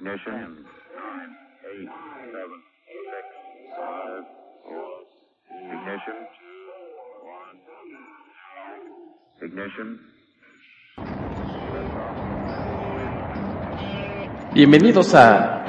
Ignition. 0.00 0.64
Nine, 0.96 1.36
eight, 1.76 1.90
seven, 2.32 2.60
six, 2.88 3.26
five, 3.76 4.24
four. 4.64 4.88
Ignition. 5.76 6.16
Ignition. 9.42 9.88
Bienvenidos 14.54 15.14
a 15.14 15.66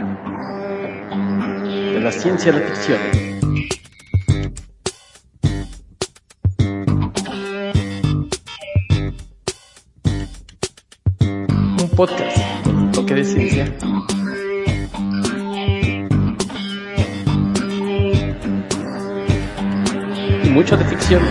De 1.94 2.00
la 2.00 2.12
ciencia 2.14 2.54
a 2.54 2.56
la 2.56 2.62
ficción. 2.62 3.00
Podcast 11.98 12.31
mucho 20.62 20.78
de 20.78 20.86
ficción. 20.86 21.24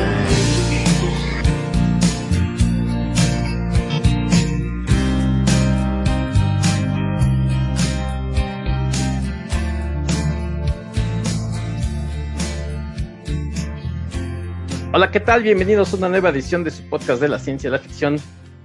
Hola, 14.92 15.12
¿qué 15.12 15.20
tal? 15.20 15.44
Bienvenidos 15.44 15.94
a 15.94 15.96
una 15.96 16.08
nueva 16.08 16.30
edición 16.30 16.64
de 16.64 16.72
su 16.72 16.82
podcast 16.90 17.22
de 17.22 17.28
la 17.28 17.38
ciencia 17.38 17.68
y 17.68 17.70
la 17.70 17.78
ficción. 17.78 18.16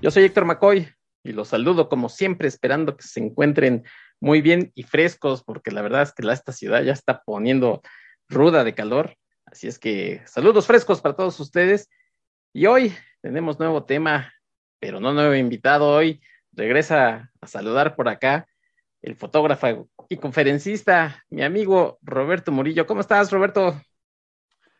Yo 0.02 0.10
soy 0.10 0.24
Héctor 0.24 0.46
McCoy 0.46 0.88
y 1.24 1.34
los 1.34 1.50
saludo 1.50 1.90
como 1.90 2.10
siempre, 2.10 2.48
esperando 2.48 2.98
que 2.98 3.04
se 3.04 3.20
encuentren 3.20 3.84
muy 4.20 4.41
bien 4.41 4.72
y 4.74 4.82
frescos, 4.82 5.44
porque 5.44 5.70
la 5.70 5.84
verdad 5.84 6.02
es 6.02 6.12
que 6.12 6.27
esta 6.27 6.52
ciudad 6.52 6.82
ya 6.82 6.94
está 6.94 7.22
poniendo 7.24 7.84
ruda 8.27 8.63
de 8.63 8.74
calor. 8.74 9.16
Así 9.56 9.70
es 9.70 9.80
que 9.80 10.22
saludos 10.26 10.68
frescos 10.68 11.00
para 11.00 11.16
todos 11.16 11.40
ustedes. 11.40 11.90
Y 12.52 12.66
hoy 12.66 12.94
tenemos 13.22 13.58
nuevo 13.58 13.86
tema, 13.86 14.34
pero 14.82 15.00
no 15.00 15.14
nuevo 15.14 15.34
invitado. 15.34 15.88
Hoy 15.88 16.20
regresa 16.52 17.32
a 17.40 17.48
saludar 17.48 17.96
por 17.96 18.10
acá 18.10 18.50
el 19.02 19.16
fotógrafo 19.16 19.88
y 20.10 20.18
conferencista, 20.18 21.24
mi 21.30 21.42
amigo 21.42 22.00
Roberto 22.02 22.52
Murillo. 22.52 22.86
¿Cómo 22.86 23.00
estás, 23.00 23.32
Roberto? 23.32 23.82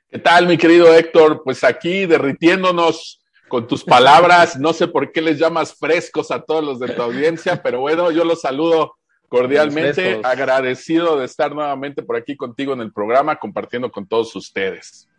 ¿Qué 0.10 0.20
tal, 0.20 0.46
mi 0.46 0.58
querido 0.58 0.94
Héctor? 0.94 1.42
Pues 1.46 1.64
aquí 1.64 2.06
derritiéndonos 2.06 3.24
con 3.48 3.68
tus 3.68 3.82
palabras. 3.82 4.60
No 4.60 4.74
sé 4.74 4.90
por 4.90 5.14
qué 5.14 5.22
les 5.22 5.40
llamas 5.40 5.74
frescos 5.74 6.32
a 6.32 6.42
todos 6.42 6.66
los 6.66 6.80
de 6.82 6.90
tu 6.90 7.02
audiencia, 7.02 7.64
pero 7.64 7.80
bueno, 7.80 8.12
yo 8.12 8.26
los 8.26 8.42
saludo 8.42 8.98
cordialmente, 9.42 10.22
agradecido 10.24 11.20
de 11.20 11.26
estar 11.26 11.54
nuevamente 11.54 12.04
por 12.04 12.16
aquí 12.16 12.36
contigo 12.36 12.74
en 12.74 12.82
el 12.82 12.92
programa, 12.92 13.36
compartiendo 13.38 13.92
con 13.92 14.08
todos 14.08 14.36
ustedes. 14.36 15.10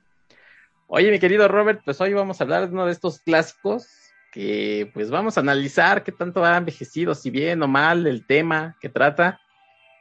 Oye, 0.89 1.11
mi 1.11 1.19
querido 1.19 1.49
Robert, 1.49 1.83
pues 1.85 2.01
hoy 2.01 2.15
vamos 2.15 2.41
a 2.41 2.45
hablar 2.45 2.67
de 2.67 2.73
uno 2.73 2.87
de 2.87 2.93
estos 2.93 3.21
clásicos 3.21 3.89
que 4.33 4.91
pues 4.93 5.11
vamos 5.11 5.37
a 5.37 5.41
analizar 5.41 6.05
qué 6.05 6.13
tanto 6.13 6.45
ha 6.45 6.57
envejecido, 6.57 7.15
si 7.15 7.31
bien 7.31 7.63
o 7.63 7.69
mal, 7.69 8.07
el 8.07 8.27
tema 8.27 8.77
que 8.81 8.89
trata. 8.89 9.41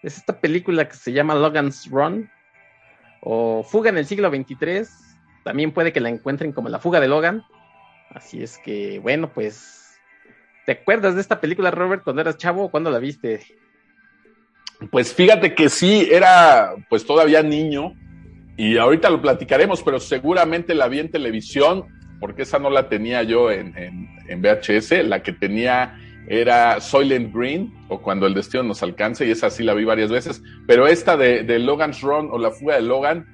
Es 0.04 0.18
esta 0.18 0.40
película 0.40 0.88
que 0.88 0.96
se 0.96 1.12
llama 1.14 1.36
Logan's 1.36 1.90
Run, 1.90 2.30
o 3.22 3.64
Fuga 3.64 3.90
en 3.90 3.98
el 3.98 4.06
siglo 4.06 4.30
XXIII. 4.30 4.86
También 5.44 5.72
puede 5.72 5.92
que 5.92 6.00
la 6.00 6.10
encuentren 6.10 6.52
como 6.52 6.70
la 6.70 6.80
fuga 6.80 7.00
de 7.00 7.08
Logan. 7.08 7.44
Así 8.10 8.44
es 8.44 8.58
que, 8.60 9.00
bueno, 9.00 9.32
pues, 9.34 10.00
¿te 10.66 10.74
acuerdas 10.74 11.16
de 11.16 11.22
esta 11.22 11.40
película, 11.40 11.72
Robert, 11.72 12.04
cuando 12.04 12.22
eras 12.22 12.38
chavo 12.38 12.66
o 12.66 12.72
cuando 12.72 12.92
la 12.92 13.00
viste? 13.00 13.42
Pues 14.92 15.14
fíjate 15.14 15.56
que 15.56 15.70
sí, 15.70 16.08
era 16.12 16.74
pues 16.90 17.06
todavía 17.06 17.42
niño 17.42 17.94
y 18.58 18.78
ahorita 18.78 19.10
lo 19.10 19.22
platicaremos, 19.22 19.84
pero 19.84 20.00
seguramente 20.00 20.76
la 20.76 20.88
vi 20.88 21.00
en 21.00 21.12
televisión, 21.12 21.86
porque 22.20 22.44
esa 22.44 22.60
no 22.60 22.70
la 22.70 22.90
tenía 22.90 23.24
yo 23.24 23.52
en, 23.52 23.76
en, 23.78 24.42
VHS, 24.42 25.06
la 25.06 25.22
que 25.22 25.34
tenía 25.34 26.00
era 26.28 26.80
Soylent 26.82 27.34
Green 27.34 27.72
o 27.88 28.02
Cuando 28.02 28.26
el 28.26 28.34
Destino 28.34 28.64
nos 28.64 28.82
alcance, 28.82 29.28
y 29.28 29.32
esa 29.32 29.50
sí 29.50 29.64
la 29.64 29.74
vi 29.74 29.84
varias 29.84 30.10
veces, 30.10 30.42
pero 30.66 30.88
esta 30.88 31.18
de, 31.18 31.44
de 31.44 31.60
Logan's 31.60 32.02
Run 32.02 32.30
o 32.32 32.40
La 32.40 32.52
Fuga 32.52 32.76
de 32.76 32.82
Logan, 32.82 33.26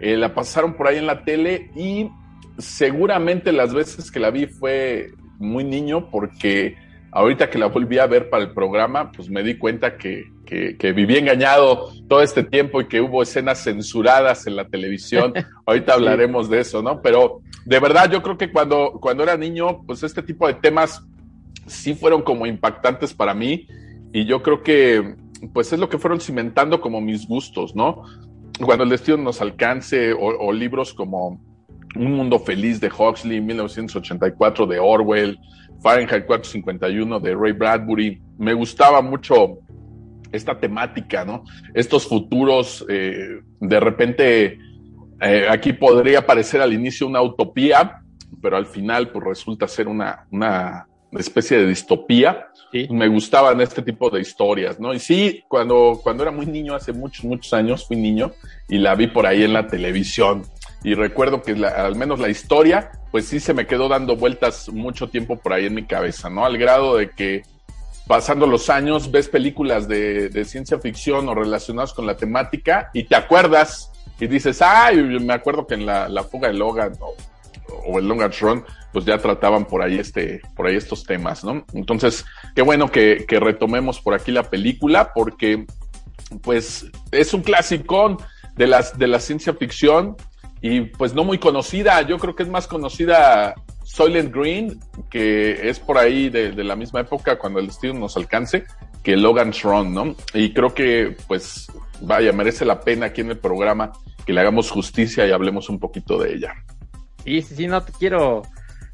eh, 0.00 0.16
la 0.16 0.34
pasaron 0.34 0.74
por 0.74 0.88
ahí 0.88 0.98
en 0.98 1.06
la 1.06 1.24
tele 1.24 1.70
y 1.76 2.10
seguramente 2.58 3.52
las 3.52 3.72
veces 3.72 4.10
que 4.10 4.20
la 4.20 4.30
vi 4.30 4.46
fue 4.46 5.12
muy 5.38 5.64
niño 5.64 6.10
porque 6.10 6.76
ahorita 7.14 7.48
que 7.48 7.58
la 7.58 7.66
volví 7.66 7.98
a 7.98 8.06
ver 8.06 8.28
para 8.28 8.42
el 8.42 8.52
programa, 8.52 9.12
pues 9.12 9.30
me 9.30 9.44
di 9.44 9.56
cuenta 9.56 9.96
que, 9.96 10.24
que, 10.44 10.76
que, 10.76 10.92
viví 10.92 11.16
engañado 11.16 11.92
todo 12.08 12.20
este 12.20 12.42
tiempo 12.42 12.80
y 12.80 12.88
que 12.88 13.00
hubo 13.00 13.22
escenas 13.22 13.62
censuradas 13.62 14.48
en 14.48 14.56
la 14.56 14.66
televisión. 14.66 15.32
Ahorita 15.66 15.94
hablaremos 15.94 16.50
de 16.50 16.60
eso, 16.60 16.82
¿no? 16.82 17.00
Pero 17.00 17.40
de 17.64 17.78
verdad 17.78 18.10
yo 18.10 18.20
creo 18.20 18.36
que 18.36 18.50
cuando, 18.50 18.98
cuando 19.00 19.22
era 19.22 19.36
niño, 19.36 19.84
pues 19.86 20.02
este 20.02 20.22
tipo 20.22 20.48
de 20.48 20.54
temas 20.54 21.06
sí 21.66 21.94
fueron 21.94 22.22
como 22.22 22.46
impactantes 22.46 23.14
para 23.14 23.32
mí 23.32 23.68
y 24.12 24.26
yo 24.26 24.42
creo 24.42 24.62
que 24.62 25.14
pues 25.52 25.72
es 25.72 25.78
lo 25.78 25.88
que 25.88 25.98
fueron 25.98 26.20
cimentando 26.20 26.80
como 26.80 27.00
mis 27.00 27.28
gustos, 27.28 27.76
¿no? 27.76 28.02
Cuando 28.60 28.82
el 28.82 28.90
destino 28.90 29.18
nos 29.18 29.40
alcance 29.40 30.12
o, 30.12 30.18
o 30.18 30.52
libros 30.52 30.92
como 30.92 31.40
Un 31.96 32.12
mundo 32.12 32.40
feliz 32.40 32.80
de 32.80 32.88
Huxley, 32.88 33.40
1984 33.40 34.66
de 34.66 34.80
Orwell, 34.80 35.38
Fahrenheit 35.84 36.24
451 36.24 37.20
de 37.20 37.34
Ray 37.34 37.52
Bradbury, 37.52 38.18
me 38.38 38.54
gustaba 38.54 39.02
mucho 39.02 39.58
esta 40.32 40.58
temática, 40.58 41.26
¿no? 41.26 41.44
Estos 41.74 42.08
futuros, 42.08 42.86
eh, 42.88 43.42
de 43.60 43.80
repente, 43.80 44.58
eh, 45.20 45.46
aquí 45.46 45.74
podría 45.74 46.26
parecer 46.26 46.62
al 46.62 46.72
inicio 46.72 47.06
una 47.06 47.20
utopía, 47.20 48.00
pero 48.40 48.56
al 48.56 48.64
final 48.64 49.10
pues 49.10 49.24
resulta 49.26 49.68
ser 49.68 49.86
una, 49.86 50.26
una 50.30 50.86
especie 51.12 51.58
de 51.58 51.66
distopía. 51.66 52.46
Sí. 52.72 52.88
Me 52.90 53.06
gustaban 53.06 53.60
este 53.60 53.82
tipo 53.82 54.08
de 54.08 54.22
historias, 54.22 54.80
¿no? 54.80 54.94
Y 54.94 54.98
sí, 54.98 55.44
cuando, 55.48 56.00
cuando 56.02 56.22
era 56.22 56.32
muy 56.32 56.46
niño, 56.46 56.74
hace 56.74 56.94
muchos, 56.94 57.26
muchos 57.26 57.52
años, 57.52 57.86
fui 57.86 57.96
niño 57.98 58.32
y 58.70 58.78
la 58.78 58.94
vi 58.94 59.08
por 59.08 59.26
ahí 59.26 59.44
en 59.44 59.52
la 59.52 59.66
televisión. 59.66 60.44
Y 60.84 60.94
recuerdo 60.94 61.42
que 61.42 61.56
la, 61.56 61.70
al 61.70 61.96
menos 61.96 62.20
la 62.20 62.28
historia, 62.28 62.92
pues 63.10 63.26
sí 63.26 63.40
se 63.40 63.54
me 63.54 63.66
quedó 63.66 63.88
dando 63.88 64.16
vueltas 64.16 64.68
mucho 64.68 65.08
tiempo 65.08 65.38
por 65.38 65.54
ahí 65.54 65.66
en 65.66 65.74
mi 65.74 65.86
cabeza, 65.86 66.28
¿no? 66.28 66.44
Al 66.44 66.58
grado 66.58 66.96
de 66.96 67.10
que 67.10 67.42
pasando 68.06 68.46
los 68.46 68.68
años 68.68 69.10
ves 69.10 69.28
películas 69.28 69.88
de, 69.88 70.44
ciencia 70.44 70.78
ficción 70.78 71.26
o 71.28 71.34
relacionadas 71.34 71.94
con 71.94 72.06
la 72.06 72.18
temática 72.18 72.90
y 72.92 73.04
te 73.04 73.16
acuerdas 73.16 73.90
y 74.20 74.26
dices, 74.26 74.60
ay, 74.60 74.96
me 74.96 75.32
acuerdo 75.32 75.66
que 75.66 75.74
en 75.74 75.86
la, 75.86 76.08
la 76.08 76.22
fuga 76.22 76.48
de 76.48 76.54
Logan 76.54 76.92
o, 77.00 77.14
o 77.86 77.98
el 77.98 78.06
Logan's 78.06 78.38
Run, 78.40 78.64
pues 78.92 79.06
ya 79.06 79.18
trataban 79.18 79.64
por 79.64 79.82
ahí 79.82 79.98
este, 79.98 80.42
por 80.54 80.66
ahí 80.66 80.76
estos 80.76 81.04
temas, 81.04 81.42
¿no? 81.44 81.64
Entonces, 81.72 82.24
qué 82.54 82.60
bueno 82.60 82.90
que, 82.90 83.24
que 83.26 83.40
retomemos 83.40 84.00
por 84.00 84.12
aquí 84.12 84.32
la 84.32 84.44
película, 84.50 85.12
porque 85.14 85.64
pues 86.42 86.86
es 87.10 87.32
un 87.32 87.42
clásico 87.42 88.18
de 88.54 88.66
las 88.66 88.98
de 88.98 89.06
la 89.06 89.18
ciencia 89.18 89.54
ficción 89.54 90.16
y 90.66 90.80
pues 90.80 91.12
no 91.12 91.24
muy 91.24 91.36
conocida. 91.36 92.00
Yo 92.00 92.18
creo 92.18 92.34
que 92.34 92.42
es 92.42 92.48
más 92.48 92.66
conocida 92.66 93.54
Soylent 93.82 94.34
Green, 94.34 94.80
que 95.10 95.68
es 95.68 95.78
por 95.78 95.98
ahí 95.98 96.30
de, 96.30 96.52
la 96.64 96.74
misma 96.74 97.00
época 97.00 97.38
cuando 97.38 97.60
el 97.60 97.66
destino 97.66 97.92
nos 97.92 98.16
alcance, 98.16 98.64
que 99.02 99.14
Logan's 99.14 99.62
Run, 99.62 99.92
¿no? 99.92 100.16
Y 100.32 100.54
creo 100.54 100.72
que 100.72 101.18
pues 101.28 101.66
vaya, 102.00 102.32
merece 102.32 102.64
la 102.64 102.80
pena 102.80 103.06
aquí 103.06 103.20
en 103.20 103.28
el 103.28 103.38
programa 103.38 103.92
que 104.24 104.32
le 104.32 104.40
hagamos 104.40 104.70
justicia 104.70 105.26
y 105.26 105.32
hablemos 105.32 105.68
un 105.68 105.78
poquito 105.78 106.16
de 106.16 106.32
ella. 106.32 106.54
Sí, 107.24 107.42
sí, 107.42 107.56
sí, 107.56 107.66
no 107.66 107.82
te 107.82 107.92
quiero 107.92 108.40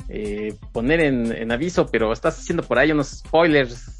eh, 0.08 0.56
poner 0.72 0.98
en, 1.00 1.52
aviso, 1.52 1.86
pero 1.86 2.12
estás 2.12 2.36
haciendo 2.36 2.64
por 2.64 2.80
ahí 2.80 2.90
unos 2.90 3.10
spoilers. 3.10 3.96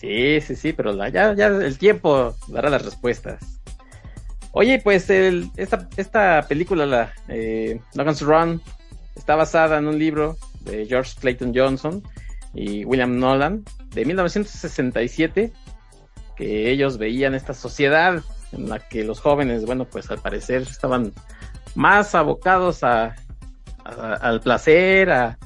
Sí, 0.00 0.40
sí, 0.40 0.56
sí, 0.56 0.72
pero 0.72 0.96
ya, 1.08 1.34
ya 1.34 1.46
el 1.48 1.76
tiempo 1.76 2.34
dará 2.48 2.70
las 2.70 2.86
respuestas. 2.86 3.61
Oye, 4.52 4.80
pues 4.82 5.08
el, 5.10 5.50
esta, 5.56 5.88
esta 5.96 6.46
película, 6.48 6.86
la 6.86 7.12
eh, 7.28 7.80
Logan's 7.94 8.20
Run, 8.20 8.62
está 9.16 9.34
basada 9.34 9.78
en 9.78 9.86
un 9.86 9.98
libro 9.98 10.36
de 10.60 10.86
George 10.86 11.12
Clayton 11.20 11.52
Johnson 11.54 12.02
y 12.54 12.84
William 12.84 13.18
Nolan 13.18 13.64
de 13.94 14.04
1967, 14.04 15.52
que 16.36 16.70
ellos 16.70 16.98
veían 16.98 17.34
esta 17.34 17.54
sociedad 17.54 18.22
en 18.52 18.68
la 18.68 18.78
que 18.78 19.04
los 19.04 19.20
jóvenes, 19.20 19.64
bueno, 19.64 19.86
pues 19.86 20.10
al 20.10 20.18
parecer 20.18 20.62
estaban 20.62 21.12
más 21.74 22.14
abocados 22.14 22.84
a 22.84 23.16
a, 23.84 24.14
al 24.14 24.40
placer, 24.40 25.10
a, 25.10 25.38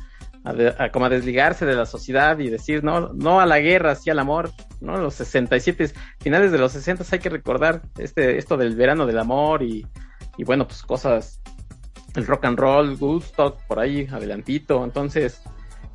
como 0.92 1.06
a 1.06 1.08
desligarse 1.08 1.66
de 1.66 1.74
la 1.74 1.86
sociedad 1.86 2.38
y 2.38 2.48
decir 2.48 2.84
no, 2.84 3.12
no 3.12 3.40
a 3.40 3.46
la 3.46 3.58
guerra, 3.58 3.94
sí 3.94 4.10
al 4.10 4.18
amor, 4.18 4.52
¿no? 4.80 4.96
Los 4.98 5.14
67, 5.14 5.92
finales 6.20 6.52
de 6.52 6.58
los 6.58 6.72
60 6.72 7.04
hay 7.10 7.18
que 7.18 7.28
recordar 7.28 7.82
este, 7.98 8.38
esto 8.38 8.56
del 8.56 8.76
verano 8.76 9.06
del 9.06 9.18
amor 9.18 9.62
y, 9.62 9.86
y 10.36 10.44
bueno, 10.44 10.66
pues 10.66 10.82
cosas, 10.82 11.40
el 12.14 12.26
rock 12.26 12.44
and 12.44 12.58
roll, 12.58 12.96
Woodstock, 12.98 13.60
por 13.66 13.80
ahí 13.80 14.06
adelantito, 14.10 14.84
entonces, 14.84 15.42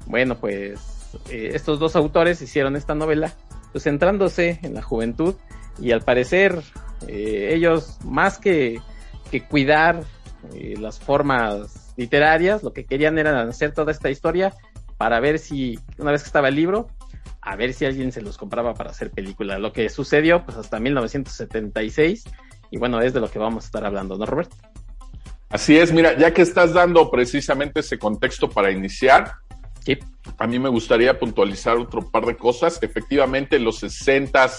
bueno, 0.05 0.37
pues 0.37 1.17
eh, 1.29 1.51
estos 1.53 1.79
dos 1.79 1.95
autores 1.95 2.41
hicieron 2.41 2.75
esta 2.75 2.95
novela, 2.95 3.33
pues 3.71 3.83
centrándose 3.83 4.59
en 4.63 4.73
la 4.73 4.81
juventud 4.81 5.35
y 5.79 5.91
al 5.91 6.01
parecer 6.01 6.61
eh, 7.07 7.51
ellos 7.53 7.97
más 8.03 8.37
que, 8.37 8.81
que 9.29 9.45
cuidar 9.47 10.03
eh, 10.53 10.75
las 10.79 10.99
formas 10.99 11.80
literarias, 12.01 12.63
lo 12.63 12.73
que 12.73 12.85
querían 12.85 13.17
era 13.19 13.41
hacer 13.43 13.73
toda 13.73 13.91
esta 13.91 14.09
historia 14.09 14.53
para 14.97 15.19
ver 15.19 15.39
si, 15.39 15.79
una 15.97 16.11
vez 16.11 16.23
que 16.23 16.27
estaba 16.27 16.49
el 16.49 16.55
libro, 16.55 16.87
a 17.41 17.55
ver 17.55 17.73
si 17.73 17.85
alguien 17.85 18.11
se 18.11 18.21
los 18.21 18.37
compraba 18.37 18.73
para 18.73 18.89
hacer 18.89 19.11
película. 19.11 19.59
Lo 19.59 19.71
que 19.71 19.89
sucedió 19.89 20.43
pues 20.43 20.57
hasta 20.57 20.79
1976 20.79 22.23
y 22.71 22.77
bueno, 22.77 23.01
es 23.01 23.13
de 23.13 23.19
lo 23.19 23.29
que 23.29 23.37
vamos 23.37 23.65
a 23.65 23.67
estar 23.67 23.85
hablando, 23.85 24.17
¿no, 24.17 24.25
Roberto? 24.25 24.55
Así 25.49 25.77
es, 25.77 25.91
mira, 25.91 26.17
ya 26.17 26.33
que 26.33 26.41
estás 26.41 26.73
dando 26.73 27.11
precisamente 27.11 27.81
ese 27.81 27.99
contexto 27.99 28.49
para 28.49 28.71
iniciar, 28.71 29.33
sí. 29.83 29.99
a 30.37 30.47
mí 30.47 30.57
me 30.57 30.69
gustaría 30.69 31.19
puntualizar 31.19 31.77
otro 31.77 32.09
par 32.09 32.25
de 32.25 32.37
cosas. 32.37 32.79
Efectivamente, 32.81 33.59
los 33.59 33.79
60 33.79 34.49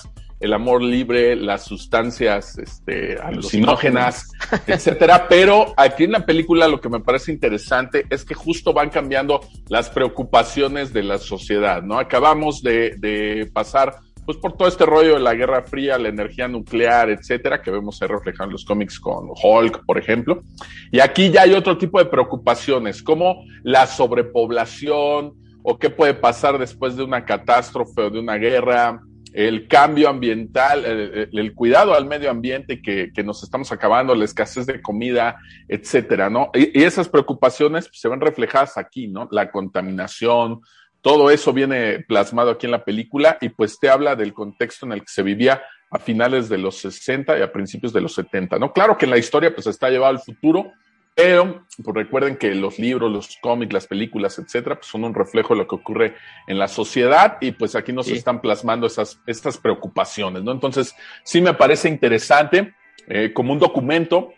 el 0.42 0.52
amor 0.52 0.82
libre, 0.82 1.36
las 1.36 1.64
sustancias 1.64 2.58
este, 2.58 3.16
alucinógenas, 3.18 4.30
etcétera. 4.66 5.26
Pero 5.30 5.72
aquí 5.76 6.04
en 6.04 6.12
la 6.12 6.26
película 6.26 6.66
lo 6.68 6.80
que 6.80 6.88
me 6.88 7.00
parece 7.00 7.32
interesante 7.32 8.06
es 8.10 8.24
que 8.24 8.34
justo 8.34 8.72
van 8.72 8.90
cambiando 8.90 9.40
las 9.68 9.88
preocupaciones 9.88 10.92
de 10.92 11.04
la 11.04 11.18
sociedad, 11.18 11.82
¿no? 11.82 11.98
Acabamos 11.98 12.62
de, 12.62 12.96
de 12.98 13.48
pasar 13.52 13.96
pues 14.24 14.38
por 14.38 14.56
todo 14.56 14.68
este 14.68 14.86
rollo 14.86 15.14
de 15.14 15.20
la 15.20 15.34
Guerra 15.34 15.62
Fría, 15.62 15.98
la 15.98 16.08
energía 16.08 16.46
nuclear, 16.48 17.10
etcétera, 17.10 17.60
que 17.60 17.70
vemos 17.70 18.00
ahí 18.02 18.08
reflejado 18.08 18.44
en 18.48 18.52
los 18.52 18.64
cómics 18.64 19.00
con 19.00 19.28
Hulk, 19.30 19.84
por 19.84 19.98
ejemplo. 19.98 20.42
Y 20.90 21.00
aquí 21.00 21.30
ya 21.30 21.42
hay 21.42 21.54
otro 21.54 21.76
tipo 21.76 21.98
de 21.98 22.06
preocupaciones, 22.06 23.02
como 23.02 23.44
la 23.62 23.86
sobrepoblación 23.86 25.34
o 25.64 25.78
qué 25.78 25.90
puede 25.90 26.14
pasar 26.14 26.58
después 26.58 26.96
de 26.96 27.04
una 27.04 27.24
catástrofe 27.24 28.02
o 28.02 28.10
de 28.10 28.20
una 28.20 28.36
guerra, 28.36 29.00
el 29.32 29.68
cambio 29.68 30.08
ambiental, 30.08 30.84
el, 30.84 31.54
cuidado 31.54 31.94
al 31.94 32.06
medio 32.06 32.30
ambiente 32.30 32.82
que, 32.82 33.12
que, 33.14 33.24
nos 33.24 33.42
estamos 33.42 33.72
acabando, 33.72 34.14
la 34.14 34.24
escasez 34.24 34.66
de 34.66 34.82
comida, 34.82 35.36
etcétera, 35.68 36.30
¿no? 36.30 36.50
Y, 36.54 36.80
y 36.80 36.84
esas 36.84 37.08
preocupaciones 37.08 37.88
pues, 37.88 38.00
se 38.00 38.08
ven 38.08 38.20
reflejadas 38.20 38.76
aquí, 38.76 39.08
¿no? 39.08 39.28
La 39.30 39.50
contaminación, 39.50 40.60
todo 41.02 41.30
eso 41.30 41.52
viene 41.52 42.04
plasmado 42.06 42.50
aquí 42.50 42.66
en 42.66 42.72
la 42.72 42.84
película 42.84 43.36
y 43.40 43.48
pues 43.48 43.78
te 43.78 43.90
habla 43.90 44.14
del 44.14 44.32
contexto 44.32 44.86
en 44.86 44.92
el 44.92 45.00
que 45.00 45.08
se 45.08 45.22
vivía 45.22 45.62
a 45.90 45.98
finales 45.98 46.48
de 46.48 46.58
los 46.58 46.78
60 46.78 47.38
y 47.38 47.42
a 47.42 47.52
principios 47.52 47.92
de 47.92 48.00
los 48.00 48.14
70, 48.14 48.58
¿no? 48.58 48.72
Claro 48.72 48.96
que 48.96 49.04
en 49.04 49.10
la 49.10 49.18
historia 49.18 49.54
pues 49.54 49.66
está 49.66 49.90
llevado 49.90 50.12
al 50.12 50.20
futuro, 50.20 50.72
pero 51.14 51.66
pues 51.84 51.96
recuerden 51.96 52.36
que 52.36 52.54
los 52.54 52.78
libros, 52.78 53.12
los 53.12 53.36
cómics, 53.40 53.72
las 53.72 53.86
películas, 53.86 54.38
etcétera, 54.38 54.76
pues 54.76 54.86
son 54.86 55.04
un 55.04 55.14
reflejo 55.14 55.54
de 55.54 55.60
lo 55.60 55.68
que 55.68 55.74
ocurre 55.74 56.14
en 56.46 56.58
la 56.58 56.68
sociedad 56.68 57.36
y 57.40 57.52
pues 57.52 57.74
aquí 57.74 57.92
nos 57.92 58.06
sí. 58.06 58.14
están 58.14 58.40
plasmando 58.40 58.86
esas, 58.86 59.20
estas 59.26 59.58
preocupaciones, 59.58 60.42
¿no? 60.42 60.52
Entonces, 60.52 60.94
sí 61.22 61.40
me 61.40 61.54
parece 61.54 61.88
interesante 61.88 62.74
eh, 63.08 63.32
como 63.34 63.52
un 63.52 63.58
documento 63.58 64.32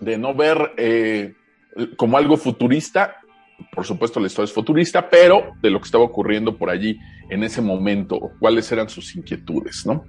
de 0.00 0.18
no 0.18 0.34
ver 0.34 0.72
eh, 0.76 1.34
como 1.96 2.18
algo 2.18 2.36
futurista, 2.36 3.16
por 3.72 3.86
supuesto 3.86 4.20
la 4.20 4.26
historia 4.26 4.46
es 4.46 4.52
futurista, 4.52 5.08
pero 5.08 5.52
de 5.62 5.70
lo 5.70 5.80
que 5.80 5.86
estaba 5.86 6.04
ocurriendo 6.04 6.56
por 6.58 6.68
allí 6.68 6.98
en 7.30 7.42
ese 7.42 7.62
momento, 7.62 8.32
cuáles 8.38 8.70
eran 8.72 8.88
sus 8.88 9.14
inquietudes, 9.16 9.86
¿no? 9.86 10.04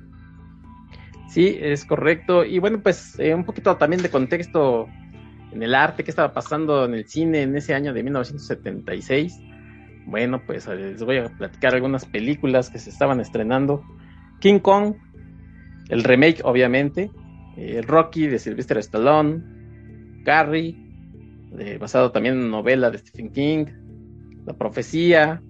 Sí, 1.30 1.58
es 1.60 1.86
correcto. 1.86 2.44
Y 2.46 2.60
bueno, 2.60 2.82
pues 2.82 3.18
eh, 3.20 3.34
un 3.34 3.44
poquito 3.44 3.76
también 3.78 4.04
de 4.04 4.10
contexto 4.10 4.88
en 5.54 5.62
el 5.62 5.76
arte, 5.76 6.04
qué 6.04 6.12
estaba 6.12 6.34
pasando 6.34 6.86
en 6.86 6.96
el 6.96 7.08
cine 7.08 7.44
en 7.44 7.56
ese 7.56 7.74
año 7.74 7.94
de 7.94 8.04
1976. 8.04 9.40
Bueno, 10.06 10.42
pues 10.46 10.68
les 10.68 11.04
voy 11.04 11.18
a 11.18 11.30
platicar 11.30 11.76
algunas 11.76 12.06
películas 12.06 12.70
que 12.70 12.80
se 12.80 12.90
estaban 12.90 13.20
estrenando. 13.20 13.84
King 14.40 14.60
Kong, 14.60 14.96
el 15.90 16.04
remake 16.04 16.42
obviamente, 16.44 17.12
eh, 17.56 17.82
Rocky 17.86 18.28
de 18.28 18.40
Sylvester 18.40 18.80
Stallone, 18.80 19.44
Carrie, 20.26 20.76
de, 21.52 21.78
basado 21.78 22.12
también 22.12 22.36
en 22.36 22.50
novela 22.50 22.90
de 22.90 22.98
Stephen 22.98 23.32
King, 23.32 23.66
La 24.46 24.54
Profecía 24.54 25.42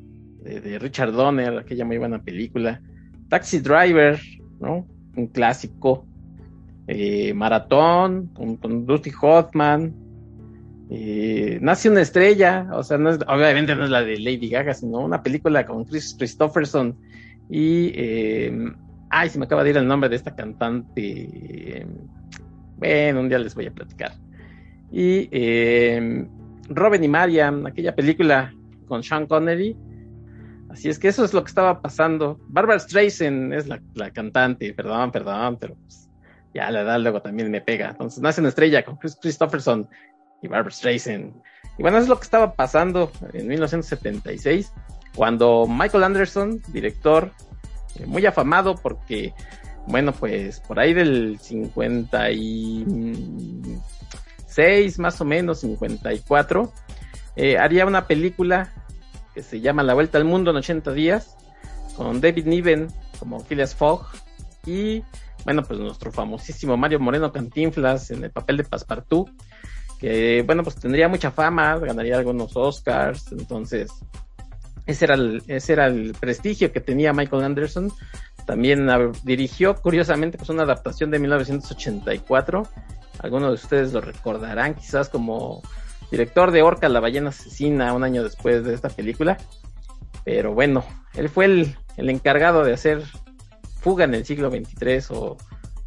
de, 0.42 0.60
de, 0.60 0.80
Richard 0.80 1.14
Donner, 1.14 1.58
aquella 1.58 1.86
muy 1.86 1.98
buena 1.98 2.22
película, 2.22 2.82
Taxi 3.30 3.60
Driver, 3.60 4.20
¿no? 4.60 4.86
Un 5.16 5.28
clásico, 5.28 6.06
eh, 6.88 7.34
Maratón 7.34 8.28
con, 8.34 8.58
con, 8.58 8.86
Dusty 8.86 9.12
Hoffman, 9.22 9.94
eh, 10.90 11.58
Nace 11.62 11.90
una 11.90 12.02
estrella, 12.02 12.68
o 12.74 12.84
sea, 12.84 12.98
no 12.98 13.10
es, 13.10 13.20
obviamente 13.28 13.76
no 13.76 13.86
es 13.86 13.90
la 13.90 14.04
de 14.04 14.20
Lady 14.20 14.50
Gaga, 14.50 14.74
sino 14.74 15.00
una 15.00 15.24
película 15.24 15.66
con 15.66 15.86
Chris 15.86 16.16
Christopherson 16.18 16.98
y, 17.50 17.92
eh, 17.96 18.72
ay, 19.10 19.30
se 19.30 19.40
me 19.40 19.46
acaba 19.46 19.64
de 19.64 19.72
ir 19.72 19.78
el 19.78 19.88
nombre 19.88 20.10
de 20.10 20.16
esta 20.16 20.36
cantante, 20.36 21.88
bueno, 22.78 23.22
un 23.22 23.30
día 23.30 23.40
les 23.40 23.56
voy 23.56 23.68
a 23.68 23.72
platicar 23.72 24.12
y 24.94 25.28
eh, 25.32 26.28
Robin 26.70 27.04
y 27.04 27.08
Marian, 27.08 27.66
aquella 27.66 27.96
película 27.96 28.54
con 28.88 29.02
Sean 29.02 29.26
Connery. 29.26 29.76
Así 30.70 30.88
es 30.88 31.00
que 31.00 31.08
eso 31.08 31.26
es 31.26 31.34
lo 31.34 31.44
que 31.44 31.50
estaba 31.50 31.82
pasando. 31.82 32.40
Barbara 32.48 32.80
Streisand 32.80 33.54
es 33.54 33.68
la, 33.68 33.82
la 33.96 34.12
cantante, 34.12 34.72
perdón, 34.74 35.12
perdón, 35.12 35.58
pero 35.60 35.76
pues, 35.76 36.10
ya 36.54 36.70
la 36.72 36.82
edad 36.82 37.00
luego 37.00 37.22
también 37.22 37.50
me 37.52 37.62
pega. 37.62 37.90
Entonces 37.90 38.22
nace 38.22 38.42
una 38.42 38.50
estrella 38.50 38.84
con 38.84 38.98
Chris 38.98 39.18
Christopherson 39.22 39.88
y 40.42 40.48
Barbara 40.48 40.74
Streisand. 40.74 41.34
Y 41.78 41.82
bueno, 41.82 41.98
eso 41.98 42.04
es 42.04 42.10
lo 42.10 42.18
que 42.18 42.24
estaba 42.24 42.54
pasando 42.54 43.12
en 43.34 43.48
1976, 43.48 44.72
cuando 45.16 45.66
Michael 45.68 46.04
Anderson, 46.04 46.62
director, 46.68 47.32
eh, 48.00 48.06
muy 48.06 48.26
afamado 48.26 48.76
porque, 48.76 49.34
bueno, 49.88 50.12
pues 50.12 50.60
por 50.60 50.80
ahí 50.80 50.94
del 50.94 51.40
50 51.40 52.32
y 52.32 52.86
6, 54.48 55.00
más 55.00 55.20
o 55.22 55.26
menos, 55.26 55.62
54, 55.62 56.72
eh, 57.36 57.58
haría 57.58 57.86
una 57.86 58.06
película 58.06 58.72
que 59.34 59.42
se 59.42 59.62
llama 59.62 59.82
La 59.82 59.96
Vuelta 59.96 60.20
al 60.20 60.26
Mundo 60.26 60.52
en 60.52 60.58
80 60.58 60.94
días, 60.94 61.36
con 61.96 62.22
David 62.22 62.46
Niven 62.46 62.88
como 63.18 63.40
Phileas 63.40 63.74
Fogg 63.74 64.06
y, 64.66 65.04
bueno, 65.45 65.63
pues 65.63 65.80
nuestro 65.80 66.12
famosísimo 66.12 66.78
Mario 66.78 67.00
Moreno 67.00 67.31
Cantinflas 67.31 68.12
en 68.12 68.24
el 68.24 68.31
papel 68.31 68.57
de 68.57 68.63
Passepartout, 68.63 69.30
que, 70.00 70.44
bueno, 70.45 70.63
pues 70.63 70.75
tendría 70.75 71.07
mucha 71.07 71.31
fama, 71.31 71.78
ganaría 71.78 72.18
algunos 72.18 72.56
Oscars, 72.56 73.31
entonces, 73.31 73.92
ese 74.86 75.06
era 75.06 75.16
el, 75.16 75.44
ese 75.48 75.74
era 75.74 75.88
el 75.88 76.13
prestigio 76.19 76.72
que 76.72 76.81
tenía 76.81 77.13
Michael 77.13 77.44
Anderson. 77.44 77.92
También 78.45 78.90
dirigió, 79.24 79.75
curiosamente, 79.75 80.38
pues 80.38 80.50
una 80.50 80.63
adaptación 80.63 81.10
de 81.12 81.19
1984 81.19 82.63
algunos 83.24 83.50
de 83.50 83.56
ustedes 83.56 83.94
lo 83.94 84.01
recordarán 84.01 84.75
quizás 84.75 85.10
como 85.10 85.62
director 86.12 86.51
de 86.51 86.62
Orca, 86.62 86.89
la 86.89 87.00
ballena 87.00 87.29
asesina, 87.29 87.94
un 87.94 88.03
año 88.03 88.24
después 88.24 88.63
de 88.63 88.74
esta 88.74 88.89
película. 88.89 89.38
Pero 90.25 90.53
bueno, 90.53 90.84
él 91.15 91.29
fue 91.29 91.46
el, 91.46 91.75
el 91.98 92.10
encargado 92.10 92.63
de 92.63 92.74
hacer 92.74 93.03
Fuga 93.84 94.06
en 94.06 94.16
el 94.16 94.25
siglo 94.25 94.50
XXIII 94.50 95.04
o 95.10 95.38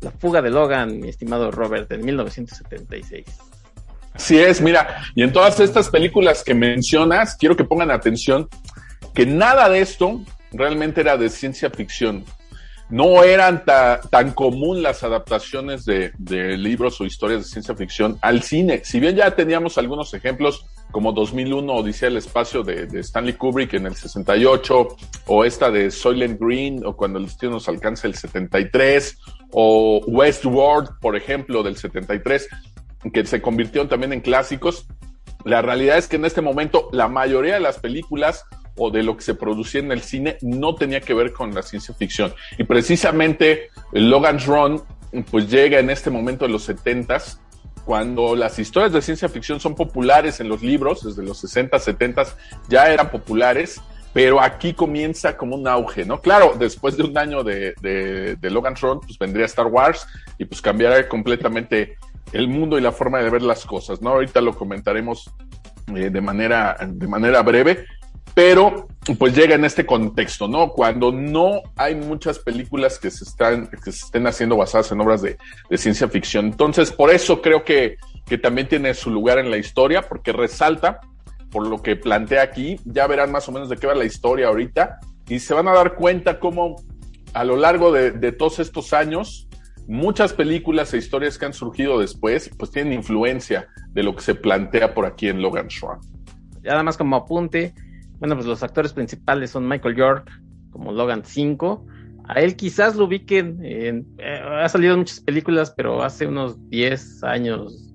La 0.02 0.10
fuga 0.10 0.42
de 0.42 0.50
Logan, 0.50 1.00
mi 1.00 1.08
estimado 1.08 1.50
Robert, 1.50 1.90
en 1.90 2.04
1976. 2.04 3.24
Así 4.12 4.38
es, 4.38 4.60
mira, 4.60 5.02
y 5.14 5.22
en 5.22 5.32
todas 5.32 5.58
estas 5.60 5.88
películas 5.88 6.44
que 6.44 6.54
mencionas, 6.54 7.36
quiero 7.36 7.56
que 7.56 7.64
pongan 7.64 7.90
atención 7.90 8.48
que 9.14 9.26
nada 9.26 9.68
de 9.68 9.80
esto 9.80 10.20
realmente 10.52 11.00
era 11.00 11.16
de 11.16 11.30
ciencia 11.30 11.70
ficción 11.70 12.24
no 12.88 13.24
eran 13.24 13.64
ta, 13.64 14.00
tan 14.10 14.32
común 14.32 14.82
las 14.82 15.02
adaptaciones 15.02 15.84
de, 15.84 16.12
libros 16.56 17.00
o 17.00 17.04
historias 17.04 17.40
de 17.40 17.48
ciencia 17.48 17.74
ficción 17.74 18.18
al 18.20 18.42
cine. 18.42 18.82
Si 18.84 19.00
bien 19.00 19.16
ya 19.16 19.34
teníamos 19.34 19.78
algunos 19.78 20.14
ejemplos 20.14 20.66
como 20.92 21.12
2001 21.12 21.72
Odisea 21.72 22.08
del 22.08 22.18
Espacio 22.18 22.62
de, 22.62 22.86
de, 22.86 23.00
Stanley 23.00 23.34
Kubrick 23.34 23.74
en 23.74 23.86
el 23.86 23.96
68, 23.96 24.88
o 25.26 25.44
esta 25.44 25.70
de 25.70 25.90
Soylent 25.90 26.40
Green, 26.40 26.86
o 26.86 26.96
Cuando 26.96 27.18
el 27.18 27.26
destino 27.26 27.52
nos 27.52 27.68
alcanza 27.68 28.06
el 28.06 28.14
73, 28.14 29.18
o 29.50 30.00
Westworld, 30.06 30.98
por 31.00 31.16
ejemplo, 31.16 31.62
del 31.62 31.76
73, 31.76 32.48
que 33.12 33.26
se 33.26 33.42
convirtieron 33.42 33.88
también 33.88 34.12
en 34.12 34.20
clásicos. 34.20 34.86
La 35.44 35.62
realidad 35.62 35.98
es 35.98 36.08
que 36.08 36.16
en 36.16 36.24
este 36.24 36.40
momento 36.40 36.88
la 36.92 37.08
mayoría 37.08 37.54
de 37.54 37.60
las 37.60 37.78
películas 37.78 38.44
o 38.76 38.90
de 38.90 39.02
lo 39.02 39.16
que 39.16 39.22
se 39.22 39.34
producía 39.34 39.80
en 39.80 39.92
el 39.92 40.02
cine 40.02 40.38
no 40.42 40.74
tenía 40.74 41.00
que 41.00 41.14
ver 41.14 41.32
con 41.32 41.54
la 41.54 41.62
ciencia 41.62 41.94
ficción. 41.94 42.34
Y 42.58 42.64
precisamente 42.64 43.70
Logan's 43.92 44.46
Run 44.46 44.82
pues 45.30 45.50
llega 45.50 45.78
en 45.78 45.90
este 45.90 46.10
momento 46.10 46.44
de 46.44 46.52
los 46.52 46.64
setentas 46.64 47.40
cuando 47.84 48.34
las 48.34 48.58
historias 48.58 48.92
de 48.92 49.00
ciencia 49.00 49.28
ficción 49.28 49.60
son 49.60 49.74
populares 49.74 50.40
en 50.40 50.48
los 50.48 50.62
libros, 50.62 51.04
desde 51.04 51.22
los 51.22 51.38
60, 51.38 51.78
70 51.78 52.24
ya 52.68 52.90
eran 52.92 53.10
populares, 53.10 53.80
pero 54.12 54.40
aquí 54.40 54.74
comienza 54.74 55.36
como 55.36 55.54
un 55.54 55.68
auge, 55.68 56.04
¿no? 56.04 56.20
Claro, 56.20 56.54
después 56.58 56.96
de 56.96 57.04
un 57.04 57.16
año 57.16 57.44
de 57.44 58.36
Logan's 58.42 58.80
Run, 58.80 59.00
pues 59.00 59.18
vendría 59.18 59.46
Star 59.46 59.66
Wars 59.66 60.06
y 60.36 60.46
pues 60.46 60.60
cambiará 60.60 61.08
completamente 61.08 61.96
el 62.32 62.48
mundo 62.48 62.78
y 62.78 62.80
la 62.80 62.92
forma 62.92 63.20
de 63.20 63.30
ver 63.30 63.42
las 63.42 63.64
cosas, 63.64 64.02
¿no? 64.02 64.10
Ahorita 64.10 64.40
lo 64.40 64.54
comentaremos 64.54 65.30
eh, 65.94 66.10
de, 66.10 66.20
manera, 66.20 66.76
de 66.86 67.06
manera 67.06 67.42
breve, 67.42 67.86
pero 68.36 68.86
pues 69.18 69.34
llega 69.34 69.54
en 69.54 69.64
este 69.64 69.86
contexto, 69.86 70.46
¿no? 70.46 70.68
Cuando 70.68 71.10
no 71.10 71.62
hay 71.74 71.94
muchas 71.94 72.38
películas 72.38 72.98
que 72.98 73.10
se 73.10 73.24
están, 73.24 73.66
que 73.66 73.90
se 73.90 74.04
estén 74.04 74.26
haciendo 74.26 74.58
basadas 74.58 74.92
en 74.92 75.00
obras 75.00 75.22
de, 75.22 75.38
de 75.70 75.78
ciencia 75.78 76.06
ficción. 76.06 76.44
Entonces, 76.44 76.92
por 76.92 77.08
eso 77.10 77.40
creo 77.40 77.64
que, 77.64 77.96
que 78.26 78.36
también 78.36 78.68
tiene 78.68 78.92
su 78.92 79.10
lugar 79.10 79.38
en 79.38 79.50
la 79.50 79.56
historia, 79.56 80.02
porque 80.02 80.34
resalta 80.34 81.00
por 81.50 81.66
lo 81.66 81.82
que 81.82 81.96
plantea 81.96 82.42
aquí, 82.42 82.78
ya 82.84 83.06
verán 83.06 83.32
más 83.32 83.48
o 83.48 83.52
menos 83.52 83.70
de 83.70 83.78
qué 83.78 83.86
va 83.86 83.94
la 83.94 84.04
historia 84.04 84.48
ahorita, 84.48 85.00
y 85.30 85.38
se 85.38 85.54
van 85.54 85.68
a 85.68 85.72
dar 85.72 85.94
cuenta 85.94 86.38
cómo 86.38 86.76
a 87.32 87.42
lo 87.42 87.56
largo 87.56 87.90
de, 87.90 88.10
de 88.10 88.32
todos 88.32 88.58
estos 88.58 88.92
años, 88.92 89.48
muchas 89.88 90.34
películas 90.34 90.92
e 90.92 90.98
historias 90.98 91.38
que 91.38 91.46
han 91.46 91.54
surgido 91.54 91.98
después, 91.98 92.50
pues 92.58 92.70
tienen 92.70 92.92
influencia 92.92 93.68
de 93.92 94.02
lo 94.02 94.14
que 94.14 94.20
se 94.20 94.34
plantea 94.34 94.92
por 94.92 95.06
aquí 95.06 95.26
en 95.26 95.40
Logan 95.40 95.70
Swan. 95.70 96.00
Ya 96.62 96.72
nada 96.72 96.82
más 96.82 96.98
como 96.98 97.16
apunte, 97.16 97.72
bueno, 98.18 98.34
pues 98.34 98.46
los 98.46 98.62
actores 98.62 98.92
principales 98.92 99.50
son 99.50 99.68
Michael 99.68 99.96
York, 99.96 100.30
como 100.70 100.92
Logan 100.92 101.24
5. 101.24 101.86
A 102.28 102.40
él 102.40 102.56
quizás 102.56 102.96
lo 102.96 103.04
ubiquen, 103.04 103.64
en, 103.64 104.06
eh, 104.18 104.40
ha 104.42 104.68
salido 104.68 104.94
en 104.94 105.00
muchas 105.00 105.20
películas, 105.20 105.72
pero 105.76 106.02
hace 106.02 106.26
unos 106.26 106.58
10 106.70 107.22
años, 107.24 107.94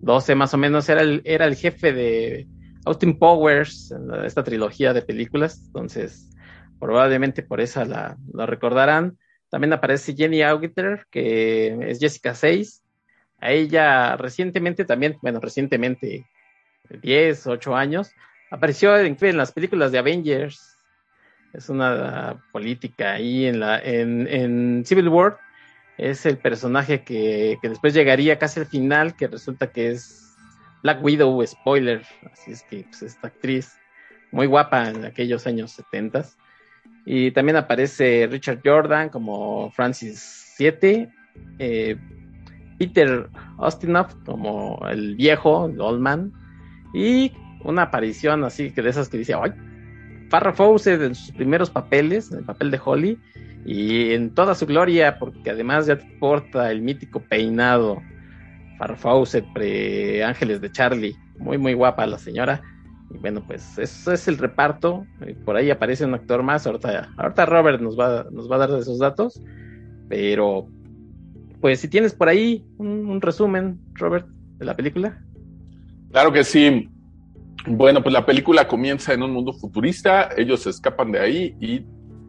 12 0.00 0.34
más 0.34 0.52
o 0.54 0.58
menos, 0.58 0.88
era 0.88 1.02
el, 1.02 1.22
era 1.24 1.46
el 1.46 1.54
jefe 1.54 1.92
de 1.92 2.48
Austin 2.84 3.18
Powers 3.18 3.92
en 3.92 4.08
la, 4.08 4.26
esta 4.26 4.42
trilogía 4.42 4.92
de 4.92 5.02
películas. 5.02 5.62
Entonces, 5.66 6.30
probablemente 6.78 7.42
por 7.42 7.60
esa 7.60 7.84
la, 7.84 8.16
recordarán. 8.46 9.18
También 9.50 9.72
aparece 9.72 10.14
Jenny 10.14 10.42
Agutter, 10.42 11.06
que 11.10 11.90
es 11.90 11.98
Jessica 11.98 12.34
6. 12.34 12.82
A 13.40 13.52
ella 13.52 14.16
recientemente 14.16 14.84
también, 14.84 15.16
bueno, 15.22 15.40
recientemente, 15.40 16.26
10, 17.02 17.46
8 17.46 17.76
años, 17.76 18.10
apareció 18.50 18.96
en, 18.96 19.16
las 19.36 19.52
películas 19.52 19.92
de 19.92 19.98
Avengers. 19.98 20.76
Es 21.52 21.68
una 21.68 22.42
política 22.52 23.12
ahí 23.12 23.46
en 23.46 23.60
la 23.60 23.78
en, 23.78 24.26
en 24.28 24.84
Civil 24.84 25.08
War. 25.08 25.38
Es 25.96 26.26
el 26.26 26.38
personaje 26.38 27.02
que, 27.02 27.58
que, 27.60 27.68
después 27.68 27.94
llegaría 27.94 28.38
casi 28.38 28.60
al 28.60 28.66
final, 28.66 29.16
que 29.16 29.26
resulta 29.26 29.72
que 29.72 29.90
es 29.90 30.36
Black 30.82 31.02
Widow, 31.02 31.44
spoiler. 31.46 32.02
Así 32.32 32.52
es 32.52 32.62
que 32.62 32.84
pues, 32.84 33.02
esta 33.02 33.28
actriz 33.28 33.76
muy 34.30 34.46
guapa 34.46 34.88
en 34.90 35.04
aquellos 35.04 35.46
años 35.46 35.72
70. 35.72 36.24
Y 37.04 37.30
también 37.32 37.56
aparece 37.56 38.28
Richard 38.30 38.60
Jordan 38.64 39.08
como 39.08 39.70
Francis 39.72 40.52
7. 40.56 41.10
Eh, 41.58 41.96
Peter 42.78 43.28
Ostinoff 43.56 44.14
como 44.24 44.80
el 44.88 45.16
viejo, 45.16 45.66
el 45.66 45.80
old 45.80 46.00
man. 46.00 46.32
Y 46.94 47.32
una 47.64 47.82
aparición 47.82 48.44
así 48.44 48.70
que 48.70 48.82
de 48.82 48.90
esas 48.90 49.08
que 49.08 49.18
dice, 49.18 49.34
¡ay! 49.34 49.52
Farrah 50.30 50.52
Fawcett 50.52 51.00
en 51.00 51.14
sus 51.14 51.32
primeros 51.32 51.70
papeles, 51.70 52.30
en 52.30 52.38
el 52.38 52.44
papel 52.44 52.70
de 52.70 52.80
Holly, 52.84 53.18
y 53.64 54.12
en 54.12 54.34
toda 54.34 54.54
su 54.54 54.66
gloria, 54.66 55.18
porque 55.18 55.50
además 55.50 55.86
ya 55.86 55.98
porta 56.20 56.70
el 56.70 56.82
mítico 56.82 57.20
peinado 57.20 58.00
Farrah 58.78 58.96
Fawcett 58.96 59.44
pre 59.52 60.22
Ángeles 60.22 60.60
de 60.60 60.70
Charlie, 60.70 61.16
muy 61.38 61.58
muy 61.58 61.74
guapa 61.74 62.06
la 62.06 62.18
señora. 62.18 62.62
Y 63.10 63.18
bueno, 63.18 63.42
pues 63.46 63.78
eso 63.78 64.12
es 64.12 64.28
el 64.28 64.38
reparto. 64.38 65.06
Por 65.44 65.56
ahí 65.56 65.70
aparece 65.70 66.04
un 66.04 66.14
actor 66.14 66.42
más. 66.42 66.66
Ahorita, 66.66 67.08
ahorita 67.16 67.46
Robert 67.46 67.80
nos 67.80 67.98
va, 67.98 68.26
nos 68.30 68.50
va 68.50 68.56
a 68.56 68.58
dar 68.58 68.78
esos 68.78 68.98
datos. 68.98 69.40
Pero, 70.10 70.68
pues 71.60 71.80
si 71.80 71.88
tienes 71.88 72.14
por 72.14 72.28
ahí 72.28 72.66
un 72.76 73.18
resumen, 73.22 73.80
Robert, 73.94 74.26
de 74.58 74.66
la 74.66 74.74
película. 74.74 75.18
Claro 76.10 76.32
que 76.32 76.44
sí. 76.44 76.90
Bueno, 77.66 78.02
pues 78.02 78.12
la 78.12 78.24
película 78.24 78.66
comienza 78.66 79.12
en 79.12 79.22
un 79.22 79.32
mundo 79.32 79.52
futurista, 79.52 80.30
ellos 80.36 80.62
se 80.62 80.70
escapan 80.70 81.12
de 81.12 81.20
ahí 81.20 81.56
y 81.60 81.80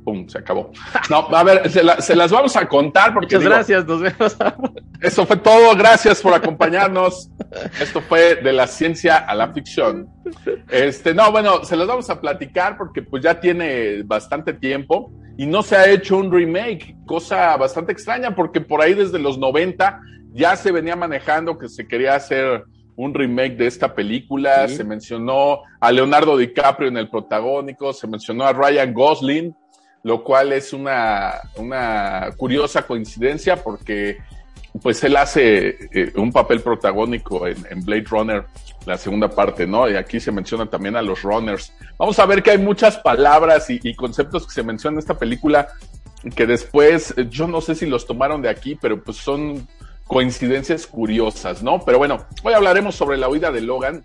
¡pum! 0.03 0.27
se 0.27 0.39
acabó. 0.39 0.71
No, 1.09 1.27
a 1.29 1.43
ver, 1.43 1.69
se, 1.69 1.83
la, 1.83 2.01
se 2.01 2.15
las 2.15 2.31
vamos 2.31 2.55
a 2.55 2.67
contar 2.67 3.13
porque. 3.13 3.35
Muchas 3.35 3.41
digo, 3.41 3.53
gracias, 3.53 3.85
nos 3.85 4.01
vemos. 4.01 4.37
Eso 5.01 5.25
fue 5.25 5.37
todo, 5.37 5.75
gracias 5.75 6.21
por 6.21 6.33
acompañarnos. 6.33 7.29
Esto 7.79 8.01
fue 8.01 8.35
de 8.35 8.53
la 8.53 8.67
ciencia 8.67 9.17
a 9.17 9.35
la 9.35 9.53
ficción. 9.53 10.09
Este, 10.69 11.13
no, 11.13 11.31
bueno, 11.31 11.63
se 11.63 11.75
las 11.75 11.87
vamos 11.87 12.09
a 12.09 12.19
platicar 12.19 12.77
porque 12.77 13.01
pues 13.01 13.23
ya 13.23 13.39
tiene 13.39 14.03
bastante 14.03 14.53
tiempo 14.53 15.11
y 15.37 15.45
no 15.45 15.63
se 15.63 15.77
ha 15.77 15.89
hecho 15.89 16.17
un 16.17 16.31
remake, 16.31 16.95
cosa 17.05 17.55
bastante 17.55 17.93
extraña 17.93 18.35
porque 18.35 18.59
por 18.59 18.81
ahí 18.81 18.93
desde 18.93 19.19
los 19.19 19.37
90 19.37 20.01
ya 20.33 20.55
se 20.55 20.71
venía 20.71 20.95
manejando 20.95 21.57
que 21.57 21.69
se 21.69 21.87
quería 21.87 22.15
hacer 22.15 22.65
un 22.99 23.13
remake 23.13 23.55
de 23.55 23.67
esta 23.67 23.95
película, 23.95 24.67
sí. 24.67 24.75
se 24.75 24.83
mencionó 24.83 25.61
a 25.79 25.89
Leonardo 25.89 26.35
DiCaprio 26.35 26.89
en 26.89 26.97
el 26.97 27.09
protagónico, 27.09 27.93
se 27.93 28.07
mencionó 28.07 28.43
a 28.43 28.51
Ryan 28.51 28.93
Gosling, 28.93 29.55
lo 30.03 30.21
cual 30.21 30.51
es 30.51 30.73
una, 30.73 31.35
una 31.55 32.29
curiosa 32.35 32.81
coincidencia 32.85 33.63
porque 33.63 34.17
pues 34.81 35.01
él 35.05 35.15
hace 35.15 35.77
eh, 35.93 36.11
un 36.17 36.33
papel 36.33 36.59
protagónico 36.59 37.47
en, 37.47 37.65
en, 37.69 37.85
Blade 37.85 38.03
Runner, 38.09 38.45
la 38.85 38.97
segunda 38.97 39.29
parte, 39.29 39.65
¿no? 39.65 39.89
Y 39.89 39.95
aquí 39.95 40.19
se 40.19 40.33
menciona 40.33 40.65
también 40.65 40.97
a 40.97 41.01
los 41.01 41.21
runners. 41.21 41.73
Vamos 41.97 42.19
a 42.19 42.25
ver 42.25 42.43
que 42.43 42.51
hay 42.51 42.57
muchas 42.57 42.97
palabras 42.97 43.69
y, 43.69 43.79
y 43.81 43.95
conceptos 43.95 44.45
que 44.45 44.51
se 44.51 44.61
mencionan 44.61 44.95
en 44.95 44.99
esta 44.99 45.17
película 45.17 45.69
que 46.35 46.45
después, 46.45 47.15
yo 47.29 47.47
no 47.47 47.61
sé 47.61 47.75
si 47.75 47.85
los 47.85 48.05
tomaron 48.05 48.41
de 48.41 48.49
aquí, 48.49 48.75
pero 48.75 49.01
pues 49.01 49.17
son 49.17 49.65
coincidencias 50.09 50.87
curiosas, 50.87 51.61
¿no? 51.61 51.85
Pero 51.85 51.99
bueno, 51.99 52.25
hoy 52.43 52.53
hablaremos 52.53 52.95
sobre 52.95 53.15
la 53.15 53.29
huida 53.29 53.51
de 53.51 53.61
Logan. 53.61 54.03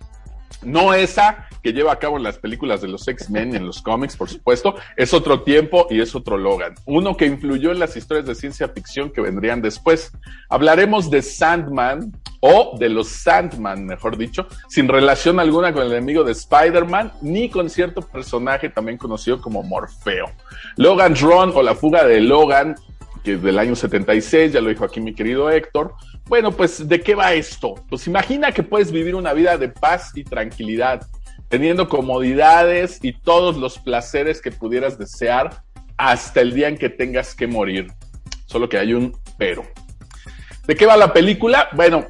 No 0.63 0.93
esa 0.93 1.49
que 1.63 1.73
lleva 1.73 1.93
a 1.93 1.99
cabo 1.99 2.19
en 2.19 2.23
las 2.23 2.37
películas 2.37 2.83
de 2.83 2.89
los 2.89 3.09
X-Men 3.09 3.57
en 3.57 3.67
los 3.67 3.81
cómics, 3.81 4.15
por 4.15 4.29
supuesto, 4.29 4.75
es 4.99 5.15
otro 5.15 5.43
tiempo 5.43 5.87
y 5.89 6.03
es 6.03 6.15
otro 6.15 6.37
Logan. 6.37 6.75
Uno 6.85 7.17
que 7.17 7.25
influyó 7.25 7.73
en 7.73 7.79
las 7.79 7.97
historias 7.97 8.27
de 8.27 8.35
ciencia 8.35 8.69
ficción 8.69 9.11
que 9.11 9.23
vendrían 9.23 9.63
después. 9.63 10.13
Hablaremos 10.51 11.11
de 11.11 11.23
Sandman 11.23 12.13
o 12.41 12.77
de 12.79 12.91
los 12.91 13.09
Sandman, 13.09 13.87
mejor 13.87 14.19
dicho, 14.19 14.47
sin 14.69 14.89
relación 14.89 15.41
alguna 15.41 15.73
con 15.73 15.85
el 15.85 15.93
enemigo 15.93 16.23
de 16.23 16.33
Spider-Man 16.33 17.13
ni 17.23 17.49
con 17.49 17.71
cierto 17.71 18.03
personaje 18.03 18.69
también 18.69 18.99
conocido 18.99 19.41
como 19.41 19.63
Morfeo. 19.63 20.31
Logan's 20.77 21.23
Run 21.23 21.53
o 21.55 21.63
la 21.63 21.75
fuga 21.75 22.05
de 22.05 22.21
Logan 22.21 22.77
que 23.25 23.39
del 23.39 23.59
año 23.59 23.75
76, 23.75 24.53
ya 24.53 24.61
lo 24.61 24.69
dijo 24.69 24.85
aquí 24.85 25.01
mi 25.01 25.15
querido 25.15 25.51
Héctor. 25.51 25.95
Bueno, 26.27 26.53
pues, 26.53 26.87
¿de 26.87 27.01
qué 27.01 27.15
va 27.15 27.33
esto? 27.33 27.75
Pues 27.89 28.07
imagina 28.07 28.53
que 28.53 28.63
puedes 28.63 28.93
vivir 28.93 29.15
una 29.15 29.33
vida 29.33 29.57
de 29.57 29.71
paz 29.71 30.13
y 30.15 30.25
tranquilidad, 30.25 31.07
teniendo 31.49 31.89
comodidades 31.89 32.99
y 33.03 33.15
todos 33.15 33.57
los 33.57 33.79
placeres 33.79 34.43
que 34.43 34.53
pudieras 34.53 34.99
desear 34.99 35.63
hasta 35.97 36.43
el 36.43 36.53
día 36.53 36.69
en 36.69 36.77
que 36.77 36.91
tengas 36.91 37.35
que 37.35 37.47
morir. 37.47 37.91
Solo 38.45 38.69
que 38.69 38.79
hay 38.79 38.93
un 38.93 39.17
pero. 39.39 39.65
¿De 40.67 40.77
qué 40.77 40.85
va 40.85 40.97
la 40.97 41.13
película? 41.13 41.69
Bueno, 41.73 42.07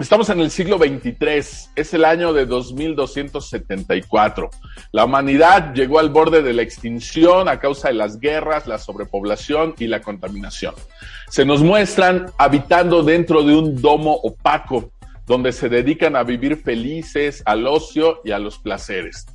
Estamos 0.00 0.30
en 0.30 0.40
el 0.40 0.50
siglo 0.50 0.78
XXIII, 0.78 1.72
es 1.76 1.92
el 1.92 2.06
año 2.06 2.32
de 2.32 2.46
2274. 2.46 4.48
La 4.92 5.04
humanidad 5.04 5.74
llegó 5.74 5.98
al 5.98 6.08
borde 6.08 6.40
de 6.40 6.54
la 6.54 6.62
extinción 6.62 7.50
a 7.50 7.60
causa 7.60 7.88
de 7.88 7.94
las 7.94 8.18
guerras, 8.18 8.66
la 8.66 8.78
sobrepoblación 8.78 9.74
y 9.78 9.88
la 9.88 10.00
contaminación. 10.00 10.74
Se 11.28 11.44
nos 11.44 11.62
muestran 11.62 12.32
habitando 12.38 13.02
dentro 13.02 13.42
de 13.42 13.54
un 13.54 13.82
domo 13.82 14.14
opaco, 14.14 14.90
donde 15.26 15.52
se 15.52 15.68
dedican 15.68 16.16
a 16.16 16.22
vivir 16.22 16.56
felices, 16.56 17.42
al 17.44 17.66
ocio 17.66 18.22
y 18.24 18.30
a 18.30 18.38
los 18.38 18.58
placeres. 18.58 19.26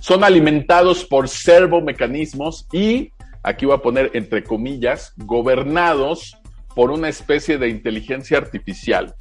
Son 0.00 0.24
alimentados 0.24 1.04
por 1.04 1.28
servomecanismos 1.28 2.66
y, 2.72 3.12
aquí 3.44 3.66
voy 3.66 3.76
a 3.76 3.82
poner 3.82 4.10
entre 4.14 4.42
comillas, 4.42 5.12
gobernados 5.16 6.36
por 6.74 6.90
una 6.90 7.08
especie 7.08 7.56
de 7.56 7.68
inteligencia 7.68 8.38
artificial 8.38 9.14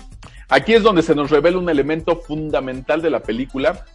Aquí 0.50 0.74
es 0.74 0.84
donde 0.84 1.04
se 1.04 1.16
nos 1.16 1.30
revela 1.30 1.58
un 1.58 1.70
elemento 1.70 2.18
fundamental 2.18 3.02
de 3.02 3.10
la 3.10 3.22
película, 3.22 3.86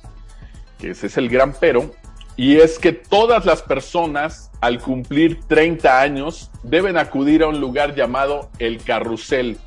que 0.79 0.91
ese 0.91 1.07
es 1.07 1.17
el 1.17 1.29
gran 1.29 1.55
pero, 1.59 1.91
y 2.37 2.57
es 2.57 2.79
que 2.79 2.93
todas 2.93 3.45
las 3.47 3.63
personas 3.63 4.51
al 4.61 4.81
cumplir 4.81 5.41
30 5.47 6.01
años 6.01 6.51
deben 6.63 6.97
acudir 6.97 7.43
a 7.43 7.49
un 7.49 7.61
lugar 7.61 7.95
llamado 7.95 8.51
el 8.59 8.83
carrusel. 8.83 9.59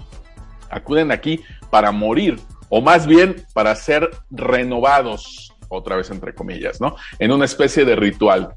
Acuden 0.70 1.12
aquí 1.12 1.42
para 1.70 1.92
morir, 1.92 2.40
o 2.70 2.82
más 2.82 3.08
bien 3.08 3.46
para 3.54 3.76
ser 3.76 4.10
renovados, 4.30 5.54
otra 5.70 5.96
vez 5.96 6.10
entre 6.12 6.34
comillas, 6.34 6.80
¿no? 6.82 6.96
En 7.20 7.32
una 7.32 7.46
especie 7.46 7.86
de 7.86 7.96
ritual. 7.96 8.56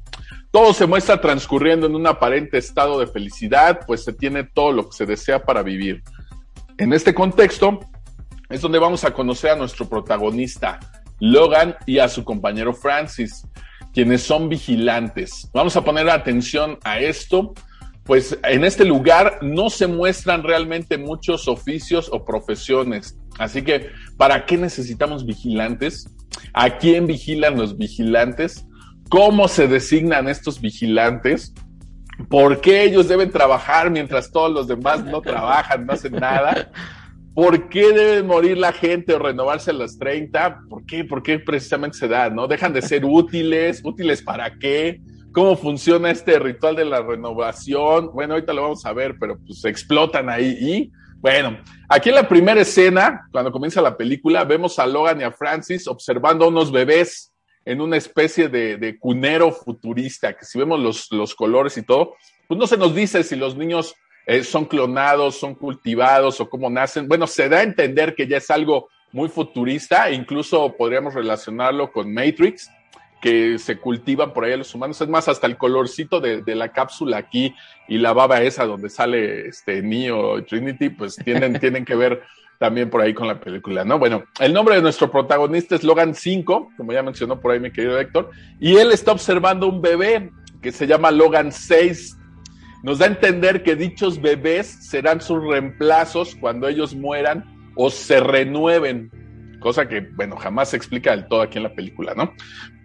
Todo 0.51 0.73
se 0.73 0.87
muestra 0.87 1.21
transcurriendo 1.21 1.87
en 1.87 1.95
un 1.95 2.07
aparente 2.07 2.57
estado 2.57 2.99
de 2.99 3.07
felicidad, 3.07 3.81
pues 3.85 4.03
se 4.03 4.13
tiene 4.13 4.43
todo 4.43 4.71
lo 4.71 4.89
que 4.89 4.97
se 4.97 5.05
desea 5.05 5.43
para 5.43 5.61
vivir. 5.61 6.03
En 6.77 6.93
este 6.93 7.13
contexto, 7.13 7.79
es 8.49 8.61
donde 8.61 8.79
vamos 8.79 9.03
a 9.03 9.11
conocer 9.11 9.51
a 9.51 9.55
nuestro 9.55 9.87
protagonista, 9.87 10.79
Logan, 11.19 11.75
y 11.85 11.99
a 11.99 12.07
su 12.09 12.23
compañero 12.23 12.73
Francis, 12.73 13.45
quienes 13.93 14.23
son 14.23 14.49
vigilantes. 14.49 15.49
Vamos 15.53 15.75
a 15.75 15.83
poner 15.83 16.09
atención 16.09 16.77
a 16.83 16.99
esto, 16.99 17.53
pues 18.03 18.37
en 18.43 18.63
este 18.63 18.85
lugar 18.85 19.39
no 19.41 19.69
se 19.69 19.87
muestran 19.87 20.43
realmente 20.43 20.97
muchos 20.97 21.47
oficios 21.47 22.09
o 22.11 22.25
profesiones. 22.25 23.17
Así 23.37 23.61
que, 23.61 23.89
¿para 24.17 24.45
qué 24.45 24.57
necesitamos 24.57 25.25
vigilantes? 25.25 26.09
¿A 26.53 26.77
quién 26.77 27.07
vigilan 27.07 27.57
los 27.57 27.77
vigilantes? 27.77 28.65
cómo 29.09 29.47
se 29.47 29.67
designan 29.67 30.29
estos 30.29 30.61
vigilantes, 30.61 31.53
por 32.29 32.61
qué 32.61 32.83
ellos 32.83 33.07
deben 33.07 33.31
trabajar 33.31 33.89
mientras 33.89 34.31
todos 34.31 34.51
los 34.51 34.67
demás 34.67 35.03
no 35.03 35.21
trabajan, 35.21 35.85
no 35.85 35.93
hacen 35.93 36.13
nada. 36.13 36.71
¿Por 37.39 37.69
qué 37.69 37.93
debe 37.93 38.21
morir 38.21 38.57
la 38.57 38.73
gente 38.73 39.13
o 39.13 39.19
renovarse 39.19 39.71
a 39.71 39.73
los 39.73 39.97
30? 39.97 40.63
¿Por 40.69 40.85
qué? 40.85 41.05
¿Por 41.05 41.23
qué 41.23 41.39
precisamente 41.39 41.97
se 41.97 42.09
da? 42.09 42.29
¿No? 42.29 42.47
¿Dejan 42.47 42.73
de 42.73 42.81
ser 42.81 43.05
útiles? 43.05 43.79
¿Útiles 43.85 44.21
para 44.21 44.59
qué? 44.59 44.99
¿Cómo 45.31 45.55
funciona 45.55 46.11
este 46.11 46.37
ritual 46.37 46.75
de 46.75 46.83
la 46.83 47.01
renovación? 47.01 48.11
Bueno, 48.11 48.33
ahorita 48.33 48.51
lo 48.51 48.63
vamos 48.63 48.85
a 48.85 48.91
ver, 48.91 49.15
pero 49.17 49.39
pues 49.39 49.63
explotan 49.63 50.29
ahí. 50.29 50.57
Y 50.59 50.91
bueno, 51.21 51.57
aquí 51.87 52.09
en 52.09 52.15
la 52.15 52.27
primera 52.27 52.59
escena, 52.59 53.21
cuando 53.31 53.53
comienza 53.53 53.81
la 53.81 53.95
película, 53.95 54.43
vemos 54.43 54.77
a 54.77 54.85
Logan 54.85 55.21
y 55.21 55.23
a 55.23 55.31
Francis 55.31 55.87
observando 55.87 56.43
a 56.43 56.49
unos 56.49 56.73
bebés 56.73 57.31
en 57.63 57.79
una 57.79 57.95
especie 57.95 58.49
de, 58.49 58.75
de 58.75 58.99
cunero 58.99 59.53
futurista, 59.53 60.33
que 60.33 60.43
si 60.43 60.59
vemos 60.59 60.77
los, 60.81 61.09
los 61.13 61.33
colores 61.35 61.77
y 61.77 61.83
todo, 61.83 62.15
pues 62.49 62.59
no 62.59 62.67
se 62.67 62.75
nos 62.75 62.93
dice 62.93 63.23
si 63.23 63.37
los 63.37 63.55
niños 63.55 63.95
eh, 64.29 64.43
son 64.43 64.65
clonados, 64.65 65.39
son 65.39 65.55
cultivados 65.55 66.39
o 66.39 66.47
cómo 66.47 66.69
nacen. 66.69 67.07
Bueno, 67.07 67.25
se 67.25 67.49
da 67.49 67.57
a 67.57 67.63
entender 67.63 68.13
que 68.13 68.27
ya 68.27 68.37
es 68.37 68.51
algo 68.51 68.89
muy 69.11 69.27
futurista, 69.27 70.11
incluso 70.11 70.75
podríamos 70.77 71.15
relacionarlo 71.15 71.91
con 71.91 72.13
Matrix, 72.13 72.69
que 73.23 73.57
se 73.57 73.79
cultivan 73.79 74.31
por 74.31 74.43
ahí 74.45 74.53
a 74.53 74.57
los 74.57 74.75
humanos. 74.75 75.01
Es 75.01 75.09
más, 75.09 75.27
hasta 75.27 75.47
el 75.47 75.57
colorcito 75.57 76.19
de, 76.19 76.43
de 76.43 76.53
la 76.53 76.71
cápsula 76.71 77.17
aquí 77.17 77.55
y 77.87 77.97
la 77.97 78.13
baba 78.13 78.43
esa 78.43 78.67
donde 78.67 78.91
sale 78.91 79.47
este 79.47 79.81
Neo 79.81 80.43
Trinity, 80.43 80.89
pues 80.89 81.15
tienen, 81.15 81.53
tienen 81.59 81.83
que 81.83 81.95
ver 81.95 82.21
también 82.59 82.91
por 82.91 83.01
ahí 83.01 83.15
con 83.15 83.27
la 83.27 83.39
película, 83.39 83.83
¿no? 83.83 83.97
Bueno, 83.97 84.25
el 84.39 84.53
nombre 84.53 84.75
de 84.75 84.83
nuestro 84.83 85.09
protagonista 85.09 85.73
es 85.73 85.83
Logan 85.83 86.13
5, 86.13 86.73
como 86.77 86.93
ya 86.93 87.01
mencionó 87.01 87.39
por 87.39 87.51
ahí 87.51 87.59
mi 87.59 87.71
querido 87.71 87.97
Héctor, 87.97 88.29
y 88.59 88.75
él 88.75 88.91
está 88.91 89.11
observando 89.11 89.65
un 89.65 89.81
bebé 89.81 90.29
que 90.61 90.71
se 90.71 90.85
llama 90.85 91.09
Logan 91.09 91.51
6. 91.51 92.18
Nos 92.83 92.99
da 92.99 93.05
a 93.05 93.09
entender 93.09 93.63
que 93.63 93.75
dichos 93.75 94.21
bebés 94.21 94.67
serán 94.89 95.21
sus 95.21 95.43
reemplazos 95.43 96.35
cuando 96.35 96.67
ellos 96.67 96.95
mueran 96.95 97.43
o 97.75 97.89
se 97.89 98.19
renueven, 98.19 99.11
cosa 99.59 99.87
que, 99.87 100.01
bueno, 100.15 100.37
jamás 100.37 100.69
se 100.69 100.77
explica 100.77 101.11
del 101.11 101.27
todo 101.27 101.41
aquí 101.41 101.57
en 101.57 101.63
la 101.63 101.73
película, 101.73 102.13
¿no? 102.15 102.33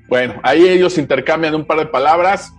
Bueno, 0.09 0.41
ahí 0.43 0.69
ellos 0.69 0.99
intercambian 0.99 1.55
un 1.55 1.65
par 1.65 1.79
de 1.79 1.87
palabras, 1.87 2.53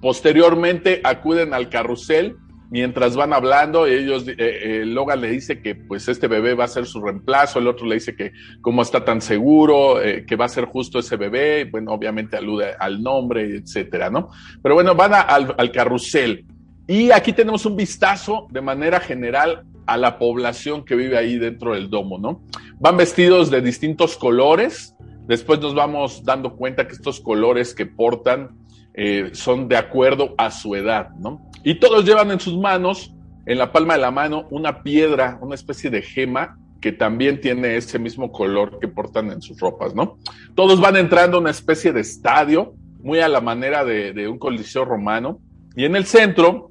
posteriormente 0.00 1.00
acuden 1.04 1.54
al 1.54 1.70
carrusel 1.70 2.36
mientras 2.70 3.16
van 3.16 3.32
hablando, 3.32 3.86
ellos, 3.86 4.26
eh, 4.28 4.34
eh, 4.38 4.82
Logan 4.84 5.20
le 5.20 5.30
dice 5.30 5.60
que 5.60 5.74
pues 5.74 6.08
este 6.08 6.28
bebé 6.28 6.54
va 6.54 6.64
a 6.64 6.68
ser 6.68 6.86
su 6.86 7.00
reemplazo, 7.00 7.58
el 7.58 7.68
otro 7.68 7.86
le 7.86 7.94
dice 7.94 8.16
que 8.16 8.32
cómo 8.60 8.82
está 8.82 9.04
tan 9.04 9.20
seguro, 9.20 10.02
eh, 10.02 10.24
que 10.26 10.36
va 10.36 10.46
a 10.46 10.50
ser 10.50 10.64
justo 10.64 10.98
ese 10.98 11.16
bebé, 11.16 11.64
bueno, 11.64 11.92
obviamente 11.92 12.36
alude 12.36 12.74
al 12.78 13.02
nombre, 13.02 13.56
etcétera, 13.56 14.10
¿no? 14.10 14.30
Pero 14.62 14.74
bueno, 14.74 14.94
van 14.94 15.14
a, 15.14 15.20
al, 15.20 15.54
al 15.56 15.70
carrusel. 15.70 16.44
Y 16.88 17.10
aquí 17.10 17.32
tenemos 17.32 17.66
un 17.66 17.74
vistazo 17.74 18.46
de 18.50 18.60
manera 18.60 19.00
general 19.00 19.64
a 19.86 19.96
la 19.96 20.18
población 20.18 20.84
que 20.84 20.94
vive 20.94 21.18
ahí 21.18 21.38
dentro 21.38 21.74
del 21.74 21.90
domo, 21.90 22.18
¿no? 22.18 22.42
Van 22.78 22.96
vestidos 22.96 23.50
de 23.50 23.60
distintos 23.60 24.16
colores, 24.16 24.94
después 25.26 25.60
nos 25.60 25.74
vamos 25.74 26.24
dando 26.24 26.54
cuenta 26.54 26.86
que 26.86 26.94
estos 26.94 27.20
colores 27.20 27.74
que 27.74 27.86
portan 27.86 28.50
eh, 28.94 29.30
son 29.32 29.68
de 29.68 29.76
acuerdo 29.76 30.34
a 30.38 30.50
su 30.50 30.76
edad, 30.76 31.10
¿no? 31.18 31.50
Y 31.64 31.80
todos 31.80 32.04
llevan 32.04 32.30
en 32.30 32.40
sus 32.40 32.56
manos, 32.56 33.12
en 33.46 33.58
la 33.58 33.72
palma 33.72 33.94
de 33.94 34.00
la 34.00 34.10
mano, 34.12 34.46
una 34.50 34.82
piedra, 34.82 35.38
una 35.40 35.56
especie 35.56 35.90
de 35.90 36.02
gema 36.02 36.58
que 36.80 36.92
también 36.92 37.40
tiene 37.40 37.76
ese 37.76 37.98
mismo 37.98 38.30
color 38.30 38.78
que 38.78 38.86
portan 38.86 39.32
en 39.32 39.42
sus 39.42 39.58
ropas, 39.58 39.94
¿no? 39.94 40.18
Todos 40.54 40.80
van 40.80 40.96
entrando 40.96 41.38
a 41.38 41.40
una 41.40 41.50
especie 41.50 41.92
de 41.92 42.00
estadio, 42.00 42.74
muy 43.02 43.18
a 43.18 43.28
la 43.28 43.40
manera 43.40 43.84
de, 43.84 44.12
de 44.12 44.28
un 44.28 44.38
coliseo 44.38 44.84
romano, 44.84 45.40
y 45.74 45.84
en 45.84 45.96
el 45.96 46.06
centro 46.06 46.70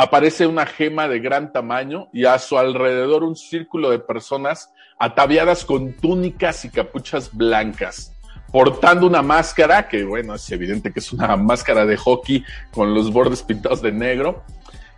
aparece 0.00 0.46
una 0.46 0.64
gema 0.64 1.08
de 1.08 1.20
gran 1.20 1.52
tamaño 1.52 2.08
y 2.10 2.24
a 2.24 2.38
su 2.38 2.56
alrededor 2.56 3.22
un 3.22 3.36
círculo 3.36 3.90
de 3.90 3.98
personas 3.98 4.72
ataviadas 4.98 5.66
con 5.66 5.92
túnicas 5.92 6.64
y 6.64 6.70
capuchas 6.70 7.30
blancas 7.34 8.12
portando 8.50 9.06
una 9.06 9.20
máscara, 9.20 9.88
que 9.88 10.02
bueno, 10.02 10.34
es 10.34 10.50
evidente 10.50 10.90
que 10.90 11.00
es 11.00 11.12
una 11.12 11.36
máscara 11.36 11.84
de 11.84 11.98
hockey 11.98 12.42
con 12.72 12.94
los 12.94 13.12
bordes 13.12 13.42
pintados 13.42 13.82
de 13.82 13.92
negro. 13.92 14.42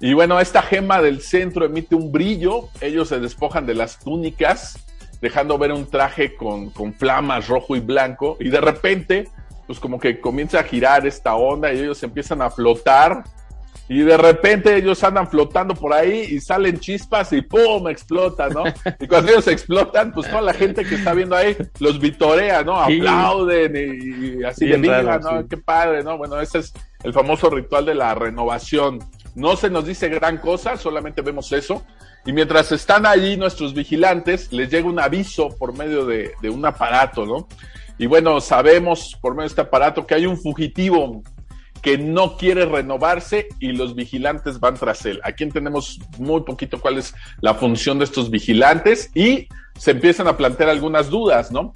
Y 0.01 0.15
bueno, 0.15 0.39
esta 0.39 0.63
gema 0.63 1.03
del 1.03 1.21
centro 1.21 1.65
emite 1.65 1.97
un 1.97 2.13
brillo, 2.13 2.69
ellos 2.81 3.09
se 3.09 3.19
despojan 3.19 3.67
de 3.67 3.75
las 3.75 3.99
túnicas, 3.99 4.79
dejando 5.21 5.59
ver 5.59 5.73
un 5.73 5.87
traje 5.87 6.37
con, 6.37 6.71
con 6.71 6.95
flamas 6.95 7.49
rojo 7.49 7.75
y 7.75 7.81
blanco, 7.81 8.37
y 8.39 8.51
de 8.51 8.61
repente, 8.61 9.29
pues 9.67 9.81
como 9.81 9.99
que 9.99 10.21
comienza 10.21 10.61
a 10.61 10.65
girar 10.65 11.07
esta 11.09 11.35
onda 11.35 11.73
y 11.73 11.81
ellos 11.81 12.03
empiezan 12.05 12.41
a 12.41 12.51
flotar 12.51 13.25
y 13.89 14.01
de 14.01 14.17
repente 14.17 14.77
ellos 14.77 15.03
andan 15.03 15.29
flotando 15.29 15.75
por 15.75 15.93
ahí 15.93 16.27
y 16.31 16.41
salen 16.41 16.79
chispas 16.79 17.33
y 17.33 17.43
¡pum! 17.43 17.89
explotan, 17.89 18.53
¿no? 18.53 18.65
Y 19.01 19.07
cuando 19.07 19.33
ellos 19.33 19.49
explotan, 19.49 20.13
pues 20.13 20.29
toda 20.29 20.41
la 20.41 20.55
gente 20.55 20.85
que 20.85 20.95
está 20.95 21.13
viendo 21.13 21.37
ahí 21.37 21.57
los 21.81 21.99
vitorea, 21.99 22.63
¿no? 22.63 22.87
Sí. 22.87 22.99
Aplauden 22.99 23.77
y, 23.77 24.41
y 24.41 24.45
así 24.45 24.67
de 24.67 25.03
raro, 25.03 25.21
¿no? 25.21 25.41
sí. 25.43 25.47
Qué 25.51 25.57
padre, 25.57 26.03
¿no? 26.03 26.17
Bueno, 26.17 26.41
ese 26.41 26.59
es 26.61 26.73
el 27.03 27.13
famoso 27.13 27.51
ritual 27.51 27.85
de 27.85 27.95
la 27.95 28.15
renovación. 28.15 29.01
No 29.35 29.57
se 29.57 29.69
nos 29.69 29.87
dice 29.87 30.09
gran 30.09 30.39
cosa, 30.39 30.77
solamente 30.77 31.23
vemos 31.23 31.51
eso. 31.53 31.85
Y 32.25 32.33
mientras 32.33 32.71
están 32.71 33.05
allí 33.05 33.37
nuestros 33.37 33.75
vigilantes, 33.75 34.53
les 34.53 34.71
llega 34.71 34.89
un 34.89 35.01
aviso 35.01 35.49
por 35.59 35.77
medio 35.77 36.07
de, 36.07 36.33
de 36.41 36.51
un 36.51 36.65
aparato, 36.65 37.27
¿no? 37.27 37.49
Y 37.99 38.07
bueno, 38.07 38.41
sabemos 38.41 39.19
por 39.21 39.33
medio 39.33 39.43
de 39.43 39.49
este 39.49 39.61
aparato 39.61 40.07
que 40.07 40.15
hay 40.15 40.27
un 40.27 40.39
fugitivo 40.39 41.23
que 41.83 41.99
no 41.99 42.37
quiere 42.37 42.65
renovarse 42.65 43.49
y 43.59 43.73
los 43.73 43.95
vigilantes 43.95 44.61
van 44.61 44.75
tras 44.75 45.05
él. 45.05 45.21
Aquí 45.25 45.43
entendemos 45.43 45.99
muy 46.19 46.43
poquito 46.43 46.81
cuál 46.81 46.99
es 46.99 47.15
la 47.41 47.55
función 47.55 47.99
de 47.99 48.05
estos 48.05 48.31
vigilantes 48.31 49.11
y 49.15 49.49
se 49.77 49.91
empiezan 49.91 50.29
a 50.29 50.37
plantear 50.37 50.71
algunas 50.71 51.11
dudas, 51.11 51.51
¿no? 51.51 51.73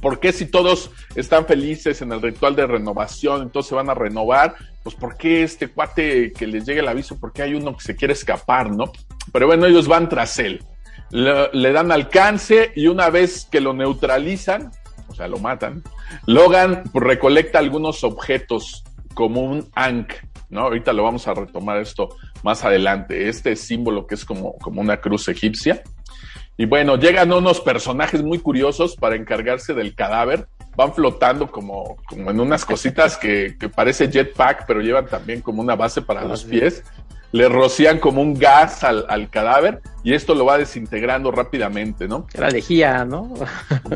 ¿Por 0.00 0.20
qué 0.20 0.32
si 0.32 0.46
todos 0.46 0.90
están 1.16 1.44
felices 1.44 2.00
en 2.00 2.12
el 2.12 2.22
ritual 2.22 2.56
de 2.56 2.66
renovación, 2.66 3.42
entonces 3.42 3.68
se 3.68 3.74
van 3.74 3.90
a 3.90 3.94
renovar? 3.94 4.54
Pues 4.82 4.94
¿por 4.94 5.16
qué 5.16 5.42
este 5.42 5.68
cuate 5.68 6.32
que 6.32 6.46
les 6.46 6.64
llegue 6.64 6.80
el 6.80 6.88
aviso? 6.88 7.18
¿Por 7.18 7.32
qué 7.32 7.42
hay 7.42 7.54
uno 7.54 7.76
que 7.76 7.84
se 7.84 7.96
quiere 7.96 8.14
escapar, 8.14 8.70
no? 8.70 8.90
Pero 9.32 9.48
bueno, 9.48 9.66
ellos 9.66 9.88
van 9.88 10.08
tras 10.08 10.38
él. 10.38 10.64
Le, 11.10 11.72
dan 11.72 11.92
alcance 11.92 12.72
y 12.74 12.86
una 12.86 13.10
vez 13.10 13.46
que 13.50 13.60
lo 13.60 13.74
neutralizan, 13.74 14.70
o 15.08 15.14
sea, 15.14 15.28
lo 15.28 15.38
matan, 15.38 15.82
Logan 16.26 16.84
recolecta 16.94 17.58
algunos 17.58 18.02
objetos 18.02 18.82
como 19.14 19.42
un 19.42 19.68
Ankh, 19.74 20.12
¿no? 20.50 20.60
Ahorita 20.62 20.92
lo 20.92 21.02
vamos 21.04 21.26
a 21.28 21.34
retomar 21.34 21.78
esto 21.80 22.08
más 22.42 22.64
adelante, 22.64 23.28
este 23.28 23.56
símbolo 23.56 24.06
que 24.06 24.14
es 24.14 24.24
como, 24.24 24.54
como 24.58 24.80
una 24.80 24.98
cruz 24.98 25.28
egipcia. 25.28 25.82
Y 26.56 26.66
bueno, 26.66 26.96
llegan 26.96 27.32
unos 27.32 27.60
personajes 27.60 28.22
muy 28.22 28.38
curiosos 28.38 28.94
para 28.96 29.16
encargarse 29.16 29.72
del 29.74 29.94
cadáver. 29.94 30.46
Van 30.76 30.92
flotando 30.94 31.50
como, 31.50 31.96
como 32.06 32.30
en 32.30 32.40
unas 32.40 32.64
cositas 32.64 33.16
que, 33.16 33.56
que 33.58 33.68
parece 33.68 34.08
jetpack, 34.10 34.66
pero 34.66 34.80
llevan 34.80 35.06
también 35.06 35.40
como 35.40 35.62
una 35.62 35.76
base 35.76 36.02
para 36.02 36.20
Ah, 36.20 36.24
los 36.24 36.42
sí. 36.42 36.48
pies. 36.48 36.84
Le 37.32 37.48
rocían 37.48 37.98
como 37.98 38.20
un 38.20 38.34
gas 38.34 38.84
al, 38.84 39.06
al 39.08 39.30
cadáver 39.30 39.80
y 40.04 40.12
esto 40.12 40.34
lo 40.34 40.44
va 40.44 40.58
desintegrando 40.58 41.30
rápidamente, 41.30 42.06
¿no? 42.06 42.26
Era 42.34 42.50
lejía, 42.50 43.06
¿no? 43.06 43.32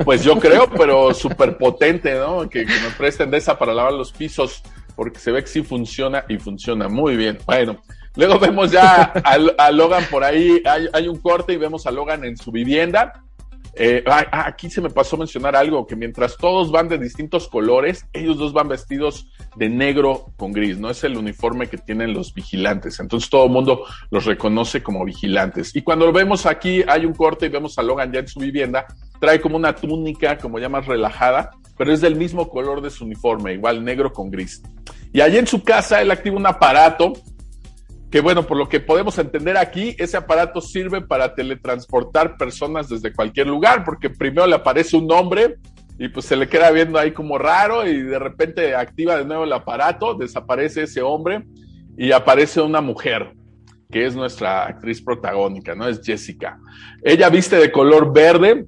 Pues 0.06 0.24
yo 0.24 0.38
creo, 0.38 0.70
pero 0.70 1.12
súper 1.12 1.58
potente, 1.58 2.14
¿no? 2.18 2.48
Que, 2.48 2.64
que 2.64 2.72
me 2.80 2.90
presten 2.96 3.30
de 3.30 3.36
esa 3.36 3.58
para 3.58 3.74
lavar 3.74 3.92
los 3.92 4.10
pisos, 4.10 4.62
porque 4.96 5.20
se 5.20 5.30
ve 5.30 5.42
que 5.42 5.48
sí 5.48 5.62
funciona 5.62 6.24
y 6.28 6.38
funciona 6.38 6.88
muy 6.88 7.16
bien. 7.16 7.38
Bueno, 7.46 7.80
luego 8.16 8.38
vemos 8.38 8.72
ya 8.72 9.02
a, 9.58 9.70
Logan 9.70 10.04
por 10.10 10.24
ahí, 10.24 10.62
hay, 10.64 11.06
un 11.06 11.18
corte 11.18 11.52
y 11.52 11.58
vemos 11.58 11.86
a 11.86 11.90
Logan 11.90 12.24
en 12.24 12.36
su 12.36 12.50
vivienda. 12.50 13.22
Eh, 13.78 14.02
ah, 14.06 14.44
aquí 14.46 14.70
se 14.70 14.80
me 14.80 14.88
pasó 14.88 15.18
mencionar 15.18 15.54
algo, 15.54 15.86
que 15.86 15.96
mientras 15.96 16.38
todos 16.38 16.72
van 16.72 16.88
de 16.88 16.96
distintos 16.96 17.46
colores, 17.46 18.06
ellos 18.14 18.38
dos 18.38 18.54
van 18.54 18.68
vestidos 18.68 19.28
de 19.54 19.68
negro 19.68 20.32
con 20.38 20.52
gris, 20.52 20.78
¿no? 20.78 20.88
Es 20.88 21.04
el 21.04 21.18
uniforme 21.18 21.66
que 21.66 21.76
tienen 21.76 22.14
los 22.14 22.32
vigilantes. 22.32 22.98
Entonces 23.00 23.28
todo 23.28 23.44
el 23.44 23.50
mundo 23.50 23.84
los 24.10 24.24
reconoce 24.24 24.82
como 24.82 25.04
vigilantes. 25.04 25.76
Y 25.76 25.82
cuando 25.82 26.06
lo 26.06 26.12
vemos 26.12 26.46
aquí, 26.46 26.82
hay 26.88 27.04
un 27.04 27.12
corte 27.12 27.46
y 27.46 27.48
vemos 27.50 27.78
a 27.78 27.82
Logan 27.82 28.10
ya 28.12 28.20
en 28.20 28.28
su 28.28 28.40
vivienda, 28.40 28.86
trae 29.20 29.42
como 29.42 29.56
una 29.56 29.74
túnica, 29.74 30.38
como 30.38 30.58
ya 30.58 30.70
más 30.70 30.86
relajada, 30.86 31.50
pero 31.76 31.92
es 31.92 32.00
del 32.00 32.16
mismo 32.16 32.48
color 32.48 32.80
de 32.80 32.90
su 32.90 33.04
uniforme, 33.04 33.54
igual 33.54 33.84
negro 33.84 34.12
con 34.12 34.30
gris. 34.30 34.62
Y 35.12 35.20
allí 35.20 35.38
en 35.38 35.46
su 35.46 35.62
casa 35.62 36.00
él 36.00 36.10
activa 36.10 36.36
un 36.36 36.46
aparato 36.46 37.12
que 38.10 38.20
bueno, 38.20 38.46
por 38.46 38.56
lo 38.56 38.68
que 38.68 38.80
podemos 38.80 39.18
entender 39.18 39.56
aquí, 39.56 39.94
ese 39.98 40.16
aparato 40.16 40.60
sirve 40.60 41.00
para 41.00 41.34
teletransportar 41.34 42.36
personas 42.36 42.88
desde 42.88 43.12
cualquier 43.12 43.48
lugar, 43.48 43.84
porque 43.84 44.08
primero 44.08 44.46
le 44.46 44.54
aparece 44.54 44.96
un 44.96 45.06
nombre 45.06 45.58
y 45.98 46.08
pues 46.08 46.26
se 46.26 46.36
le 46.36 46.48
queda 46.48 46.70
viendo 46.70 46.98
ahí 46.98 47.12
como 47.12 47.36
raro 47.36 47.86
y 47.86 48.02
de 48.02 48.18
repente 48.18 48.74
activa 48.74 49.16
de 49.16 49.24
nuevo 49.24 49.44
el 49.44 49.52
aparato, 49.52 50.14
desaparece 50.14 50.84
ese 50.84 51.02
hombre 51.02 51.44
y 51.98 52.12
aparece 52.12 52.60
una 52.60 52.80
mujer 52.80 53.32
que 53.90 54.06
es 54.06 54.14
nuestra 54.14 54.66
actriz 54.66 55.02
protagónica, 55.02 55.74
¿no? 55.74 55.88
Es 55.88 56.00
Jessica. 56.02 56.58
Ella 57.02 57.28
viste 57.28 57.56
de 57.56 57.72
color 57.72 58.12
verde 58.12 58.66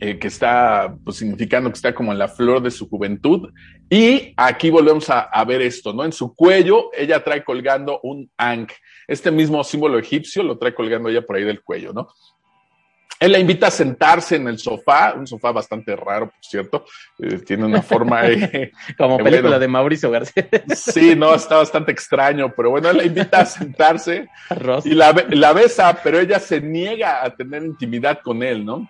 eh, 0.00 0.18
que 0.18 0.28
está 0.28 0.94
pues, 1.04 1.16
significando 1.16 1.70
que 1.70 1.76
está 1.76 1.94
como 1.94 2.12
en 2.12 2.18
la 2.18 2.28
flor 2.28 2.62
de 2.62 2.70
su 2.70 2.88
juventud. 2.88 3.52
Y 3.88 4.34
aquí 4.36 4.70
volvemos 4.70 5.08
a, 5.10 5.20
a, 5.20 5.44
ver 5.44 5.62
esto, 5.62 5.92
¿no? 5.92 6.04
En 6.04 6.12
su 6.12 6.34
cuello 6.34 6.90
ella 6.96 7.22
trae 7.22 7.44
colgando 7.44 8.00
un 8.02 8.30
ankh. 8.36 8.72
Este 9.06 9.30
mismo 9.30 9.62
símbolo 9.64 9.98
egipcio 9.98 10.42
lo 10.42 10.58
trae 10.58 10.74
colgando 10.74 11.08
ella 11.08 11.22
por 11.22 11.36
ahí 11.36 11.44
del 11.44 11.62
cuello, 11.62 11.92
¿no? 11.92 12.08
Él 13.18 13.32
la 13.32 13.38
invita 13.38 13.68
a 13.68 13.70
sentarse 13.70 14.36
en 14.36 14.46
el 14.46 14.58
sofá, 14.58 15.14
un 15.14 15.26
sofá 15.26 15.50
bastante 15.50 15.96
raro, 15.96 16.26
por 16.26 16.44
cierto. 16.44 16.84
Eh, 17.18 17.38
tiene 17.38 17.64
una 17.64 17.80
forma. 17.80 18.20
Como 18.98 19.16
película 19.18 19.42
bueno, 19.42 19.58
de 19.58 19.68
Mauricio 19.68 20.10
García. 20.10 20.48
sí, 20.74 21.14
no, 21.16 21.34
está 21.34 21.56
bastante 21.56 21.92
extraño, 21.92 22.52
pero 22.54 22.70
bueno, 22.70 22.90
él 22.90 22.98
la 22.98 23.04
invita 23.04 23.40
a 23.40 23.46
sentarse 23.46 24.28
y 24.84 24.90
la, 24.90 25.14
la, 25.30 25.52
besa, 25.52 25.98
pero 26.02 26.18
ella 26.18 26.38
se 26.38 26.60
niega 26.60 27.24
a 27.24 27.34
tener 27.34 27.64
intimidad 27.64 28.20
con 28.22 28.42
él, 28.42 28.64
¿no? 28.64 28.86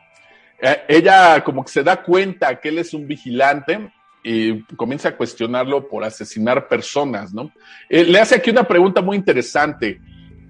Eh, 0.60 0.82
ella 0.88 1.42
como 1.44 1.64
que 1.64 1.72
se 1.72 1.82
da 1.82 2.02
cuenta 2.02 2.58
que 2.60 2.68
él 2.68 2.78
es 2.78 2.94
un 2.94 3.06
vigilante 3.06 3.90
y 4.22 4.62
comienza 4.74 5.10
a 5.10 5.16
cuestionarlo 5.16 5.88
por 5.88 6.02
asesinar 6.02 6.66
personas, 6.68 7.32
¿no? 7.32 7.52
Eh, 7.88 8.04
le 8.04 8.18
hace 8.18 8.34
aquí 8.34 8.50
una 8.50 8.64
pregunta 8.64 9.00
muy 9.00 9.16
interesante. 9.16 10.00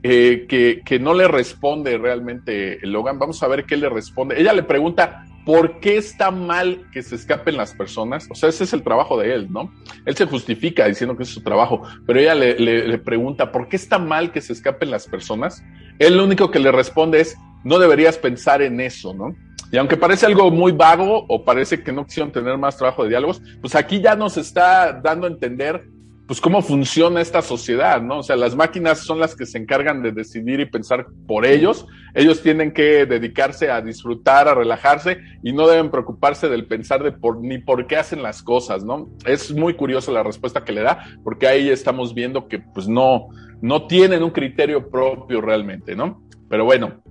Eh, 0.02 0.46
que, 0.48 0.82
que, 0.84 1.00
no 1.00 1.14
le 1.14 1.26
responde 1.26 1.98
realmente 1.98 2.78
Logan. 2.82 3.18
Vamos 3.18 3.42
a 3.42 3.48
ver 3.48 3.64
qué 3.64 3.76
le 3.76 3.88
responde. 3.88 4.40
Ella 4.40 4.52
le 4.52 4.62
pregunta, 4.62 5.24
¿por 5.44 5.80
qué 5.80 5.96
está 5.96 6.30
mal 6.30 6.86
que 6.92 7.02
se 7.02 7.16
escapen 7.16 7.56
las 7.56 7.74
personas? 7.74 8.28
O 8.30 8.36
sea, 8.36 8.50
ese 8.50 8.64
es 8.64 8.72
el 8.72 8.84
trabajo 8.84 9.18
de 9.18 9.34
él, 9.34 9.48
¿no? 9.50 9.72
Él 10.04 10.14
se 10.14 10.26
justifica 10.26 10.86
diciendo 10.86 11.16
que 11.16 11.24
es 11.24 11.30
su 11.30 11.42
trabajo, 11.42 11.82
pero 12.06 12.20
ella 12.20 12.36
le, 12.36 12.56
le, 12.56 12.86
le 12.86 12.98
pregunta, 12.98 13.50
¿por 13.50 13.68
qué 13.68 13.74
está 13.74 13.98
mal 13.98 14.30
que 14.30 14.42
se 14.42 14.52
escapen 14.52 14.92
las 14.92 15.08
personas? 15.08 15.64
Él 15.98 16.16
lo 16.18 16.24
único 16.24 16.52
que 16.52 16.60
le 16.60 16.70
responde 16.70 17.20
es, 17.20 17.36
no 17.64 17.80
deberías 17.80 18.16
pensar 18.16 18.62
en 18.62 18.80
eso, 18.80 19.12
¿no? 19.12 19.34
Y 19.72 19.76
aunque 19.78 19.96
parece 19.96 20.26
algo 20.26 20.50
muy 20.50 20.72
vago 20.72 21.26
o 21.28 21.44
parece 21.44 21.82
que 21.82 21.92
no 21.92 22.04
quisieron 22.04 22.32
tener 22.32 22.56
más 22.56 22.76
trabajo 22.76 23.02
de 23.02 23.10
diálogos, 23.10 23.42
pues 23.60 23.74
aquí 23.74 24.00
ya 24.00 24.14
nos 24.14 24.36
está 24.36 24.92
dando 24.92 25.26
a 25.26 25.30
entender 25.30 25.84
pues 26.26 26.40
cómo 26.40 26.60
funciona 26.60 27.20
esta 27.20 27.40
sociedad, 27.40 28.02
¿no? 28.02 28.18
O 28.18 28.22
sea, 28.22 28.34
las 28.34 28.56
máquinas 28.56 28.98
son 28.98 29.20
las 29.20 29.36
que 29.36 29.46
se 29.46 29.58
encargan 29.58 30.02
de 30.02 30.10
decidir 30.10 30.58
y 30.58 30.66
pensar 30.66 31.06
por 31.26 31.46
ellos. 31.46 31.86
Ellos 32.14 32.42
tienen 32.42 32.72
que 32.72 33.06
dedicarse 33.06 33.70
a 33.70 33.80
disfrutar, 33.80 34.48
a 34.48 34.54
relajarse 34.54 35.18
y 35.44 35.52
no 35.52 35.68
deben 35.68 35.90
preocuparse 35.90 36.48
del 36.48 36.66
pensar 36.66 37.04
de 37.04 37.12
por 37.12 37.40
ni 37.40 37.58
por 37.58 37.86
qué 37.86 37.96
hacen 37.96 38.24
las 38.24 38.42
cosas, 38.42 38.84
¿no? 38.84 39.08
Es 39.24 39.54
muy 39.54 39.74
curiosa 39.74 40.10
la 40.10 40.24
respuesta 40.24 40.64
que 40.64 40.72
le 40.72 40.82
da, 40.82 40.98
porque 41.22 41.46
ahí 41.46 41.68
estamos 41.68 42.12
viendo 42.12 42.48
que 42.48 42.58
pues 42.58 42.88
no, 42.88 43.28
no 43.60 43.86
tienen 43.86 44.24
un 44.24 44.30
criterio 44.30 44.90
propio 44.90 45.40
realmente, 45.40 45.94
¿no? 45.94 46.22
Pero 46.48 46.64
bueno, 46.64 47.02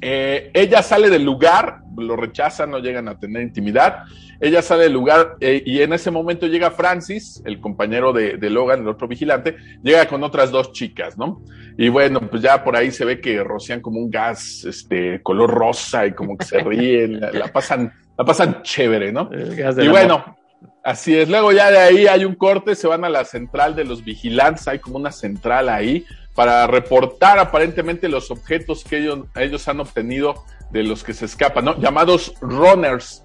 eh, 0.00 0.50
ella 0.54 0.82
sale 0.82 1.10
del 1.10 1.24
lugar, 1.24 1.80
lo 1.96 2.16
rechazan, 2.16 2.70
no 2.70 2.78
llegan 2.78 3.08
a 3.08 3.18
tener 3.18 3.42
intimidad. 3.42 4.04
Ella 4.40 4.60
sale 4.60 4.84
del 4.84 4.92
lugar 4.92 5.36
eh, 5.40 5.62
y 5.64 5.80
en 5.80 5.92
ese 5.92 6.10
momento 6.10 6.46
llega 6.46 6.70
Francis, 6.70 7.42
el 7.46 7.60
compañero 7.60 8.12
de, 8.12 8.36
de, 8.36 8.50
Logan, 8.50 8.82
el 8.82 8.88
otro 8.88 9.08
vigilante, 9.08 9.56
llega 9.82 10.06
con 10.06 10.22
otras 10.22 10.50
dos 10.50 10.72
chicas, 10.72 11.16
¿no? 11.16 11.42
Y 11.78 11.88
bueno, 11.88 12.20
pues 12.20 12.42
ya 12.42 12.62
por 12.62 12.76
ahí 12.76 12.90
se 12.90 13.04
ve 13.04 13.20
que 13.20 13.42
rocian 13.42 13.80
como 13.80 13.98
un 13.98 14.10
gas, 14.10 14.64
este, 14.64 15.22
color 15.22 15.50
rosa 15.50 16.06
y 16.06 16.12
como 16.12 16.36
que 16.36 16.44
se 16.44 16.58
ríen, 16.58 17.20
la, 17.20 17.32
la 17.32 17.46
pasan, 17.48 17.92
la 18.16 18.24
pasan 18.24 18.62
chévere, 18.62 19.10
¿no? 19.10 19.30
Y 19.32 19.88
bueno, 19.88 20.36
así 20.84 21.16
es. 21.16 21.28
Luego 21.28 21.52
ya 21.52 21.70
de 21.70 21.78
ahí 21.78 22.06
hay 22.06 22.26
un 22.26 22.34
corte, 22.34 22.74
se 22.74 22.86
van 22.86 23.04
a 23.04 23.08
la 23.08 23.24
central 23.24 23.74
de 23.74 23.84
los 23.84 24.04
vigilantes, 24.04 24.68
hay 24.68 24.78
como 24.78 24.96
una 24.96 25.12
central 25.12 25.70
ahí 25.70 26.04
para 26.36 26.66
reportar 26.66 27.38
aparentemente 27.38 28.08
los 28.08 28.30
objetos 28.30 28.84
que 28.84 28.98
ellos, 28.98 29.20
ellos 29.34 29.66
han 29.66 29.80
obtenido 29.80 30.44
de 30.70 30.84
los 30.84 31.02
que 31.02 31.14
se 31.14 31.24
escapan, 31.24 31.64
¿no? 31.64 31.80
Llamados 31.80 32.34
runners. 32.40 33.24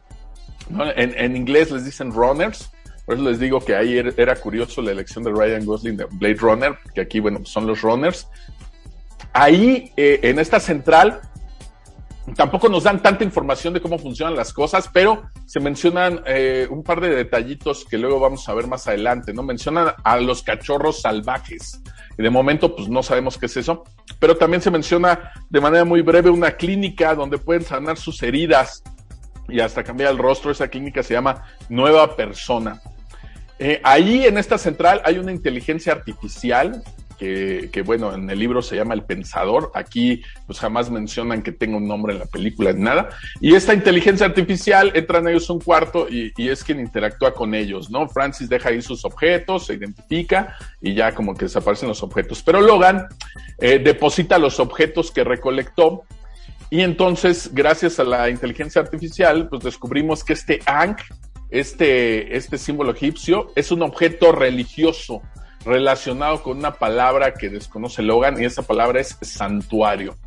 En, 0.96 1.36
inglés 1.36 1.70
les 1.70 1.84
dicen 1.84 2.14
runners. 2.14 2.72
Por 3.06 3.16
eso 3.16 3.24
les 3.26 3.40
digo 3.40 3.60
que 3.60 3.76
ahí 3.76 3.98
era, 3.98 4.14
era, 4.16 4.36
curioso 4.38 4.82
la 4.82 4.92
elección 4.92 5.24
de 5.26 5.32
Ryan 5.32 5.66
Gosling 5.66 5.98
de 5.98 6.06
Blade 6.06 6.36
Runner, 6.36 6.78
que 6.96 7.02
aquí, 7.02 7.20
bueno, 7.20 7.44
son 7.44 7.68
los 7.68 7.82
runners. 7.82 8.28
Ahí, 9.34 9.92
eh, 9.98 10.20
en 10.24 10.40
esta 10.40 10.62
central, 10.62 11.20
tampoco 12.36 12.70
nos 12.70 12.84
dan 12.84 13.02
tanta 13.02 13.26
información 13.26 13.74
de 13.74 13.82
cómo 13.82 13.98
funcionan 13.98 14.36
las 14.36 14.54
cosas, 14.54 14.90
pero 14.94 15.24
se 15.46 15.60
mencionan 15.60 16.22
eh, 16.26 16.68
un 16.70 16.84
par 16.84 17.02
de 17.02 17.10
detallitos 17.10 17.84
que 17.84 17.98
luego 17.98 18.20
vamos 18.20 18.48
a 18.48 18.54
ver 18.54 18.68
más 18.68 18.88
adelante, 18.88 19.34
¿no? 19.34 19.44
Mencionan 19.44 19.94
a 20.04 20.18
los 20.18 20.44
cachorros 20.44 21.02
salvajes. 21.02 21.82
De 22.22 22.30
momento, 22.30 22.76
pues 22.76 22.88
no 22.88 23.04
sabemos 23.04 23.38
qué 23.38 23.48
es 23.48 23.58
eso. 23.58 23.84
Pero 24.20 24.38
también 24.38 24.62
se 24.62 24.72
menciona 24.72 25.32
de 25.50 25.62
manera 25.62 25.86
muy 25.86 26.02
breve 26.02 26.30
una 26.30 26.52
clínica 26.52 27.16
donde 27.16 27.38
pueden 27.38 27.64
sanar 27.64 27.98
sus 27.98 28.22
heridas 28.24 28.84
y 29.50 29.60
hasta 29.60 29.84
cambiar 29.84 30.12
el 30.12 30.18
rostro. 30.18 30.52
Esa 30.52 30.68
clínica 30.68 31.04
se 31.04 31.14
llama 31.14 31.44
Nueva 31.70 32.16
Persona. 32.16 32.82
Eh, 33.60 33.80
ahí 33.84 34.26
en 34.26 34.38
esta 34.38 34.58
central 34.58 35.02
hay 35.06 35.20
una 35.20 35.32
inteligencia 35.32 35.94
artificial 35.94 36.84
que, 37.72 37.84
bueno, 37.86 38.14
en 38.16 38.30
el 38.30 38.40
libro 38.40 38.62
se 38.64 38.76
llama 38.76 38.96
El 38.96 39.04
Pensador. 39.04 39.72
Aquí, 39.76 40.24
pues 40.48 40.60
jamás 40.60 40.90
mencionan 40.90 41.44
que 41.44 41.52
tenga 41.52 41.78
un 41.78 41.88
nombre 41.88 42.14
en 42.14 42.20
la 42.20 42.26
película 42.26 42.74
ni 42.74 42.82
nada. 42.82 43.10
Y 43.40 43.54
esta 43.54 43.76
inteligencia 43.76 44.26
artificial 44.26 44.92
entran 44.96 45.28
ellos 45.28 45.48
a 45.50 45.54
un 45.54 45.60
cuarto 45.60 46.08
y, 46.10 46.34
y, 46.36 46.50
es 46.50 46.64
quien 46.64 46.80
interactúa 46.80 47.34
con 47.34 47.54
ellos, 47.54 47.92
¿no? 47.92 48.10
Francis 48.10 48.50
deja 48.50 48.70
ahí 48.70 48.82
sus 48.82 49.06
objetos, 49.06 49.68
se 49.68 49.76
identifica 49.76 50.56
y 50.82 50.96
ya 50.96 51.14
como 51.14 51.36
que 51.36 51.46
desaparecen 51.46 51.90
los 51.90 52.02
objetos. 52.02 52.42
Pero 52.42 52.60
Logan 52.60 53.08
eh, 53.60 53.78
deposita 53.78 54.40
los 54.40 54.60
objetos 54.60 55.12
que 55.12 55.24
recolectó. 55.24 56.04
Y 56.72 56.82
entonces, 56.82 57.52
gracias 57.54 58.00
a 58.00 58.04
la 58.04 58.30
inteligencia 58.30 58.82
artificial, 58.82 59.48
pues 59.48 59.64
descubrimos 59.64 60.24
que 60.24 60.34
este 60.34 60.62
Ankh, 60.66 61.02
este, 61.52 62.36
este 62.36 62.58
símbolo 62.58 62.94
egipcio, 62.94 63.52
es 63.56 63.72
un 63.72 63.84
objeto 63.84 64.32
religioso 64.32 65.22
relacionado 65.66 66.42
con 66.44 66.58
una 66.58 66.74
palabra 66.74 67.34
que 67.34 67.50
desconoce 67.50 68.02
Logan 68.02 68.42
y 68.42 68.46
esa 68.46 68.64
palabra 68.64 69.00
es 69.00 69.18
santuario. 69.22 70.18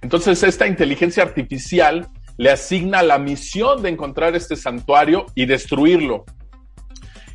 Entonces 0.00 0.42
esta 0.42 0.66
inteligencia 0.66 1.22
artificial 1.22 2.08
le 2.36 2.50
asigna 2.50 3.02
la 3.02 3.18
misión 3.18 3.82
de 3.82 3.88
encontrar 3.88 4.36
este 4.36 4.56
santuario 4.56 5.26
y 5.34 5.46
destruirlo. 5.46 6.24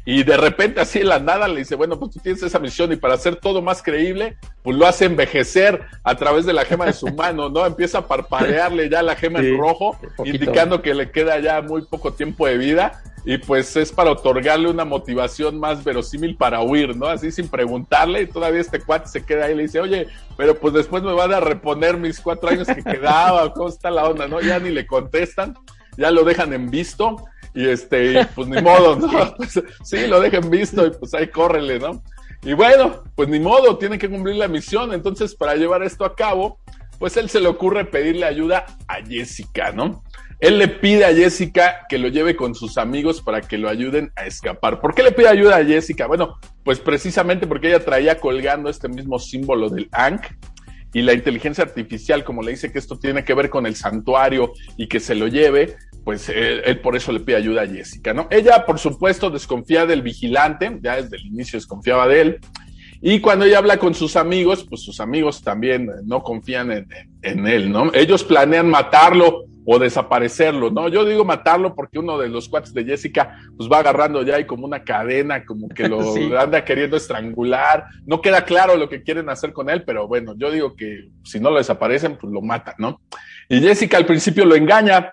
Y 0.06 0.24
de 0.24 0.36
repente 0.36 0.82
así 0.82 1.00
en 1.00 1.08
la 1.08 1.20
nada 1.20 1.48
le 1.48 1.60
dice, 1.60 1.76
bueno, 1.76 1.98
pues 1.98 2.12
tú 2.12 2.20
tienes 2.20 2.44
esa 2.44 2.60
misión 2.60 2.92
y 2.92 2.98
para 2.98 3.14
hacer 3.14 3.38
todo 3.38 3.62
más 3.62 3.82
creíble, 3.82 4.38
pues 4.62 4.76
lo 4.78 4.86
hace 4.86 5.06
envejecer 5.06 5.82
a 6.04 6.16
través 6.16 6.46
de 6.46 6.52
la 6.52 6.66
gema 6.66 6.86
de 6.86 6.94
su 6.94 7.08
mano, 7.16 7.50
¿no? 7.50 7.66
Empieza 7.66 8.00
a 8.00 8.08
parpadearle 8.08 8.90
ya 8.90 9.02
la 9.02 9.16
gema 9.16 9.40
sí, 9.40 9.48
en 9.48 9.58
rojo, 9.58 9.98
indicando 10.26 10.82
que 10.82 10.94
le 10.94 11.12
queda 11.12 11.40
ya 11.40 11.62
muy 11.62 11.84
poco 11.84 12.14
tiempo 12.14 12.48
de 12.48 12.58
vida 12.58 13.02
y 13.26 13.38
pues 13.38 13.76
es 13.78 13.92
para 13.92 14.12
otorgarle 14.12 14.70
una 14.70 14.84
motivación 14.84 15.58
más 15.58 15.84
verosímil 15.84 16.36
para 16.36 16.62
huir, 16.62 16.96
¿no? 16.96 17.08
Así 17.08 17.32
sin 17.32 17.48
preguntarle 17.48 18.24
y 18.24 18.28
todavía 18.28 18.60
este 18.60 18.82
cuate 18.82 19.08
se 19.08 19.24
queda 19.24 19.46
ahí 19.46 19.54
y 19.54 19.56
le 19.56 19.64
dice, 19.64 19.80
oye, 19.80 20.08
pero 20.36 20.60
pues 20.60 20.74
después 20.74 21.04
me 21.04 21.14
van 21.14 21.34
a 21.34 21.40
reponer 21.40 21.98
mis 21.98 22.20
cuatro 22.20 22.50
años 22.50 22.68
que 22.68 22.84
quedaba, 22.84 23.54
¿cómo 23.54 23.70
está 23.70 23.90
la 23.90 24.06
onda, 24.06 24.28
no? 24.28 24.42
Ya 24.42 24.60
ni 24.60 24.72
le 24.72 24.86
contestan, 24.86 25.56
ya 25.98 26.12
lo 26.12 26.24
dejan 26.24 26.52
en 26.52 26.70
visto 26.70 27.16
y 27.54 27.68
este, 27.68 28.28
pues 28.36 28.48
ni 28.50 28.62
modo, 28.62 28.98
¿no? 28.98 29.36
Pues, 29.38 29.62
sí, 29.84 30.08
lo 30.08 30.20
dejan 30.20 30.50
visto 30.50 30.86
y 30.86 30.92
pues 30.92 31.14
ahí 31.14 31.28
córrele, 31.28 31.80
¿no? 31.80 32.04
Y 32.44 32.52
bueno, 32.54 33.04
pues 33.16 33.30
ni 33.30 33.40
modo, 33.40 33.78
tiene 33.78 33.98
que 33.98 34.10
cumplir 34.10 34.36
la 34.36 34.50
misión, 34.50 34.94
entonces 34.94 35.34
para 35.34 35.56
llevar 35.56 35.82
esto 35.82 36.04
a 36.04 36.14
cabo, 36.14 36.60
pues 37.00 37.18
él 37.18 37.30
se 37.30 37.40
le 37.40 37.48
ocurre 37.48 37.86
pedirle 37.86 38.26
ayuda 38.26 38.66
a 38.88 39.04
Jessica, 39.06 39.72
¿no? 39.72 40.04
Él 40.40 40.58
le 40.58 40.68
pide 40.68 41.06
a 41.06 41.14
Jessica 41.14 41.86
que 41.88 41.98
lo 41.98 42.10
lleve 42.10 42.36
con 42.36 42.54
sus 42.54 42.78
amigos 42.78 43.22
para 43.22 43.40
que 43.40 43.58
lo 43.58 43.70
ayuden 43.70 44.12
a 44.18 44.26
escapar. 44.26 44.82
¿Por 44.82 44.94
qué 44.94 45.02
le 45.02 45.14
pide 45.14 45.30
ayuda 45.30 45.56
a 45.56 45.64
Jessica? 45.64 46.06
Bueno, 46.06 46.38
pues 46.66 46.80
precisamente 46.80 47.48
porque 47.48 47.70
ella 47.70 47.86
traía 47.86 48.20
colgando 48.20 48.70
este 48.70 48.90
mismo 48.90 49.20
símbolo 49.20 49.70
del 49.70 49.88
Ankh 49.94 50.26
y 50.94 51.02
la 51.02 51.14
inteligencia 51.14 51.64
artificial, 51.64 52.24
como 52.24 52.44
le 52.44 52.52
dice 52.52 52.72
que 52.72 52.80
esto 52.80 53.00
tiene 53.00 53.24
que 53.24 53.34
ver 53.34 53.50
con 53.50 53.66
el 53.66 53.76
santuario 53.76 54.52
y 54.78 54.88
que 54.88 55.00
se 55.00 55.16
lo 55.16 55.28
lleve, 55.28 55.78
pues 56.04 56.28
él, 56.30 56.62
él, 56.66 56.82
por 56.82 56.96
eso 56.96 57.12
le 57.12 57.22
pide 57.22 57.38
ayuda 57.38 57.64
a 57.64 57.68
Jessica, 57.68 58.14
¿no? 58.14 58.28
Ella, 58.30 58.66
por 58.66 58.80
supuesto, 58.80 59.30
desconfía 59.30 59.86
del 59.86 60.02
vigilante, 60.02 60.78
ya 60.82 61.02
desde 61.02 61.18
el 61.18 61.26
inicio 61.26 61.58
desconfiaba 61.58 62.08
de 62.08 62.22
él. 62.22 62.40
Y 63.06 63.20
cuando 63.20 63.44
ella 63.44 63.58
habla 63.58 63.78
con 63.78 63.94
sus 63.94 64.16
amigos, 64.16 64.64
pues 64.64 64.82
sus 64.82 65.02
amigos 65.02 65.42
también 65.42 65.92
no 66.06 66.24
confían 66.24 66.72
en, 66.72 66.88
en 67.22 67.46
él, 67.48 67.70
¿no? 67.70 67.92
Ellos 67.94 68.24
planean 68.24 68.70
matarlo 68.70 69.44
o 69.66 69.78
desaparecerlo, 69.78 70.72
¿no? 70.72 70.88
Yo 70.88 71.04
digo 71.04 71.26
matarlo 71.26 71.76
porque 71.76 72.00
uno 72.00 72.18
de 72.18 72.30
los 72.30 72.48
cuates 72.48 72.74
de 72.74 72.86
Jessica 72.86 73.38
pues 73.58 73.70
va 73.70 73.80
agarrando 73.80 74.24
ya 74.24 74.40
y 74.40 74.46
como 74.46 74.66
una 74.66 74.86
cadena, 74.86 75.46
como 75.46 75.68
que 75.68 75.90
lo 75.90 76.02
sí. 76.14 76.32
anda 76.34 76.64
queriendo 76.64 76.96
estrangular. 76.96 77.88
No 78.06 78.22
queda 78.22 78.46
claro 78.46 78.78
lo 78.78 78.88
que 78.88 79.04
quieren 79.04 79.30
hacer 79.30 79.52
con 79.52 79.70
él, 79.70 79.84
pero 79.84 80.08
bueno, 80.08 80.34
yo 80.38 80.50
digo 80.50 80.74
que 80.74 81.10
si 81.26 81.42
no 81.42 81.52
lo 81.52 81.58
desaparecen, 81.58 82.18
pues 82.18 82.32
lo 82.32 82.42
matan, 82.42 82.76
¿no? 82.78 83.02
Y 83.50 83.60
Jessica 83.60 83.98
al 83.98 84.06
principio 84.06 84.46
lo 84.46 84.56
engaña 84.56 85.12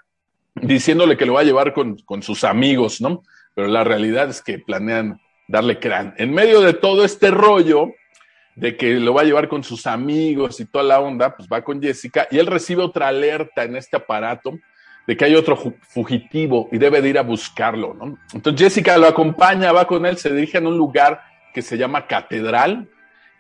diciéndole 0.54 1.16
que 1.16 1.26
lo 1.26 1.32
va 1.34 1.40
a 1.40 1.44
llevar 1.44 1.72
con, 1.72 1.96
con 2.04 2.22
sus 2.22 2.44
amigos, 2.44 3.00
¿no? 3.00 3.24
Pero 3.56 3.66
la 3.66 3.82
realidad 3.82 4.30
es 4.30 4.42
que 4.42 4.60
planean 4.60 5.20
darle 5.50 5.78
crán. 5.78 6.14
En 6.16 6.32
medio 6.32 6.60
de 6.60 6.74
todo 6.74 7.04
este 7.04 7.30
rollo, 7.30 7.94
de 8.54 8.76
que 8.76 8.94
lo 8.94 9.14
va 9.14 9.22
a 9.22 9.24
llevar 9.24 9.48
con 9.48 9.64
sus 9.64 9.86
amigos 9.86 10.60
y 10.60 10.64
toda 10.64 10.84
la 10.84 11.00
onda, 11.00 11.36
pues 11.36 11.48
va 11.48 11.62
con 11.62 11.82
Jessica 11.82 12.28
y 12.30 12.38
él 12.38 12.46
recibe 12.46 12.82
otra 12.82 13.08
alerta 13.08 13.64
en 13.64 13.76
este 13.76 13.96
aparato 13.96 14.58
de 15.06 15.16
que 15.16 15.24
hay 15.24 15.34
otro 15.34 15.56
fugitivo 15.80 16.68
y 16.70 16.78
debe 16.78 17.00
de 17.00 17.08
ir 17.08 17.18
a 17.18 17.22
buscarlo, 17.22 17.94
¿no? 17.94 18.18
Entonces 18.32 18.60
Jessica 18.60 18.96
lo 18.98 19.06
acompaña, 19.06 19.72
va 19.72 19.86
con 19.86 20.04
él, 20.06 20.18
se 20.18 20.32
dirige 20.32 20.58
a 20.58 20.60
un 20.60 20.76
lugar 20.76 21.20
que 21.52 21.62
se 21.62 21.78
llama 21.78 22.06
Catedral, 22.06 22.88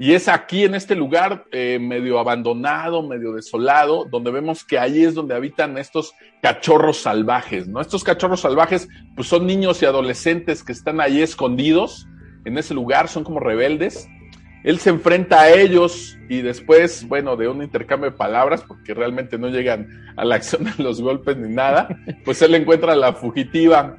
y 0.00 0.14
es 0.14 0.28
aquí 0.28 0.64
en 0.64 0.74
este 0.74 0.96
lugar 0.96 1.44
eh, 1.52 1.78
medio 1.78 2.18
abandonado, 2.18 3.06
medio 3.06 3.34
desolado, 3.34 4.06
donde 4.10 4.30
vemos 4.30 4.64
que 4.64 4.78
ahí 4.78 5.04
es 5.04 5.14
donde 5.14 5.34
habitan 5.34 5.76
estos 5.76 6.14
cachorros 6.40 7.02
salvajes, 7.02 7.68
¿no? 7.68 7.82
Estos 7.82 8.02
cachorros 8.02 8.40
salvajes, 8.40 8.88
pues 9.14 9.28
son 9.28 9.46
niños 9.46 9.82
y 9.82 9.84
adolescentes 9.84 10.64
que 10.64 10.72
están 10.72 11.02
ahí 11.02 11.20
escondidos 11.20 12.08
en 12.46 12.56
ese 12.56 12.72
lugar, 12.72 13.08
son 13.08 13.24
como 13.24 13.40
rebeldes. 13.40 14.08
Él 14.64 14.78
se 14.78 14.88
enfrenta 14.88 15.42
a 15.42 15.50
ellos 15.50 16.16
y 16.30 16.40
después, 16.40 17.06
bueno, 17.06 17.36
de 17.36 17.48
un 17.48 17.62
intercambio 17.62 18.10
de 18.10 18.16
palabras, 18.16 18.64
porque 18.66 18.94
realmente 18.94 19.36
no 19.36 19.48
llegan 19.48 19.86
a 20.16 20.24
la 20.24 20.36
acción 20.36 20.64
de 20.64 20.82
los 20.82 21.02
golpes 21.02 21.36
ni 21.36 21.54
nada, 21.54 21.88
pues 22.24 22.40
él 22.40 22.54
encuentra 22.54 22.94
a 22.94 22.96
la 22.96 23.12
fugitiva. 23.12 23.98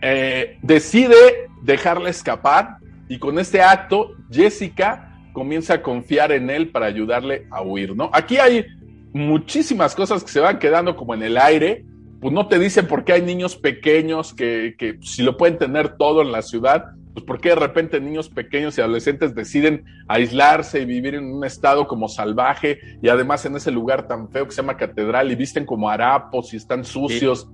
Eh, 0.00 0.56
decide 0.62 1.50
dejarla 1.62 2.08
escapar 2.08 2.78
y 3.06 3.18
con 3.18 3.38
este 3.38 3.60
acto, 3.60 4.16
Jessica 4.30 5.12
comienza 5.36 5.74
a 5.74 5.82
confiar 5.82 6.32
en 6.32 6.48
él 6.48 6.70
para 6.70 6.86
ayudarle 6.86 7.46
a 7.50 7.60
huir, 7.60 7.94
¿no? 7.94 8.08
Aquí 8.14 8.38
hay 8.38 8.64
muchísimas 9.12 9.94
cosas 9.94 10.24
que 10.24 10.30
se 10.30 10.40
van 10.40 10.58
quedando 10.58 10.96
como 10.96 11.12
en 11.12 11.22
el 11.22 11.36
aire, 11.36 11.84
pues 12.22 12.32
no 12.32 12.48
te 12.48 12.58
dicen 12.58 12.86
por 12.86 13.04
qué 13.04 13.12
hay 13.12 13.20
niños 13.20 13.54
pequeños 13.54 14.32
que, 14.32 14.76
que 14.78 14.96
si 15.02 15.22
lo 15.22 15.36
pueden 15.36 15.58
tener 15.58 15.98
todo 15.98 16.22
en 16.22 16.32
la 16.32 16.40
ciudad, 16.40 16.86
pues 17.12 17.26
por 17.26 17.38
qué 17.38 17.50
de 17.50 17.56
repente 17.56 18.00
niños 18.00 18.30
pequeños 18.30 18.78
y 18.78 18.80
adolescentes 18.80 19.34
deciden 19.34 19.84
aislarse 20.08 20.80
y 20.80 20.86
vivir 20.86 21.16
en 21.16 21.26
un 21.26 21.44
estado 21.44 21.86
como 21.86 22.08
salvaje 22.08 22.78
y 23.02 23.10
además 23.10 23.44
en 23.44 23.56
ese 23.56 23.70
lugar 23.70 24.08
tan 24.08 24.30
feo 24.30 24.46
que 24.46 24.52
se 24.52 24.62
llama 24.62 24.78
catedral 24.78 25.30
y 25.30 25.34
visten 25.34 25.66
como 25.66 25.90
harapos 25.90 26.54
y 26.54 26.56
están 26.56 26.82
sucios. 26.82 27.46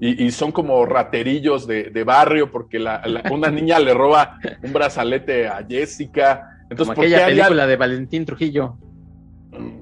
Y, 0.00 0.30
son 0.30 0.52
como 0.52 0.84
raterillos 0.86 1.66
de, 1.66 2.02
barrio 2.04 2.50
porque 2.50 2.82
una 3.30 3.50
niña 3.50 3.78
le 3.78 3.92
roba 3.92 4.38
un 4.62 4.72
brazalete 4.72 5.48
a 5.48 5.64
Jessica 5.68 6.55
entonces, 6.70 6.94
Como 6.94 7.06
aquella 7.06 7.26
película 7.26 7.66
de 7.66 7.76
Valentín 7.76 8.24
Trujillo. 8.24 8.76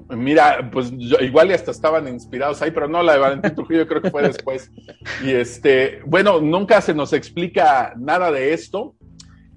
Mira, 0.09 0.69
pues 0.71 0.91
igual 0.91 1.49
y 1.49 1.53
hasta 1.53 1.71
estaban 1.71 2.07
inspirados 2.07 2.61
ahí, 2.61 2.71
pero 2.71 2.87
no, 2.87 3.01
la 3.01 3.13
de 3.13 3.19
Valentín 3.19 3.55
Trujillo 3.55 3.87
creo 3.87 4.01
que 4.01 4.11
fue 4.11 4.21
después. 4.21 4.71
Y 5.23 5.31
este, 5.31 6.01
bueno, 6.05 6.39
nunca 6.39 6.81
se 6.81 6.93
nos 6.93 7.13
explica 7.13 7.93
nada 7.97 8.31
de 8.31 8.53
esto. 8.53 8.95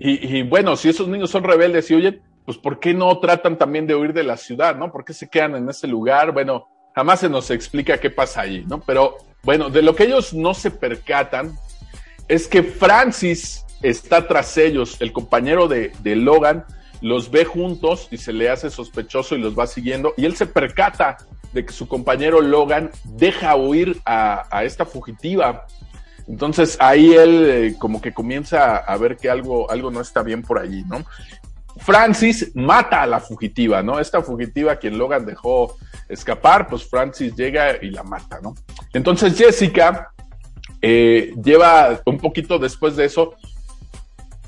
Y, 0.01 0.43
bueno, 0.43 0.77
si 0.77 0.89
esos 0.89 1.09
niños 1.09 1.29
son 1.31 1.43
rebeldes 1.43 1.91
y 1.91 1.95
oyen, 1.95 2.23
pues 2.45 2.57
¿por 2.57 2.79
qué 2.79 2.95
no 2.95 3.19
tratan 3.19 3.59
también 3.59 3.85
de 3.85 3.97
huir 3.97 4.13
de 4.13 4.23
la 4.23 4.37
ciudad, 4.37 4.77
no? 4.77 4.93
¿Por 4.93 5.05
qué 5.05 5.13
se 5.13 5.29
quedan 5.29 5.57
en 5.57 5.69
ese 5.69 5.89
lugar? 5.89 6.31
Bueno, 6.31 6.69
jamás 6.95 7.19
se 7.19 7.29
nos 7.29 7.51
explica 7.51 7.99
qué 7.99 8.09
pasa 8.09 8.43
ahí, 8.43 8.65
¿no? 8.69 8.81
Pero 8.81 9.17
bueno, 9.43 9.71
de 9.71 9.83
lo 9.83 9.97
que 9.97 10.05
ellos 10.05 10.33
no 10.33 10.55
se 10.55 10.71
percatan 10.71 11.53
es 12.29 12.47
que 12.47 12.63
Francis 12.63 13.65
está 13.83 14.29
tras 14.29 14.57
ellos, 14.57 14.97
el 15.01 15.13
compañero 15.13 15.67
de, 15.67 15.91
de 16.01 16.15
Logan, 16.15 16.65
los 17.01 17.31
ve 17.31 17.45
juntos 17.45 18.09
y 18.11 18.19
se 18.19 18.33
le 18.33 18.51
hace 18.51 18.71
sospechoso 18.71 19.37
y 19.37 19.41
los 19.41 19.59
va 19.59 19.67
siguiendo 19.67 20.15
y 20.17 20.25
él 20.25 20.37
se 20.37 20.47
percata 20.47 21.17
de 21.53 21.65
que 21.65 21.73
su 21.73 21.89
compañero 21.89 22.41
Logan 22.41 22.91
deja 23.05 23.57
huir 23.57 24.01
a, 24.05 24.65
esta 24.65 24.85
fugitiva. 24.85 25.67
Entonces 26.27 26.77
ahí 26.81 27.15
él 27.15 27.45
eh, 27.49 27.75
como 27.79 28.03
que 28.03 28.13
comienza 28.13 28.77
a 28.77 28.97
ver 28.99 29.17
que 29.17 29.31
algo, 29.31 29.71
algo 29.71 29.91
no 29.91 30.01
está 30.01 30.23
bien 30.23 30.43
por 30.43 30.59
allí, 30.59 30.85
¿no? 30.87 31.05
Francis 31.79 32.51
mata 32.55 33.03
a 33.03 33.07
la 33.07 33.21
fugitiva, 33.21 33.83
¿no? 33.83 33.99
Esta 33.99 34.21
fugitiva 34.21 34.77
quien 34.77 34.99
Logan 34.99 35.25
dejó 35.25 35.77
escapar, 36.09 36.67
pues 36.67 36.85
Francis 36.85 37.35
llega 37.35 37.83
y 37.83 37.91
la 37.91 38.03
mata, 38.03 38.41
¿no? 38.43 38.55
Entonces 38.93 39.39
Jessica 39.39 40.13
eh, 40.83 41.33
lleva 41.43 42.01
un 42.05 42.19
poquito 42.19 42.59
después 42.59 42.97
de 42.97 43.05
eso, 43.05 43.35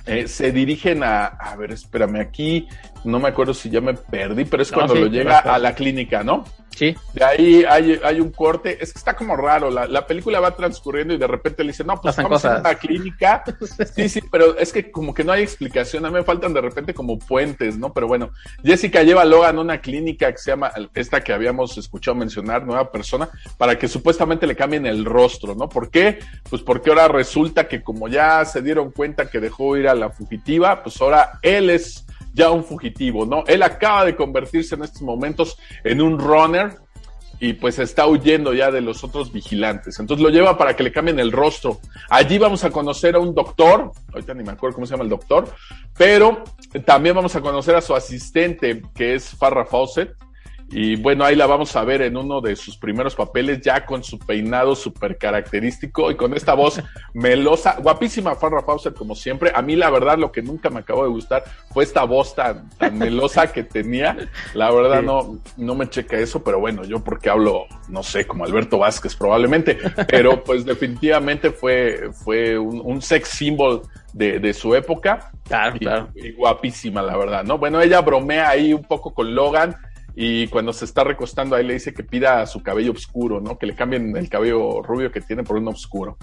eh, 0.06 0.28
se 0.28 0.52
dirigen 0.52 1.02
a, 1.02 1.26
a 1.26 1.56
ver, 1.56 1.72
espérame 1.72 2.20
aquí, 2.20 2.68
no 3.04 3.18
me 3.18 3.28
acuerdo 3.28 3.54
si 3.54 3.70
ya 3.70 3.80
me 3.80 3.94
perdí, 3.94 4.44
pero 4.44 4.62
es 4.62 4.72
cuando 4.72 4.94
lo 4.94 5.06
llega 5.06 5.38
a 5.38 5.58
la 5.58 5.74
clínica, 5.74 6.22
¿no? 6.22 6.44
Sí. 6.80 6.96
De 7.12 7.22
ahí 7.22 7.62
hay, 7.68 8.00
hay 8.02 8.20
un 8.22 8.30
corte, 8.30 8.82
es 8.82 8.94
que 8.94 8.98
está 8.98 9.14
como 9.14 9.36
raro, 9.36 9.70
la, 9.70 9.86
la, 9.86 10.06
película 10.06 10.40
va 10.40 10.56
transcurriendo 10.56 11.12
y 11.12 11.18
de 11.18 11.26
repente 11.26 11.62
le 11.62 11.72
dicen, 11.72 11.86
no, 11.86 12.00
pues 12.00 12.16
vamos 12.16 12.42
a 12.46 12.58
la 12.60 12.74
clínica. 12.76 13.44
sí, 13.94 14.08
sí, 14.08 14.22
pero 14.32 14.56
es 14.56 14.72
que 14.72 14.90
como 14.90 15.12
que 15.12 15.22
no 15.22 15.32
hay 15.32 15.42
explicación, 15.42 16.06
a 16.06 16.08
mí 16.08 16.14
me 16.14 16.24
faltan 16.24 16.54
de 16.54 16.62
repente 16.62 16.94
como 16.94 17.18
puentes, 17.18 17.76
¿no? 17.76 17.92
Pero 17.92 18.06
bueno, 18.06 18.30
Jessica 18.64 19.02
lleva 19.02 19.20
a 19.20 19.24
Logan 19.26 19.58
a 19.58 19.60
una 19.60 19.82
clínica 19.82 20.32
que 20.32 20.38
se 20.38 20.52
llama, 20.52 20.72
esta 20.94 21.20
que 21.20 21.34
habíamos 21.34 21.76
escuchado 21.76 22.14
mencionar, 22.14 22.64
nueva 22.64 22.90
persona, 22.90 23.28
para 23.58 23.78
que 23.78 23.86
supuestamente 23.86 24.46
le 24.46 24.56
cambien 24.56 24.86
el 24.86 25.04
rostro, 25.04 25.54
¿no? 25.54 25.68
¿Por 25.68 25.90
qué? 25.90 26.20
Pues 26.48 26.62
porque 26.62 26.88
ahora 26.88 27.08
resulta 27.08 27.68
que 27.68 27.82
como 27.82 28.08
ya 28.08 28.42
se 28.46 28.62
dieron 28.62 28.90
cuenta 28.90 29.28
que 29.28 29.38
dejó 29.38 29.76
ir 29.76 29.86
a 29.86 29.94
la 29.94 30.08
fugitiva, 30.08 30.82
pues 30.82 30.98
ahora 31.02 31.32
él 31.42 31.68
es 31.68 32.06
ya 32.32 32.50
un 32.50 32.64
fugitivo, 32.64 33.26
¿no? 33.26 33.44
Él 33.46 33.62
acaba 33.62 34.04
de 34.04 34.16
convertirse 34.16 34.74
en 34.74 34.84
estos 34.84 35.02
momentos 35.02 35.58
en 35.84 36.00
un 36.00 36.18
runner 36.18 36.78
y 37.40 37.54
pues 37.54 37.78
está 37.78 38.06
huyendo 38.06 38.52
ya 38.52 38.70
de 38.70 38.82
los 38.82 39.02
otros 39.02 39.32
vigilantes. 39.32 39.98
Entonces 39.98 40.22
lo 40.22 40.28
lleva 40.28 40.58
para 40.58 40.76
que 40.76 40.82
le 40.82 40.92
cambien 40.92 41.18
el 41.18 41.32
rostro. 41.32 41.80
Allí 42.10 42.38
vamos 42.38 42.64
a 42.64 42.70
conocer 42.70 43.14
a 43.14 43.18
un 43.18 43.34
doctor, 43.34 43.92
ahorita 44.12 44.34
ni 44.34 44.44
me 44.44 44.52
acuerdo 44.52 44.74
cómo 44.74 44.86
se 44.86 44.92
llama 44.92 45.04
el 45.04 45.10
doctor, 45.10 45.48
pero 45.96 46.44
también 46.84 47.14
vamos 47.14 47.34
a 47.34 47.40
conocer 47.40 47.74
a 47.74 47.80
su 47.80 47.94
asistente, 47.94 48.82
que 48.94 49.14
es 49.14 49.30
Farrah 49.30 49.64
Fawcett, 49.64 50.14
y 50.72 50.94
bueno, 50.94 51.24
ahí 51.24 51.34
la 51.34 51.46
vamos 51.46 51.74
a 51.74 51.82
ver 51.82 52.00
en 52.02 52.16
uno 52.16 52.40
de 52.40 52.54
sus 52.54 52.76
primeros 52.76 53.16
papeles, 53.16 53.60
ya 53.60 53.84
con 53.84 54.04
su 54.04 54.20
peinado 54.20 54.76
súper 54.76 55.18
característico 55.18 56.12
y 56.12 56.14
con 56.14 56.32
esta 56.32 56.54
voz 56.54 56.80
melosa, 57.12 57.76
guapísima 57.82 58.36
Farrah 58.36 58.62
Fawcett 58.62 58.94
como 58.94 59.16
siempre. 59.16 59.50
A 59.52 59.62
mí 59.62 59.74
la 59.74 59.90
verdad 59.90 60.16
lo 60.16 60.30
que 60.30 60.42
nunca 60.42 60.70
me 60.70 60.80
acabó 60.80 61.02
de 61.02 61.10
gustar 61.10 61.42
fue 61.72 61.82
esta 61.82 62.04
voz 62.04 62.36
tan, 62.36 62.70
tan 62.78 62.96
melosa 62.96 63.52
que 63.52 63.64
tenía. 63.64 64.16
La 64.54 64.70
verdad 64.70 65.02
no, 65.02 65.40
no 65.56 65.74
me 65.74 65.88
checa 65.90 66.18
eso, 66.18 66.44
pero 66.44 66.60
bueno, 66.60 66.84
yo 66.84 67.02
porque 67.02 67.30
hablo, 67.30 67.66
no 67.88 68.04
sé, 68.04 68.26
como 68.28 68.44
Alberto 68.44 68.78
Vázquez 68.78 69.16
probablemente, 69.16 69.76
pero 70.06 70.44
pues 70.44 70.64
definitivamente 70.64 71.50
fue, 71.50 72.10
fue 72.12 72.56
un, 72.56 73.02
sex 73.02 73.28
symbol 73.30 73.82
de, 74.12 74.38
de, 74.38 74.54
su 74.54 74.74
época. 74.76 75.32
Claro, 75.48 75.78
claro. 75.78 76.08
Y 76.14 76.32
guapísima, 76.32 77.02
la 77.02 77.16
verdad, 77.16 77.42
¿no? 77.42 77.58
Bueno, 77.58 77.80
ella 77.80 78.00
bromea 78.02 78.50
ahí 78.50 78.72
un 78.72 78.84
poco 78.84 79.12
con 79.12 79.34
Logan 79.34 79.74
y 80.14 80.48
cuando 80.48 80.72
se 80.72 80.84
está 80.84 81.04
recostando 81.04 81.56
ahí 81.56 81.64
le 81.64 81.74
dice 81.74 81.94
que 81.94 82.02
pida 82.02 82.46
su 82.46 82.62
cabello 82.62 82.92
oscuro, 82.92 83.40
¿no? 83.40 83.58
Que 83.58 83.66
le 83.66 83.74
cambien 83.74 84.16
el 84.16 84.28
cabello 84.28 84.82
rubio 84.82 85.10
que 85.12 85.20
tiene 85.20 85.42
por 85.42 85.56
uno 85.56 85.70
oscuro. 85.70 86.16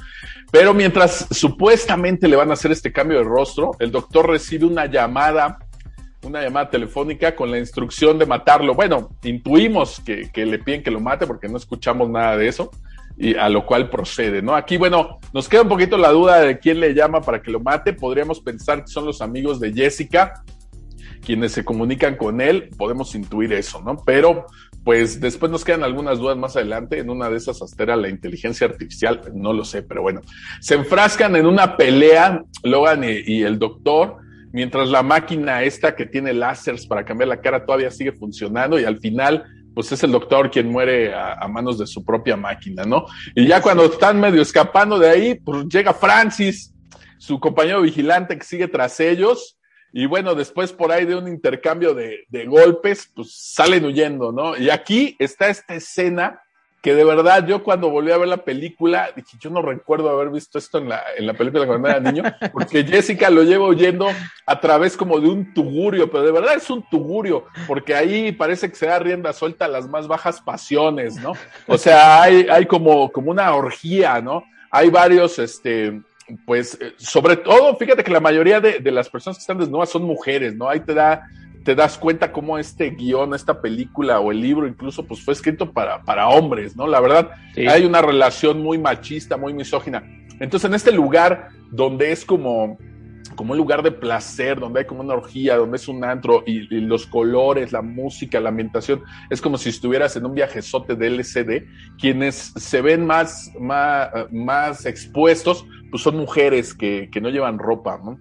Pero 0.52 0.74
mientras 0.74 1.28
supuestamente 1.32 2.28
le 2.28 2.36
van 2.36 2.50
a 2.50 2.54
hacer 2.54 2.72
este 2.72 2.92
cambio 2.92 3.20
de 3.20 3.24
rostro, 3.24 3.72
el 3.80 3.92
doctor 3.92 4.30
recibe 4.30 4.66
una 4.66 4.86
llamada, 4.86 5.60
una 6.24 6.42
llamada 6.42 6.70
telefónica 6.70 7.36
con 7.36 7.52
la 7.52 7.60
instrucción 7.60 8.18
de 8.18 8.26
matarlo. 8.26 8.74
Bueno, 8.74 9.10
intuimos 9.24 10.00
que, 10.02 10.30
que 10.32 10.46
le 10.46 10.60
piden 10.60 10.84
que 10.84 10.92
lo 10.92 11.00
mate 11.00 11.26
porque 11.26 11.48
no 11.48 11.58
escuchamos 11.58 12.10
nada 12.10 12.38
de 12.38 12.48
eso 12.48 12.72
y 13.18 13.36
a 13.36 13.50
lo 13.50 13.66
cual 13.66 13.90
procede, 13.90 14.42
¿no? 14.44 14.56
Aquí, 14.56 14.78
bueno, 14.78 15.18
nos 15.34 15.50
queda 15.50 15.64
un 15.64 15.70
poquito 15.70 15.98
la 15.98 16.12
duda 16.12 16.42
de 16.42 16.60
quién 16.60 16.80
le 16.80 16.94
llama 16.94 17.22
para 17.22 17.42
que 17.42 17.50
lo 17.50 17.60
mate. 17.60 17.94
Podríamos 17.94 18.40
pensar 18.40 18.82
que 18.84 18.92
son 18.92 19.06
los 19.06 19.22
amigos 19.22 19.60
de 19.60 19.74
Jessica, 19.74 20.44
quienes 21.28 21.52
se 21.52 21.66
comunican 21.66 22.16
con 22.16 22.40
él, 22.40 22.70
podemos 22.78 23.14
intuir 23.14 23.52
eso, 23.52 23.82
¿no? 23.82 23.98
Pero 24.06 24.46
pues 24.86 25.20
después 25.20 25.52
nos 25.52 25.66
quedan 25.66 25.84
algunas 25.84 26.20
dudas 26.20 26.38
más 26.38 26.56
adelante. 26.56 27.00
En 27.00 27.10
una 27.10 27.30
de 27.30 27.36
esas 27.36 27.62
hasta 27.62 27.98
la 27.98 28.08
inteligencia 28.08 28.66
artificial, 28.66 29.20
no 29.34 29.52
lo 29.52 29.66
sé, 29.66 29.84
pero 29.84 30.02
bueno. 30.02 30.22
Se 30.62 30.76
enfrascan 30.76 31.36
en 31.36 31.46
una 31.46 31.76
pelea, 31.76 32.42
Logan 32.64 33.04
y, 33.04 33.44
el 33.44 33.60
doctor, 33.60 34.20
mientras 34.54 34.88
la 34.88 35.04
máquina 35.04 35.64
esta 35.64 35.98
que 35.98 36.06
tiene 36.06 36.32
láseres 36.32 36.88
para 36.88 37.04
cambiar 37.04 37.28
la 37.28 37.42
cara 37.42 37.66
todavía 37.66 37.92
sigue 37.92 38.14
funcionando 38.14 38.80
y 38.80 38.86
al 38.86 39.00
final 39.00 39.44
pues 39.76 39.92
es 39.92 40.02
el 40.04 40.14
doctor 40.14 40.50
quien 40.50 40.72
muere 40.72 41.14
a, 41.14 41.34
a, 41.34 41.48
manos 41.50 41.78
de 41.78 41.88
su 41.88 42.06
propia 42.06 42.38
máquina, 42.38 42.84
¿no? 42.84 43.06
Y 43.36 43.48
ya 43.48 43.62
cuando 43.62 43.84
están 43.84 44.18
medio 44.18 44.42
escapando 44.42 44.98
de 44.98 45.10
ahí, 45.10 45.36
pues 45.36 45.66
llega 45.68 45.94
Francis, 45.94 46.74
su 47.18 47.38
compañero 47.38 47.82
vigilante 47.82 48.38
que 48.38 48.46
sigue 48.46 48.70
tras 48.70 49.02
ellos, 49.02 49.57
y 49.94 50.06
bueno, 50.06 50.36
después 50.36 50.74
por 50.74 50.92
ahí 50.92 51.06
de 51.06 51.16
un 51.16 51.28
intercambio 51.28 51.94
de, 51.94 52.26
golpes, 52.46 53.12
pues 53.16 53.32
salen 53.34 53.86
huyendo, 53.86 54.32
¿no? 54.32 54.58
Y 54.58 54.70
aquí 54.70 55.16
está 55.20 55.50
esta 55.50 55.76
escena 55.76 56.42
que 56.82 56.94
de 56.94 57.04
verdad 57.04 57.46
yo 57.46 57.64
cuando 57.64 57.90
volví 57.90 58.12
a 58.12 58.18
ver 58.18 58.28
la 58.28 58.38
película, 58.38 59.10
dije, 59.16 59.38
yo 59.40 59.50
no 59.50 59.62
recuerdo 59.62 60.10
haber 60.10 60.30
visto 60.30 60.58
esto 60.58 60.78
en 60.78 60.90
la, 60.90 61.02
en 61.18 61.26
la 61.26 61.34
película 61.34 61.66
cuando 61.66 61.90
era 61.90 62.00
niño, 62.00 62.24
porque 62.54 62.84
Jessica 62.84 63.30
lo 63.30 63.44
lleva 63.44 63.68
huyendo 63.68 64.08
a 64.46 64.60
través 64.60 64.96
como 64.96 65.20
de 65.20 65.28
un 65.28 65.54
tugurio, 65.54 66.10
pero 66.10 66.24
de 66.24 66.32
verdad 66.32 66.56
es 66.56 66.70
un 66.70 66.88
tugurio, 66.88 67.46
porque 67.66 67.96
ahí 67.96 68.32
parece 68.32 68.70
que 68.70 68.76
se 68.76 68.86
da 68.86 69.00
rienda 69.00 69.34
suelta 69.34 69.66
a 69.66 69.70
las 69.70 69.90
más 69.90 70.08
bajas 70.08 70.40
pasiones, 70.42 71.16
¿no? 71.16 71.34
O 71.66 71.78
sea, 71.78 72.22
hay, 72.22 72.48
hay 72.50 72.66
como, 72.68 73.12
como 73.12 73.32
una 73.32 73.54
orgía, 73.56 74.22
¿no? 74.22 74.44
Hay 74.70 74.90
varios, 74.90 75.40
este, 75.40 76.02
pues, 76.46 76.78
eh, 76.82 76.94
sobre 76.98 77.38
todo, 77.38 77.76
fíjate 77.76 78.04
que 78.04 78.12
la 78.12 78.20
mayoría 78.20 78.60
de, 78.60 78.80
las 78.92 79.10
personas 79.10 79.38
que 79.38 79.42
están 79.42 79.58
desnudas 79.58 79.90
son 79.90 80.04
mujeres, 80.04 80.56
¿no? 80.56 80.70
Ahí 80.70 80.80
te 80.82 80.94
da 80.94 81.24
te 81.64 81.76
das 81.76 81.98
cuenta 81.98 82.32
cómo 82.32 82.58
este 82.58 82.92
guion, 82.92 83.34
esta 83.34 83.62
película 83.62 84.22
o 84.22 84.32
el 84.32 84.40
libro 84.40 84.68
incluso, 84.68 85.06
pues 85.06 85.22
fue 85.22 85.34
escrito 85.34 85.74
para, 85.74 86.02
para 86.02 86.30
hombres, 86.30 86.78
¿no? 86.78 86.88
La 86.88 87.02
verdad, 87.02 87.32
Sí. 87.54 87.68
hay 87.68 87.84
una 87.84 88.02
relación 88.02 88.64
muy 88.64 88.78
machista, 88.78 89.36
muy 89.36 89.54
misógina. 89.54 90.02
Entonces, 90.40 90.70
en 90.70 90.76
este 90.76 90.94
lugar 90.94 91.50
donde 91.70 92.14
es 92.14 92.24
como, 92.24 92.78
como 93.36 93.52
un 93.52 93.58
lugar 93.58 93.84
de 93.84 93.92
placer, 93.92 94.58
donde 94.62 94.80
hay 94.80 94.86
como 94.86 95.02
una 95.02 95.14
orgía, 95.16 95.58
donde 95.58 95.76
es 95.76 95.90
un 95.90 96.06
antro 96.06 96.42
y, 96.48 96.74
y 96.74 96.80
los 96.80 97.06
colores, 97.06 97.74
la 97.74 97.82
música, 97.82 98.40
la 98.40 98.48
ambientación, 98.48 99.04
es 99.30 99.42
como 99.42 99.58
si 99.58 99.68
estuvieras 99.68 100.16
en 100.16 100.26
un 100.26 100.36
viajezote 100.36 100.96
de 100.96 101.08
LCD. 101.08 101.66
Quienes 102.00 102.54
se 102.56 102.82
ven 102.82 103.06
más, 103.06 103.52
más, 103.60 104.10
más 104.32 104.86
expuestos, 104.86 105.66
pues 105.90 106.04
son 106.04 106.18
mujeres 106.18 106.74
que, 106.74 107.10
que 107.12 107.22
no 107.22 107.30
llevan 107.30 107.60
ropa, 107.60 108.00
¿no? 108.04 108.20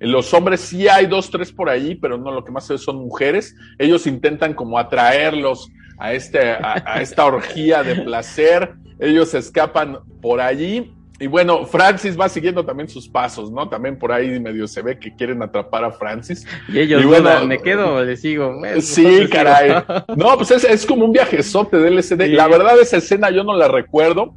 En 0.00 0.12
los 0.12 0.32
hombres 0.32 0.60
sí 0.60 0.86
hay 0.88 1.06
dos, 1.06 1.30
tres 1.30 1.50
por 1.52 1.68
ahí, 1.68 1.96
pero 1.96 2.18
no, 2.18 2.30
lo 2.30 2.44
que 2.44 2.52
más 2.52 2.66
se 2.66 2.74
ve 2.74 2.78
son 2.78 2.96
mujeres. 2.96 3.54
Ellos 3.78 4.06
intentan 4.06 4.54
como 4.54 4.78
atraerlos 4.78 5.68
a, 5.98 6.12
este, 6.12 6.52
a, 6.52 6.82
a 6.86 7.02
esta 7.02 7.24
orgía 7.26 7.82
de 7.82 7.96
placer. 8.02 8.74
Ellos 9.00 9.34
escapan 9.34 9.98
por 10.22 10.40
allí. 10.40 10.92
Y 11.20 11.26
bueno, 11.26 11.66
Francis 11.66 12.16
va 12.18 12.28
siguiendo 12.28 12.64
también 12.64 12.88
sus 12.88 13.08
pasos, 13.08 13.50
¿no? 13.50 13.68
También 13.68 13.98
por 13.98 14.12
ahí 14.12 14.38
medio 14.38 14.68
se 14.68 14.82
ve 14.82 15.00
que 15.00 15.16
quieren 15.16 15.42
atrapar 15.42 15.82
a 15.82 15.90
Francis. 15.90 16.46
Y 16.68 16.78
ellos 16.78 17.02
Y 17.02 17.06
bueno, 17.06 17.28
dudan, 17.30 17.48
¿me 17.48 17.58
quedo 17.58 17.94
o 17.96 18.04
le 18.04 18.16
sigo? 18.16 18.52
Mejor 18.52 18.82
Sí, 18.82 19.04
sigo. 19.04 19.28
caray. 19.30 19.82
No, 20.16 20.36
pues 20.36 20.52
es, 20.52 20.62
es 20.62 20.86
como 20.86 21.04
un 21.06 21.12
viajezote 21.12 21.78
del 21.78 21.96
LSD. 21.96 22.22
Sí. 22.22 22.28
La 22.34 22.46
verdad, 22.46 22.78
esa 22.80 22.98
escena 22.98 23.30
yo 23.30 23.42
no 23.42 23.56
la 23.56 23.66
recuerdo. 23.66 24.32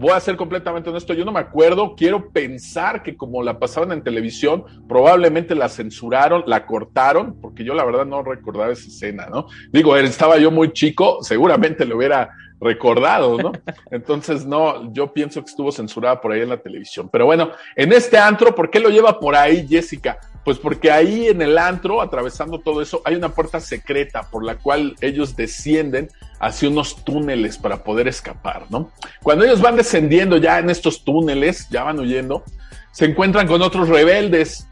Voy 0.00 0.12
a 0.12 0.20
ser 0.20 0.34
completamente 0.34 0.88
honesto, 0.88 1.12
yo 1.12 1.26
no 1.26 1.32
me 1.32 1.40
acuerdo. 1.40 1.94
Quiero 1.94 2.30
pensar 2.30 3.02
que 3.02 3.18
como 3.18 3.42
la 3.42 3.58
pasaban 3.58 3.92
en 3.92 4.02
televisión, 4.02 4.64
probablemente 4.88 5.54
la 5.54 5.68
censuraron, 5.68 6.42
la 6.46 6.64
cortaron, 6.64 7.38
porque 7.38 7.64
yo 7.64 7.74
la 7.74 7.84
verdad 7.84 8.06
no 8.06 8.22
recordaba 8.22 8.72
esa 8.72 8.88
escena, 8.88 9.26
¿no? 9.26 9.48
Digo, 9.70 9.94
estaba 9.98 10.38
yo 10.38 10.50
muy 10.50 10.72
chico, 10.72 11.18
seguramente 11.20 11.84
lo 11.84 11.98
hubiera 11.98 12.30
recordado, 12.62 13.36
¿no? 13.36 13.52
Entonces, 13.90 14.46
no, 14.46 14.90
yo 14.90 15.12
pienso 15.12 15.42
que 15.42 15.50
estuvo 15.50 15.70
censurada 15.70 16.18
por 16.18 16.32
ahí 16.32 16.40
en 16.40 16.48
la 16.48 16.62
televisión. 16.62 17.10
Pero 17.12 17.26
bueno, 17.26 17.50
en 17.76 17.92
este 17.92 18.16
antro, 18.16 18.54
¿por 18.54 18.70
qué 18.70 18.80
lo 18.80 18.88
lleva 18.88 19.20
por 19.20 19.36
ahí 19.36 19.68
Jessica? 19.68 20.18
Pues 20.44 20.58
porque 20.58 20.90
ahí 20.90 21.28
en 21.28 21.42
el 21.42 21.58
antro, 21.58 22.00
atravesando 22.00 22.60
todo 22.60 22.80
eso, 22.80 23.02
hay 23.04 23.14
una 23.14 23.28
puerta 23.30 23.60
secreta 23.60 24.22
por 24.30 24.44
la 24.44 24.56
cual 24.56 24.96
ellos 25.00 25.36
descienden 25.36 26.08
hacia 26.38 26.70
unos 26.70 27.04
túneles 27.04 27.58
para 27.58 27.84
poder 27.84 28.08
escapar, 28.08 28.64
¿no? 28.70 28.90
Cuando 29.22 29.44
ellos 29.44 29.60
van 29.60 29.76
descendiendo 29.76 30.38
ya 30.38 30.58
en 30.58 30.70
estos 30.70 31.04
túneles, 31.04 31.68
ya 31.68 31.84
van 31.84 32.00
huyendo, 32.00 32.42
se 32.90 33.04
encuentran 33.04 33.46
con 33.46 33.60
otros 33.60 33.88
rebeldes. 33.88 34.66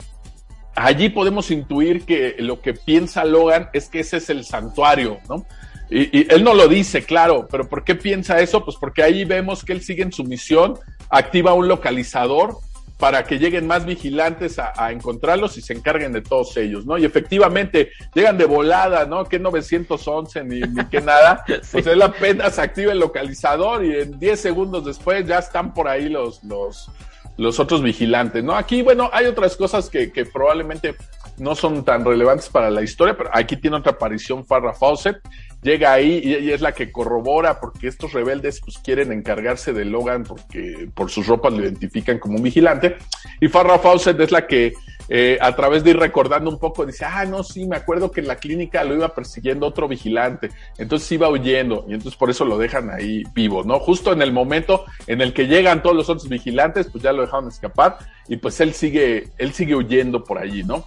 Allí 0.74 1.10
podemos 1.10 1.50
intuir 1.50 2.04
que 2.04 2.36
lo 2.38 2.62
que 2.62 2.72
piensa 2.72 3.24
Logan 3.24 3.68
es 3.74 3.88
que 3.88 4.00
ese 4.00 4.16
es 4.18 4.30
el 4.30 4.44
santuario, 4.44 5.18
¿no? 5.28 5.44
Y, 5.90 6.18
y 6.18 6.26
él 6.30 6.44
no 6.44 6.54
lo 6.54 6.68
dice, 6.68 7.02
claro, 7.02 7.46
pero 7.50 7.68
¿por 7.68 7.84
qué 7.84 7.94
piensa 7.94 8.40
eso? 8.40 8.64
Pues 8.64 8.76
porque 8.78 9.02
ahí 9.02 9.24
vemos 9.24 9.64
que 9.64 9.72
él 9.72 9.82
sigue 9.82 10.02
en 10.02 10.12
su 10.12 10.24
misión, 10.24 10.78
activa 11.10 11.54
un 11.54 11.68
localizador 11.68 12.58
para 12.98 13.24
que 13.24 13.38
lleguen 13.38 13.66
más 13.66 13.86
vigilantes 13.86 14.58
a, 14.58 14.72
a, 14.76 14.90
encontrarlos 14.90 15.56
y 15.56 15.62
se 15.62 15.72
encarguen 15.72 16.12
de 16.12 16.20
todos 16.20 16.56
ellos, 16.56 16.84
¿no? 16.84 16.98
Y 16.98 17.04
efectivamente 17.04 17.92
llegan 18.12 18.36
de 18.36 18.44
volada, 18.44 19.06
¿no? 19.06 19.24
Que 19.24 19.38
911 19.38 20.44
ni, 20.44 20.60
ni 20.60 20.84
que 20.86 21.00
nada. 21.00 21.44
sí. 21.46 21.54
Pues 21.72 21.86
él 21.86 22.02
apenas 22.02 22.58
activa 22.58 22.92
el 22.92 22.98
localizador 22.98 23.84
y 23.84 24.00
en 24.00 24.18
10 24.18 24.40
segundos 24.40 24.84
después 24.84 25.24
ya 25.26 25.38
están 25.38 25.72
por 25.72 25.86
ahí 25.86 26.08
los, 26.08 26.42
los, 26.42 26.90
los 27.36 27.60
otros 27.60 27.82
vigilantes, 27.82 28.42
¿no? 28.42 28.56
Aquí, 28.56 28.82
bueno, 28.82 29.10
hay 29.12 29.26
otras 29.26 29.56
cosas 29.56 29.88
que, 29.88 30.10
que 30.10 30.26
probablemente 30.26 30.96
no 31.38 31.54
son 31.54 31.84
tan 31.84 32.04
relevantes 32.04 32.48
para 32.48 32.70
la 32.70 32.82
historia, 32.82 33.16
pero 33.16 33.30
aquí 33.32 33.56
tiene 33.56 33.76
otra 33.76 33.92
aparición 33.92 34.44
Farrah 34.44 34.72
Fawcett, 34.72 35.18
llega 35.62 35.92
ahí 35.92 36.20
y, 36.24 36.50
es 36.50 36.60
la 36.60 36.72
que 36.72 36.92
corrobora 36.92 37.60
porque 37.60 37.88
estos 37.88 38.12
rebeldes 38.12 38.60
pues 38.60 38.78
quieren 38.78 39.12
encargarse 39.12 39.72
de 39.72 39.84
Logan 39.84 40.24
porque 40.24 40.88
por 40.94 41.10
sus 41.10 41.26
ropas 41.26 41.52
lo 41.52 41.62
identifican 41.62 42.18
como 42.18 42.36
un 42.36 42.42
vigilante 42.42 42.96
y 43.40 43.48
Farrah 43.48 43.78
Fawcett 43.78 44.20
es 44.20 44.30
la 44.30 44.46
que 44.46 44.72
eh, 45.10 45.38
a 45.40 45.56
través 45.56 45.84
de 45.84 45.90
ir 45.90 45.98
recordando 45.98 46.50
un 46.50 46.58
poco 46.58 46.84
dice, 46.84 47.06
ah, 47.06 47.24
no, 47.24 47.42
sí, 47.42 47.66
me 47.66 47.76
acuerdo 47.76 48.10
que 48.10 48.20
en 48.20 48.28
la 48.28 48.36
clínica 48.36 48.84
lo 48.84 48.94
iba 48.94 49.14
persiguiendo 49.14 49.66
otro 49.66 49.88
vigilante, 49.88 50.50
entonces 50.76 51.10
iba 51.12 51.30
huyendo 51.30 51.86
y 51.88 51.94
entonces 51.94 52.16
por 52.16 52.28
eso 52.28 52.44
lo 52.44 52.58
dejan 52.58 52.90
ahí 52.90 53.22
vivo, 53.34 53.64
¿no? 53.64 53.80
Justo 53.80 54.12
en 54.12 54.20
el 54.20 54.32
momento 54.32 54.84
en 55.06 55.22
el 55.22 55.32
que 55.32 55.46
llegan 55.46 55.82
todos 55.82 55.96
los 55.96 56.10
otros 56.10 56.28
vigilantes, 56.28 56.88
pues 56.92 57.02
ya 57.02 57.12
lo 57.12 57.22
dejaron 57.22 57.48
escapar 57.48 57.96
y 58.28 58.36
pues 58.36 58.60
él 58.60 58.74
sigue, 58.74 59.30
él 59.38 59.52
sigue 59.54 59.74
huyendo 59.74 60.24
por 60.24 60.38
allí, 60.38 60.62
¿no? 60.62 60.84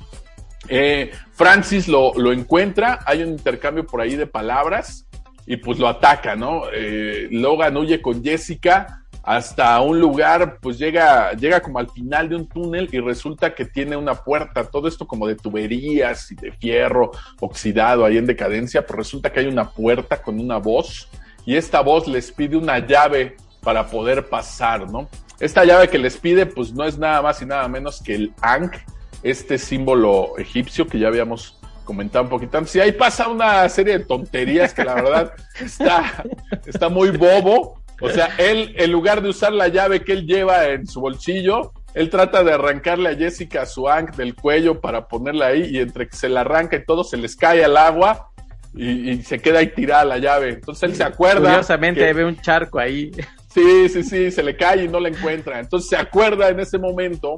Eh, 0.73 1.12
Francis 1.34 1.89
lo, 1.89 2.13
lo, 2.15 2.31
encuentra, 2.31 2.99
hay 3.05 3.23
un 3.23 3.31
intercambio 3.31 3.86
por 3.86 3.99
ahí 3.99 4.15
de 4.15 4.25
palabras 4.25 5.05
y 5.45 5.57
pues 5.57 5.77
lo 5.77 5.89
ataca, 5.89 6.38
¿no? 6.38 6.63
Eh, 6.73 7.27
Logan 7.29 7.75
huye 7.75 8.01
con 8.01 8.23
Jessica 8.23 9.03
hasta 9.21 9.81
un 9.81 9.99
lugar, 9.99 10.60
pues 10.62 10.79
llega, 10.79 11.34
llega 11.34 11.60
como 11.60 11.79
al 11.79 11.89
final 11.89 12.29
de 12.29 12.38
un 12.38 12.47
túnel 12.47 12.88
y 12.89 13.01
resulta 13.01 13.53
que 13.53 13.65
tiene 13.65 13.97
una 13.97 14.15
puerta, 14.15 14.63
todo 14.63 14.88
esto 14.88 15.05
como 15.05 15.27
de 15.27 15.36
tuberías 15.36 16.31
y 16.31 16.36
de 16.36 16.53
fierro 16.53 17.12
oxidado 17.41 18.05
ahí 18.05 18.17
en 18.17 18.25
decadencia, 18.25 18.86
pues 18.86 18.95
resulta 18.95 19.29
que 19.29 19.41
hay 19.41 19.47
una 19.47 19.69
puerta 19.69 20.21
con 20.21 20.39
una 20.39 20.55
voz 20.55 21.10
y 21.45 21.57
esta 21.57 21.81
voz 21.81 22.07
les 22.07 22.31
pide 22.31 22.55
una 22.55 22.79
llave 22.79 23.36
para 23.62 23.88
poder 23.88 24.29
pasar, 24.29 24.89
¿no? 24.89 25.10
Esta 25.38 25.65
llave 25.65 25.89
que 25.89 25.97
les 25.97 26.15
pide, 26.15 26.45
pues 26.45 26.71
no 26.71 26.86
es 26.86 26.97
nada 26.97 27.21
más 27.21 27.41
y 27.41 27.45
nada 27.45 27.67
menos 27.67 28.01
que 28.01 28.15
el 28.15 28.34
Ankh, 28.41 28.77
este 29.23 29.57
símbolo 29.57 30.38
egipcio 30.38 30.88
que 30.88 30.99
ya 30.99 31.07
habíamos 31.07 31.60
comentado 31.84 32.23
un 32.23 32.29
poquito 32.29 32.57
antes. 32.57 32.75
Y 32.75 32.79
ahí 32.79 32.91
pasa 32.91 33.27
una 33.27 33.67
serie 33.69 33.99
de 33.99 34.05
tonterías 34.05 34.73
que 34.73 34.84
la 34.84 34.95
verdad 34.95 35.34
está, 35.60 36.23
está 36.65 36.89
muy 36.89 37.10
bobo. 37.12 37.81
O 38.01 38.10
sea, 38.10 38.29
él, 38.38 38.73
en 38.77 38.91
lugar 38.91 39.21
de 39.21 39.29
usar 39.29 39.53
la 39.53 39.67
llave 39.67 40.03
que 40.03 40.13
él 40.13 40.25
lleva 40.25 40.65
en 40.69 40.88
su 40.88 41.01
bolsillo, 41.01 41.71
él 41.93 42.10
trata 42.10 42.43
de 42.43 42.53
arrancarle 42.53 43.10
a 43.10 43.15
Jessica 43.15 43.65
su 43.65 43.88
ankh 43.88 44.15
del 44.15 44.34
cuello 44.34 44.81
para 44.81 45.07
ponerla 45.07 45.47
ahí 45.47 45.69
y 45.69 45.79
entre 45.79 46.07
que 46.07 46.15
se 46.15 46.29
la 46.29 46.41
arranca 46.41 46.77
y 46.77 46.86
todo 46.86 47.03
se 47.03 47.17
les 47.17 47.36
cae 47.36 47.63
al 47.63 47.77
agua 47.77 48.31
y, 48.73 49.12
y 49.12 49.23
se 49.23 49.39
queda 49.39 49.60
ahí 49.60 49.67
tirada 49.67 50.05
la 50.05 50.17
llave. 50.17 50.49
Entonces 50.49 50.89
él 50.89 50.95
se 50.95 51.03
acuerda. 51.03 51.49
Curiosamente 51.49 51.99
que, 51.99 52.13
ve 52.13 52.25
un 52.25 52.39
charco 52.41 52.79
ahí. 52.79 53.12
Sí, 53.53 53.89
sí, 53.89 54.03
sí, 54.03 54.31
se 54.31 54.41
le 54.41 54.55
cae 54.55 54.86
y 54.86 54.88
no 54.88 54.99
la 54.99 55.10
encuentra. 55.10 55.60
Entonces 55.60 55.89
se 55.89 55.97
acuerda 55.97 56.49
en 56.49 56.60
ese 56.60 56.77
momento 56.77 57.36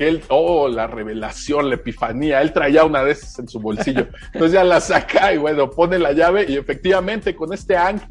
que 0.00 0.08
él, 0.08 0.22
oh, 0.28 0.66
la 0.66 0.86
revelación, 0.86 1.68
la 1.68 1.74
epifanía, 1.74 2.40
él 2.40 2.54
traía 2.54 2.84
una 2.86 3.04
de 3.04 3.12
esas 3.12 3.38
en 3.38 3.48
su 3.48 3.60
bolsillo. 3.60 4.06
Entonces 4.32 4.52
ya 4.52 4.64
la 4.64 4.80
saca 4.80 5.34
y 5.34 5.36
bueno, 5.36 5.68
pone 5.68 5.98
la 5.98 6.12
llave 6.12 6.46
y 6.48 6.56
efectivamente 6.56 7.36
con 7.36 7.52
este 7.52 7.76
Ankh, 7.76 8.04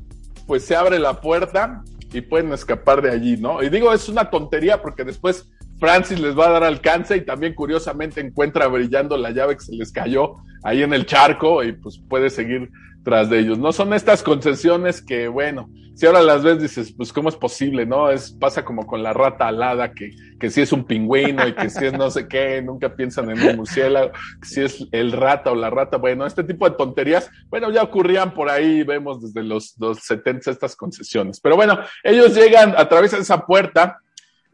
pues 0.45 0.63
se 0.63 0.75
abre 0.75 0.99
la 0.99 1.19
puerta 1.19 1.81
y 2.13 2.21
pueden 2.21 2.53
escapar 2.53 3.01
de 3.01 3.09
allí, 3.09 3.37
¿no? 3.37 3.63
Y 3.63 3.69
digo, 3.69 3.91
es 3.91 4.07
una 4.07 4.29
tontería 4.29 4.83
porque 4.83 5.03
después 5.03 5.49
Francis 5.79 6.19
les 6.19 6.37
va 6.37 6.49
a 6.49 6.51
dar 6.51 6.63
alcance 6.63 7.17
y 7.17 7.21
también 7.21 7.55
curiosamente 7.55 8.21
encuentra 8.21 8.67
brillando 8.67 9.17
la 9.17 9.31
llave 9.31 9.55
que 9.55 9.63
se 9.63 9.73
les 9.73 9.91
cayó 9.91 10.35
ahí 10.61 10.83
en 10.83 10.93
el 10.93 11.07
charco 11.07 11.63
y 11.63 11.71
pues 11.71 11.99
puede 12.07 12.29
seguir 12.29 12.69
tras 13.03 13.29
de 13.29 13.39
ellos. 13.39 13.57
No 13.57 13.71
son 13.71 13.93
estas 13.93 14.23
concesiones 14.23 15.01
que, 15.01 15.27
bueno, 15.27 15.69
si 15.99 16.05
ahora 16.05 16.21
las 16.21 16.43
ves 16.43 16.61
dices, 16.61 16.93
pues 16.95 17.11
cómo 17.11 17.27
es 17.27 17.35
posible, 17.35 17.85
¿no? 17.85 18.09
Es, 18.09 18.31
pasa 18.31 18.63
como 18.63 18.87
con 18.87 19.03
la 19.03 19.11
rata 19.11 19.47
alada, 19.47 19.93
que, 19.93 20.11
que 20.39 20.49
si 20.49 20.61
es 20.61 20.71
un 20.71 20.85
pingüino 20.85 21.45
y 21.45 21.53
que 21.53 21.69
si 21.69 21.87
es 21.87 21.91
no 21.93 22.09
sé 22.09 22.27
qué, 22.27 22.61
nunca 22.65 22.95
piensan 22.95 23.29
en 23.29 23.41
un 23.41 23.57
murciélago, 23.57 24.11
si 24.41 24.61
es 24.61 24.87
el 24.93 25.11
rata 25.11 25.51
o 25.51 25.55
la 25.55 25.69
rata, 25.69 25.97
bueno, 25.97 26.25
este 26.25 26.45
tipo 26.45 26.69
de 26.69 26.77
tonterías, 26.77 27.29
bueno, 27.49 27.69
ya 27.69 27.83
ocurrían 27.83 28.33
por 28.33 28.49
ahí, 28.49 28.83
vemos 28.83 29.21
desde 29.21 29.43
los, 29.43 29.75
los 29.77 29.99
70 29.99 30.51
estas 30.51 30.75
concesiones. 30.75 31.41
Pero 31.41 31.57
bueno, 31.57 31.79
ellos 32.01 32.33
llegan, 32.33 32.75
atraviesan 32.77 33.19
esa 33.19 33.45
puerta, 33.45 33.99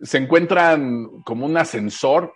se 0.01 0.17
encuentran 0.17 1.21
como 1.25 1.45
un 1.45 1.57
ascensor, 1.57 2.33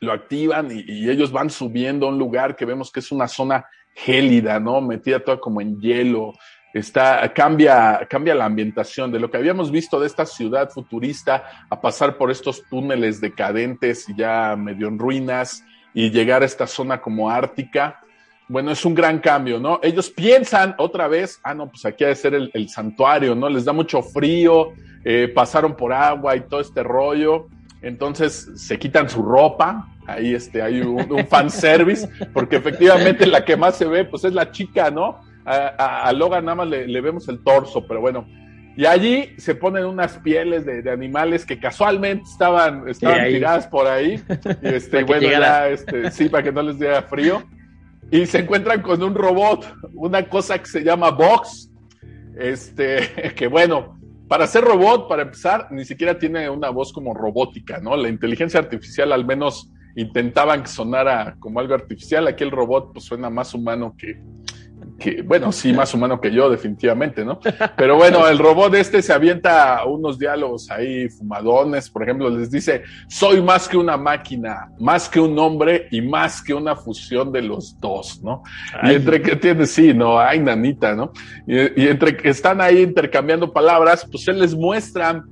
lo 0.00 0.12
activan 0.12 0.70
y 0.70 1.08
ellos 1.08 1.30
van 1.30 1.50
subiendo 1.50 2.06
a 2.06 2.08
un 2.10 2.18
lugar 2.18 2.56
que 2.56 2.64
vemos 2.64 2.90
que 2.90 2.98
es 3.00 3.12
una 3.12 3.28
zona 3.28 3.64
gélida, 3.94 4.60
¿no? 4.60 4.80
Metida 4.80 5.20
toda 5.20 5.38
como 5.38 5.60
en 5.60 5.80
hielo. 5.80 6.34
Está, 6.72 7.32
cambia, 7.32 8.06
cambia 8.10 8.34
la 8.34 8.46
ambientación 8.46 9.12
de 9.12 9.20
lo 9.20 9.30
que 9.30 9.36
habíamos 9.36 9.70
visto 9.70 10.00
de 10.00 10.08
esta 10.08 10.26
ciudad 10.26 10.70
futurista 10.70 11.44
a 11.70 11.80
pasar 11.80 12.16
por 12.16 12.32
estos 12.32 12.64
túneles 12.68 13.20
decadentes 13.20 14.08
y 14.08 14.16
ya 14.16 14.56
medio 14.56 14.88
en 14.88 14.98
ruinas 14.98 15.64
y 15.94 16.10
llegar 16.10 16.42
a 16.42 16.46
esta 16.46 16.66
zona 16.66 17.00
como 17.00 17.30
ártica. 17.30 18.00
Bueno, 18.48 18.72
es 18.72 18.84
un 18.84 18.94
gran 18.94 19.20
cambio, 19.20 19.60
¿no? 19.60 19.78
Ellos 19.82 20.10
piensan 20.10 20.74
otra 20.76 21.06
vez, 21.06 21.38
ah, 21.44 21.54
no, 21.54 21.70
pues 21.70 21.86
aquí 21.86 22.04
ha 22.04 22.08
de 22.08 22.16
ser 22.16 22.34
el, 22.34 22.68
santuario, 22.68 23.36
¿no? 23.36 23.48
Les 23.48 23.64
da 23.64 23.72
mucho 23.72 24.02
frío, 24.02 24.72
eh, 25.04 25.32
pasaron 25.32 25.76
por 25.76 25.92
agua 25.92 26.34
y 26.36 26.40
todo 26.40 26.60
este 26.60 26.82
rollo. 26.82 27.46
Entonces 27.80 28.50
se 28.56 28.78
quitan 28.78 29.08
su 29.08 29.22
ropa, 29.22 29.93
ahí 30.06 30.34
este, 30.34 30.62
hay 30.62 30.80
un, 30.80 31.10
un 31.10 31.26
fanservice, 31.26 32.08
porque 32.32 32.56
efectivamente 32.56 33.26
la 33.26 33.44
que 33.44 33.56
más 33.56 33.76
se 33.76 33.86
ve, 33.86 34.04
pues 34.04 34.24
es 34.24 34.32
la 34.32 34.50
chica, 34.50 34.90
¿no? 34.90 35.20
A, 35.44 35.54
a, 35.54 36.08
a 36.08 36.12
Logan 36.12 36.44
nada 36.44 36.56
más 36.56 36.68
le, 36.68 36.86
le, 36.86 37.00
vemos 37.00 37.28
el 37.28 37.42
torso, 37.42 37.86
pero 37.86 38.00
bueno. 38.00 38.26
Y 38.76 38.86
allí 38.86 39.34
se 39.36 39.54
ponen 39.54 39.84
unas 39.84 40.18
pieles 40.18 40.66
de, 40.66 40.82
de 40.82 40.90
animales 40.90 41.46
que 41.46 41.60
casualmente 41.60 42.24
estaban, 42.24 42.88
estaban 42.88 43.24
tiradas 43.26 43.68
por 43.68 43.86
ahí. 43.86 44.20
Y 44.62 44.68
este, 44.68 45.04
bueno, 45.04 45.28
ya, 45.28 45.68
este, 45.68 46.10
sí, 46.10 46.28
para 46.28 46.42
que 46.42 46.52
no 46.52 46.62
les 46.62 46.78
diera 46.78 47.02
frío. 47.02 47.42
y 48.10 48.26
se 48.26 48.40
encuentran 48.40 48.82
con 48.82 49.02
un 49.02 49.14
robot, 49.14 49.76
una 49.94 50.28
cosa 50.28 50.58
que 50.58 50.66
se 50.66 50.82
llama 50.82 51.10
Vox, 51.10 51.70
este, 52.36 53.32
que 53.36 53.46
bueno, 53.46 53.98
para 54.28 54.46
ser 54.46 54.64
robot, 54.64 55.08
para 55.08 55.22
empezar, 55.22 55.68
ni 55.70 55.84
siquiera 55.84 56.18
tiene 56.18 56.48
una 56.48 56.70
voz 56.70 56.92
como 56.92 57.14
robótica, 57.14 57.78
¿no? 57.78 57.96
La 57.96 58.08
inteligencia 58.08 58.58
artificial 58.58 59.12
al 59.12 59.24
menos 59.24 59.70
intentaban 59.96 60.62
que 60.62 60.68
sonara 60.68 61.36
como 61.38 61.60
algo 61.60 61.74
artificial, 61.74 62.26
aquí 62.26 62.44
el 62.44 62.50
robot 62.50 62.92
pues 62.92 63.04
suena 63.04 63.30
más 63.30 63.54
humano 63.54 63.94
que, 63.96 64.20
que, 64.98 65.22
bueno, 65.22 65.52
sí, 65.52 65.72
más 65.72 65.92
humano 65.94 66.20
que 66.20 66.32
yo, 66.32 66.50
definitivamente, 66.50 67.24
¿no? 67.24 67.38
Pero 67.76 67.96
bueno, 67.96 68.26
el 68.28 68.38
robot 68.38 68.74
este 68.74 69.02
se 69.02 69.12
avienta 69.12 69.84
unos 69.84 70.18
diálogos 70.18 70.70
ahí 70.70 71.08
fumadones, 71.08 71.90
por 71.90 72.02
ejemplo, 72.02 72.30
les 72.30 72.50
dice, 72.50 72.82
soy 73.08 73.42
más 73.42 73.68
que 73.68 73.76
una 73.76 73.96
máquina, 73.96 74.70
más 74.78 75.08
que 75.08 75.20
un 75.20 75.38
hombre 75.38 75.88
y 75.90 76.00
más 76.00 76.42
que 76.42 76.54
una 76.54 76.76
fusión 76.76 77.32
de 77.32 77.42
los 77.42 77.78
dos, 77.80 78.20
¿no? 78.22 78.42
Y 78.82 78.94
entre 78.94 79.22
que 79.22 79.36
tiene, 79.36 79.66
sí, 79.66 79.94
no, 79.94 80.18
ay, 80.18 80.40
nanita, 80.40 80.94
¿no? 80.94 81.12
Y, 81.46 81.82
y 81.82 81.88
entre 81.88 82.16
que 82.16 82.28
están 82.28 82.60
ahí 82.60 82.82
intercambiando 82.82 83.52
palabras, 83.52 84.06
pues 84.10 84.26
él 84.28 84.40
les 84.40 84.54
muestra 84.54 85.24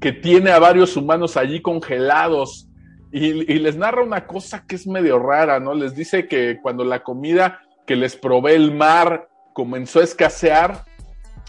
que 0.00 0.12
tiene 0.12 0.50
a 0.50 0.58
varios 0.58 0.96
humanos 0.96 1.36
allí 1.36 1.60
congelados 1.60 2.68
y, 3.12 3.58
les 3.58 3.76
narra 3.76 4.02
una 4.02 4.26
cosa 4.26 4.64
que 4.66 4.76
es 4.76 4.86
medio 4.86 5.18
rara, 5.18 5.60
¿no? 5.60 5.74
Les 5.74 5.94
dice 5.94 6.26
que 6.26 6.58
cuando 6.60 6.84
la 6.84 7.02
comida 7.02 7.60
que 7.86 7.96
les 7.96 8.16
provee 8.16 8.54
el 8.54 8.72
mar 8.72 9.28
comenzó 9.52 10.00
a 10.00 10.04
escasear, 10.04 10.84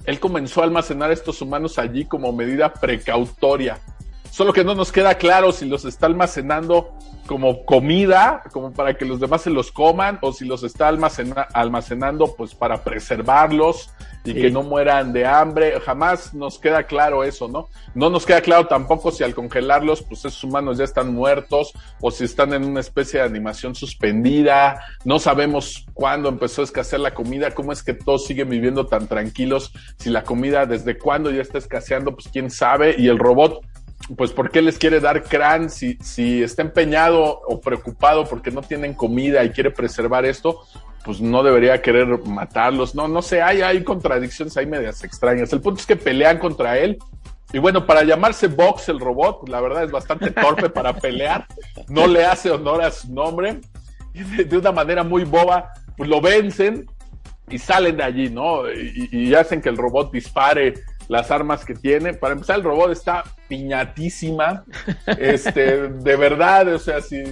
él 0.06 0.20
comenzó 0.20 0.62
a 0.62 0.66
almacenar 0.66 1.12
estos 1.12 1.42
humanos 1.42 1.80
allí 1.80 2.06
como 2.06 2.32
medida 2.32 2.74
precautoria. 2.74 3.80
Solo 4.32 4.54
que 4.54 4.64
no 4.64 4.76
nos 4.76 4.92
queda 4.92 5.16
claro 5.16 5.52
si 5.52 5.66
los 5.66 5.84
está 5.86 6.06
almacenando 6.06 6.96
como 7.28 7.66
comida, 7.66 8.42
como 8.52 8.72
para 8.74 8.98
que 8.98 9.06
los 9.06 9.20
demás 9.20 9.42
se 9.42 9.52
los 9.52 9.72
coman, 9.72 10.18
o 10.22 10.34
si 10.34 10.46
los 10.46 10.64
está 10.64 10.88
almacena 10.88 11.48
almacenando 11.54 12.36
pues 12.36 12.56
para 12.56 12.84
preservarlos 12.84 13.92
y 14.24 14.34
sí. 14.34 14.42
que 14.42 14.52
no 14.52 14.64
mueran 14.64 15.14
de 15.14 15.26
hambre. 15.26 15.80
Jamás 15.80 16.34
nos 16.34 16.58
queda 16.58 16.84
claro 16.84 17.24
eso, 17.24 17.48
¿no? 17.48 17.68
No 17.94 18.10
nos 18.10 18.26
queda 18.26 18.42
claro 18.42 18.68
tampoco 18.68 19.12
si 19.12 19.24
al 19.24 19.36
congelarlos, 19.36 20.02
pues 20.02 20.26
esos 20.26 20.44
humanos 20.44 20.78
ya 20.78 20.84
están 20.84 21.14
muertos 21.14 21.74
o 22.02 22.10
si 22.10 22.24
están 22.24 22.54
en 22.54 22.64
una 22.64 22.80
especie 22.80 23.20
de 23.20 23.26
animación 23.26 23.76
suspendida. 23.76 24.82
No 25.06 25.20
sabemos 25.20 25.86
cuándo 25.94 26.30
empezó 26.30 26.62
a 26.62 26.66
escasear 26.66 27.02
la 27.02 27.14
comida, 27.14 27.52
cómo 27.52 27.72
es 27.72 27.84
que 27.84 27.94
todos 27.94 28.26
siguen 28.26 28.50
viviendo 28.50 28.88
tan 28.88 29.08
tranquilos. 29.08 29.72
Si 29.98 30.10
la 30.10 30.24
comida 30.24 30.66
desde 30.66 30.98
cuándo 30.98 31.30
ya 31.32 31.42
está 31.42 31.58
escaseando, 31.58 32.14
pues 32.14 32.30
quién 32.30 32.50
sabe. 32.50 32.96
Y 32.98 33.10
el 33.10 33.20
robot 33.20 33.62
pues 34.16 34.32
¿por 34.32 34.50
qué 34.52 34.62
les 34.62 34.78
quiere 34.78 35.00
dar 35.00 35.24
crán 35.24 35.70
si, 35.70 35.98
está 36.42 36.62
empeñado 36.62 37.42
o 37.42 37.60
preocupado 37.60 38.26
porque 38.26 38.52
no 38.52 38.62
tienen 38.62 38.94
comida 38.94 39.44
y 39.44 39.50
quiere 39.50 39.72
preservar 39.72 40.26
esto? 40.26 40.62
Pues 41.04 41.20
no 41.20 41.44
debería 41.44 41.82
querer 41.82 42.08
matarlos. 42.26 42.96
No, 42.96 43.08
no 43.08 43.22
sé, 43.22 43.42
hay, 43.42 43.62
hay 43.62 43.84
contradicciones 43.84 44.56
ahí 44.58 44.66
medias 44.66 45.04
extrañas. 45.04 45.52
El 45.52 45.62
punto 45.62 45.82
es 45.82 45.86
que 45.86 45.96
pelean 45.96 46.38
contra 46.38 46.78
él. 46.78 46.98
Y 47.54 47.60
bueno, 47.60 47.86
para 47.86 48.04
llamarse 48.04 48.48
Box 48.48 48.90
el 48.90 49.00
robot, 49.00 49.48
la 49.48 49.62
verdad 49.62 49.84
es 49.84 49.92
bastante 49.92 50.32
torpe 50.32 50.70
para 50.70 50.94
pelear. 50.94 51.46
No 51.88 52.08
le 52.08 52.26
hace 52.26 52.52
honor 52.52 52.82
a 52.82 52.92
su 52.92 53.14
nombre. 53.14 53.60
De, 54.14 54.46
de 54.46 54.58
una 54.58 54.72
manera 54.72 55.04
muy 55.04 55.24
boba, 55.24 55.72
pues 55.96 56.10
lo 56.10 56.20
vencen 56.20 56.88
y 57.50 57.58
salen 57.58 57.98
de 57.98 58.04
allí, 58.04 58.30
¿no? 58.30 58.70
Y, 58.70 59.10
y 59.12 59.36
hacen 59.36 59.62
que 59.62 59.70
el 59.70 59.78
robot 59.78 60.12
dispare 60.12 60.74
las 61.08 61.32
armas 61.32 61.64
que 61.64 61.74
tiene. 61.74 62.14
Para 62.14 62.34
empezar, 62.34 62.58
el 62.58 62.64
robot 62.64 62.92
está 62.92 63.24
piñatísima. 63.48 64.64
Este, 65.06 65.90
de 65.90 66.16
verdad, 66.16 66.68
o 66.74 66.80
sea, 66.80 67.02
si 67.02 67.24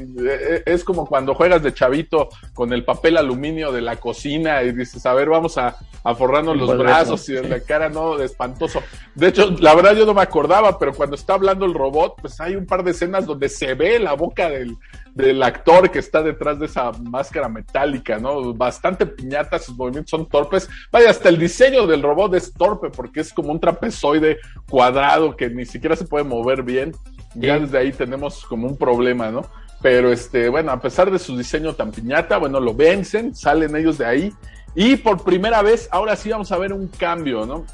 es 0.65 0.83
como 0.83 1.05
cuando 1.05 1.35
juegas 1.35 1.61
de 1.61 1.73
chavito 1.73 2.29
con 2.53 2.73
el 2.73 2.83
papel 2.83 3.17
aluminio 3.17 3.71
de 3.71 3.81
la 3.81 3.97
cocina 3.97 4.63
y 4.63 4.71
dices, 4.71 5.05
a 5.05 5.13
ver, 5.13 5.29
vamos 5.29 5.57
a, 5.57 5.77
a 6.03 6.15
forrarnos 6.15 6.57
los 6.57 6.77
brazos 6.77 7.27
y 7.29 7.33
la 7.33 7.59
cara, 7.59 7.89
no, 7.89 8.17
de 8.17 8.25
espantoso. 8.25 8.81
De 9.13 9.27
hecho, 9.27 9.51
la 9.59 9.75
verdad 9.75 9.95
yo 9.95 10.05
no 10.05 10.13
me 10.13 10.21
acordaba, 10.21 10.77
pero 10.79 10.93
cuando 10.93 11.15
está 11.15 11.33
hablando 11.33 11.65
el 11.65 11.73
robot, 11.73 12.21
pues 12.21 12.39
hay 12.39 12.55
un 12.55 12.65
par 12.65 12.83
de 12.83 12.91
escenas 12.91 13.25
donde 13.25 13.49
se 13.49 13.73
ve 13.73 13.99
la 13.99 14.13
boca 14.13 14.49
del, 14.49 14.77
del 15.15 15.41
actor 15.41 15.89
que 15.89 15.99
está 15.99 16.21
detrás 16.21 16.59
de 16.59 16.65
esa 16.65 16.91
máscara 16.91 17.47
metálica, 17.47 18.19
¿no? 18.19 18.53
Bastante 18.53 19.05
piñata, 19.05 19.57
sus 19.57 19.75
movimientos 19.75 20.11
son 20.11 20.27
torpes. 20.27 20.69
Vaya, 20.91 21.09
hasta 21.09 21.29
el 21.29 21.39
diseño 21.39 21.87
del 21.87 22.03
robot 22.03 22.35
es 22.35 22.53
torpe 22.53 22.89
porque 22.89 23.21
es 23.21 23.31
como 23.31 23.51
un 23.51 23.59
trapezoide 23.59 24.37
cuadrado 24.69 25.35
que 25.37 25.49
ni 25.49 25.65
siquiera 25.65 25.95
se 25.95 26.05
puede 26.05 26.25
mover 26.25 26.63
bien. 26.63 26.91
Ya 27.33 27.57
desde 27.57 27.77
ahí 27.77 27.93
tenemos 27.93 28.45
como 28.45 28.67
un 28.67 28.77
problema, 28.77 29.31
¿no? 29.31 29.43
Pero 29.81 30.11
este, 30.11 30.49
bueno, 30.49 30.71
a 30.71 30.81
pesar 30.81 31.09
de 31.09 31.17
su 31.17 31.37
diseño 31.37 31.73
tan 31.73 31.91
piñata, 31.91 32.37
bueno, 32.37 32.59
lo 32.59 32.73
vencen, 32.73 33.33
salen 33.33 33.73
ellos 33.77 33.97
de 33.97 34.05
ahí. 34.05 34.33
Y 34.75 34.97
por 34.97 35.23
primera 35.23 35.61
vez, 35.61 35.87
ahora 35.91 36.17
sí 36.17 36.29
vamos 36.29 36.51
a 36.51 36.57
ver 36.57 36.73
un 36.73 36.89
cambio, 36.89 37.45
¿no? 37.45 37.65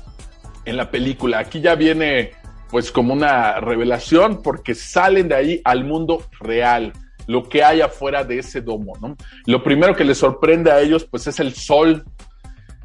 En 0.66 0.78
la 0.78 0.92
película. 0.92 1.40
Aquí 1.40 1.60
ya 1.60 1.74
viene 1.74 2.34
pues 2.70 2.92
como 2.92 3.14
una 3.14 3.60
revelación 3.60 4.42
porque 4.44 4.76
salen 4.76 5.28
de 5.28 5.36
ahí 5.36 5.62
al 5.66 5.84
mundo 5.84 6.24
real 6.40 6.94
lo 7.28 7.48
que 7.48 7.64
hay 7.64 7.82
afuera 7.82 8.24
de 8.24 8.40
ese 8.40 8.62
domo, 8.62 8.94
¿no? 9.02 9.16
Lo 9.46 9.64
primero 9.64 9.96
que 9.96 10.04
les 10.04 10.18
sorprende 10.18 10.72
a 10.72 10.80
ellos, 10.80 11.06
pues, 11.06 11.28
es 11.28 11.40
el 11.40 11.54
sol. 11.54 12.04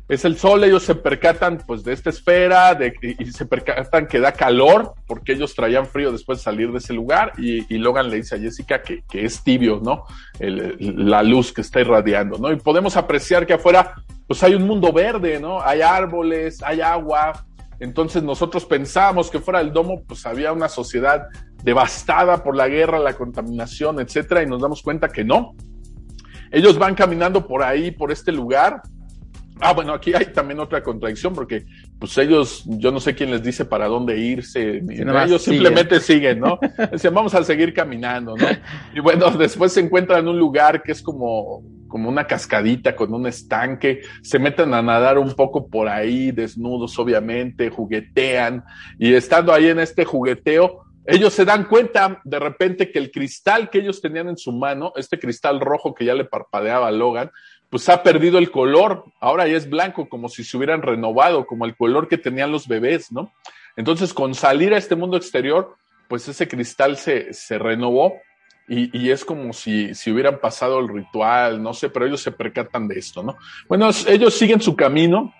Es 0.08 0.24
el 0.24 0.36
sol, 0.38 0.62
ellos 0.62 0.84
se 0.84 0.94
percatan, 0.94 1.58
pues, 1.66 1.82
de 1.82 1.92
esta 1.92 2.10
esfera, 2.10 2.74
de, 2.74 2.94
y, 3.18 3.26
se 3.32 3.44
percatan 3.44 4.06
que 4.06 4.20
da 4.20 4.30
calor, 4.32 4.94
porque 5.06 5.32
ellos 5.32 5.54
traían 5.54 5.86
frío 5.86 6.12
después 6.12 6.38
de 6.38 6.44
salir 6.44 6.70
de 6.70 6.78
ese 6.78 6.92
lugar, 6.92 7.32
y, 7.38 7.76
Logan 7.78 8.08
le 8.08 8.16
dice 8.16 8.36
a 8.36 8.38
Jessica 8.38 8.82
que, 8.82 9.02
que 9.10 9.24
es 9.24 9.42
tibio, 9.42 9.80
¿no? 9.82 10.04
La 10.38 11.24
luz 11.24 11.52
que 11.52 11.60
está 11.60 11.80
irradiando, 11.80 12.38
¿no? 12.38 12.52
Y 12.52 12.56
podemos 12.56 12.96
apreciar 12.96 13.46
que 13.46 13.54
afuera, 13.54 13.94
pues, 14.28 14.42
hay 14.44 14.54
un 14.54 14.64
mundo 14.64 14.92
verde, 14.92 15.40
¿no? 15.40 15.60
Hay 15.60 15.80
árboles, 15.80 16.62
hay 16.62 16.80
agua, 16.80 17.44
entonces 17.80 18.22
nosotros 18.22 18.64
pensábamos 18.64 19.30
que 19.30 19.40
fuera 19.40 19.60
el 19.60 19.72
domo, 19.72 20.02
pues 20.06 20.24
había 20.26 20.52
una 20.52 20.68
sociedad 20.68 21.26
devastada 21.62 22.42
por 22.42 22.56
la 22.56 22.68
guerra, 22.68 22.98
la 22.98 23.14
contaminación, 23.14 24.00
etcétera, 24.00 24.42
y 24.42 24.46
nos 24.46 24.62
damos 24.62 24.82
cuenta 24.82 25.08
que 25.08 25.24
no. 25.24 25.54
Ellos 26.50 26.78
van 26.78 26.94
caminando 26.94 27.46
por 27.46 27.62
ahí, 27.62 27.90
por 27.90 28.12
este 28.12 28.32
lugar. 28.32 28.80
Ah, 29.60 29.72
bueno, 29.72 29.94
aquí 29.94 30.12
hay 30.14 30.26
también 30.26 30.60
otra 30.60 30.82
contradicción 30.82 31.34
porque, 31.34 31.64
pues 31.98 32.16
ellos, 32.18 32.62
yo 32.66 32.92
no 32.92 33.00
sé 33.00 33.14
quién 33.14 33.30
les 33.30 33.42
dice 33.42 33.64
para 33.64 33.86
dónde 33.86 34.18
irse, 34.18 34.82
sí, 34.86 35.02
ellos 35.24 35.42
simplemente 35.42 35.98
siguen, 35.98 36.40
¿no? 36.40 36.58
Dicen, 36.92 37.14
vamos 37.14 37.34
a 37.34 37.42
seguir 37.42 37.72
caminando, 37.72 38.36
¿no? 38.36 38.46
Y 38.94 39.00
bueno, 39.00 39.30
después 39.38 39.72
se 39.72 39.80
encuentran 39.80 40.20
en 40.20 40.28
un 40.28 40.38
lugar 40.38 40.82
que 40.82 40.92
es 40.92 41.02
como, 41.02 41.62
como 41.88 42.08
una 42.08 42.26
cascadita 42.26 42.96
con 42.96 43.12
un 43.14 43.26
estanque, 43.26 44.02
se 44.22 44.38
meten 44.38 44.74
a 44.74 44.82
nadar 44.82 45.18
un 45.18 45.34
poco 45.34 45.68
por 45.68 45.88
ahí, 45.88 46.32
desnudos 46.32 46.98
obviamente, 46.98 47.70
juguetean, 47.70 48.64
y 48.98 49.14
estando 49.14 49.52
ahí 49.52 49.68
en 49.68 49.80
este 49.80 50.04
jugueteo, 50.04 50.84
ellos 51.06 51.32
se 51.32 51.44
dan 51.44 51.64
cuenta 51.64 52.20
de 52.24 52.38
repente 52.38 52.90
que 52.90 52.98
el 52.98 53.12
cristal 53.12 53.70
que 53.70 53.78
ellos 53.78 54.00
tenían 54.00 54.28
en 54.28 54.36
su 54.36 54.52
mano, 54.52 54.92
este 54.96 55.18
cristal 55.18 55.60
rojo 55.60 55.94
que 55.94 56.04
ya 56.04 56.14
le 56.14 56.24
parpadeaba 56.24 56.88
a 56.88 56.92
Logan, 56.92 57.30
pues 57.70 57.88
ha 57.88 58.02
perdido 58.02 58.38
el 58.38 58.50
color, 58.50 59.04
ahora 59.20 59.46
ya 59.46 59.56
es 59.56 59.68
blanco, 59.68 60.08
como 60.08 60.28
si 60.28 60.42
se 60.44 60.56
hubieran 60.56 60.82
renovado, 60.82 61.46
como 61.46 61.64
el 61.64 61.76
color 61.76 62.08
que 62.08 62.18
tenían 62.18 62.50
los 62.50 62.66
bebés, 62.66 63.12
¿no? 63.12 63.32
Entonces, 63.76 64.14
con 64.14 64.34
salir 64.34 64.72
a 64.74 64.78
este 64.78 64.96
mundo 64.96 65.16
exterior, 65.16 65.76
pues 66.08 66.26
ese 66.28 66.48
cristal 66.48 66.96
se, 66.96 67.32
se 67.32 67.58
renovó 67.58 68.14
y, 68.68 68.98
y, 68.98 69.10
es 69.10 69.24
como 69.24 69.52
si, 69.52 69.94
si 69.94 70.10
hubieran 70.10 70.40
pasado 70.40 70.80
el 70.80 70.88
ritual, 70.88 71.62
no 71.62 71.72
sé, 71.72 71.88
pero 71.88 72.06
ellos 72.06 72.20
se 72.20 72.32
percatan 72.32 72.88
de 72.88 72.98
esto, 72.98 73.22
¿no? 73.22 73.36
Bueno, 73.68 73.88
ellos 74.08 74.34
siguen 74.34 74.60
su 74.60 74.74
camino 74.74 75.32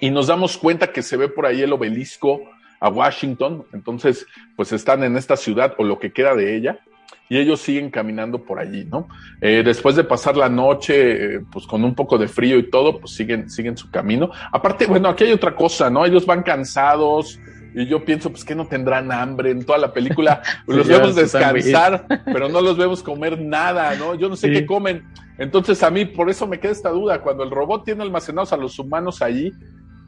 y 0.00 0.10
nos 0.10 0.28
damos 0.28 0.56
cuenta 0.56 0.92
que 0.92 1.02
se 1.02 1.16
ve 1.16 1.28
por 1.28 1.46
ahí 1.46 1.62
el 1.62 1.72
obelisco 1.72 2.42
a 2.80 2.88
Washington, 2.88 3.64
entonces 3.72 4.26
pues 4.56 4.72
están 4.72 5.04
en 5.04 5.16
esta 5.16 5.36
ciudad 5.36 5.74
o 5.78 5.84
lo 5.84 5.98
que 5.98 6.12
queda 6.12 6.34
de 6.34 6.56
ella 6.56 6.80
y 7.28 7.38
ellos 7.38 7.60
siguen 7.60 7.90
caminando 7.90 8.44
por 8.44 8.58
allí, 8.58 8.84
¿no? 8.84 9.08
Eh, 9.40 9.62
después 9.64 9.96
de 9.96 10.04
pasar 10.04 10.36
la 10.36 10.48
noche, 10.48 11.36
eh, 11.36 11.40
pues 11.50 11.66
con 11.66 11.82
un 11.82 11.94
poco 11.94 12.18
de 12.18 12.28
frío 12.28 12.58
y 12.58 12.68
todo, 12.68 13.00
pues 13.00 13.12
siguen, 13.12 13.48
siguen 13.48 13.76
su 13.76 13.90
camino. 13.90 14.30
Aparte, 14.52 14.86
bueno, 14.86 15.08
aquí 15.08 15.24
hay 15.24 15.32
otra 15.32 15.54
cosa, 15.54 15.88
¿no? 15.88 16.04
Ellos 16.04 16.26
van 16.26 16.42
cansados, 16.42 17.40
y 17.74 17.86
yo 17.86 18.04
pienso, 18.04 18.30
pues 18.30 18.44
que 18.44 18.54
no 18.54 18.66
tendrán 18.66 19.10
hambre 19.12 19.50
en 19.50 19.64
toda 19.64 19.78
la 19.78 19.92
película. 19.92 20.42
sí, 20.66 20.72
los 20.72 20.88
vemos 20.88 21.14
descansar, 21.14 22.06
pero 22.24 22.48
no 22.48 22.60
los 22.60 22.76
vemos 22.76 23.02
comer 23.02 23.40
nada, 23.40 23.94
¿no? 23.96 24.14
Yo 24.14 24.28
no 24.28 24.36
sé 24.36 24.48
sí. 24.48 24.54
qué 24.54 24.66
comen. 24.66 25.04
Entonces 25.38 25.82
a 25.82 25.90
mí 25.90 26.04
por 26.04 26.30
eso 26.30 26.46
me 26.46 26.60
queda 26.60 26.72
esta 26.72 26.90
duda. 26.90 27.20
Cuando 27.22 27.42
el 27.42 27.50
robot 27.50 27.84
tiene 27.84 28.02
almacenados 28.02 28.52
a 28.52 28.56
los 28.56 28.78
humanos 28.78 29.22
allí, 29.22 29.52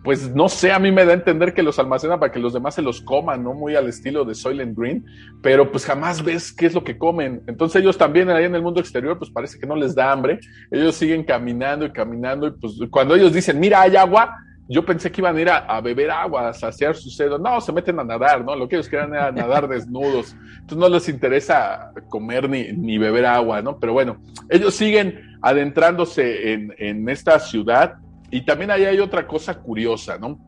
pues 0.04 0.34
no 0.34 0.50
sé, 0.50 0.70
a 0.70 0.78
mí 0.78 0.92
me 0.92 1.06
da 1.06 1.12
a 1.12 1.14
entender 1.14 1.54
que 1.54 1.62
los 1.62 1.78
almacena 1.78 2.20
para 2.20 2.30
que 2.30 2.38
los 2.38 2.52
demás 2.52 2.74
se 2.74 2.82
los 2.82 3.00
coman, 3.00 3.42
¿no? 3.42 3.54
Muy 3.54 3.74
al 3.74 3.88
estilo 3.88 4.26
de 4.26 4.34
Soylent 4.34 4.76
Green, 4.76 5.02
pero 5.42 5.72
pues 5.72 5.86
jamás 5.86 6.22
ves 6.22 6.52
qué 6.52 6.66
es 6.66 6.74
lo 6.74 6.84
que 6.84 6.98
comen. 6.98 7.42
Entonces 7.46 7.80
ellos 7.80 7.96
también 7.96 8.28
ahí 8.28 8.44
en 8.44 8.54
el 8.54 8.60
mundo 8.60 8.80
exterior, 8.80 9.18
pues 9.18 9.30
parece 9.30 9.58
que 9.58 9.66
no 9.66 9.74
les 9.74 9.94
da 9.94 10.12
hambre. 10.12 10.40
Ellos 10.70 10.94
siguen 10.94 11.24
caminando 11.24 11.86
y 11.86 11.90
caminando 11.90 12.48
y 12.48 12.50
pues 12.50 12.74
cuando 12.90 13.14
ellos 13.14 13.32
dicen, 13.32 13.58
mira, 13.58 13.80
hay 13.80 13.96
agua, 13.96 14.36
yo 14.68 14.84
pensé 14.84 15.12
que 15.12 15.20
iban 15.20 15.36
a 15.36 15.40
ir 15.40 15.50
a, 15.50 15.80
beber 15.80 16.10
agua, 16.10 16.48
a 16.48 16.52
saciar 16.54 16.96
su 16.96 17.10
sed. 17.10 17.30
No, 17.38 17.60
se 17.60 17.72
meten 17.72 17.98
a 17.98 18.04
nadar, 18.04 18.44
¿no? 18.44 18.56
Lo 18.56 18.68
que 18.68 18.76
ellos 18.76 18.88
querían 18.88 19.14
era 19.14 19.30
nadar 19.30 19.68
desnudos. 19.68 20.34
Entonces 20.60 20.78
no 20.78 20.88
les 20.88 21.08
interesa 21.08 21.92
comer 22.08 22.48
ni, 22.48 22.72
ni 22.72 22.98
beber 22.98 23.26
agua, 23.26 23.60
¿no? 23.60 23.78
Pero 23.78 23.92
bueno, 23.92 24.16
ellos 24.48 24.74
siguen 24.74 25.38
adentrándose 25.42 26.52
en, 26.52 26.74
en 26.78 27.08
esta 27.08 27.38
ciudad 27.38 27.96
y 28.30 28.44
también 28.44 28.70
ahí 28.70 28.84
hay 28.84 28.98
otra 28.98 29.26
cosa 29.26 29.54
curiosa, 29.60 30.18
¿no? 30.18 30.38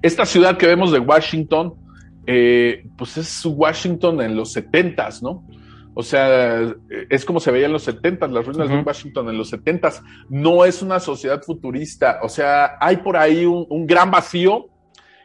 Esta 0.00 0.24
ciudad 0.24 0.56
que 0.56 0.66
vemos 0.66 0.92
de 0.92 0.98
Washington, 0.98 1.74
eh, 2.26 2.86
pues 2.96 3.16
es 3.16 3.44
Washington 3.44 4.20
en 4.20 4.36
los 4.36 4.52
setentas, 4.52 5.22
¿no? 5.22 5.44
O 5.94 6.02
sea, 6.02 6.74
es 7.08 7.24
como 7.24 7.38
se 7.38 7.52
veía 7.52 7.66
en 7.66 7.72
los 7.72 7.84
setentas, 7.84 8.30
las 8.30 8.44
ruinas 8.44 8.68
de 8.68 8.78
Washington 8.78 9.28
en 9.28 9.38
los 9.38 9.48
setentas. 9.48 10.02
No 10.28 10.64
es 10.64 10.82
una 10.82 10.98
sociedad 10.98 11.40
futurista. 11.42 12.18
O 12.22 12.28
sea, 12.28 12.76
hay 12.80 12.96
por 12.96 13.16
ahí 13.16 13.46
un, 13.46 13.86
gran 13.86 14.10
vacío, 14.10 14.66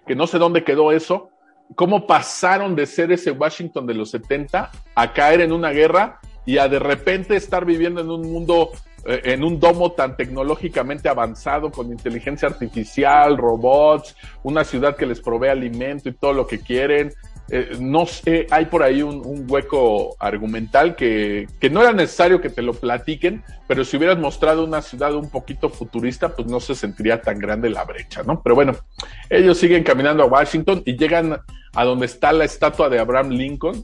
que 0.05 0.15
no 0.15 0.27
sé 0.27 0.37
dónde 0.37 0.63
quedó 0.63 0.91
eso. 0.91 1.31
¿Cómo 1.75 2.05
pasaron 2.05 2.75
de 2.75 2.85
ser 2.85 3.11
ese 3.11 3.31
Washington 3.31 3.87
de 3.87 3.95
los 3.95 4.11
70 4.11 4.71
a 4.95 5.13
caer 5.13 5.41
en 5.41 5.51
una 5.51 5.71
guerra 5.71 6.19
y 6.45 6.57
a 6.57 6.67
de 6.67 6.79
repente 6.79 7.35
estar 7.35 7.65
viviendo 7.65 8.01
en 8.01 8.09
un 8.09 8.31
mundo, 8.31 8.69
eh, 9.05 9.21
en 9.25 9.43
un 9.43 9.59
domo 9.59 9.91
tan 9.91 10.17
tecnológicamente 10.17 11.09
avanzado, 11.09 11.71
con 11.71 11.91
inteligencia 11.91 12.47
artificial, 12.47 13.37
robots, 13.37 14.15
una 14.43 14.63
ciudad 14.63 14.95
que 14.95 15.05
les 15.05 15.21
provee 15.21 15.49
alimento 15.49 16.09
y 16.09 16.13
todo 16.13 16.33
lo 16.33 16.47
que 16.47 16.59
quieren, 16.59 17.11
eh, 17.51 17.77
no 17.79 18.05
sé, 18.05 18.45
hay 18.51 18.65
por 18.65 18.83
ahí 18.83 19.01
un, 19.01 19.45
hueco 19.47 20.15
argumental 20.19 20.95
que, 20.95 21.47
que, 21.59 21.69
no 21.69 21.81
era 21.81 21.93
necesario 21.93 22.41
que 22.41 22.49
te 22.49 22.61
lo 22.61 22.73
platiquen, 22.73 23.43
pero 23.67 23.83
si 23.83 23.97
hubieras 23.97 24.19
mostrado 24.19 24.63
una 24.63 24.81
ciudad 24.81 25.15
un 25.15 25.29
poquito 25.29 25.69
futurista, 25.69 26.35
pues 26.35 26.47
no 26.47 26.59
se 26.59 26.75
sentiría 26.75 27.21
tan 27.21 27.39
grande 27.39 27.69
la 27.69 27.85
brecha, 27.85 28.21
¿no? 28.23 28.41
Pero 28.43 28.55
bueno, 28.55 28.75
ellos 29.29 29.57
siguen 29.57 29.83
caminando 29.83 30.23
a 30.23 30.27
Washington 30.27 30.83
y 30.85 30.95
llegan 30.95 31.39
a 31.73 31.83
donde 31.83 32.05
está 32.05 32.31
la 32.33 32.45
estatua 32.45 32.89
de 32.89 32.99
Abraham 32.99 33.29
Lincoln. 33.29 33.83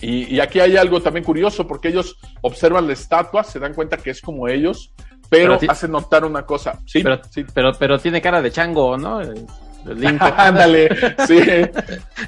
Y, 0.00 0.40
aquí 0.40 0.58
hay 0.60 0.76
algo 0.76 1.00
también 1.00 1.24
curioso, 1.24 1.66
porque 1.66 1.88
ellos 1.88 2.18
observan 2.42 2.88
la 2.88 2.92
estatua, 2.92 3.44
se 3.44 3.58
dan 3.58 3.72
cuenta 3.72 3.96
que 3.96 4.10
es 4.10 4.20
como 4.20 4.48
ellos, 4.48 4.92
pero, 5.30 5.58
hacen 5.68 5.92
notar 5.92 6.24
una 6.24 6.44
cosa. 6.44 6.80
Sí, 6.84 7.02
pero, 7.02 7.20
sí. 7.30 7.44
pero, 7.54 7.72
pero 7.78 7.98
tiene 7.98 8.20
cara 8.20 8.42
de 8.42 8.50
chango, 8.50 8.98
¿no? 8.98 9.20
ándale, 10.36 10.88
sí, 11.26 11.40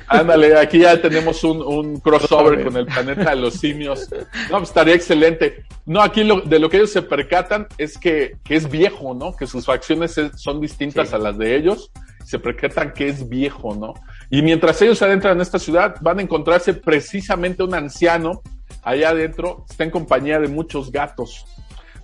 ándale, 0.07 0.59
aquí 0.59 0.81
ya 0.81 1.01
tenemos 1.01 1.43
un, 1.45 2.01
crossover 2.01 2.63
con 2.65 2.77
el 2.77 2.87
planeta 2.87 3.31
de 3.31 3.37
los 3.37 3.55
simios. 3.55 4.09
No, 4.51 4.59
pues 4.59 4.69
estaría 4.69 4.95
excelente. 4.95 5.65
No, 5.87 6.03
aquí 6.03 6.23
de 6.23 6.59
lo 6.59 6.69
que 6.69 6.79
ellos 6.79 6.93
se 6.93 7.03
percatan 7.03 7.67
es 7.79 7.97
que, 7.97 8.37
es 8.49 8.69
viejo, 8.71 9.15
¿no? 9.15 9.35
Que 9.35 9.47
sus 9.47 9.65
facciones 9.65 10.21
son 10.37 10.61
distintas 10.61 11.13
a 11.13 11.19
las 11.19 11.39
de 11.39 11.57
ellos. 11.57 11.91
Se 12.25 12.39
percatan 12.39 12.93
que 12.93 13.09
es 13.09 13.29
viejo, 13.29 13.75
¿no? 13.75 13.95
Y 14.31 14.43
mientras 14.43 14.83
ellos 14.83 15.01
adentran 15.01 15.37
en 15.37 15.43
esta 15.43 15.59
ciudad, 15.59 15.97
van 16.01 16.19
a 16.19 16.23
encontrarse 16.23 16.75
precisamente 16.75 17.63
un 17.63 17.75
anciano 17.75 18.43
allá 18.83 19.11
adentro, 19.11 19.65
está 19.69 19.85
en 19.85 19.91
compañía 19.91 20.39
de 20.39 20.49
muchos 20.49 20.93
gatos. 20.93 21.47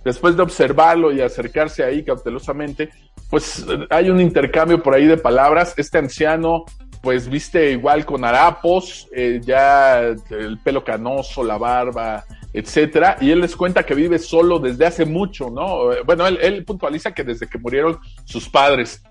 Después 0.03 0.35
de 0.35 0.43
observarlo 0.43 1.11
y 1.11 1.21
acercarse 1.21 1.83
ahí 1.83 2.03
cautelosamente, 2.03 2.89
pues 3.29 3.65
hay 3.89 4.09
un 4.09 4.19
intercambio 4.19 4.81
por 4.83 4.93
ahí 4.93 5.05
de 5.05 5.17
palabras. 5.17 5.73
Este 5.77 5.97
anciano, 5.97 6.65
pues 7.01 7.29
viste 7.29 7.71
igual 7.71 8.05
con 8.05 8.25
harapos, 8.25 9.07
eh, 9.15 9.39
ya 9.43 10.01
el 10.01 10.59
pelo 10.63 10.83
canoso, 10.83 11.43
la 11.43 11.57
barba, 11.57 12.25
etcétera, 12.53 13.17
y 13.19 13.31
él 13.31 13.41
les 13.41 13.55
cuenta 13.55 13.83
que 13.83 13.95
vive 13.95 14.19
solo 14.19 14.59
desde 14.59 14.85
hace 14.85 15.05
mucho, 15.05 15.49
¿no? 15.49 15.89
Bueno, 16.05 16.27
él, 16.27 16.63
puntualiza 16.63 17.11
que 17.11 17.23
desde 17.23 17.47
que 17.47 17.57
murieron 17.57 17.97
sus 18.25 18.47
padres 18.47 19.03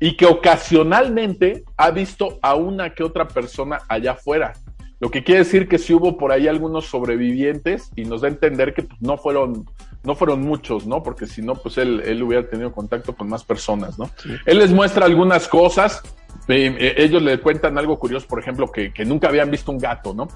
y 0.00 0.16
que 0.16 0.26
ocasionalmente 0.26 1.62
ha 1.76 1.90
visto 1.92 2.38
a 2.42 2.56
una 2.56 2.90
que 2.94 3.04
otra 3.04 3.28
persona 3.28 3.78
allá 3.88 4.12
afuera. 4.12 4.54
Lo 4.98 5.10
que 5.10 5.22
quiere 5.22 5.44
decir 5.44 5.68
que 5.68 5.78
si 5.78 5.94
hubo 5.94 6.18
por 6.18 6.32
ahí 6.32 6.48
algunos 6.48 6.86
sobrevivientes 6.86 7.90
y 7.94 8.04
nos 8.04 8.22
da 8.22 8.28
a 8.28 8.32
entender 8.32 8.74
que 8.74 8.82
pues, 8.82 9.00
no 9.00 9.16
fueron 9.16 9.66
no 10.02 10.14
fueron 10.14 10.42
muchos, 10.42 10.86
¿no? 10.86 11.02
Porque 11.02 11.26
si 11.26 11.42
no, 11.42 11.54
pues 11.54 11.78
él, 11.78 12.02
él 12.04 12.22
hubiera 12.22 12.48
tenido 12.48 12.72
contacto 12.72 13.14
con 13.14 13.28
más 13.28 13.44
personas, 13.44 13.98
¿no? 13.98 14.10
Él 14.46 14.58
les 14.58 14.72
muestra 14.72 15.06
algunas 15.06 15.46
cosas, 15.46 16.02
eh, 16.48 16.74
eh, 16.78 16.94
ellos 16.96 17.22
le 17.22 17.38
cuentan 17.40 17.76
algo 17.78 17.98
curioso, 17.98 18.26
por 18.26 18.40
ejemplo, 18.40 18.70
que, 18.70 18.92
que, 18.92 19.04
nunca 19.04 19.28
habían 19.28 19.50
visto 19.50 19.70
un 19.70 19.78
gato, 19.78 20.14
¿no? 20.14 20.28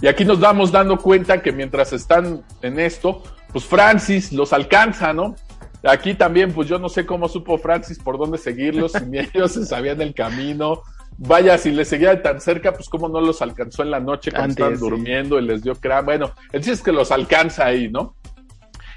Y 0.00 0.06
aquí 0.06 0.24
nos 0.24 0.40
damos 0.40 0.72
dando 0.72 0.98
cuenta 0.98 1.42
que 1.42 1.52
mientras 1.52 1.92
están 1.92 2.42
en 2.62 2.78
esto, 2.78 3.22
pues 3.52 3.64
Francis 3.64 4.32
los 4.32 4.52
alcanza, 4.52 5.12
¿no? 5.12 5.34
Aquí 5.82 6.14
también, 6.14 6.52
pues 6.52 6.68
yo 6.68 6.78
no 6.78 6.88
sé 6.88 7.06
cómo 7.06 7.28
supo 7.28 7.58
Francis 7.58 7.98
por 7.98 8.18
dónde 8.18 8.38
seguirlos, 8.38 9.00
ni 9.06 9.18
ellos 9.34 9.52
se 9.52 9.66
sabían 9.66 10.00
el 10.00 10.14
camino 10.14 10.82
vaya, 11.20 11.58
si 11.58 11.70
les 11.70 11.88
seguía 11.88 12.10
de 12.10 12.16
tan 12.16 12.40
cerca, 12.40 12.72
pues 12.72 12.88
cómo 12.88 13.08
no 13.08 13.20
los 13.20 13.42
alcanzó 13.42 13.82
en 13.82 13.90
la 13.90 14.00
noche 14.00 14.32
cuando 14.32 14.52
estaban 14.52 14.78
durmiendo 14.78 15.38
y 15.38 15.42
les 15.42 15.62
dio 15.62 15.74
crán. 15.74 16.06
Bueno, 16.06 16.32
él 16.52 16.62
es 16.66 16.82
que 16.82 16.92
los 16.92 17.12
alcanza 17.12 17.66
ahí, 17.66 17.88
¿no? 17.88 18.16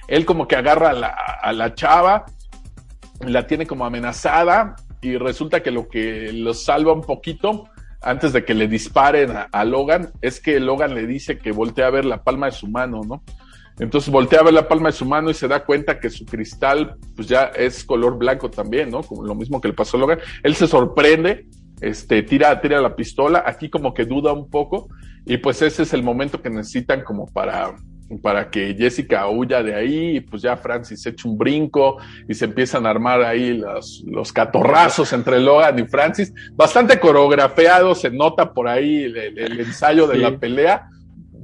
Él 0.07 0.25
como 0.25 0.47
que 0.47 0.55
agarra 0.55 0.89
a 0.89 0.93
la, 1.53 1.65
a 1.65 1.73
chava, 1.75 2.25
la 3.21 3.47
tiene 3.47 3.65
como 3.65 3.85
amenazada 3.85 4.75
y 5.01 5.17
resulta 5.17 5.61
que 5.61 5.71
lo 5.71 5.87
que 5.87 6.31
los 6.33 6.63
salva 6.63 6.93
un 6.93 7.01
poquito 7.01 7.69
antes 8.01 8.33
de 8.33 8.43
que 8.43 8.53
le 8.53 8.67
disparen 8.67 9.31
a, 9.51 9.65
Logan 9.65 10.11
es 10.21 10.41
que 10.41 10.59
Logan 10.59 10.93
le 10.93 11.07
dice 11.07 11.37
que 11.37 11.51
voltea 11.51 11.87
a 11.87 11.91
ver 11.91 12.05
la 12.05 12.23
palma 12.23 12.47
de 12.47 12.51
su 12.51 12.67
mano, 12.67 13.01
¿no? 13.07 13.23
Entonces 13.79 14.11
voltea 14.11 14.41
a 14.41 14.43
ver 14.43 14.53
la 14.53 14.67
palma 14.67 14.89
de 14.89 14.93
su 14.93 15.05
mano 15.05 15.29
y 15.29 15.33
se 15.33 15.47
da 15.47 15.65
cuenta 15.65 15.99
que 15.99 16.09
su 16.09 16.25
cristal 16.25 16.97
pues 17.15 17.27
ya 17.27 17.45
es 17.55 17.83
color 17.83 18.17
blanco 18.17 18.49
también, 18.49 18.89
¿no? 18.89 19.01
Como 19.03 19.23
lo 19.23 19.35
mismo 19.35 19.61
que 19.61 19.69
le 19.69 19.73
pasó 19.73 19.97
a 19.97 20.01
Logan. 20.01 20.19
Él 20.43 20.53
se 20.55 20.67
sorprende 20.67 21.47
este, 21.83 22.23
tira, 22.23 22.61
tira 22.61 22.79
la 22.79 22.95
pistola, 22.95 23.43
aquí 23.45 23.69
como 23.69 23.93
que 23.93 24.05
duda 24.05 24.31
un 24.31 24.49
poco, 24.49 24.87
y 25.25 25.37
pues 25.37 25.61
ese 25.61 25.83
es 25.83 25.93
el 25.93 26.01
momento 26.01 26.41
que 26.41 26.49
necesitan 26.49 27.03
como 27.03 27.25
para, 27.27 27.75
para 28.19 28.49
que 28.49 28.75
Jessica 28.77 29.27
huya 29.27 29.63
de 29.63 29.75
ahí, 29.75 30.17
y 30.17 30.21
pues 30.21 30.41
ya 30.41 30.57
Francis 30.57 31.05
echa 31.05 31.27
un 31.27 31.37
brinco 31.37 31.97
y 32.27 32.33
se 32.33 32.45
empiezan 32.45 32.85
a 32.85 32.89
armar 32.89 33.21
ahí 33.21 33.57
los, 33.57 34.03
los 34.07 34.31
catorrazos 34.31 35.13
entre 35.13 35.39
Logan 35.39 35.79
y 35.79 35.87
Francis, 35.87 36.33
bastante 36.53 36.99
coreografiado, 36.99 37.95
se 37.95 38.09
nota 38.09 38.53
por 38.53 38.67
ahí 38.67 39.03
el, 39.03 39.59
ensayo 39.59 40.07
de 40.07 40.17
la 40.17 40.37
pelea, 40.37 40.87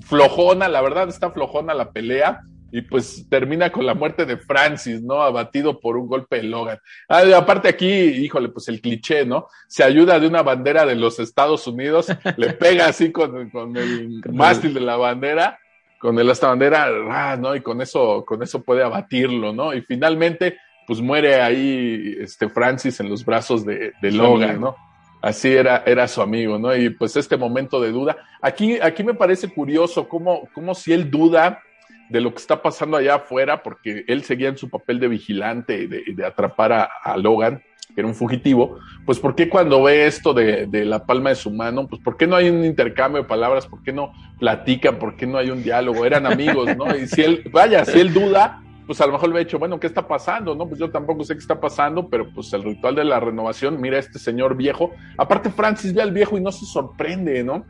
flojona, 0.01 0.67
la 0.67 0.81
verdad 0.81 1.09
está 1.09 1.31
flojona 1.31 1.73
la 1.73 1.91
pelea, 1.91 2.41
y 2.71 2.81
pues 2.81 3.27
termina 3.29 3.71
con 3.71 3.85
la 3.85 3.93
muerte 3.93 4.25
de 4.25 4.37
Francis, 4.37 5.01
¿no? 5.01 5.21
Abatido 5.21 5.79
por 5.79 5.97
un 5.97 6.07
golpe 6.07 6.37
de 6.37 6.43
Logan. 6.43 6.77
Ah, 7.07 7.23
aparte 7.35 7.67
aquí, 7.67 7.87
híjole, 7.87 8.49
pues 8.49 8.67
el 8.67 8.81
cliché, 8.81 9.25
¿no? 9.25 9.47
Se 9.67 9.83
ayuda 9.83 10.19
de 10.19 10.27
una 10.27 10.43
bandera 10.43 10.85
de 10.85 10.95
los 10.95 11.19
Estados 11.19 11.65
Unidos, 11.67 12.07
le 12.37 12.53
pega 12.53 12.87
así 12.87 13.11
con, 13.11 13.49
con 13.49 13.75
el 13.75 14.21
mástil 14.33 14.73
de 14.73 14.81
la 14.81 14.97
bandera, 14.97 15.59
con 15.99 16.17
el 16.17 16.29
esta 16.29 16.47
bandera, 16.47 16.87
ah, 17.09 17.37
¿no? 17.37 17.55
Y 17.55 17.61
con 17.61 17.81
eso, 17.81 18.23
con 18.25 18.41
eso 18.41 18.63
puede 18.63 18.83
abatirlo, 18.83 19.53
¿no? 19.53 19.73
Y 19.73 19.81
finalmente, 19.81 20.57
pues 20.87 21.01
muere 21.01 21.41
ahí 21.41 22.15
este 22.19 22.49
Francis 22.49 22.99
en 22.99 23.09
los 23.09 23.23
brazos 23.23 23.65
de, 23.65 23.93
de 24.01 24.11
Logan, 24.11 24.61
¿no? 24.61 24.75
Así 25.21 25.49
era, 25.49 25.83
era 25.85 26.07
su 26.07 26.21
amigo, 26.21 26.57
¿no? 26.57 26.75
Y 26.75 26.89
pues 26.89 27.17
este 27.17 27.35
momento 27.35 27.81
de 27.81 27.91
duda. 27.91 28.17
Aquí, 28.41 28.79
aquí 28.81 29.03
me 29.03 29.13
parece 29.13 29.49
curioso 29.49 30.07
cómo, 30.07 30.47
cómo 30.53 30.73
si 30.73 30.93
él 30.93 31.11
duda, 31.11 31.61
de 32.09 32.21
lo 32.21 32.31
que 32.31 32.39
está 32.39 32.61
pasando 32.61 32.97
allá 32.97 33.15
afuera, 33.15 33.61
porque 33.61 34.03
él 34.07 34.23
seguía 34.23 34.49
en 34.49 34.57
su 34.57 34.69
papel 34.69 34.99
de 34.99 35.07
vigilante, 35.07 35.87
de, 35.87 36.03
de 36.07 36.25
atrapar 36.25 36.73
a, 36.73 37.17
Logan, 37.17 37.61
que 37.99 38.01
era 38.01 38.07
un 38.07 38.15
fugitivo, 38.15 38.79
pues 39.05 39.19
¿por 39.19 39.35
qué 39.35 39.49
cuando 39.49 39.83
ve 39.83 40.07
esto 40.07 40.33
de, 40.33 40.67
de, 40.67 40.85
la 40.85 41.05
palma 41.05 41.31
de 41.31 41.35
su 41.35 41.51
mano, 41.51 41.85
pues 41.85 42.01
¿por 42.01 42.15
qué 42.15 42.27
no 42.27 42.37
hay 42.37 42.49
un 42.49 42.63
intercambio 42.63 43.23
de 43.23 43.27
palabras? 43.27 43.67
¿Por 43.67 43.83
qué 43.83 43.91
no 43.91 44.13
platican? 44.39 44.97
¿Por 44.97 45.17
qué 45.17 45.27
no 45.27 45.37
hay 45.37 45.49
un 45.49 45.61
diálogo? 45.61 46.05
Eran 46.05 46.25
amigos, 46.25 46.77
¿no? 46.77 46.95
Y 46.95 47.07
si 47.07 47.21
él, 47.21 47.43
vaya, 47.51 47.83
si 47.83 47.99
él 47.99 48.13
duda, 48.13 48.61
pues 48.87 49.01
a 49.01 49.05
lo 49.05 49.11
mejor 49.11 49.29
le 49.29 49.35
ha 49.35 49.39
dicho, 49.39 49.59
bueno, 49.59 49.81
¿qué 49.81 49.87
está 49.87 50.07
pasando? 50.07 50.55
No, 50.55 50.65
pues 50.65 50.79
yo 50.79 50.89
tampoco 50.89 51.25
sé 51.25 51.33
qué 51.33 51.39
está 51.39 51.59
pasando, 51.59 52.07
pero 52.07 52.31
pues 52.33 52.53
el 52.53 52.63
ritual 52.63 52.95
de 52.95 53.03
la 53.03 53.19
renovación, 53.19 53.81
mira 53.81 53.97
a 53.97 53.99
este 53.99 54.17
señor 54.17 54.55
viejo. 54.55 54.91
Aparte, 55.17 55.49
Francis 55.49 55.93
ve 55.93 56.01
al 56.01 56.13
viejo 56.13 56.37
y 56.37 56.41
no 56.41 56.53
se 56.53 56.65
sorprende, 56.65 57.43
¿no? 57.43 57.65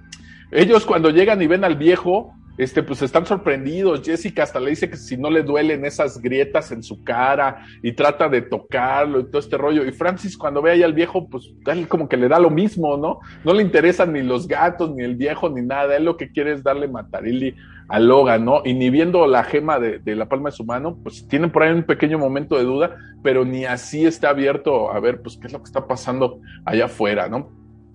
Ellos 0.52 0.86
cuando 0.86 1.10
llegan 1.10 1.42
y 1.42 1.48
ven 1.48 1.64
al 1.64 1.76
viejo, 1.76 2.36
este, 2.60 2.84
pues 2.84 3.02
están 3.02 3.26
sorprendidos. 3.26 4.02
Jessica 4.04 4.44
hasta 4.44 4.60
le 4.60 4.72
dice 4.72 4.90
que 4.90 4.98
si 4.98 5.16
no 5.16 5.30
le 5.30 5.44
duelen 5.44 5.86
esas 5.86 6.22
grietas 6.22 6.74
en 6.74 6.84
su 6.84 7.06
cara 7.06 7.66
y 7.82 7.94
trata 7.94 8.28
de 8.28 8.42
tocarlo 8.42 9.22
y 9.22 9.24
todo 9.28 9.40
este 9.40 9.58
rollo. 9.58 9.86
Y 9.86 9.94
Francis 9.94 10.38
cuando 10.38 10.62
ve 10.62 10.72
ahí 10.72 10.84
al 10.84 10.92
viejo, 10.92 11.30
pues 11.30 11.54
él 11.68 11.88
como 11.88 12.10
que 12.10 12.18
le 12.18 12.28
da 12.28 12.38
lo 12.38 12.50
mismo, 12.50 12.98
¿no? 12.98 13.22
No 13.46 13.54
le 13.54 13.64
interesan 13.64 14.12
ni 14.12 14.24
los 14.24 14.46
gatos, 14.46 14.94
ni 14.94 15.06
el 15.06 15.16
viejo, 15.16 15.50
ni 15.50 15.62
nada. 15.62 15.96
Él 15.96 16.04
lo 16.04 16.18
que 16.18 16.34
quiere 16.34 16.52
es 16.52 16.62
darle 16.62 16.90
matarilli 16.90 17.56
a 17.88 17.98
Logan, 17.98 18.44
¿no? 18.44 18.62
Y 18.66 18.74
ni 18.74 18.90
viendo 18.90 19.26
la 19.26 19.46
gema 19.46 19.80
de, 19.80 20.00
de, 20.00 20.18
la 20.18 20.28
palma 20.28 20.50
de 20.50 20.58
su 20.58 20.66
mano, 20.66 20.98
pues 21.02 21.26
tiene 21.30 21.48
por 21.48 21.64
ahí 21.64 21.72
un 21.72 21.84
pequeño 21.84 22.20
momento 22.20 22.58
de 22.58 22.66
duda, 22.66 22.98
pero 23.24 23.46
ni 23.46 23.64
así 23.64 24.06
está 24.06 24.32
abierto 24.32 24.92
a 24.92 25.00
ver, 25.00 25.22
pues, 25.22 25.38
qué 25.38 25.48
es 25.48 25.54
lo 25.54 25.60
que 25.60 25.66
está 25.66 25.88
pasando 25.88 26.42
allá 26.66 26.86
afuera, 26.86 27.30
¿no? 27.30 27.52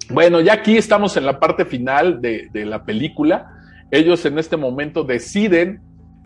Bueno, 0.08 0.40
ya 0.40 0.54
aquí 0.54 0.78
estamos 0.78 1.18
en 1.18 1.26
la 1.26 1.38
parte 1.38 1.66
final 1.66 2.22
de, 2.22 2.48
de 2.50 2.64
la 2.64 2.84
película 2.84 3.53
ellos 3.90 4.24
en 4.24 4.38
este 4.38 4.56
momento 4.56 5.04
deciden 5.04 5.80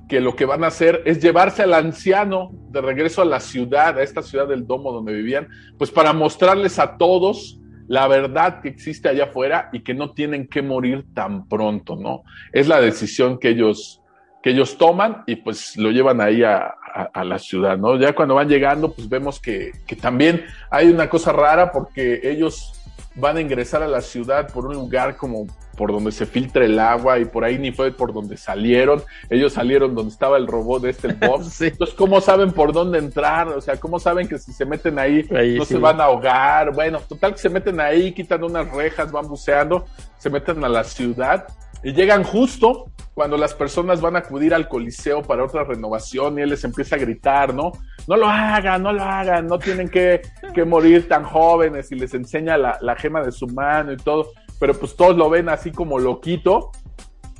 que 0.09 0.21
lo 0.21 0.35
que 0.35 0.47
van 0.47 0.65
a 0.65 0.69
hacer 0.69 1.03
es 1.05 1.23
llevarse 1.23 1.63
al 1.63 1.75
anciano 1.75 2.51
de 2.71 2.81
regreso 2.81 3.23
a 3.23 3.27
la 3.27 3.41
ciudad, 3.41 3.99
a 3.99 4.03
esta 4.03 4.23
ciudad 4.23 4.49
del 4.49 4.67
domo 4.67 4.91
donde 4.91 5.13
vivían, 5.13 5.49
pues 5.77 5.91
para 5.91 6.13
mostrarles 6.13 6.79
a 6.79 6.97
todos 6.97 7.61
la 7.89 8.07
verdad 8.07 8.61
que 8.61 8.69
existe 8.69 9.09
allá 9.09 9.25
afuera 9.25 9.71
y 9.73 9.81
que 9.81 9.95
no 9.95 10.13
tienen 10.13 10.47
que 10.47 10.63
morir 10.63 11.07
tan 11.15 11.49
pronto, 11.49 11.97
¿no? 11.97 12.23
Es 12.53 12.69
la 12.69 12.81
decisión 12.81 13.39
que 13.39 13.49
ellos, 13.49 14.03
que 14.43 14.51
ellos 14.51 14.77
toman 14.77 15.25
y 15.27 15.37
pues 15.37 15.77
lo 15.77 15.91
llevan 15.91 16.21
ahí 16.21 16.43
a, 16.43 16.75
a, 17.13 17.25
la 17.25 17.39
ciudad, 17.39 17.79
¿no? 17.79 17.97
Ya 17.97 18.15
cuando 18.15 18.35
van 18.35 18.49
llegando, 18.49 18.93
pues 18.93 19.09
vemos 19.09 19.41
que, 19.41 19.73
que 19.87 19.97
también 19.97 20.45
hay 20.71 20.89
una 20.89 21.09
cosa 21.09 21.33
rara 21.33 21.73
porque 21.73 22.21
ellos 22.23 22.78
van 23.19 23.37
a 23.37 23.41
ingresar 23.41 23.83
a 23.83 23.89
la 23.89 24.01
ciudad 24.01 24.53
por 24.53 24.67
un 24.67 24.75
lugar 24.75 25.17
como 25.17 25.47
por 25.77 25.93
donde 25.93 26.11
se 26.11 26.27
filtra 26.27 26.65
el 26.65 26.79
agua 26.79 27.21
y 27.21 27.25
por 27.25 27.45
ahí 27.45 27.57
ni 27.57 27.71
fue 27.71 27.93
por 27.93 28.13
donde 28.13 28.37
salieron. 28.37 29.03
Ellos 29.31 29.53
salieron 29.53 29.95
donde 29.95 30.11
estaba 30.11 30.37
el 30.37 30.47
robot 30.47 30.83
de 30.83 30.91
este 30.91 31.09
box. 31.27 31.61
Entonces, 31.61 31.95
¿cómo 31.97 32.21
saben 32.21 32.53
por 32.53 32.73
dónde 32.73 32.99
entrar? 32.99 33.49
O 33.49 33.61
sea, 33.61 33.77
¿cómo 33.77 34.01
saben 34.01 34.27
que 34.29 34.39
si 34.39 34.53
se 34.53 34.67
meten 34.67 34.99
ahí, 34.99 35.27
no 35.57 35.65
se 35.65 35.79
van 35.79 36.01
a 36.01 36.05
ahogar? 36.05 36.75
Bueno, 36.75 37.01
total 37.09 37.33
que 37.33 37.39
se 37.39 37.49
meten 37.49 37.81
ahí, 37.81 38.13
quitan 38.13 38.43
unas 38.43 38.71
rejas, 38.73 39.13
van 39.13 39.29
buceando, 39.29 39.85
se 40.19 40.31
meten 40.31 40.65
a 40.65 40.69
la 40.69 40.83
ciudad 40.83 41.47
y 41.83 41.93
llegan 41.93 42.25
justo 42.25 42.91
cuando 43.15 43.37
las 43.37 43.55
personas 43.55 44.01
van 44.01 44.17
a 44.17 44.21
acudir 44.21 44.55
al 44.55 44.69
Coliseo 44.69 45.23
para 45.23 45.45
otra 45.45 45.65
renovación 45.65 46.39
y 46.39 46.43
él 46.43 46.51
les 46.51 46.65
empieza 46.65 46.97
a 46.97 46.99
gritar, 46.99 47.55
¿no? 47.55 47.73
No 48.09 48.17
lo 48.17 48.27
hagan, 48.27 48.83
no 48.83 48.91
lo 48.91 49.03
hagan, 49.03 49.47
no 49.47 49.59
tienen 49.59 49.91
que, 49.91 50.23
que 50.55 50.65
morir 50.65 51.07
tan 51.09 51.25
jóvenes 51.25 51.93
y 51.93 51.95
les 51.95 52.15
enseña 52.15 52.57
la, 52.57 52.79
la, 52.81 52.97
gema 52.97 53.23
de 53.23 53.31
su 53.31 53.47
mano 53.49 53.93
y 53.93 53.99
todo, 53.99 54.31
pero 54.59 54.73
pues 54.73 54.97
todos 54.97 55.15
lo 55.15 55.29
ven 55.29 55.51
así 55.51 55.73
como 55.73 55.99
loquito 55.99 56.71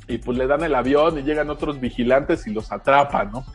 y 0.07 0.19
pues 0.19 0.37
le 0.37 0.45
dan 0.45 0.63
el 0.63 0.75
avión 0.75 1.17
y 1.17 1.23
llegan 1.23 1.49
otros 1.49 1.79
vigilantes 1.79 2.45
y 2.45 2.53
los 2.53 2.71
atrapan, 2.71 3.31
¿no? 3.31 3.45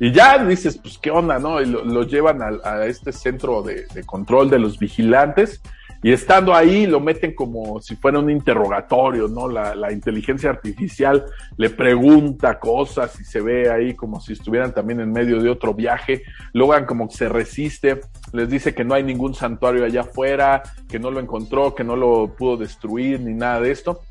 Y 0.00 0.10
ya 0.10 0.44
dices, 0.44 0.76
pues 0.76 0.98
qué 0.98 1.12
onda, 1.12 1.38
¿no? 1.38 1.60
Y 1.60 1.66
lo, 1.66 2.02
llevan 2.02 2.42
a, 2.42 2.68
a, 2.68 2.86
este 2.86 3.12
centro 3.12 3.62
de, 3.62 3.86
de 3.94 4.02
control 4.02 4.50
de 4.50 4.58
los 4.58 4.76
vigilantes 4.76 5.62
y 6.04 6.12
estando 6.12 6.54
ahí 6.54 6.86
lo 6.86 7.00
meten 7.00 7.34
como 7.34 7.80
si 7.80 7.96
fuera 7.96 8.18
un 8.18 8.28
interrogatorio, 8.28 9.26
¿no? 9.26 9.48
La, 9.48 9.90
inteligencia 9.90 10.50
artificial 10.50 11.24
le 11.56 11.70
pregunta 11.70 12.60
cosas 12.60 13.18
y 13.18 13.24
se 13.24 13.40
ve 13.40 13.70
ahí 13.70 13.94
como 13.94 14.20
si 14.20 14.34
estuvieran 14.34 14.74
también 14.74 15.00
en 15.00 15.10
medio 15.10 15.40
de 15.40 15.48
otro 15.48 15.72
viaje. 15.72 16.22
Logan 16.52 16.84
como 16.84 17.08
que 17.08 17.14
se 17.14 17.30
resiste, 17.30 18.02
les 18.34 18.50
dice 18.50 18.74
que 18.74 18.84
no 18.84 18.92
hay 18.92 19.02
ningún 19.02 19.34
santuario 19.34 19.82
allá 19.82 20.02
afuera, 20.02 20.62
que 20.90 20.98
no 20.98 21.10
lo 21.10 21.20
encontró, 21.20 21.74
que 21.74 21.84
no 21.84 21.96
lo 21.96 22.34
pudo 22.36 22.58
destruir 22.58 23.20
ni 23.20 23.32
nada 23.32 23.62
de 23.62 23.70
esto. 23.70 24.02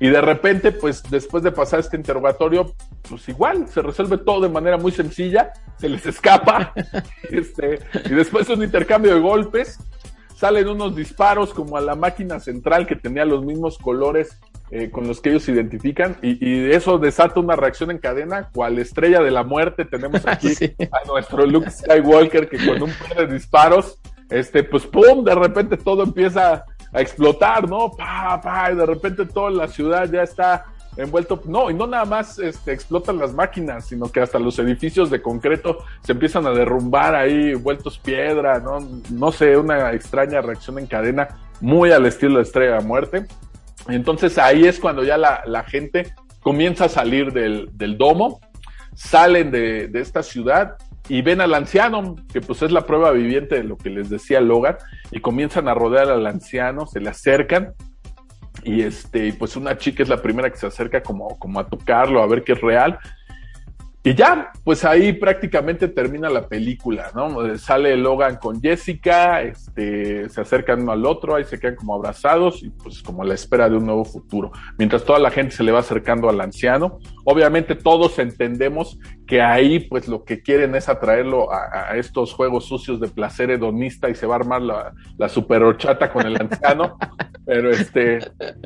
Y 0.00 0.08
de 0.08 0.22
repente, 0.22 0.72
pues 0.72 1.02
después 1.10 1.42
de 1.42 1.52
pasar 1.52 1.80
este 1.80 1.98
interrogatorio, 1.98 2.74
pues 3.06 3.28
igual 3.28 3.68
se 3.68 3.82
resuelve 3.82 4.16
todo 4.16 4.40
de 4.40 4.48
manera 4.48 4.78
muy 4.78 4.92
sencilla, 4.92 5.52
se 5.76 5.90
les 5.90 6.06
escapa. 6.06 6.72
este, 7.30 7.80
y 8.06 8.14
después 8.14 8.46
de 8.46 8.54
un 8.54 8.62
intercambio 8.62 9.14
de 9.14 9.20
golpes, 9.20 9.78
salen 10.44 10.68
unos 10.68 10.94
disparos 10.94 11.54
como 11.54 11.78
a 11.78 11.80
la 11.80 11.94
máquina 11.94 12.38
central 12.38 12.86
que 12.86 12.96
tenía 12.96 13.24
los 13.24 13.42
mismos 13.46 13.78
colores 13.78 14.38
eh, 14.70 14.90
con 14.90 15.08
los 15.08 15.22
que 15.22 15.30
ellos 15.30 15.44
se 15.44 15.52
identifican 15.52 16.18
y, 16.20 16.36
y, 16.46 16.70
eso 16.70 16.98
desata 16.98 17.40
una 17.40 17.56
reacción 17.56 17.90
en 17.90 17.96
cadena, 17.96 18.50
cual 18.52 18.78
estrella 18.78 19.22
de 19.22 19.30
la 19.30 19.42
muerte 19.42 19.86
tenemos 19.86 20.20
aquí 20.26 20.54
sí. 20.54 20.76
a 20.78 21.08
nuestro 21.08 21.46
Luke 21.46 21.70
Skywalker 21.70 22.50
que 22.50 22.58
con 22.58 22.82
un 22.82 22.90
par 22.90 23.26
de 23.26 23.32
disparos, 23.32 23.98
este, 24.28 24.64
pues 24.64 24.86
pum, 24.86 25.24
de 25.24 25.34
repente 25.34 25.78
todo 25.78 26.02
empieza 26.02 26.66
a 26.92 27.00
explotar, 27.00 27.66
¿no? 27.66 27.90
Pa, 27.92 28.38
pa, 28.42 28.70
y 28.70 28.76
de 28.76 28.84
repente 28.84 29.24
toda 29.24 29.50
la 29.50 29.66
ciudad 29.66 30.10
ya 30.12 30.24
está 30.24 30.66
envuelto, 30.96 31.40
no, 31.46 31.70
y 31.70 31.74
no 31.74 31.86
nada 31.86 32.04
más 32.04 32.38
este, 32.38 32.72
explotan 32.72 33.18
las 33.18 33.34
máquinas, 33.34 33.86
sino 33.86 34.10
que 34.10 34.20
hasta 34.20 34.38
los 34.38 34.58
edificios 34.58 35.10
de 35.10 35.22
concreto 35.22 35.78
se 36.02 36.12
empiezan 36.12 36.46
a 36.46 36.50
derrumbar 36.50 37.14
ahí, 37.14 37.54
vueltos 37.54 37.98
piedra, 37.98 38.60
no, 38.60 38.78
no 39.10 39.32
sé, 39.32 39.56
una 39.56 39.92
extraña 39.92 40.40
reacción 40.40 40.78
en 40.78 40.86
cadena, 40.86 41.28
muy 41.60 41.90
al 41.90 42.06
estilo 42.06 42.36
de 42.36 42.42
Estrella 42.42 42.78
de 42.78 42.84
Muerte. 42.84 43.26
Entonces 43.88 44.38
ahí 44.38 44.66
es 44.66 44.80
cuando 44.80 45.04
ya 45.04 45.18
la, 45.18 45.42
la 45.46 45.64
gente 45.64 46.14
comienza 46.40 46.86
a 46.86 46.88
salir 46.88 47.32
del, 47.32 47.70
del 47.72 47.98
domo, 47.98 48.40
salen 48.94 49.50
de, 49.50 49.88
de, 49.88 50.00
esta 50.00 50.22
ciudad 50.22 50.76
y 51.08 51.22
ven 51.22 51.40
al 51.40 51.54
anciano, 51.54 52.16
que 52.32 52.40
pues 52.40 52.62
es 52.62 52.70
la 52.70 52.86
prueba 52.86 53.10
viviente 53.10 53.56
de 53.56 53.64
lo 53.64 53.76
que 53.76 53.90
les 53.90 54.08
decía 54.08 54.40
Logan, 54.40 54.76
y 55.10 55.20
comienzan 55.20 55.68
a 55.68 55.74
rodear 55.74 56.08
al 56.08 56.26
anciano, 56.26 56.86
se 56.86 57.00
le 57.00 57.10
acercan, 57.10 57.74
y 58.64 58.82
este, 58.82 59.32
pues 59.34 59.56
una 59.56 59.76
chica 59.76 60.02
es 60.02 60.08
la 60.08 60.20
primera 60.20 60.50
que 60.50 60.56
se 60.56 60.66
acerca 60.66 61.02
como, 61.02 61.38
como 61.38 61.60
a 61.60 61.68
tocarlo, 61.68 62.22
a 62.22 62.26
ver 62.26 62.42
qué 62.42 62.52
es 62.52 62.60
real. 62.60 62.98
Y 64.06 64.14
ya, 64.14 64.52
pues 64.64 64.84
ahí 64.84 65.14
prácticamente 65.14 65.88
termina 65.88 66.28
la 66.28 66.46
película, 66.46 67.10
¿no? 67.14 67.56
Sale 67.56 67.96
Logan 67.96 68.36
con 68.36 68.60
Jessica, 68.60 69.40
este, 69.40 70.28
se 70.28 70.42
acercan 70.42 70.82
uno 70.82 70.92
al 70.92 71.06
otro, 71.06 71.36
ahí 71.36 71.44
se 71.44 71.58
quedan 71.58 71.76
como 71.76 71.94
abrazados 71.94 72.62
y 72.62 72.68
pues 72.68 73.02
como 73.02 73.22
a 73.22 73.24
la 73.24 73.32
espera 73.32 73.66
de 73.70 73.78
un 73.78 73.86
nuevo 73.86 74.04
futuro. 74.04 74.52
Mientras 74.76 75.06
toda 75.06 75.18
la 75.18 75.30
gente 75.30 75.56
se 75.56 75.62
le 75.62 75.72
va 75.72 75.78
acercando 75.78 76.28
al 76.28 76.38
anciano, 76.42 76.98
obviamente 77.24 77.76
todos 77.76 78.18
entendemos 78.18 78.98
que 79.26 79.40
ahí 79.40 79.80
pues 79.80 80.06
lo 80.06 80.22
que 80.24 80.42
quieren 80.42 80.74
es 80.74 80.90
atraerlo 80.90 81.50
a, 81.50 81.92
a 81.92 81.96
estos 81.96 82.34
juegos 82.34 82.66
sucios 82.66 83.00
de 83.00 83.08
placer 83.08 83.50
hedonista 83.50 84.10
y 84.10 84.14
se 84.14 84.26
va 84.26 84.34
a 84.34 84.38
armar 84.40 84.60
la, 84.60 84.92
la 85.16 86.12
con 86.12 86.26
el 86.26 86.38
anciano. 86.38 86.98
Pero 87.46 87.70
este, 87.70 88.18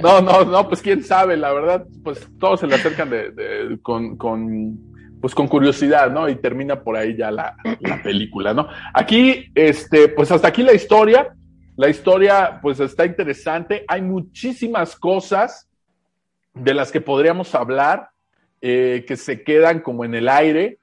no, 0.02 0.20
no, 0.20 0.44
no, 0.44 0.68
pues 0.68 0.82
quién 0.82 1.04
sabe, 1.04 1.36
la 1.36 1.52
verdad, 1.52 1.86
pues 2.02 2.28
todos 2.40 2.58
se 2.58 2.66
le 2.66 2.74
acercan 2.74 3.10
de, 3.10 3.78
con, 3.82 4.16
con 4.16 4.97
pues 5.20 5.34
con 5.34 5.48
curiosidad, 5.48 6.10
¿no? 6.10 6.28
Y 6.28 6.36
termina 6.36 6.82
por 6.82 6.96
ahí 6.96 7.16
ya 7.16 7.30
la, 7.30 7.56
la, 7.80 8.02
película, 8.02 8.54
¿no? 8.54 8.68
Aquí, 8.94 9.50
este, 9.54 10.08
pues 10.08 10.30
hasta 10.30 10.48
aquí 10.48 10.62
la 10.62 10.74
historia. 10.74 11.34
La 11.76 11.88
historia, 11.88 12.58
pues 12.60 12.80
está 12.80 13.06
interesante. 13.06 13.84
Hay 13.86 14.02
muchísimas 14.02 14.96
cosas 14.96 15.68
de 16.52 16.74
las 16.74 16.90
que 16.90 17.00
podríamos 17.00 17.54
hablar 17.54 18.10
eh, 18.60 19.04
que 19.06 19.16
se 19.16 19.42
quedan 19.44 19.80
como 19.80 20.04
en 20.04 20.14
el 20.14 20.28
aire. 20.28 20.78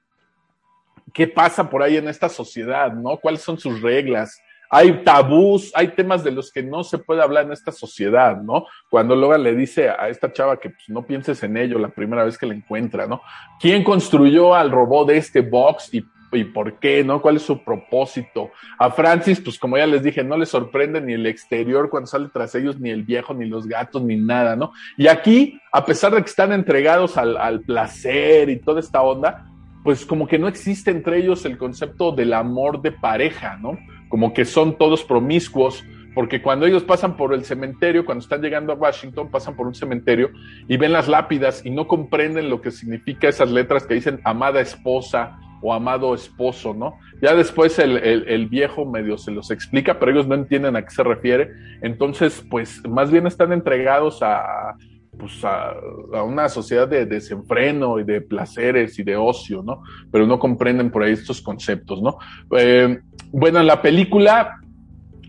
¿Qué 1.12 1.28
pasa 1.28 1.68
por 1.68 1.82
ahí 1.82 1.96
en 1.96 2.08
esta 2.08 2.28
sociedad, 2.28 2.92
no? 2.92 3.18
¿Cuáles 3.18 3.42
son 3.42 3.58
sus 3.58 3.80
reglas? 3.82 4.40
Hay 4.70 5.04
tabús, 5.04 5.72
hay 5.74 5.88
temas 5.88 6.24
de 6.24 6.32
los 6.32 6.50
que 6.50 6.62
no 6.62 6.84
se 6.84 6.98
puede 6.98 7.22
hablar 7.22 7.44
en 7.44 7.52
esta 7.52 7.72
sociedad, 7.72 8.40
¿no? 8.40 8.66
Cuando 8.88 9.14
Logan 9.14 9.42
le 9.42 9.54
dice 9.54 9.88
a 9.90 10.08
esta 10.08 10.32
chava 10.32 10.58
que 10.58 10.70
pues, 10.70 10.88
no 10.88 11.06
pienses 11.06 11.42
en 11.42 11.56
ello 11.56 11.78
la 11.78 11.88
primera 11.88 12.24
vez 12.24 12.36
que 12.38 12.46
la 12.46 12.54
encuentra, 12.54 13.06
¿no? 13.06 13.20
¿Quién 13.60 13.84
construyó 13.84 14.54
al 14.54 14.70
robot 14.70 15.08
de 15.08 15.16
este 15.18 15.40
box 15.40 15.94
y, 15.94 16.04
y 16.32 16.44
por 16.44 16.78
qué, 16.78 17.04
¿no? 17.04 17.22
¿Cuál 17.22 17.36
es 17.36 17.42
su 17.42 17.62
propósito? 17.62 18.50
A 18.78 18.90
Francis, 18.90 19.40
pues 19.40 19.58
como 19.58 19.78
ya 19.78 19.86
les 19.86 20.02
dije, 20.02 20.24
no 20.24 20.36
le 20.36 20.46
sorprende 20.46 21.00
ni 21.00 21.14
el 21.14 21.26
exterior 21.26 21.88
cuando 21.88 22.06
sale 22.06 22.28
tras 22.32 22.54
ellos, 22.54 22.80
ni 22.80 22.90
el 22.90 23.04
viejo, 23.04 23.34
ni 23.34 23.46
los 23.46 23.66
gatos, 23.66 24.02
ni 24.02 24.16
nada, 24.16 24.56
¿no? 24.56 24.72
Y 24.96 25.06
aquí, 25.06 25.60
a 25.72 25.84
pesar 25.84 26.14
de 26.14 26.22
que 26.22 26.30
están 26.30 26.52
entregados 26.52 27.16
al, 27.16 27.36
al 27.36 27.60
placer 27.60 28.48
y 28.48 28.60
toda 28.60 28.80
esta 28.80 29.02
onda, 29.02 29.46
pues 29.86 30.04
como 30.04 30.26
que 30.26 30.36
no 30.36 30.48
existe 30.48 30.90
entre 30.90 31.18
ellos 31.18 31.44
el 31.44 31.56
concepto 31.56 32.10
del 32.10 32.32
amor 32.32 32.82
de 32.82 32.90
pareja, 32.90 33.56
¿no? 33.56 33.78
Como 34.08 34.32
que 34.32 34.44
son 34.44 34.76
todos 34.78 35.04
promiscuos, 35.04 35.84
porque 36.14 36.40
cuando 36.40 36.64
ellos 36.64 36.82
pasan 36.82 37.16
por 37.16 37.34
el 37.34 37.44
cementerio, 37.44 38.06
cuando 38.06 38.22
están 38.22 38.40
llegando 38.40 38.72
a 38.72 38.76
Washington, 38.76 39.30
pasan 39.30 39.54
por 39.54 39.66
un 39.66 39.74
cementerio 39.74 40.30
y 40.66 40.76
ven 40.78 40.92
las 40.92 41.08
lápidas 41.08 41.64
y 41.64 41.70
no 41.70 41.86
comprenden 41.86 42.48
lo 42.48 42.62
que 42.62 42.70
significa 42.70 43.28
esas 43.28 43.50
letras 43.50 43.86
que 43.86 43.94
dicen 43.94 44.20
amada 44.24 44.60
esposa 44.60 45.38
o 45.60 45.74
amado 45.74 46.14
esposo, 46.14 46.74
¿no? 46.74 46.98
Ya 47.20 47.34
después 47.34 47.78
el, 47.78 47.96
el, 47.98 48.46
viejo 48.46 48.84
medio 48.84 49.18
se 49.18 49.30
los 49.30 49.50
explica, 49.50 49.98
pero 49.98 50.12
ellos 50.12 50.26
no 50.26 50.34
entienden 50.34 50.76
a 50.76 50.82
qué 50.82 50.90
se 50.90 51.02
refiere. 51.02 51.50
Entonces, 51.82 52.44
pues 52.50 52.86
más 52.88 53.10
bien 53.10 53.26
están 53.26 53.52
entregados 53.52 54.22
a, 54.22 54.74
pues 55.18 55.44
a, 55.44 55.72
a, 56.14 56.22
una 56.22 56.48
sociedad 56.48 56.86
de 56.86 57.06
desenfreno 57.06 57.98
y 57.98 58.04
de 58.04 58.20
placeres 58.20 58.98
y 58.98 59.02
de 59.02 59.16
ocio, 59.16 59.62
¿no? 59.62 59.82
Pero 60.12 60.26
no 60.26 60.38
comprenden 60.38 60.90
por 60.90 61.02
ahí 61.02 61.12
estos 61.12 61.40
conceptos, 61.40 62.02
¿no? 62.02 62.18
Eh, 62.56 63.00
bueno, 63.38 63.60
en 63.60 63.66
la 63.66 63.82
película, 63.82 64.62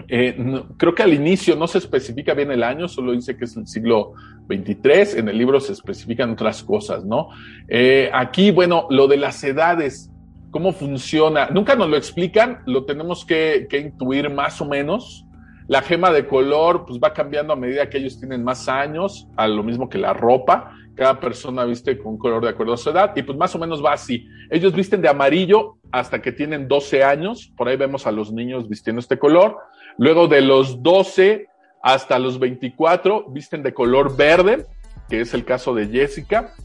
eh, 0.07 0.63
creo 0.77 0.95
que 0.95 1.03
al 1.03 1.13
inicio 1.13 1.57
no 1.57 1.67
se 1.67 1.79
especifica 1.79 2.33
bien 2.33 2.49
el 2.51 2.63
año, 2.63 2.87
solo 2.87 3.11
dice 3.11 3.35
que 3.35 3.43
es 3.43 3.57
el 3.57 3.67
siglo 3.67 4.13
23, 4.47 5.15
en 5.15 5.27
el 5.27 5.37
libro 5.37 5.59
se 5.59 5.73
especifican 5.73 6.31
otras 6.31 6.63
cosas, 6.63 7.03
¿no? 7.03 7.27
Eh, 7.67 8.09
aquí, 8.13 8.51
bueno, 8.51 8.87
lo 8.89 9.09
de 9.09 9.17
las 9.17 9.43
edades, 9.43 10.09
cómo 10.51 10.71
funciona, 10.71 11.49
nunca 11.49 11.75
nos 11.75 11.89
lo 11.89 11.97
explican, 11.97 12.59
lo 12.65 12.85
tenemos 12.85 13.25
que, 13.25 13.67
que 13.69 13.79
intuir 13.79 14.29
más 14.29 14.61
o 14.61 14.65
menos, 14.65 15.25
la 15.67 15.81
gema 15.81 16.09
de 16.11 16.27
color 16.27 16.85
pues 16.85 17.01
va 17.03 17.11
cambiando 17.11 17.51
a 17.51 17.57
medida 17.57 17.89
que 17.89 17.97
ellos 17.97 18.17
tienen 18.17 18.41
más 18.41 18.69
años, 18.69 19.27
a 19.35 19.49
lo 19.49 19.63
mismo 19.63 19.89
que 19.89 19.97
la 19.97 20.13
ropa. 20.13 20.71
Cada 20.97 21.19
persona 21.19 21.63
viste 21.63 21.95
con 21.99 22.13
un 22.13 22.17
color 22.17 22.43
de 22.43 22.49
acuerdo 22.49 22.73
a 22.73 22.77
su 22.77 22.89
edad 22.89 23.13
y 23.15 23.21
pues 23.21 23.37
más 23.37 23.53
o 23.53 23.59
menos 23.59 23.85
va 23.85 23.93
así. 23.93 24.27
Ellos 24.49 24.73
visten 24.73 24.99
de 24.99 25.07
amarillo 25.07 25.77
hasta 25.91 26.23
que 26.23 26.31
tienen 26.31 26.67
12 26.67 27.03
años. 27.03 27.53
Por 27.55 27.67
ahí 27.67 27.77
vemos 27.77 28.07
a 28.07 28.11
los 28.11 28.31
niños 28.31 28.67
vistiendo 28.67 28.99
este 28.99 29.19
color. 29.19 29.57
Luego 29.99 30.27
de 30.27 30.41
los 30.41 30.81
12 30.81 31.47
hasta 31.83 32.17
los 32.17 32.39
24 32.39 33.27
visten 33.29 33.61
de 33.61 33.75
color 33.75 34.17
verde, 34.17 34.65
que 35.07 35.21
es 35.21 35.35
el 35.35 35.45
caso 35.45 35.75
de 35.75 35.87
Jessica 35.87 36.55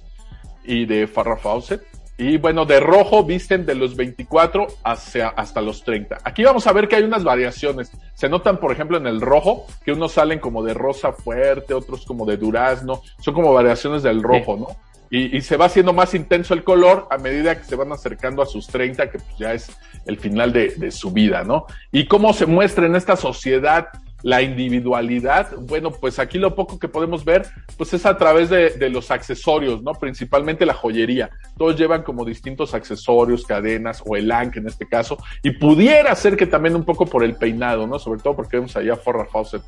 y 0.65 0.87
de 0.87 1.07
Farrah 1.07 1.37
Fawcett. 1.37 1.83
Y 2.23 2.37
bueno, 2.37 2.65
de 2.65 2.79
rojo 2.79 3.25
visten 3.25 3.67
de 3.67 3.75
los 3.75 3.97
24 3.97 4.69
hacia, 4.85 5.31
hasta 5.31 5.61
los 5.61 5.83
30. 5.83 6.19
Aquí 6.23 6.45
vamos 6.45 6.69
a 6.69 6.73
ver 6.73 6.87
que 6.87 6.95
hay 6.95 7.03
unas 7.03 7.25
variaciones. 7.25 7.91
Se 8.15 8.29
notan, 8.29 8.59
por 8.59 8.71
ejemplo, 8.71 8.97
en 8.97 9.09
el 9.09 9.21
rojo, 9.21 9.67
que 9.85 9.91
unos 9.91 10.13
salen 10.13 10.39
como 10.39 10.63
de 10.63 10.73
rosa 10.73 11.13
fuerte, 11.13 11.75
otros 11.75 12.07
como 12.07 12.25
de 12.25 12.37
durazno. 12.37 13.03
Son 13.19 13.35
como 13.35 13.53
variaciones 13.53 14.05
del 14.05 14.23
rojo, 14.23 14.57
¿no? 14.57 14.69
Y, 15.11 15.41
se 15.43 15.57
va 15.57 15.67
haciendo 15.67 15.93
más 15.93 16.15
intenso 16.15 16.55
el 16.55 16.63
color 16.63 17.09
a 17.11 17.19
medida 17.19 17.59
que 17.59 17.65
se 17.65 17.75
van 17.75 17.91
acercando 17.93 18.41
a 18.41 18.47
sus 18.47 18.69
30, 18.69 19.11
que 19.11 19.19
pues 19.19 19.37
ya 19.37 19.53
es 19.53 19.77
el 20.07 20.17
final 20.17 20.53
de 20.53 20.91
su 20.93 21.11
vida, 21.11 21.43
¿no? 21.43 21.67
Y 21.91 22.07
cómo 22.07 22.33
se 22.33 22.47
muestra 22.47 22.87
en 22.87 22.95
esta 22.95 23.17
sociedad 23.17 23.89
la 24.23 24.43
individualidad, 24.43 25.57
bueno, 25.57 25.91
pues 25.91 26.19
aquí 26.19 26.39
lo 26.39 26.55
poco 26.55 26.79
que 26.79 26.89
podemos 26.89 27.25
ver, 27.25 27.47
pues 27.77 27.93
es 27.95 28.07
a 28.07 28.17
través 28.17 28.51
de, 28.51 28.91
los 28.91 29.11
accesorios, 29.11 29.83
¿no? 29.83 29.93
Principalmente 29.93 30.67
la 30.67 30.75
joyería. 30.75 31.31
Todos 31.57 31.77
llevan 31.79 32.03
como 32.03 32.25
distintos 32.25 32.75
accesorios, 32.75 33.47
cadenas 33.47 34.03
o 34.05 34.17
el 34.17 34.31
ankh 34.31 34.57
en 34.57 34.67
este 34.67 34.87
caso, 34.87 35.19
y 35.43 35.53
pudiera 35.53 36.15
ser 36.15 36.37
que 36.37 36.47
también 36.47 36.77
un 36.77 36.85
poco 36.85 37.07
por 37.07 37.25
el 37.25 37.37
peinado, 37.37 37.87
¿no? 37.87 37.99
Sobre 37.99 38.21
todo 38.21 38.37
porque 38.37 38.57
vemos 38.57 38.77
allá 38.77 38.95
a 38.95 38.97
Forra 38.97 39.27
Fawcett 39.27 39.63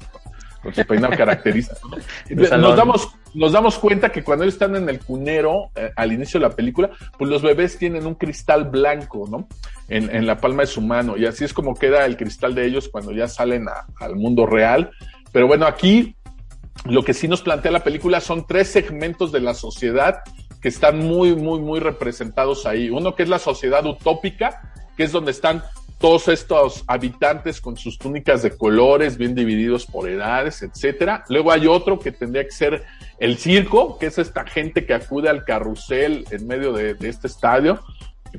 con 0.65 0.75
su 0.75 0.85
peinado 0.85 1.15
característico. 1.17 1.89
¿no? 1.89 2.59
Nos 2.59 2.77
damos, 2.77 3.09
nos 3.35 3.53
damos 3.53 3.79
cuenta 3.79 4.11
que 4.11 4.25
cuando 4.25 4.45
ellos 4.45 4.55
están 4.55 4.75
en 4.75 4.89
el 4.89 4.99
cunero, 4.99 5.71
eh, 5.77 5.93
al 5.95 6.13
inicio 6.13 6.41
de 6.41 6.49
la 6.49 6.57
película, 6.57 6.91
pues 7.17 7.31
los 7.31 7.43
bebés 7.43 7.79
tienen 7.79 8.07
un 8.07 8.15
cristal 8.15 8.65
blanco, 8.65 9.29
¿no? 9.31 9.47
En, 9.89 10.15
en, 10.15 10.27
la 10.27 10.39
palma 10.39 10.63
de 10.63 10.67
su 10.67 10.81
mano. 10.81 11.17
Y 11.17 11.27
así 11.27 11.45
es 11.45 11.53
como 11.53 11.75
queda 11.75 12.07
el 12.07 12.17
cristal 12.17 12.55
de 12.55 12.67
ellos 12.67 12.89
cuando 12.89 13.13
ya 13.13 13.29
salen 13.29 13.69
a, 13.69 13.87
al 14.01 14.17
mundo 14.17 14.47
real. 14.47 14.91
Pero 15.31 15.47
bueno, 15.47 15.67
aquí 15.67 16.17
lo 16.87 17.05
que 17.05 17.15
sí 17.15 17.29
nos 17.29 17.43
plantea 17.43 17.71
la 17.71 17.85
película 17.85 18.21
son 18.21 18.47
tres 18.47 18.69
segmentos 18.69 19.31
de 19.31 19.41
la 19.41 19.55
sociedad 19.55 20.23
que 20.61 20.69
están 20.69 20.99
muy, 20.99 21.37
muy, 21.37 21.61
muy 21.61 21.79
representados 21.79 22.67
ahí. 22.67 22.89
Uno 22.89 23.15
que 23.15 23.23
es 23.23 23.29
la 23.29 23.39
sociedad 23.39 23.85
utópica, 23.85 24.73
que 24.97 25.05
es 25.05 25.13
donde 25.13 25.31
están 25.31 25.63
todos 25.99 26.29
estos 26.29 26.85
habitantes 26.87 27.61
con 27.61 27.77
sus 27.77 27.99
túnicas 27.99 28.43
de 28.43 28.57
colores 28.57 29.17
bien 29.17 29.35
divididos 29.35 29.87
por 29.87 30.09
edades, 30.09 30.63
etcétera. 30.63 31.25
Luego 31.29 31.53
hay 31.53 31.67
otro 31.67 31.99
que 31.99 32.13
tendría 32.13 32.45
que 32.45 32.51
ser 32.51 32.85
el 33.19 33.39
circo, 33.39 33.99
que 33.99 34.07
es 34.07 34.19
esta 34.19 34.45
gente 34.45 34.87
que 34.87 34.95
acude 34.95 35.29
al 35.29 35.45
carrusel 35.45 36.27
en 36.31 36.47
medio 36.47 36.73
de, 36.73 36.97
este 37.01 37.27
estadio, 37.27 37.81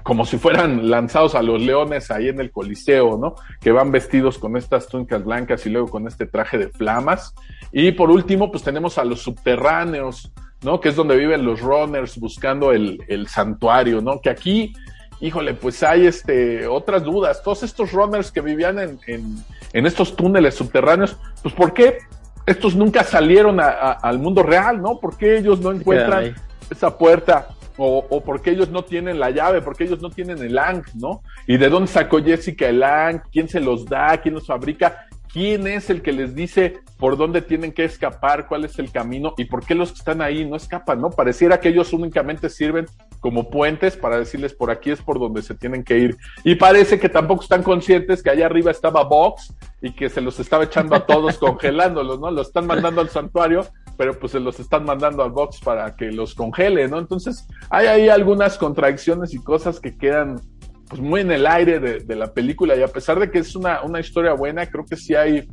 como 0.04 0.26
si 0.26 0.38
fueran 0.38 0.90
lanzados 0.90 1.36
a 1.36 1.42
los 1.42 1.62
leones 1.62 2.12
ahí 2.12 2.28
en 2.28 2.40
el 2.40 2.52
Coliseo, 2.52 3.18
¿no? 3.18 3.36
Que 3.62 3.72
van 3.72 3.92
vestidos 3.92 4.38
con 4.38 4.58
estas 4.58 4.88
túnicas 4.88 5.24
blancas 5.24 5.66
y 5.66 5.70
luego 5.70 5.88
con 5.88 6.08
este 6.08 6.26
traje 6.26 6.58
de 6.58 6.70
flamas. 6.70 7.34
Y 7.72 7.94
por 7.94 8.12
último, 8.12 8.52
pues 8.52 8.64
tenemos 8.64 8.98
a 8.98 9.06
los 9.06 9.22
subterráneos, 9.22 10.32
¿no? 10.62 10.82
Que 10.82 10.90
es 10.90 10.96
donde 10.98 11.16
viven 11.16 11.46
los 11.46 11.62
runners 11.62 12.18
buscando 12.20 12.74
el 12.74 13.28
santuario, 13.28 14.02
¿no? 14.02 14.20
Que 14.20 14.30
aquí 14.30 14.74
híjole, 15.20 15.54
pues 15.54 15.84
hay 15.84 16.08
este, 16.08 16.68
otras 16.68 17.04
dudas. 17.04 17.42
Todos 17.44 17.64
estos 17.64 17.92
runners 17.92 18.32
que 18.32 18.42
vivían 18.42 18.80
en, 18.80 19.00
en, 19.08 19.44
en 19.74 19.86
estos 19.86 20.16
túneles 20.16 20.56
subterráneos, 20.56 21.18
pues 21.42 21.54
¿por 21.54 21.74
qué 21.74 22.00
estos 22.46 22.76
nunca 22.76 23.04
salieron 23.04 23.60
a, 23.60 23.70
a, 23.70 23.92
al 23.94 24.20
mundo 24.20 24.44
real, 24.44 24.82
no? 24.82 25.00
¿Por 25.00 25.18
qué 25.18 25.38
ellos 25.38 25.60
no 25.60 25.72
encuentran 25.72 26.36
esa 26.70 26.98
puerta? 26.98 27.48
O, 27.78 28.06
o 28.10 28.24
porque 28.24 28.52
ellos 28.52 28.70
no 28.70 28.86
tienen 28.86 29.20
la 29.20 29.32
llave, 29.32 29.62
porque 29.62 29.84
ellos 29.84 30.02
no 30.02 30.10
tienen 30.10 30.38
el 30.38 30.58
ANC, 30.58 30.94
¿no? 30.94 31.22
¿Y 31.46 31.58
de 31.58 31.68
dónde 31.68 31.92
sacó 31.92 32.24
Jessica 32.24 32.70
el 32.70 32.82
ANC? 32.82 33.24
¿Quién 33.32 33.50
se 33.50 33.60
los 33.60 33.86
da? 33.86 34.18
¿Quién 34.22 34.36
los 34.36 34.48
fabrica? 34.48 35.08
quién 35.36 35.68
es 35.68 35.90
el 35.90 36.02
que 36.02 36.14
les 36.14 36.34
dice 36.34 36.78
por 36.98 37.18
dónde 37.18 37.42
tienen 37.42 37.74
que 37.74 37.84
escapar, 37.84 38.48
cuál 38.48 38.64
es 38.64 38.80
el 38.80 38.90
camino 38.90 39.34
y 39.38 39.44
por 39.44 39.66
qué 39.66 39.76
los 39.76 39.92
que 39.92 39.98
están 39.98 40.22
ahí 40.22 40.46
no 40.46 40.56
escapan, 40.56 41.02
¿no? 41.02 41.10
Pareciera 41.10 41.60
que 41.60 41.68
ellos 41.68 41.92
únicamente 41.92 42.50
sirven 42.50 42.86
como 43.26 43.50
puentes 43.50 43.98
para 43.98 44.20
decirles 44.20 44.54
por 44.54 44.70
aquí 44.70 44.92
es 44.92 45.02
por 45.02 45.20
donde 45.20 45.42
se 45.42 45.56
tienen 45.56 45.84
que 45.84 45.98
ir. 45.98 46.16
Y 46.44 46.54
parece 46.54 47.00
que 47.00 47.10
tampoco 47.10 47.42
están 47.42 47.64
conscientes 47.64 48.22
que 48.22 48.30
allá 48.30 48.46
arriba 48.46 48.70
estaba 48.70 49.04
Vox 49.04 49.52
y 49.82 49.94
que 49.96 50.10
se 50.10 50.22
los 50.22 50.40
estaba 50.40 50.66
echando 50.66 50.96
a 50.96 51.08
todos 51.08 51.36
congelándolos, 51.40 52.20
¿no? 52.20 52.30
Los 52.30 52.50
están 52.50 52.68
mandando 52.68 53.02
al 53.02 53.10
santuario, 53.10 53.66
pero 53.98 54.20
pues 54.20 54.34
se 54.34 54.40
los 54.40 54.60
están 54.60 54.86
mandando 54.86 55.24
al 55.24 55.32
Vox 55.32 55.60
para 55.60 55.96
que 55.96 56.12
los 56.12 56.36
congele, 56.36 56.88
¿no? 56.88 57.00
Entonces 57.00 57.48
hay 57.72 57.88
ahí 57.88 58.10
algunas 58.10 58.60
contradicciones 58.60 59.34
y 59.34 59.44
cosas 59.44 59.80
que 59.80 59.98
quedan 59.98 60.40
pues 60.88 61.02
muy 61.02 61.22
en 61.22 61.32
el 61.32 61.48
aire 61.48 61.80
de, 61.80 62.02
de, 62.02 62.16
la 62.16 62.32
película 62.32 62.76
y 62.76 62.84
a 62.84 62.88
pesar 62.90 63.20
de 63.20 63.32
que 63.32 63.40
es 63.40 63.56
una, 63.56 63.82
una 63.82 64.00
historia 64.00 64.34
buena, 64.34 64.68
creo 64.68 64.86
que 64.86 64.98
sí 64.98 65.16
hay, 65.16 65.48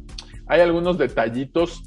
hay 0.47 0.61
algunos 0.61 0.99
detallitos 0.99 1.85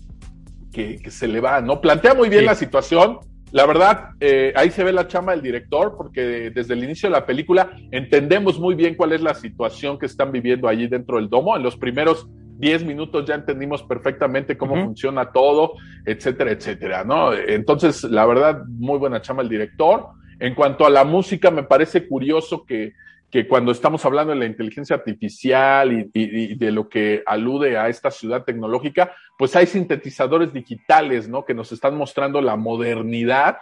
que, 0.74 0.98
que 0.98 1.12
se 1.12 1.28
le 1.28 1.42
van, 1.42 1.68
¿no? 1.68 1.80
Plantea 1.80 2.16
muy 2.16 2.28
bien 2.28 2.42
sí. 2.42 2.48
la 2.48 2.56
situación. 2.56 3.20
La 3.52 3.66
verdad, 3.66 4.10
eh, 4.20 4.54
ahí 4.56 4.70
se 4.70 4.84
ve 4.84 4.92
la 4.92 5.08
chamba 5.08 5.32
del 5.32 5.42
director, 5.42 5.96
porque 5.98 6.52
desde 6.54 6.74
el 6.74 6.84
inicio 6.84 7.10
de 7.10 7.14
la 7.14 7.26
película 7.26 7.72
entendemos 7.92 8.60
muy 8.60 8.76
bien 8.76 8.96
cuál 8.96 9.14
es 9.14 9.22
la 9.22 9.34
situación 9.34 9.98
que 9.98 10.08
están 10.08 10.32
viviendo 10.32 10.68
allí 10.68 10.88
dentro 10.88 11.18
del 11.18 11.30
domo. 11.30 11.56
En 11.56 11.64
los 11.64 11.78
primeros 11.78 12.28
10 12.58 12.86
minutos 12.86 13.26
ya 13.26 13.36
entendimos 13.36 13.84
perfectamente 13.84 14.58
cómo 14.58 14.76
uh 14.76 14.78
-huh. 14.78 14.86
funciona 14.86 15.32
todo, 15.32 15.74
etcétera, 16.06 16.52
etcétera, 16.52 17.04
¿no? 17.04 17.34
Entonces, 17.34 18.04
la 18.04 18.26
verdad, 18.26 18.64
muy 18.68 18.98
buena 18.98 19.22
chamba 19.22 19.44
el 19.44 19.50
director. 19.50 20.08
En 20.40 20.54
cuanto 20.54 20.86
a 20.86 20.90
la 20.90 21.04
música, 21.04 21.52
me 21.52 21.64
parece 21.64 22.08
curioso 22.08 22.66
que 22.66 22.94
que 23.36 23.50
cuando 23.50 23.74
estamos 23.74 24.06
hablando 24.06 24.32
de 24.32 24.40
la 24.40 24.46
inteligencia 24.46 24.96
artificial 24.96 25.92
y, 25.92 26.10
y, 26.14 26.54
y, 26.54 26.56
de 26.56 26.72
lo 26.72 26.88
que 26.88 27.22
alude 27.26 27.78
a 27.78 27.90
esta 27.90 28.10
ciudad 28.10 28.46
tecnológica, 28.46 29.12
pues 29.38 29.54
hay 29.58 29.68
sintetizadores 29.68 30.54
digitales, 30.54 31.28
¿no? 31.28 31.44
Que 31.44 31.54
nos 31.54 31.70
están 31.74 31.98
mostrando 31.98 32.40
la 32.40 32.56
modernidad 32.56 33.58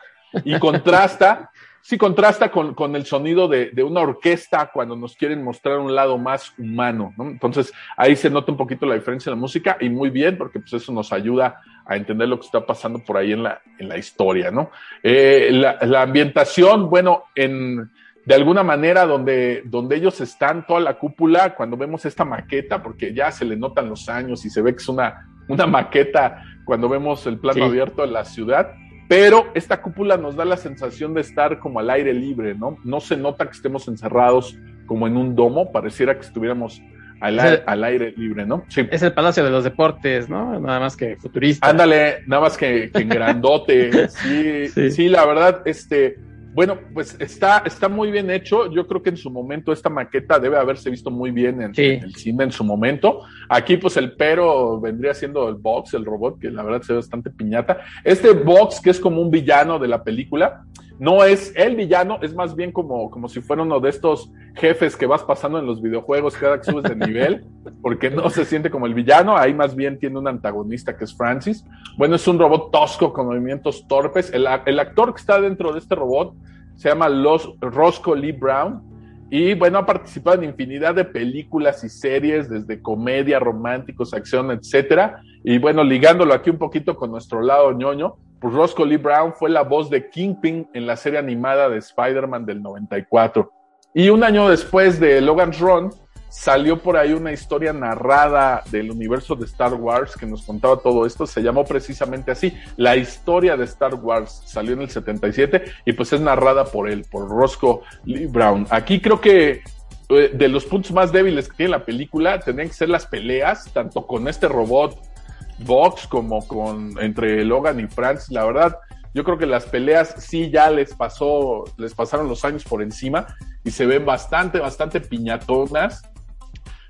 y 0.45 0.59
contrasta, 0.59 1.49
sí 1.81 1.97
contrasta 1.97 2.51
con, 2.51 2.75
con 2.75 2.95
el 2.95 3.07
sonido 3.07 3.47
de, 3.47 3.71
de, 3.71 3.81
una 3.81 4.01
orquesta 4.01 4.69
cuando 4.71 4.95
nos 4.95 5.15
quieren 5.15 5.43
mostrar 5.43 5.79
un 5.79 5.95
lado 5.95 6.19
más 6.19 6.53
humano, 6.59 7.11
¿no? 7.17 7.27
Entonces 7.31 7.73
ahí 7.97 8.15
se 8.15 8.29
nota 8.29 8.51
un 8.51 8.59
poquito 8.59 8.85
la 8.85 8.93
diferencia 8.93 9.31
en 9.31 9.37
la 9.37 9.41
música 9.41 9.77
y 9.79 9.89
muy 9.89 10.11
bien 10.11 10.37
porque 10.37 10.59
pues 10.59 10.73
eso 10.73 10.93
nos 10.93 11.11
ayuda 11.11 11.61
a 11.87 11.95
entender 11.95 12.29
lo 12.29 12.39
que 12.39 12.45
está 12.45 12.63
pasando 12.63 12.99
por 12.99 13.17
ahí 13.17 13.31
en 13.31 13.41
la, 13.41 13.59
en 13.79 13.89
la 13.89 13.97
historia, 13.97 14.51
¿no? 14.51 14.69
Eh, 15.01 15.49
la, 15.51 15.79
la 15.81 16.03
ambientación, 16.03 16.91
bueno, 16.91 17.23
en 17.33 17.89
de 18.25 18.35
alguna 18.35 18.63
manera 18.63 19.05
donde, 19.05 19.63
donde 19.65 19.97
ellos 19.97 20.21
están, 20.21 20.65
toda 20.65 20.79
la 20.79 20.97
cúpula, 20.97 21.55
cuando 21.55 21.75
vemos 21.75 22.05
esta 22.05 22.23
maqueta, 22.23 22.81
porque 22.81 23.13
ya 23.13 23.31
se 23.31 23.45
le 23.45 23.55
notan 23.55 23.89
los 23.89 24.07
años 24.07 24.45
y 24.45 24.49
se 24.49 24.61
ve 24.61 24.73
que 24.73 24.81
es 24.81 24.89
una, 24.89 25.27
una 25.47 25.67
maqueta 25.67 26.41
cuando 26.65 26.87
vemos 26.87 27.27
el 27.27 27.37
plano 27.37 27.59
sí. 27.59 27.69
abierto 27.69 28.01
de 28.01 28.07
la 28.09 28.23
ciudad, 28.23 28.73
pero 29.09 29.47
esta 29.53 29.81
cúpula 29.81 30.17
nos 30.17 30.35
da 30.35 30.45
la 30.45 30.57
sensación 30.57 31.13
de 31.13 31.21
estar 31.21 31.59
como 31.59 31.79
al 31.79 31.89
aire 31.89 32.13
libre, 32.13 32.55
¿no? 32.55 32.77
No 32.83 33.01
se 33.01 33.17
nota 33.17 33.45
que 33.45 33.51
estemos 33.51 33.87
encerrados 33.87 34.57
como 34.85 35.07
en 35.07 35.17
un 35.17 35.35
domo, 35.35 35.71
pareciera 35.71 36.15
que 36.15 36.21
estuviéramos 36.25 36.81
al, 37.19 37.39
el, 37.39 37.63
al, 37.65 37.83
aire 37.83 38.13
libre, 38.17 38.45
¿no? 38.45 38.65
Sí. 38.69 38.87
Es 38.89 39.01
el 39.03 39.13
Palacio 39.13 39.43
de 39.43 39.49
los 39.49 39.63
Deportes, 39.63 40.29
¿no? 40.29 40.59
Nada 40.59 40.79
más 40.79 40.95
que 40.95 41.15
futurista. 41.17 41.69
Ándale, 41.69 42.23
nada 42.27 42.43
más 42.43 42.57
que, 42.57 42.89
que 42.91 43.01
en 43.01 43.09
grandote. 43.09 44.07
sí, 44.09 44.67
sí, 44.69 44.91
sí, 44.91 45.09
la 45.09 45.25
verdad, 45.25 45.61
este, 45.65 46.17
bueno, 46.53 46.77
pues 46.93 47.15
está, 47.19 47.63
está 47.65 47.89
muy 47.89 48.11
bien 48.11 48.29
hecho. 48.29 48.71
Yo 48.71 48.87
creo 48.87 49.01
que 49.01 49.09
en 49.09 49.17
su 49.17 49.29
momento 49.29 49.71
esta 49.71 49.89
maqueta 49.89 50.39
debe 50.39 50.57
haberse 50.57 50.89
visto 50.89 51.09
muy 51.09 51.31
bien 51.31 51.61
en, 51.61 51.75
sí. 51.75 51.83
en, 51.83 52.03
el 52.03 52.15
cine 52.15 52.43
en 52.43 52.51
su 52.51 52.63
momento. 52.63 53.21
Aquí, 53.49 53.77
pues 53.77 53.97
el 53.97 54.13
pero 54.13 54.79
vendría 54.79 55.13
siendo 55.13 55.49
el 55.49 55.55
box, 55.55 55.93
el 55.93 56.05
robot, 56.05 56.39
que 56.39 56.51
la 56.51 56.63
verdad 56.63 56.81
se 56.81 56.93
ve 56.93 56.97
bastante 56.97 57.29
piñata. 57.29 57.79
Este 58.03 58.31
box, 58.31 58.79
que 58.81 58.91
es 58.91 58.99
como 58.99 59.21
un 59.21 59.31
villano 59.31 59.79
de 59.79 59.87
la 59.87 60.03
película, 60.03 60.63
no 60.99 61.23
es 61.23 61.53
el 61.55 61.75
villano, 61.75 62.19
es 62.21 62.35
más 62.35 62.55
bien 62.55 62.71
como, 62.71 63.09
como 63.09 63.27
si 63.27 63.41
fuera 63.41 63.63
uno 63.63 63.79
de 63.79 63.89
estos 63.89 64.31
jefes 64.55 64.95
que 64.95 65.05
vas 65.05 65.23
pasando 65.23 65.57
en 65.57 65.65
los 65.65 65.81
videojuegos 65.81 66.35
cada 66.37 66.59
que 66.59 66.71
subes 66.71 66.83
de 66.83 66.95
nivel, 66.95 67.45
porque 67.81 68.09
no 68.09 68.29
se 68.29 68.45
siente 68.45 68.69
como 68.69 68.85
el 68.85 68.93
villano, 68.93 69.35
ahí 69.35 69.53
más 69.53 69.75
bien 69.75 69.97
tiene 69.97 70.19
un 70.19 70.27
antagonista 70.27 70.95
que 70.95 71.05
es 71.05 71.15
Francis. 71.15 71.65
Bueno, 71.97 72.15
es 72.15 72.27
un 72.27 72.37
robot 72.37 72.71
tosco 72.71 73.11
con 73.11 73.27
movimientos 73.27 73.87
torpes. 73.87 74.31
El, 74.33 74.47
el 74.65 74.79
actor 74.79 75.13
que 75.13 75.19
está 75.19 75.41
dentro 75.41 75.73
de 75.73 75.79
este 75.79 75.95
robot 75.95 76.35
se 76.75 76.89
llama 76.89 77.09
Los, 77.09 77.53
Roscoe 77.59 78.19
Lee 78.19 78.31
Brown. 78.31 78.81
Y 79.29 79.55
bueno, 79.55 79.79
ha 79.79 79.85
participado 79.85 80.37
en 80.37 80.49
infinidad 80.49 80.93
de 80.93 81.05
películas 81.05 81.83
y 81.83 81.89
series, 81.89 82.49
desde 82.49 82.79
comedia, 82.81 83.39
románticos, 83.39 84.13
acción, 84.13 84.51
etcétera. 84.51 85.21
Y 85.43 85.57
bueno, 85.57 85.83
ligándolo 85.83 86.35
aquí 86.35 86.51
un 86.51 86.59
poquito 86.59 86.95
con 86.95 87.09
nuestro 87.09 87.41
lado 87.41 87.71
ñoño, 87.71 88.15
pues 88.43 88.55
Roscoe 88.55 88.85
Lee 88.85 88.97
Brown 88.97 89.31
fue 89.33 89.49
la 89.49 89.61
voz 89.61 89.89
de 89.89 90.09
Kingpin 90.09 90.67
en 90.73 90.85
la 90.85 90.97
serie 90.97 91.17
animada 91.17 91.69
de 91.69 91.77
Spider-Man 91.77 92.45
del 92.45 92.61
94. 92.61 93.49
Y 93.93 94.09
un 94.09 94.21
año 94.21 94.49
después 94.49 94.99
de 94.99 95.21
Logan's 95.21 95.61
Run, 95.61 95.91
salió 96.27 96.81
por 96.81 96.97
ahí 96.97 97.13
una 97.13 97.31
historia 97.31 97.71
narrada 97.71 98.61
del 98.69 98.91
universo 98.91 99.37
de 99.37 99.45
Star 99.45 99.75
Wars 99.75 100.17
que 100.17 100.25
nos 100.25 100.43
contaba 100.43 100.75
todo 100.75 101.05
esto. 101.05 101.25
Se 101.25 101.41
llamó 101.41 101.63
precisamente 101.63 102.31
así, 102.31 102.53
La 102.75 102.97
historia 102.97 103.55
de 103.55 103.63
Star 103.63 103.95
Wars. 103.95 104.41
Salió 104.45 104.73
en 104.73 104.81
el 104.81 104.89
77 104.89 105.63
y 105.85 105.93
pues 105.93 106.11
es 106.11 106.19
narrada 106.19 106.65
por 106.65 106.89
él, 106.89 107.05
por 107.09 107.29
Roscoe 107.29 107.79
Lee 108.03 108.25
Brown. 108.25 108.67
Aquí 108.71 108.99
creo 108.99 109.21
que 109.21 109.61
eh, 110.09 110.31
de 110.33 110.47
los 110.49 110.65
puntos 110.65 110.91
más 110.91 111.13
débiles 111.13 111.47
que 111.47 111.55
tiene 111.55 111.69
la 111.69 111.85
película 111.85 112.41
tendrían 112.41 112.67
que 112.67 112.75
ser 112.75 112.89
las 112.89 113.05
peleas, 113.05 113.71
tanto 113.71 114.05
con 114.05 114.27
este 114.27 114.49
robot 114.49 115.12
Vox 115.59 116.07
como 116.07 116.47
con 116.47 116.97
entre 116.99 117.43
Logan 117.43 117.79
y 117.79 117.87
Franz. 117.87 118.29
La 118.29 118.45
verdad, 118.45 118.77
Yo 119.13 119.23
creo 119.23 119.37
que 119.37 119.45
las 119.45 119.65
peleas 119.65 120.15
sí 120.17 120.49
ya 120.49 120.71
les 120.71 120.95
pasó, 120.95 121.65
les 121.77 121.93
pasaron 121.93 122.27
los 122.27 122.43
años 122.43 122.63
por 122.63 122.81
encima 122.81 123.27
y 123.63 123.69
se 123.69 123.85
ven 123.85 124.05
bastante, 124.05 124.59
bastante 124.59 124.99
piñatonas. 125.01 126.01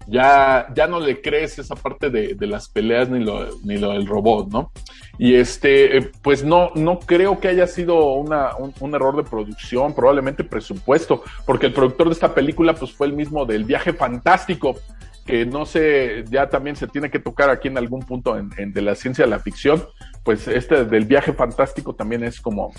Ya, 0.07 0.67
ya 0.75 0.87
no 0.87 0.99
le 0.99 1.21
crees 1.21 1.59
esa 1.59 1.75
parte 1.75 2.09
de, 2.09 2.35
de 2.35 2.47
las 2.47 2.69
peleas 2.69 3.09
ni 3.09 3.19
lo, 3.19 3.47
ni 3.63 3.77
lo 3.77 3.91
del 3.91 4.05
robot, 4.07 4.49
¿no? 4.49 4.71
Y 5.17 5.35
este, 5.35 5.97
eh, 5.97 6.11
pues 6.21 6.43
no, 6.43 6.71
no 6.75 6.99
creo 6.99 7.39
que 7.39 7.47
haya 7.47 7.67
sido 7.67 8.13
una, 8.13 8.55
un, 8.57 8.73
un, 8.79 8.95
error 8.95 9.15
de 9.15 9.23
producción, 9.23 9.93
probablemente 9.93 10.43
presupuesto, 10.43 11.23
porque 11.45 11.67
el 11.67 11.73
productor 11.73 12.07
de 12.07 12.13
esta 12.13 12.33
película 12.33 12.73
pues 12.73 12.91
fue 12.91 13.07
el 13.07 13.13
mismo 13.13 13.45
del 13.45 13.63
viaje 13.63 13.93
fantástico, 13.93 14.75
que 15.25 15.45
no 15.45 15.65
sé, 15.65 16.25
ya 16.29 16.49
también 16.49 16.75
se 16.75 16.87
tiene 16.87 17.09
que 17.09 17.19
tocar 17.19 17.49
aquí 17.49 17.69
en 17.69 17.77
algún 17.77 18.01
punto 18.01 18.37
en, 18.37 18.49
en 18.57 18.73
de 18.73 18.81
la 18.81 18.95
ciencia 18.95 19.23
de 19.25 19.31
la 19.31 19.39
ficción, 19.39 19.83
pues 20.23 20.47
este 20.47 20.85
del 20.85 21.05
viaje 21.05 21.33
fantástico 21.33 21.95
también 21.95 22.23
es 22.23 22.41
como, 22.41 22.73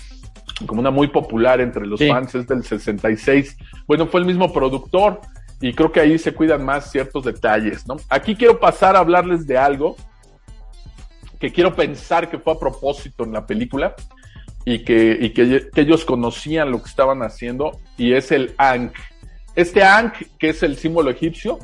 como 0.67 0.79
una 0.79 0.91
muy 0.91 1.07
popular 1.07 1.59
entre 1.59 1.85
los 1.85 1.99
sí. 1.99 2.07
fans, 2.07 2.35
es 2.35 2.47
del 2.47 2.63
66. 2.63 3.57
Bueno, 3.87 4.07
fue 4.07 4.19
el 4.19 4.27
mismo 4.27 4.53
productor 4.53 5.21
y 5.59 5.73
creo 5.73 5.91
que 5.91 5.99
ahí 5.99 6.19
se 6.19 6.33
cuidan 6.33 6.63
más 6.63 6.91
ciertos 6.91 7.25
detalles, 7.25 7.87
¿no? 7.87 7.95
Aquí 8.09 8.35
quiero 8.35 8.59
pasar 8.59 8.95
a 8.95 8.99
hablarles 8.99 9.47
de 9.47 9.57
algo 9.57 9.95
que 11.39 11.51
quiero 11.51 11.75
pensar 11.75 12.29
que 12.29 12.37
fue 12.37 12.53
a 12.53 12.59
propósito 12.59 13.23
en 13.23 13.33
la 13.33 13.45
película 13.45 13.95
y 14.65 14.83
que, 14.83 15.17
y 15.19 15.29
que, 15.31 15.69
que 15.73 15.81
ellos 15.81 16.05
conocían 16.05 16.71
lo 16.71 16.81
que 16.81 16.89
estaban 16.89 17.21
haciendo 17.23 17.79
y 17.97 18.13
es 18.13 18.31
el 18.31 18.53
Ankh. 18.57 18.95
Este 19.55 19.83
Ankh, 19.83 20.23
que 20.37 20.49
es 20.49 20.63
el 20.63 20.75
símbolo 20.77 21.09
egipcio, 21.09 21.59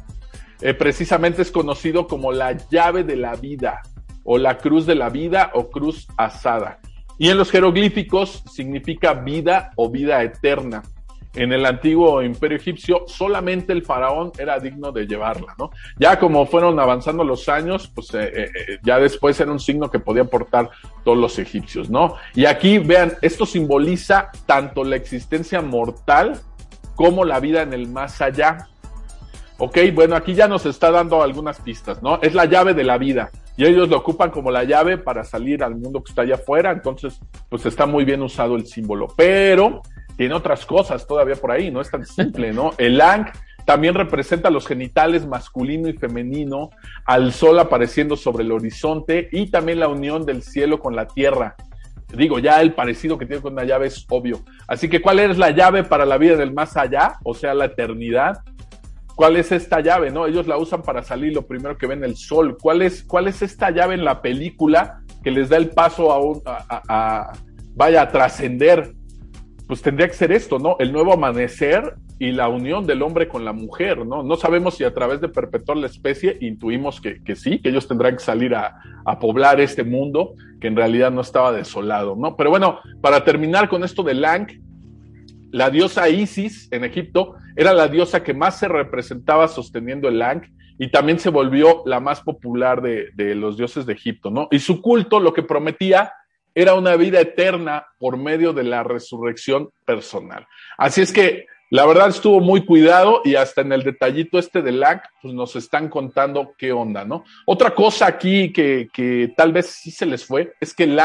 eh, 0.61 0.73
precisamente 0.73 1.41
es 1.41 1.51
conocido 1.51 2.07
como 2.07 2.31
la 2.31 2.57
llave 2.69 3.03
de 3.03 3.15
la 3.15 3.35
vida 3.35 3.81
o 4.23 4.37
la 4.37 4.57
cruz 4.57 4.85
de 4.85 4.95
la 4.95 5.09
vida 5.09 5.51
o 5.53 5.69
cruz 5.69 6.07
asada. 6.17 6.79
Y 7.17 7.29
en 7.29 7.37
los 7.37 7.51
jeroglíficos 7.51 8.43
significa 8.51 9.13
vida 9.13 9.71
o 9.75 9.89
vida 9.89 10.23
eterna. 10.23 10.83
En 11.33 11.53
el 11.53 11.65
antiguo 11.65 12.21
imperio 12.21 12.57
egipcio 12.57 13.05
solamente 13.07 13.71
el 13.71 13.83
faraón 13.83 14.31
era 14.37 14.59
digno 14.59 14.91
de 14.91 15.07
llevarla, 15.07 15.55
¿no? 15.57 15.71
Ya 15.97 16.19
como 16.19 16.45
fueron 16.45 16.77
avanzando 16.79 17.23
los 17.23 17.47
años, 17.47 17.89
pues 17.93 18.13
eh, 18.15 18.33
eh, 18.33 18.51
ya 18.83 18.99
después 18.99 19.39
era 19.39 19.51
un 19.51 19.59
signo 19.59 19.89
que 19.89 19.99
podían 19.99 20.27
portar 20.27 20.69
todos 21.05 21.17
los 21.17 21.39
egipcios, 21.39 21.89
¿no? 21.89 22.15
Y 22.35 22.45
aquí 22.45 22.79
vean, 22.79 23.13
esto 23.21 23.45
simboliza 23.45 24.29
tanto 24.45 24.83
la 24.83 24.97
existencia 24.97 25.61
mortal 25.61 26.41
como 26.95 27.23
la 27.23 27.39
vida 27.39 27.61
en 27.61 27.73
el 27.73 27.87
más 27.87 28.21
allá. 28.21 28.67
Ok, 29.63 29.77
bueno, 29.93 30.15
aquí 30.15 30.33
ya 30.33 30.47
nos 30.47 30.65
está 30.65 30.89
dando 30.89 31.21
algunas 31.21 31.61
pistas, 31.61 32.01
¿no? 32.01 32.19
Es 32.23 32.33
la 32.33 32.45
llave 32.45 32.73
de 32.73 32.83
la 32.83 32.97
vida 32.97 33.29
y 33.55 33.63
ellos 33.63 33.89
lo 33.89 33.97
ocupan 33.97 34.31
como 34.31 34.49
la 34.49 34.63
llave 34.63 34.97
para 34.97 35.23
salir 35.23 35.63
al 35.63 35.75
mundo 35.75 36.03
que 36.03 36.09
está 36.09 36.23
allá 36.23 36.33
afuera, 36.33 36.71
entonces 36.71 37.19
pues 37.47 37.67
está 37.67 37.85
muy 37.85 38.03
bien 38.03 38.23
usado 38.23 38.55
el 38.55 38.65
símbolo, 38.65 39.09
pero 39.15 39.83
tiene 40.17 40.33
otras 40.33 40.65
cosas 40.65 41.05
todavía 41.05 41.35
por 41.35 41.51
ahí, 41.51 41.69
no 41.69 41.79
es 41.79 41.91
tan 41.91 42.07
simple, 42.07 42.51
¿no? 42.53 42.71
El 42.79 42.99
Ankh 42.99 43.35
también 43.63 43.93
representa 43.93 44.49
los 44.49 44.65
genitales 44.65 45.27
masculino 45.27 45.89
y 45.89 45.93
femenino, 45.93 46.71
al 47.05 47.31
sol 47.31 47.59
apareciendo 47.59 48.17
sobre 48.17 48.43
el 48.43 48.51
horizonte 48.51 49.29
y 49.31 49.51
también 49.51 49.79
la 49.79 49.89
unión 49.89 50.25
del 50.25 50.41
cielo 50.41 50.79
con 50.79 50.95
la 50.95 51.05
tierra. 51.05 51.55
Digo, 52.13 52.39
ya 52.39 52.61
el 52.61 52.73
parecido 52.73 53.17
que 53.17 53.25
tiene 53.25 53.41
con 53.41 53.53
una 53.53 53.63
llave 53.63 53.87
es 53.87 54.05
obvio. 54.09 54.41
Así 54.67 54.89
que, 54.89 55.01
¿cuál 55.01 55.19
es 55.19 55.37
la 55.37 55.51
llave 55.51 55.83
para 55.83 56.05
la 56.05 56.17
vida 56.17 56.35
del 56.35 56.51
más 56.51 56.75
allá? 56.75 57.15
O 57.23 57.33
sea, 57.33 57.53
la 57.53 57.65
eternidad. 57.65 58.39
¿Cuál 59.21 59.37
es 59.37 59.51
esta 59.51 59.81
llave? 59.81 60.09
No, 60.09 60.25
ellos 60.25 60.47
la 60.47 60.57
usan 60.57 60.81
para 60.81 61.03
salir 61.03 61.31
lo 61.35 61.45
primero 61.45 61.77
que 61.77 61.85
ven 61.85 62.03
el 62.03 62.15
sol. 62.15 62.57
¿Cuál 62.59 62.81
es, 62.81 63.03
cuál 63.03 63.27
es 63.27 63.43
esta 63.43 63.69
llave 63.69 63.93
en 63.93 64.03
la 64.03 64.19
película 64.19 65.03
que 65.23 65.29
les 65.29 65.47
da 65.47 65.57
el 65.57 65.69
paso 65.69 66.11
a, 66.11 66.19
un, 66.19 66.41
a, 66.43 66.65
a, 66.67 66.81
a 66.89 67.31
vaya 67.75 68.01
a 68.01 68.09
trascender? 68.09 68.95
Pues 69.67 69.83
tendría 69.83 70.07
que 70.07 70.15
ser 70.15 70.31
esto, 70.31 70.57
¿no? 70.57 70.75
El 70.79 70.91
nuevo 70.91 71.13
amanecer 71.13 71.93
y 72.17 72.31
la 72.31 72.49
unión 72.49 72.87
del 72.87 73.03
hombre 73.03 73.27
con 73.27 73.45
la 73.45 73.53
mujer, 73.53 74.07
¿no? 74.07 74.23
No 74.23 74.37
sabemos 74.37 74.73
si 74.73 74.85
a 74.85 74.91
través 74.91 75.21
de 75.21 75.29
perpetuar 75.29 75.77
la 75.77 75.85
especie 75.85 76.39
intuimos 76.41 76.99
que, 76.99 77.21
que 77.23 77.35
sí, 77.35 77.59
que 77.59 77.69
ellos 77.69 77.87
tendrán 77.87 78.15
que 78.15 78.23
salir 78.23 78.55
a, 78.55 78.81
a, 79.05 79.19
poblar 79.19 79.61
este 79.61 79.83
mundo 79.83 80.33
que 80.59 80.65
en 80.65 80.75
realidad 80.75 81.11
no 81.11 81.21
estaba 81.21 81.51
desolado, 81.51 82.15
¿no? 82.15 82.35
Pero 82.35 82.49
bueno, 82.49 82.79
para 83.01 83.23
terminar 83.23 83.69
con 83.69 83.83
esto 83.83 84.01
de 84.01 84.25
Ankh, 84.25 84.53
la 85.51 85.69
diosa 85.69 86.09
Isis 86.09 86.67
en 86.71 86.83
Egipto 86.83 87.35
era 87.55 87.73
la 87.73 87.87
diosa 87.87 88.23
que 88.23 88.33
más 88.33 88.59
se 88.59 88.67
representaba 88.67 89.47
sosteniendo 89.47 90.07
el 90.07 90.21
Ankh 90.21 90.45
y 90.77 90.89
también 90.89 91.19
se 91.19 91.29
volvió 91.29 91.83
la 91.85 91.99
más 91.99 92.21
popular 92.21 92.81
de, 92.81 93.09
de 93.13 93.35
los 93.35 93.57
dioses 93.57 93.85
de 93.85 93.93
Egipto, 93.93 94.31
¿no? 94.31 94.47
Y 94.51 94.59
su 94.59 94.81
culto 94.81 95.19
lo 95.19 95.33
que 95.33 95.43
prometía 95.43 96.13
era 96.55 96.73
una 96.73 96.95
vida 96.95 97.19
eterna 97.19 97.85
por 97.99 98.17
medio 98.17 98.53
de 98.53 98.63
la 98.63 98.83
resurrección 98.83 99.69
personal. 99.85 100.47
Así 100.77 101.01
es 101.01 101.13
que 101.13 101.45
la 101.69 101.85
verdad 101.85 102.09
estuvo 102.09 102.41
muy 102.41 102.65
cuidado 102.65 103.21
y 103.23 103.35
hasta 103.35 103.61
en 103.61 103.71
el 103.71 103.83
detallito 103.83 104.37
este 104.37 104.61
del 104.61 104.83
Ankh, 104.83 105.03
pues 105.21 105.33
nos 105.33 105.55
están 105.55 105.87
contando 105.87 106.53
qué 106.57 106.73
onda, 106.73 107.05
¿no? 107.05 107.23
Otra 107.45 107.73
cosa 107.73 108.07
aquí 108.07 108.51
que, 108.51 108.89
que 108.91 109.33
tal 109.37 109.53
vez 109.53 109.67
sí 109.67 109.89
se 109.89 110.05
les 110.05 110.25
fue 110.25 110.53
es 110.59 110.73
que 110.73 110.83
el 110.83 110.99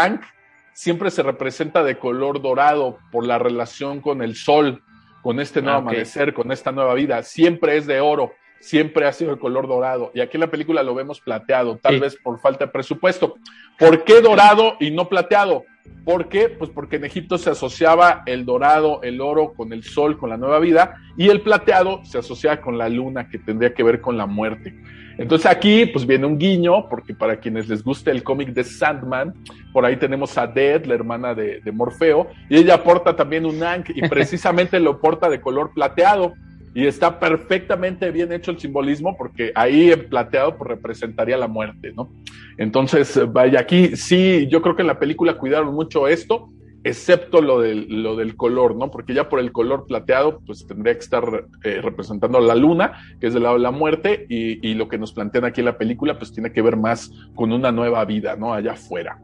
siempre 0.77 1.11
se 1.11 1.23
representa 1.23 1.83
de 1.83 1.99
color 1.99 2.43
dorado 2.43 2.99
por 3.11 3.27
la 3.27 3.39
relación 3.39 4.03
con 4.03 4.21
el 4.21 4.37
sol, 4.37 4.83
con 5.23 5.41
este 5.41 5.63
nuevo 5.63 5.79
okay. 5.79 5.89
amanecer, 5.89 6.35
con 6.35 6.53
esta 6.53 6.71
nueva 6.71 6.93
vida. 6.93 7.23
Siempre 7.23 7.79
es 7.79 7.87
de 7.87 8.01
oro, 8.01 8.35
siempre 8.61 9.07
ha 9.07 9.13
sido 9.13 9.33
de 9.33 9.41
color 9.41 9.69
dorado. 9.69 10.11
Y 10.15 10.21
aquí 10.21 10.37
en 10.37 10.43
la 10.43 10.51
película 10.51 10.83
lo 10.83 10.95
vemos 10.95 11.23
plateado, 11.23 11.79
tal 11.79 11.95
sí. 11.95 12.01
vez 12.01 12.17
por 12.23 12.39
falta 12.41 12.67
de 12.67 12.73
presupuesto. 12.73 13.37
¿Por 13.79 14.05
qué 14.05 14.21
dorado 14.21 14.77
y 14.79 14.91
no 14.91 15.09
plateado? 15.09 15.65
¿Por 16.05 16.29
qué? 16.29 16.49
Pues 16.49 16.71
porque 16.71 16.97
en 16.97 17.05
Egipto 17.05 17.37
se 17.37 17.51
asociaba 17.51 18.23
el 18.27 18.45
dorado, 18.45 19.03
el 19.03 19.21
oro 19.21 19.55
con 19.55 19.73
el 19.73 19.83
sol, 19.83 20.19
con 20.19 20.31
la 20.31 20.37
nueva 20.37 20.61
vida, 20.61 20.95
y 21.17 21.29
el 21.29 21.41
plateado 21.41 22.05
se 22.05 22.19
asociaba 22.19 22.61
con 22.61 22.79
la 22.79 22.89
luna, 22.89 23.29
que 23.29 23.39
tendría 23.39 23.75
que 23.75 23.83
ver 23.83 24.01
con 24.01 24.17
la 24.17 24.27
muerte. 24.27 24.75
Entonces 25.19 25.51
aquí 25.51 25.87
pues 25.87 26.07
viene 26.07 26.27
un 26.27 26.39
guiño, 26.39 26.89
porque 26.89 27.15
para 27.15 27.41
quienes 27.41 27.69
les 27.69 27.83
guste 27.83 28.11
el 28.11 28.23
cómic 28.23 28.51
de 28.51 28.65
Sandman, 28.65 29.35
por 29.73 29.85
ahí 29.85 29.97
tenemos 29.97 30.37
a 30.37 30.47
Dead, 30.47 30.85
la 30.85 30.95
hermana 30.95 31.35
de, 31.35 31.61
de 31.61 31.73
Morfeo, 31.73 32.29
y 32.51 32.57
ella 32.57 32.83
porta 32.83 33.17
también 33.17 33.47
un 33.47 33.63
Ankh 33.63 33.91
y 33.95 34.03
precisamente 34.09 34.79
lo 34.79 35.01
porta 35.01 35.29
de 35.29 35.41
color 35.41 35.73
plateado. 35.75 36.35
Y 36.77 36.87
está 36.87 37.19
perfectamente 37.19 38.11
bien 38.11 38.31
hecho 38.33 38.51
el 38.51 38.59
simbolismo 38.59 39.17
porque 39.17 39.51
ahí 39.55 39.91
en 39.91 40.11
plateado 40.11 40.59
pues, 40.59 40.69
representaría 40.69 41.39
la 41.39 41.49
muerte, 41.49 41.95
¿no? 41.97 42.11
Entonces, 42.59 43.19
vaya, 43.33 43.61
aquí 43.61 43.97
sí, 43.97 44.47
yo 44.51 44.61
creo 44.61 44.77
que 44.77 44.83
en 44.83 44.89
la 44.89 44.99
película 44.99 45.39
cuidaron 45.39 45.75
mucho 45.75 46.07
esto, 46.07 46.51
excepto 46.85 47.41
lo 47.41 47.63
del, 47.63 48.03
lo 48.03 48.15
del 48.15 48.37
color, 48.37 48.77
¿no? 48.77 48.91
Porque 48.91 49.15
ya 49.15 49.31
por 49.31 49.41
el 49.41 49.53
color 49.53 49.87
plateado, 49.87 50.43
pues 50.45 50.67
tendría 50.67 50.93
que 50.93 51.01
estar 51.01 51.47
eh, 51.65 51.81
representando 51.81 52.37
a 52.37 52.43
la 52.43 52.55
luna, 52.55 52.93
que 53.23 53.29
es 53.29 53.33
del 53.33 53.45
lado 53.45 53.55
de 53.55 53.63
la 53.63 53.71
muerte, 53.71 54.27
y, 54.29 54.69
y, 54.69 54.75
lo 54.75 54.87
que 54.87 54.99
nos 54.99 55.15
plantean 55.15 55.47
aquí 55.47 55.63
en 55.63 55.65
la 55.65 55.79
película, 55.79 56.19
pues 56.19 56.31
tiene 56.31 56.53
que 56.53 56.61
ver 56.61 56.77
más 56.77 57.11
con 57.35 57.55
una 57.55 57.73
nueva 57.73 58.05
vida, 58.05 58.37
¿no? 58.37 58.53
Allá 58.53 58.73
afuera. 58.73 59.19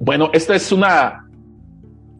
Bueno, 0.00 0.30
esta 0.32 0.56
es 0.56 0.72
una, 0.72 1.24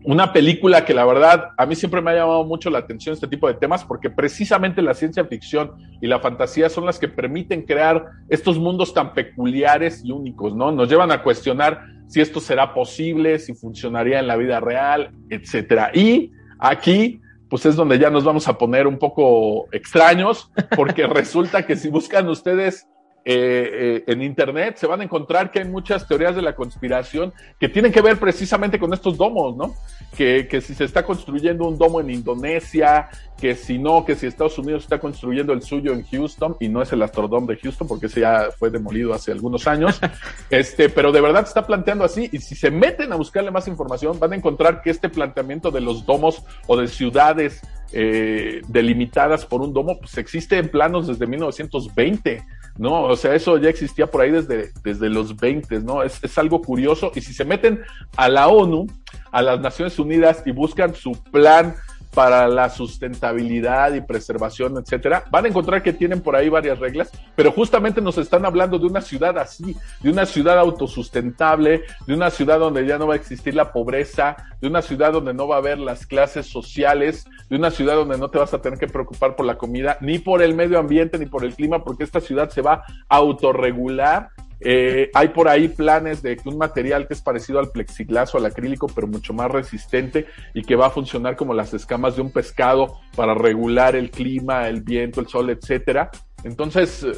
una 0.05 0.33
película 0.33 0.85
que 0.85 0.93
la 0.93 1.05
verdad 1.05 1.51
a 1.57 1.65
mí 1.65 1.75
siempre 1.75 2.03
me 2.03 2.11
ha 2.11 2.15
llamado 2.15 2.45
mucho 2.45 2.69
la 2.69 2.79
atención 2.79 3.15
este 3.15 3.27
tipo 3.27 3.49
de 3.49 3.55
temas 3.55 3.85
porque 3.85 4.11
precisamente 4.11 4.83
la 4.83 4.93
ciencia 4.93 5.25
ficción 5.25 5.73
y 6.01 6.07
la 6.07 6.21
fantasía 6.21 6.69
son 6.69 6.85
las 6.85 6.99
que 6.99 7.09
permiten 7.09 7.63
crear 7.63 8.05
estos 8.29 8.59
mundos 8.59 8.93
tan 8.93 9.15
peculiares 9.15 10.05
y 10.05 10.13
únicos, 10.13 10.55
¿no? 10.55 10.71
Nos 10.71 10.91
llevan 10.91 11.11
a 11.11 11.23
cuestionar 11.23 11.87
si 12.07 12.21
esto 12.21 12.39
será 12.39 12.75
posible, 12.75 13.39
si 13.39 13.55
funcionaría 13.55 14.21
en 14.21 14.27
la 14.27 14.37
vida 14.37 14.61
real, 14.61 15.11
etcétera. 15.31 15.91
Y 15.95 16.33
aquí 16.59 17.21
pues 17.49 17.65
es 17.67 17.77
donde 17.77 17.99
ya 17.99 18.11
nos 18.11 18.25
vamos 18.25 18.47
a 18.49 18.59
poner 18.59 18.87
un 18.87 18.99
poco 18.99 19.69
extraños 19.73 20.51
porque 20.77 21.07
resulta 21.09 21.65
que 21.65 21.77
si 21.77 21.89
buscan 21.89 22.29
ustedes 22.29 22.89
eh, 23.27 24.03
eh, 24.07 24.13
en 24.13 24.23
Internet 24.23 24.77
se 24.77 24.87
van 24.87 25.01
a 25.01 25.05
encontrar 25.05 25.51
que 25.51 25.61
hay 25.61 25.65
muchas 25.65 26.07
teorías 26.07 26.37
de 26.37 26.43
la 26.43 26.55
conspiración 26.55 27.33
que 27.59 27.71
tienen 27.71 27.91
que 27.91 28.03
ver 28.03 28.19
precisamente 28.19 28.79
con 28.79 28.93
estos 28.93 29.17
domos, 29.17 29.57
¿no? 29.57 29.75
Que, 30.15 30.47
que, 30.47 30.61
si 30.61 30.75
se 30.75 30.85
está 30.85 31.05
construyendo 31.05 31.67
un 31.67 31.79
domo 31.79 32.01
en 32.01 32.11
Indonesia, 32.11 33.09
que 33.39 33.55
si 33.55 33.79
no, 33.79 34.05
que 34.05 34.15
si 34.15 34.27
Estados 34.27 34.59
Unidos 34.59 34.83
está 34.83 35.01
construyendo 35.01 35.55
el 35.55 35.63
suyo 35.63 35.93
en 35.93 36.05
Houston 36.05 36.57
y 36.61 36.69
no 36.69 36.83
es 36.83 36.93
el 36.93 37.03
Astrodome 37.03 37.55
de 37.55 37.61
Houston 37.61 37.89
porque 37.89 38.07
ese 38.07 38.21
ya 38.21 38.49
fue 38.59 38.69
demolido 38.69 39.15
hace 39.15 39.33
algunos 39.33 39.67
años, 39.67 39.99
este, 40.51 40.91
pero 40.91 41.11
de 41.11 41.23
verdad 41.23 41.45
se 41.45 41.49
está 41.49 41.67
planteando 41.67 42.05
así 42.05 42.29
y 42.31 42.39
si 42.39 42.55
se 42.55 42.71
meten 42.71 43.13
a 43.13 43.17
buscarle 43.17 43.51
más 43.51 43.69
información 43.69 44.21
van 44.21 44.35
a 44.35 44.37
encontrar 44.37 44.83
que 44.83 44.91
este 44.91 45.09
planteamiento 45.09 45.71
de 45.71 45.81
los 45.81 46.05
domos 46.05 46.43
o 46.67 46.77
de 46.77 46.89
ciudades 46.89 47.63
eh, 47.93 48.61
delimitadas 48.69 49.47
por 49.47 49.61
un 49.61 49.73
domo, 49.73 49.99
pues 49.99 50.19
existe 50.19 50.59
en 50.59 50.69
planos 50.69 51.07
desde 51.07 51.27
1920. 51.27 52.45
¿No? 52.79 53.05
O 53.05 53.17
sea, 53.17 53.35
eso 53.35 53.57
ya 53.59 53.69
existía 53.69 54.07
por 54.07 54.23
ahí 54.23 54.31
desde, 54.31 54.73
desde 54.83 55.09
los 55.09 55.37
20, 55.37 55.81
¿no? 55.81 56.03
Es, 56.03 56.23
es, 56.23 56.37
algo 56.39 56.61
curioso. 56.61 57.13
Y 57.15 57.21
si 57.21 57.33
se 57.33 57.45
meten 57.45 57.81
a 58.17 58.29
la 58.29 58.49
ONU, 58.49 58.87
a 59.31 59.43
las 59.43 59.61
Naciones 59.61 59.99
Unidas 59.99 60.43
y 60.47 60.53
buscan 60.53 60.95
su 60.95 61.13
plan 61.31 61.75
para 62.15 62.49
la 62.49 62.71
sustentabilidad 62.71 63.93
y 63.95 64.01
preservación, 64.01 64.77
etcétera, 64.79 65.25
van 65.31 65.45
a 65.45 65.49
encontrar 65.49 65.83
que 65.83 65.93
tienen 65.93 66.21
por 66.21 66.37
ahí 66.37 66.49
varias 66.49 66.79
reglas, 66.79 67.11
pero 67.35 67.51
justamente 67.51 68.01
nos 68.01 68.19
están 68.19 68.45
hablando 68.45 68.79
de 68.79 68.87
una 68.87 69.01
ciudad 69.01 69.37
así, 69.39 69.77
de 70.01 70.11
una 70.11 70.25
ciudad 70.25 70.59
autosustentable, 70.59 71.83
de 72.07 72.15
una 72.15 72.31
ciudad 72.31 72.59
donde 72.59 72.87
ya 72.87 72.99
no 72.99 73.09
va 73.09 73.15
a 73.15 73.17
existir 73.17 73.55
la 73.55 73.73
pobreza, 73.73 74.37
de 74.61 74.69
una 74.69 74.81
ciudad 74.81 75.13
donde 75.13 75.35
no 75.35 75.49
va 75.49 75.57
a 75.57 75.59
haber 75.59 75.79
las 75.79 76.07
clases 76.07 76.47
sociales, 76.47 77.27
de 77.51 77.57
una 77.57 77.71
ciudad 77.71 77.97
donde 77.97 78.17
no 78.17 78.31
te 78.31 78.39
vas 78.39 78.55
a 78.55 78.63
tener 78.63 78.79
que 78.79 78.87
preocupar 78.87 79.37
por 79.37 79.45
la 79.45 79.59
comida, 79.59 79.99
ni 80.01 80.19
por 80.19 80.43
el 80.43 80.55
medio 80.55 80.79
ambiente, 80.79 81.19
ni 81.19 81.27
por 81.27 81.45
el 81.45 81.55
clima, 81.55 81.83
porque 81.83 82.05
esta 82.05 82.21
ciudad 82.21 82.49
se 82.51 82.63
va 82.63 82.85
a 83.09 83.17
autorregular 83.17 84.31
eh, 84.61 85.11
hay 85.15 85.29
por 85.29 85.49
ahí 85.49 85.69
planes 85.69 86.23
de 86.23 86.39
un 86.45 86.59
material 86.59 87.07
que 87.07 87.15
es 87.15 87.21
parecido 87.21 87.59
al 87.59 87.71
plexiglas 87.71 88.35
o 88.35 88.39
al 88.39 88.47
acrílico, 88.47 88.87
pero 88.95 89.07
mucho 89.07 89.33
más 89.33 89.51
resistente 89.51 90.27
y 90.55 90.63
que 90.63 90.77
va 90.77 90.87
a 90.87 90.91
funcionar 90.91 91.37
como 91.37 91.55
las 91.55 91.75
escamas 91.75 92.17
de 92.17 92.23
un 92.23 92.31
pescado 92.31 93.01
para 93.17 93.35
regular 93.35 93.97
el 93.97 94.11
clima, 94.11 94.69
el 94.69 94.83
viento, 94.83 95.21
el 95.21 95.29
sol, 95.29 95.51
etcétera. 95.51 96.11
Entonces, 96.45 97.03
eh, 97.03 97.13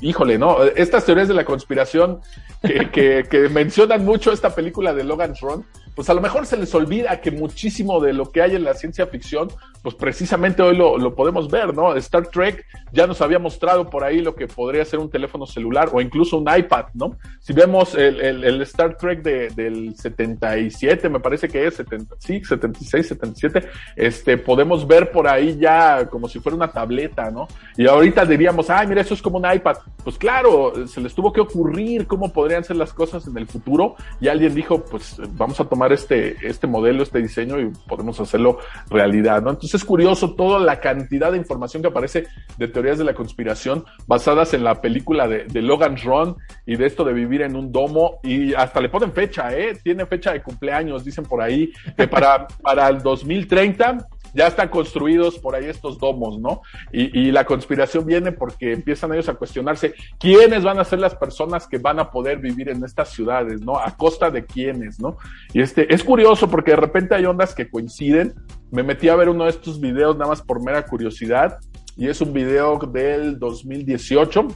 híjole, 0.00 0.38
¿no? 0.38 0.62
Estas 0.64 1.04
teorías 1.04 1.28
de 1.28 1.34
la 1.34 1.44
conspiración 1.44 2.20
que, 2.62 3.24
que, 3.30 3.48
mencionan 3.50 4.04
mucho 4.04 4.32
esta 4.32 4.54
película 4.54 4.94
de 4.94 5.04
Logan's 5.04 5.40
Run, 5.40 5.64
pues 5.94 6.08
a 6.08 6.14
lo 6.14 6.20
mejor 6.20 6.46
se 6.46 6.56
les 6.56 6.74
olvida 6.74 7.20
que 7.20 7.30
muchísimo 7.30 8.00
de 8.00 8.14
lo 8.14 8.30
que 8.30 8.40
hay 8.40 8.56
en 8.56 8.64
la 8.64 8.74
ciencia 8.74 9.06
ficción, 9.06 9.48
pues 9.82 9.94
precisamente 9.94 10.62
hoy 10.62 10.76
lo, 10.76 10.98
lo, 10.98 11.14
podemos 11.14 11.50
ver, 11.50 11.74
¿no? 11.74 11.94
Star 11.96 12.26
Trek 12.26 12.66
ya 12.92 13.06
nos 13.06 13.20
había 13.20 13.38
mostrado 13.38 13.88
por 13.88 14.04
ahí 14.04 14.20
lo 14.20 14.34
que 14.34 14.46
podría 14.46 14.84
ser 14.84 14.98
un 14.98 15.10
teléfono 15.10 15.46
celular 15.46 15.88
o 15.92 16.00
incluso 16.00 16.36
un 16.36 16.46
iPad, 16.54 16.86
¿no? 16.94 17.16
Si 17.40 17.52
vemos 17.52 17.94
el, 17.94 18.20
el, 18.44 18.60
Star 18.62 18.96
Trek 18.96 19.22
de, 19.22 19.48
del 19.50 19.96
77, 19.96 21.08
me 21.08 21.20
parece 21.20 21.48
que 21.48 21.66
es, 21.66 21.74
70, 21.74 22.16
sí, 22.18 22.44
76, 22.44 23.08
77, 23.08 23.68
este, 23.96 24.36
podemos 24.36 24.86
ver 24.86 25.10
por 25.10 25.26
ahí 25.26 25.56
ya 25.58 26.06
como 26.08 26.28
si 26.28 26.40
fuera 26.40 26.56
una 26.56 26.70
tableta, 26.70 27.30
¿no? 27.30 27.48
Y 27.76 27.86
ahorita 27.86 28.26
diríamos, 28.26 28.68
ay, 28.68 28.86
mira, 28.86 29.00
eso 29.00 29.14
es 29.14 29.22
como 29.22 29.38
un 29.38 29.50
iPad. 29.50 29.78
Pues 30.04 30.18
claro, 30.18 30.86
se 30.86 31.00
les 31.00 31.14
tuvo 31.14 31.32
que 31.32 31.40
ocurrir 31.40 32.06
cómo 32.06 32.32
podrían 32.32 32.64
ser 32.64 32.76
las 32.76 32.92
cosas 32.92 33.26
en 33.26 33.36
el 33.38 33.46
futuro 33.46 33.96
y 34.20 34.28
alguien 34.28 34.54
dijo, 34.54 34.84
pues 34.84 35.16
vamos 35.36 35.58
a 35.60 35.64
tomar 35.64 35.92
este, 35.92 36.36
este 36.46 36.66
modelo, 36.66 37.02
este 37.02 37.20
diseño 37.20 37.58
y 37.60 37.70
podemos 37.88 38.20
hacerlo 38.20 38.58
realidad, 38.90 39.42
¿no? 39.42 39.50
Entonces 39.50 39.69
es 39.76 39.84
curioso 39.84 40.34
toda 40.34 40.58
la 40.58 40.80
cantidad 40.80 41.32
de 41.32 41.38
información 41.38 41.82
que 41.82 41.88
aparece 41.88 42.26
de 42.56 42.68
teorías 42.68 42.98
de 42.98 43.04
la 43.04 43.14
conspiración 43.14 43.84
basadas 44.06 44.54
en 44.54 44.64
la 44.64 44.80
película 44.80 45.28
de, 45.28 45.44
de 45.44 45.62
Logan's 45.62 46.04
Run 46.04 46.36
y 46.66 46.76
de 46.76 46.86
esto 46.86 47.04
de 47.04 47.12
vivir 47.12 47.42
en 47.42 47.56
un 47.56 47.72
domo 47.72 48.20
y 48.22 48.54
hasta 48.54 48.80
le 48.80 48.88
ponen 48.88 49.12
fecha, 49.12 49.56
¿eh? 49.56 49.78
Tiene 49.82 50.06
fecha 50.06 50.32
de 50.32 50.42
cumpleaños, 50.42 51.04
dicen 51.04 51.24
por 51.24 51.42
ahí, 51.42 51.72
que 51.96 52.08
para, 52.08 52.46
para 52.62 52.88
el 52.88 53.02
2030 53.02 54.06
ya 54.34 54.46
están 54.46 54.68
construidos 54.68 55.38
por 55.38 55.54
ahí 55.54 55.66
estos 55.66 55.98
domos, 55.98 56.38
¿no? 56.38 56.62
Y, 56.92 57.18
y, 57.18 57.32
la 57.32 57.44
conspiración 57.44 58.06
viene 58.06 58.32
porque 58.32 58.72
empiezan 58.72 59.12
ellos 59.12 59.28
a 59.28 59.34
cuestionarse 59.34 59.94
quiénes 60.18 60.62
van 60.62 60.78
a 60.78 60.84
ser 60.84 60.98
las 60.98 61.14
personas 61.14 61.66
que 61.66 61.78
van 61.78 61.98
a 61.98 62.10
poder 62.10 62.38
vivir 62.38 62.68
en 62.68 62.84
estas 62.84 63.10
ciudades, 63.10 63.60
¿no? 63.60 63.78
A 63.78 63.96
costa 63.96 64.30
de 64.30 64.44
quiénes, 64.44 65.00
¿no? 65.00 65.16
Y 65.52 65.60
este, 65.60 65.92
es 65.92 66.04
curioso 66.04 66.48
porque 66.48 66.72
de 66.72 66.78
repente 66.78 67.14
hay 67.14 67.24
ondas 67.26 67.54
que 67.54 67.68
coinciden. 67.68 68.34
Me 68.70 68.82
metí 68.82 69.08
a 69.08 69.16
ver 69.16 69.28
uno 69.28 69.44
de 69.44 69.50
estos 69.50 69.80
videos 69.80 70.16
nada 70.16 70.30
más 70.30 70.42
por 70.42 70.62
mera 70.62 70.86
curiosidad 70.86 71.58
y 71.96 72.08
es 72.08 72.20
un 72.20 72.32
video 72.32 72.78
del 72.78 73.38
2018. 73.38 74.48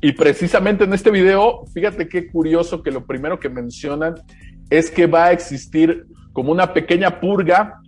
Y 0.00 0.12
precisamente 0.12 0.84
en 0.84 0.92
este 0.92 1.10
video, 1.10 1.64
fíjate 1.72 2.08
qué 2.08 2.28
curioso 2.28 2.82
que 2.82 2.90
lo 2.90 3.06
primero 3.06 3.38
que 3.38 3.48
mencionan 3.48 4.14
es 4.68 4.90
que 4.90 5.06
va 5.06 5.26
a 5.26 5.32
existir 5.32 6.06
como 6.32 6.50
una 6.50 6.72
pequeña 6.72 7.20
purga 7.20 7.81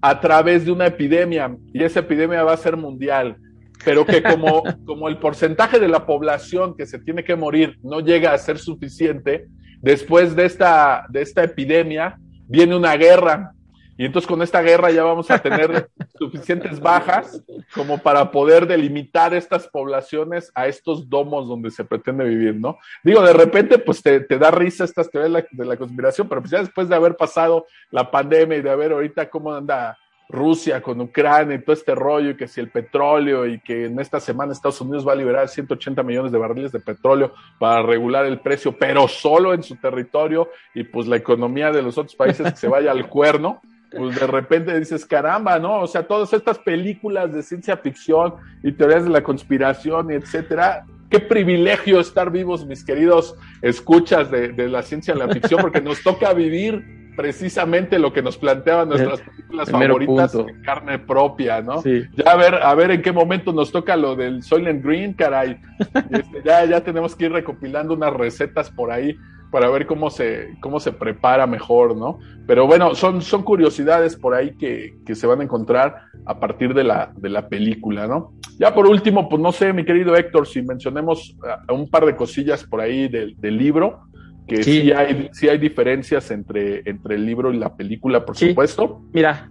a 0.00 0.20
través 0.20 0.64
de 0.64 0.72
una 0.72 0.86
epidemia 0.86 1.56
y 1.72 1.82
esa 1.82 2.00
epidemia 2.00 2.44
va 2.44 2.52
a 2.52 2.56
ser 2.56 2.76
mundial, 2.76 3.36
pero 3.84 4.06
que 4.06 4.22
como, 4.22 4.62
como 4.86 5.08
el 5.08 5.18
porcentaje 5.18 5.78
de 5.78 5.88
la 5.88 6.06
población 6.06 6.76
que 6.76 6.86
se 6.86 6.98
tiene 6.98 7.24
que 7.24 7.36
morir 7.36 7.78
no 7.82 8.00
llega 8.00 8.32
a 8.32 8.38
ser 8.38 8.58
suficiente, 8.58 9.46
después 9.80 10.36
de 10.36 10.46
esta, 10.46 11.06
de 11.08 11.22
esta 11.22 11.44
epidemia 11.44 12.18
viene 12.46 12.76
una 12.76 12.96
guerra 12.96 13.52
y 13.98 14.04
entonces 14.06 14.28
con 14.28 14.40
esta 14.42 14.62
guerra 14.62 14.92
ya 14.92 15.02
vamos 15.02 15.28
a 15.28 15.40
tener 15.40 15.90
suficientes 16.18 16.78
bajas 16.78 17.42
como 17.74 17.98
para 17.98 18.30
poder 18.30 18.68
delimitar 18.68 19.34
estas 19.34 19.66
poblaciones 19.66 20.52
a 20.54 20.68
estos 20.68 21.10
domos 21.10 21.48
donde 21.48 21.72
se 21.72 21.84
pretende 21.84 22.24
vivir, 22.24 22.54
¿no? 22.54 22.78
Digo, 23.02 23.20
de 23.22 23.32
repente 23.32 23.76
pues 23.78 24.00
te, 24.00 24.20
te 24.20 24.38
da 24.38 24.52
risa 24.52 24.84
estas 24.84 25.10
teorías 25.10 25.32
de 25.32 25.40
la, 25.40 25.46
de 25.50 25.64
la 25.64 25.76
conspiración, 25.76 26.28
pero 26.28 26.40
pues 26.40 26.52
ya 26.52 26.60
después 26.60 26.88
de 26.88 26.94
haber 26.94 27.16
pasado 27.16 27.66
la 27.90 28.08
pandemia 28.08 28.58
y 28.58 28.62
de 28.62 28.70
haber 28.70 28.92
ahorita 28.92 29.28
cómo 29.28 29.52
anda 29.52 29.98
Rusia 30.28 30.80
con 30.80 31.00
Ucrania 31.00 31.56
y 31.56 31.64
todo 31.64 31.72
este 31.72 31.94
rollo 31.94 32.30
y 32.30 32.36
que 32.36 32.46
si 32.46 32.60
el 32.60 32.70
petróleo 32.70 33.46
y 33.46 33.58
que 33.58 33.86
en 33.86 33.98
esta 33.98 34.20
semana 34.20 34.52
Estados 34.52 34.80
Unidos 34.80 35.08
va 35.08 35.12
a 35.12 35.16
liberar 35.16 35.48
180 35.48 36.04
millones 36.04 36.30
de 36.30 36.38
barriles 36.38 36.70
de 36.70 36.78
petróleo 36.78 37.32
para 37.58 37.82
regular 37.82 38.26
el 38.26 38.38
precio, 38.38 38.76
pero 38.78 39.08
solo 39.08 39.54
en 39.54 39.64
su 39.64 39.74
territorio 39.74 40.50
y 40.72 40.84
pues 40.84 41.08
la 41.08 41.16
economía 41.16 41.72
de 41.72 41.82
los 41.82 41.98
otros 41.98 42.14
países 42.14 42.52
que 42.52 42.58
se 42.58 42.68
vaya 42.68 42.92
al 42.92 43.08
cuerno 43.08 43.60
pues 43.90 44.20
de 44.20 44.26
repente 44.26 44.78
dices, 44.78 45.06
caramba, 45.06 45.58
¿no? 45.58 45.80
O 45.80 45.86
sea, 45.86 46.02
todas 46.06 46.32
estas 46.32 46.58
películas 46.58 47.32
de 47.32 47.42
ciencia 47.42 47.76
ficción 47.76 48.34
y 48.62 48.72
teorías 48.72 49.04
de 49.04 49.10
la 49.10 49.22
conspiración 49.22 50.10
y 50.10 50.14
etcétera, 50.14 50.84
qué 51.10 51.20
privilegio 51.20 52.00
estar 52.00 52.30
vivos, 52.30 52.66
mis 52.66 52.84
queridos 52.84 53.34
escuchas 53.62 54.30
de, 54.30 54.48
de 54.48 54.68
la 54.68 54.82
ciencia 54.82 55.14
de 55.14 55.20
la 55.20 55.32
ficción, 55.32 55.60
porque 55.60 55.80
nos 55.80 56.02
toca 56.02 56.32
vivir 56.34 56.98
precisamente 57.18 57.98
lo 57.98 58.12
que 58.12 58.22
nos 58.22 58.38
planteaban 58.38 58.90
nuestras 58.90 59.20
películas 59.22 59.68
favoritas 59.68 60.34
en 60.36 60.62
carne 60.62 61.00
propia, 61.00 61.60
¿no? 61.60 61.82
Sí. 61.82 62.04
Ya 62.14 62.30
a 62.30 62.36
ver, 62.36 62.54
a 62.54 62.72
ver 62.76 62.92
en 62.92 63.02
qué 63.02 63.10
momento 63.10 63.52
nos 63.52 63.72
toca 63.72 63.96
lo 63.96 64.14
del 64.14 64.44
Soylent 64.44 64.84
Green, 64.84 65.14
caray. 65.14 65.60
Este, 66.10 66.42
ya, 66.44 66.64
ya 66.64 66.80
tenemos 66.82 67.16
que 67.16 67.24
ir 67.24 67.32
recopilando 67.32 67.94
unas 67.94 68.12
recetas 68.12 68.70
por 68.70 68.92
ahí 68.92 69.18
para 69.50 69.68
ver 69.70 69.86
cómo 69.86 70.10
se, 70.10 70.56
cómo 70.60 70.78
se 70.80 70.92
prepara 70.92 71.46
mejor, 71.46 71.96
¿no? 71.96 72.18
Pero 72.46 72.66
bueno, 72.66 72.94
son, 72.94 73.22
son 73.22 73.42
curiosidades 73.42 74.16
por 74.16 74.34
ahí 74.34 74.54
que, 74.56 74.94
que 75.06 75.14
se 75.14 75.26
van 75.26 75.40
a 75.40 75.44
encontrar 75.44 75.96
a 76.26 76.38
partir 76.38 76.74
de 76.74 76.84
la, 76.84 77.12
de 77.16 77.28
la 77.30 77.48
película, 77.48 78.06
¿no? 78.06 78.32
Ya 78.58 78.74
por 78.74 78.86
último, 78.86 79.28
pues 79.28 79.40
no 79.40 79.52
sé, 79.52 79.72
mi 79.72 79.84
querido 79.84 80.16
Héctor, 80.16 80.46
si 80.46 80.62
mencionemos 80.62 81.36
un 81.72 81.88
par 81.88 82.04
de 82.06 82.16
cosillas 82.16 82.64
por 82.64 82.80
ahí 82.80 83.08
del, 83.08 83.36
del 83.38 83.56
libro, 83.56 84.00
que 84.46 84.62
sí. 84.62 84.80
sí, 84.82 84.92
hay, 84.92 85.28
sí 85.32 85.48
hay 85.48 85.58
diferencias 85.58 86.30
entre, 86.30 86.82
entre 86.88 87.14
el 87.16 87.24
libro 87.26 87.52
y 87.52 87.58
la 87.58 87.74
película, 87.76 88.24
por 88.24 88.36
Sí. 88.36 88.48
supuesto. 88.50 89.02
Mira, 89.12 89.50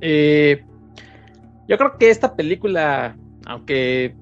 eh, 0.00 0.62
yo 1.66 1.76
creo 1.76 1.98
que 1.98 2.10
esta 2.10 2.34
película, 2.36 3.16
aunque 3.46 4.14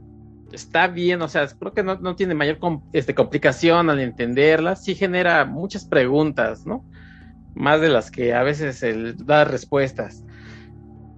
está 0.53 0.89
bien, 0.89 1.23
o 1.23 1.29
sea, 1.29 1.47
creo 1.49 1.73
que 1.73 1.83
no, 1.83 1.97
no 1.97 2.17
tiene 2.17 2.35
mayor 2.35 2.59
este, 2.93 3.15
complicación 3.15 3.91
al 3.91 4.01
entenderla, 4.01 4.77
sí 4.77 4.95
genera 4.95 5.45
muchas 5.45 5.85
preguntas, 5.85 6.67
¿no? 6.67 6.85
Más 7.55 7.81
de 7.81 7.89
las 7.89 8.11
que 8.11 8.35
a 8.35 8.43
veces 8.43 8.83
el, 8.83 9.17
da 9.25 9.45
respuestas. 9.45 10.25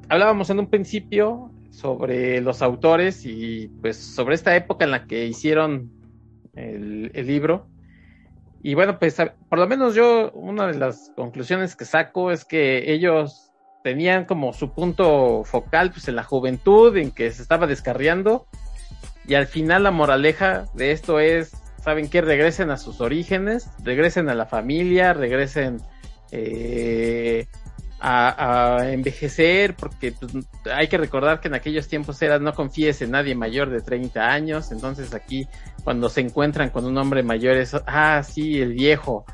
Hablábamos 0.08 0.50
en 0.50 0.60
un 0.60 0.70
principio 0.70 1.52
sobre 1.70 2.40
los 2.40 2.62
autores 2.62 3.24
y 3.24 3.68
pues 3.80 3.96
sobre 3.96 4.34
esta 4.34 4.56
época 4.56 4.84
en 4.84 4.90
la 4.90 5.06
que 5.06 5.26
hicieron 5.26 5.90
el, 6.54 7.10
el 7.14 7.26
libro. 7.26 7.68
Y 8.62 8.74
bueno, 8.74 8.98
pues 8.98 9.16
por 9.48 9.58
lo 9.58 9.68
menos 9.68 9.94
yo, 9.94 10.32
una 10.32 10.66
de 10.66 10.78
las 10.78 11.12
conclusiones 11.14 11.76
que 11.76 11.84
saco 11.84 12.32
es 12.32 12.44
que 12.44 12.92
ellos 12.92 13.52
tenían 13.84 14.24
como 14.24 14.52
su 14.52 14.72
punto 14.72 15.44
focal 15.44 15.92
pues 15.92 16.08
en 16.08 16.16
la 16.16 16.24
juventud, 16.24 16.96
en 16.96 17.10
que 17.10 17.30
se 17.30 17.42
estaba 17.42 17.66
descarriando, 17.66 18.46
y 19.28 19.34
al 19.34 19.46
final 19.46 19.82
la 19.82 19.90
moraleja 19.90 20.64
de 20.72 20.90
esto 20.90 21.20
es, 21.20 21.52
¿saben 21.84 22.08
qué? 22.08 22.22
Regresen 22.22 22.70
a 22.70 22.78
sus 22.78 23.02
orígenes, 23.02 23.68
regresen 23.84 24.30
a 24.30 24.34
la 24.34 24.46
familia, 24.46 25.12
regresen 25.12 25.82
eh, 26.32 27.46
a, 28.00 28.78
envejecer, 28.84 29.74
porque 29.74 30.12
pues, 30.12 30.32
hay 30.72 30.88
que 30.88 30.96
recordar 30.96 31.40
que 31.40 31.48
en 31.48 31.54
aquellos 31.54 31.88
tiempos 31.88 32.22
era 32.22 32.38
no 32.38 32.54
confíes 32.54 33.02
en 33.02 33.10
nadie 33.10 33.34
mayor 33.34 33.68
de 33.68 33.82
30 33.82 34.30
años, 34.30 34.72
entonces 34.72 35.12
aquí 35.12 35.46
cuando 35.84 36.08
se 36.08 36.22
encuentran 36.22 36.70
con 36.70 36.86
un 36.86 36.96
hombre 36.96 37.22
mayor 37.22 37.58
es, 37.58 37.76
ah, 37.86 38.22
sí, 38.22 38.58
el 38.62 38.72
viejo, 38.72 39.26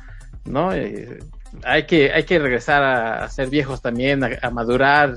¿no? 0.43 0.73
Eh, 0.73 1.19
hay 1.63 1.85
que, 1.85 2.11
hay 2.11 2.23
que 2.25 2.37
regresar 2.37 2.83
a, 2.83 3.29
ser 3.29 3.49
viejos 3.49 3.81
también, 3.81 4.21
a, 4.25 4.49
madurar, 4.49 5.15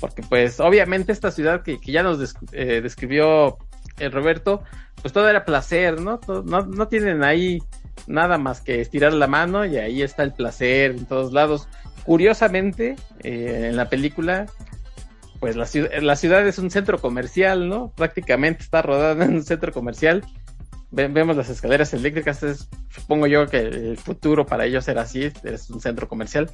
porque 0.00 0.22
pues 0.22 0.60
obviamente 0.60 1.10
esta 1.10 1.32
ciudad 1.32 1.62
que, 1.62 1.80
que 1.80 1.90
ya 1.90 2.04
nos 2.04 2.36
eh, 2.52 2.80
describió 2.80 3.58
el 4.02 4.12
Roberto, 4.12 4.62
pues 5.00 5.12
todo 5.12 5.28
era 5.28 5.44
placer, 5.44 6.00
¿no? 6.00 6.20
No, 6.44 6.88
tienen 6.88 7.22
ahí 7.24 7.58
nada 8.06 8.38
más 8.38 8.60
que 8.60 8.80
estirar 8.80 9.12
la 9.12 9.26
mano 9.26 9.64
y 9.64 9.76
ahí 9.76 10.02
está 10.02 10.22
el 10.22 10.32
placer 10.32 10.92
en 10.92 11.06
todos 11.06 11.32
lados. 11.32 11.68
Curiosamente, 12.04 12.96
eh, 13.22 13.68
en 13.70 13.76
la 13.76 13.88
película, 13.88 14.46
pues 15.40 15.56
la 15.56 15.66
ciudad, 15.66 15.90
la 16.00 16.16
ciudad 16.16 16.46
es 16.46 16.58
un 16.58 16.70
centro 16.70 16.98
comercial, 17.00 17.68
¿no? 17.68 17.92
Prácticamente 17.96 18.62
está 18.62 18.82
rodada 18.82 19.24
en 19.24 19.34
un 19.34 19.44
centro 19.44 19.72
comercial. 19.72 20.24
Ve, 20.90 21.08
vemos 21.08 21.36
las 21.36 21.48
escaleras 21.48 21.94
eléctricas, 21.94 22.42
es, 22.42 22.68
supongo 22.90 23.26
yo 23.26 23.46
que 23.46 23.58
el 23.58 23.96
futuro 23.96 24.44
para 24.44 24.66
ellos 24.66 24.86
era 24.88 25.02
así, 25.02 25.32
es 25.44 25.70
un 25.70 25.80
centro 25.80 26.06
comercial. 26.06 26.50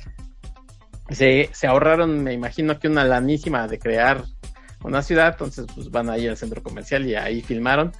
se, 1.10 1.48
se 1.52 1.66
ahorraron, 1.66 2.22
me 2.22 2.34
imagino 2.34 2.78
que 2.78 2.88
una 2.88 3.04
lanísima 3.04 3.66
de 3.66 3.78
crear 3.78 4.24
una 4.82 5.02
ciudad, 5.02 5.32
entonces 5.32 5.66
pues 5.74 5.90
van 5.90 6.10
ahí 6.10 6.26
al 6.26 6.36
centro 6.36 6.62
comercial 6.62 7.06
y 7.06 7.14
ahí 7.14 7.42
filmaron. 7.42 7.92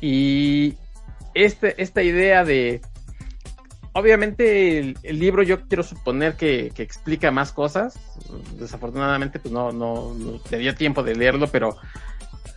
Y 0.00 0.74
este, 1.34 1.80
esta 1.82 2.02
idea 2.02 2.44
de, 2.44 2.80
obviamente 3.92 4.78
el, 4.78 5.18
libro 5.18 5.42
yo 5.42 5.66
quiero 5.66 5.82
suponer 5.82 6.34
que, 6.34 6.70
que, 6.74 6.82
explica 6.82 7.30
más 7.30 7.52
cosas, 7.52 7.98
desafortunadamente 8.58 9.38
pues 9.38 9.52
no, 9.52 9.72
no, 9.72 10.14
no 10.14 10.38
te 10.40 10.58
dio 10.58 10.74
tiempo 10.74 11.02
de 11.02 11.14
leerlo, 11.14 11.48
pero 11.48 11.76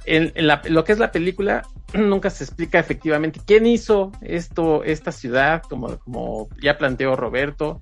en, 0.06 0.32
en 0.36 0.48
la, 0.48 0.62
lo 0.70 0.84
que 0.84 0.92
es 0.92 1.00
la 1.00 1.12
película 1.12 1.64
nunca 1.94 2.30
se 2.30 2.44
explica 2.44 2.80
efectivamente 2.80 3.42
quién 3.46 3.66
hizo 3.66 4.12
esto, 4.22 4.84
esta 4.84 5.12
ciudad, 5.12 5.64
como, 5.64 5.98
como 6.00 6.50
ya 6.62 6.78
planteó 6.78 7.16
Roberto, 7.16 7.82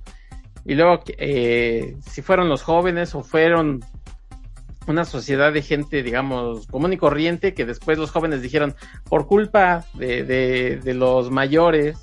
y 0.66 0.76
luego 0.76 1.04
eh, 1.18 1.98
si 2.08 2.22
fueron 2.22 2.48
los 2.48 2.62
jóvenes 2.62 3.16
o 3.16 3.24
fueron 3.24 3.84
una 4.88 5.06
sociedad 5.06 5.54
de 5.54 5.62
gente, 5.62 6.04
digamos, 6.04 6.68
común 6.68 6.94
y 6.94 6.98
corriente, 6.98 7.54
que 7.54 7.66
después 7.66 7.98
los 7.98 8.12
jóvenes 8.12 8.42
dijeron, 8.42 8.76
por 9.08 9.28
culpa 9.28 9.86
de, 9.94 10.24
de, 10.24 10.94
los 10.94 11.30
mayores, 11.30 11.98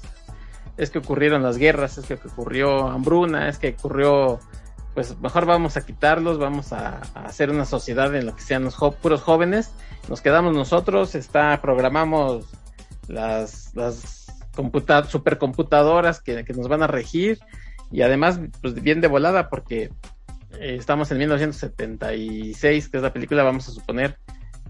es 0.76 0.90
que 0.90 0.98
ocurrieron 0.98 1.42
las 1.42 1.58
guerras, 1.58 1.98
es 1.98 2.06
que 2.06 2.14
ocurrió 2.14 2.88
hambruna, 2.88 3.48
es 3.48 3.58
que 3.58 3.74
ocurrió, 3.78 4.38
pues 4.94 5.18
mejor 5.18 5.44
vamos 5.46 5.76
a 5.76 5.84
quitarlos, 5.84 6.38
vamos 6.38 6.72
a, 6.72 7.00
hacer 7.14 7.50
una 7.50 7.64
sociedad 7.64 8.14
en 8.14 8.26
la 8.26 8.36
que 8.36 8.42
sean 8.42 8.64
los 8.64 8.76
puros 8.76 9.22
jóvenes, 9.22 9.72
nos 10.08 10.20
quedamos 10.20 10.54
nosotros, 10.54 11.14
está, 11.14 11.60
programamos 11.60 12.46
las, 13.08 13.74
las 13.74 14.26
computa 14.54 15.04
supercomputadoras 15.04 16.20
que, 16.20 16.44
que 16.44 16.52
nos 16.52 16.68
van 16.68 16.82
a 16.82 16.86
regir 16.86 17.38
y 17.90 18.02
además, 18.02 18.40
pues 18.60 18.74
bien 18.74 19.00
de 19.00 19.08
volada 19.08 19.48
porque 19.48 19.90
eh, 20.60 20.76
estamos 20.76 21.10
en 21.10 21.18
1976, 21.18 22.88
que 22.88 22.96
es 22.96 23.02
la 23.02 23.12
película, 23.12 23.42
vamos 23.42 23.68
a 23.68 23.72
suponer 23.72 24.18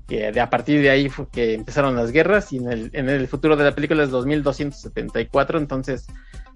que 0.08 0.32
de 0.32 0.40
a 0.40 0.48
partir 0.48 0.80
de 0.80 0.88
ahí 0.88 1.10
fue 1.10 1.28
que 1.30 1.52
empezaron 1.52 1.94
las 1.94 2.10
guerras 2.10 2.50
y 2.52 2.56
en 2.56 2.72
el, 2.72 2.90
en 2.94 3.10
el 3.10 3.28
futuro 3.28 3.56
de 3.56 3.64
la 3.64 3.74
película 3.74 4.02
es 4.02 4.10
2274, 4.10 5.58
entonces, 5.58 6.06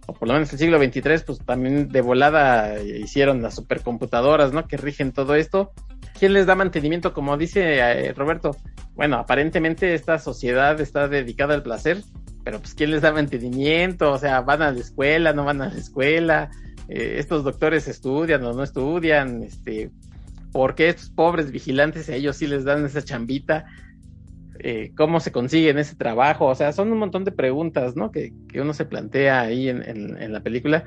o 0.07 0.15
por 0.15 0.27
lo 0.27 0.35
menos 0.35 0.51
el 0.55 0.59
siglo 0.59 0.79
23, 0.79 1.23
pues 1.23 1.39
también 1.41 1.91
de 1.91 2.01
volada 2.01 2.81
hicieron 2.83 3.43
las 3.43 3.55
supercomputadoras, 3.55 4.55
¿no? 4.55 4.67
Que 4.67 4.79
rigen 4.79 5.13
todo 5.13 5.35
esto. 5.35 5.73
¿Quién 6.19 6.33
les 6.33 6.47
da 6.47 6.55
mantenimiento? 6.55 7.13
Como 7.13 7.37
dice 7.37 7.79
eh, 7.79 8.13
Roberto, 8.15 8.57
bueno, 8.95 9.19
aparentemente 9.19 9.95
esta 9.95 10.19
sociedad 10.19 10.81
está 10.81 11.09
dedicada 11.09 11.53
al 11.53 11.63
placer, 11.63 12.03
pero 12.45 12.59
pues 12.59 12.75
¿quién 12.75 12.91
les 12.91 13.03
da 13.03 13.13
mantenimiento? 13.13 14.13
O 14.13 14.19
sea, 14.19 14.41
van 14.41 14.63
a 14.63 14.73
la 14.73 14.81
escuela, 14.81 15.35
no 15.35 15.45
van 15.45 15.61
a 15.61 15.69
la 15.69 15.79
escuela, 15.79 16.51
eh, 16.95 17.19
estos 17.19 17.43
doctores 17.43 17.89
estudian 17.89 18.45
o 18.45 18.53
no 18.53 18.63
estudian, 18.63 19.43
este, 19.43 19.91
¿por 20.53 20.75
qué 20.75 20.91
estos 20.91 21.09
pobres 21.09 21.51
vigilantes 21.51 22.11
a 22.11 22.15
ellos 22.15 22.37
sí 22.37 22.47
les 22.47 22.65
dan 22.65 22.85
esa 22.85 23.03
chambita? 23.03 23.65
Eh, 24.59 24.93
¿Cómo 24.95 25.19
se 25.19 25.33
consiguen 25.33 25.79
ese 25.79 25.97
trabajo? 25.97 26.47
O 26.49 26.55
sea, 26.55 26.71
son 26.73 26.93
un 26.93 26.99
montón 26.99 27.25
de 27.25 27.33
preguntas, 27.33 27.97
¿no? 27.97 28.13
Que, 28.13 28.35
que 28.47 28.61
uno 28.61 28.75
se 28.75 28.85
plantea 28.85 29.41
ahí 29.41 29.71
en, 29.71 29.83
en, 29.89 30.21
en, 30.21 30.33
la 30.35 30.43
película. 30.43 30.85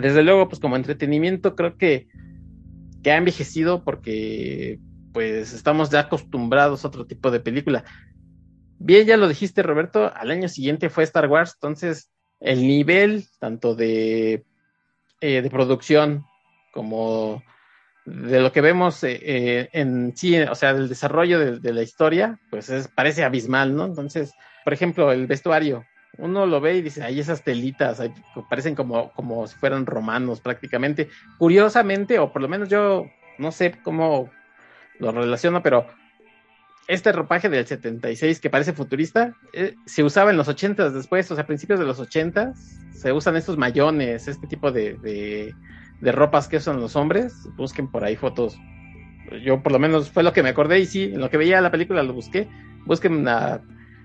Desde 0.00 0.22
luego, 0.22 0.48
pues 0.48 0.60
como 0.60 0.76
entretenimiento 0.76 1.56
creo 1.56 1.76
que, 1.76 2.06
que 3.02 3.10
ha 3.10 3.16
envejecido 3.16 3.82
porque 3.82 4.78
pues 5.12 5.54
estamos 5.54 5.90
ya 5.90 6.00
acostumbrados 6.00 6.84
a 6.84 6.88
otro 6.88 7.04
tipo 7.04 7.32
de 7.32 7.40
película. 7.40 7.82
Bien, 8.78 9.08
ya 9.08 9.16
lo 9.16 9.26
dijiste, 9.26 9.64
Roberto, 9.64 10.12
al 10.14 10.30
año 10.30 10.48
siguiente 10.48 10.88
fue 10.88 11.02
Star 11.02 11.28
Wars, 11.28 11.54
entonces 11.56 12.12
el 12.38 12.60
nivel 12.60 13.24
tanto 13.40 13.74
de 13.74 14.44
eh, 15.20 15.42
de 15.42 15.50
producción 15.50 16.24
como 16.72 17.42
de 18.04 18.40
lo 18.40 18.52
que 18.52 18.60
vemos 18.60 19.02
eh, 19.04 19.18
eh, 19.22 19.68
en 19.72 20.16
sí, 20.16 20.38
o 20.40 20.54
sea, 20.54 20.72
del 20.74 20.88
desarrollo 20.88 21.58
de, 21.60 21.72
la 21.72 21.82
historia, 21.82 22.38
pues 22.50 22.70
es, 22.70 22.88
parece 22.88 23.24
abismal, 23.24 23.76
¿no? 23.76 23.84
Entonces, 23.84 24.32
por 24.64 24.72
ejemplo, 24.72 25.12
el 25.12 25.26
vestuario, 25.26 25.84
uno 26.16 26.46
lo 26.46 26.60
ve 26.60 26.76
y 26.76 26.82
dice, 26.82 27.02
hay 27.02 27.20
esas 27.20 27.42
telitas, 27.42 28.00
hay, 28.00 28.12
parecen 28.48 28.74
como, 28.74 29.12
como 29.12 29.46
si 29.46 29.56
fueran 29.56 29.86
romanos 29.86 30.40
prácticamente. 30.40 31.08
Curiosamente, 31.38 32.18
o 32.18 32.32
por 32.32 32.42
lo 32.42 32.48
menos 32.48 32.68
yo 32.68 33.06
no 33.38 33.52
sé 33.52 33.74
cómo 33.82 34.30
lo 34.98 35.12
relaciono, 35.12 35.62
pero 35.62 35.86
este 36.88 37.12
ropaje 37.12 37.50
del 37.50 37.66
76 37.66 38.40
que 38.40 38.48
parece 38.48 38.72
futurista 38.72 39.34
eh, 39.52 39.76
se 39.84 40.02
usaba 40.02 40.30
en 40.30 40.38
los 40.38 40.48
80 40.48 40.90
después, 40.90 41.30
o 41.30 41.34
sea, 41.34 41.44
a 41.44 41.46
principios 41.46 41.78
de 41.78 41.84
los 41.84 42.00
80 42.00 42.54
se 42.98 43.12
usan 43.12 43.36
estos 43.36 43.58
mayones, 43.58 44.26
este 44.26 44.46
tipo 44.48 44.72
de, 44.72 44.94
de, 46.00 46.12
ropas 46.12 46.48
que 46.48 46.56
usan 46.56 46.80
los 46.80 46.96
hombres. 46.96 47.48
Busquen 47.56 47.88
por 47.88 48.02
ahí 48.02 48.16
fotos. 48.16 48.58
Yo 49.44 49.62
por 49.62 49.70
lo 49.70 49.78
menos 49.78 50.10
fue 50.10 50.24
lo 50.24 50.32
que 50.32 50.42
me 50.42 50.48
acordé 50.48 50.80
y 50.80 50.86
sí, 50.86 51.04
en 51.04 51.20
lo 51.20 51.30
que 51.30 51.36
veía 51.36 51.60
la 51.60 51.70
película 51.70 52.02
lo 52.02 52.14
busqué. 52.14 52.48
Busquen 52.86 53.28
a, 53.28 53.60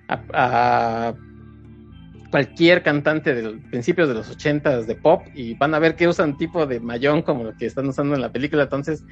a, 0.10 1.14
cualquier 2.30 2.84
cantante 2.84 3.34
de 3.34 3.58
principios 3.72 4.10
de 4.10 4.16
los 4.16 4.30
80 4.30 4.82
de 4.82 4.96
pop 4.96 5.24
y 5.34 5.56
van 5.56 5.74
a 5.74 5.80
ver 5.80 5.96
que 5.96 6.08
usan 6.08 6.38
tipo 6.38 6.68
de 6.68 6.80
mayón 6.80 7.22
como 7.22 7.46
lo 7.46 7.58
que 7.58 7.66
están 7.66 7.88
usando 7.88 8.14
en 8.14 8.22
la 8.22 8.32
película. 8.32 8.64
Entonces, 8.64 9.04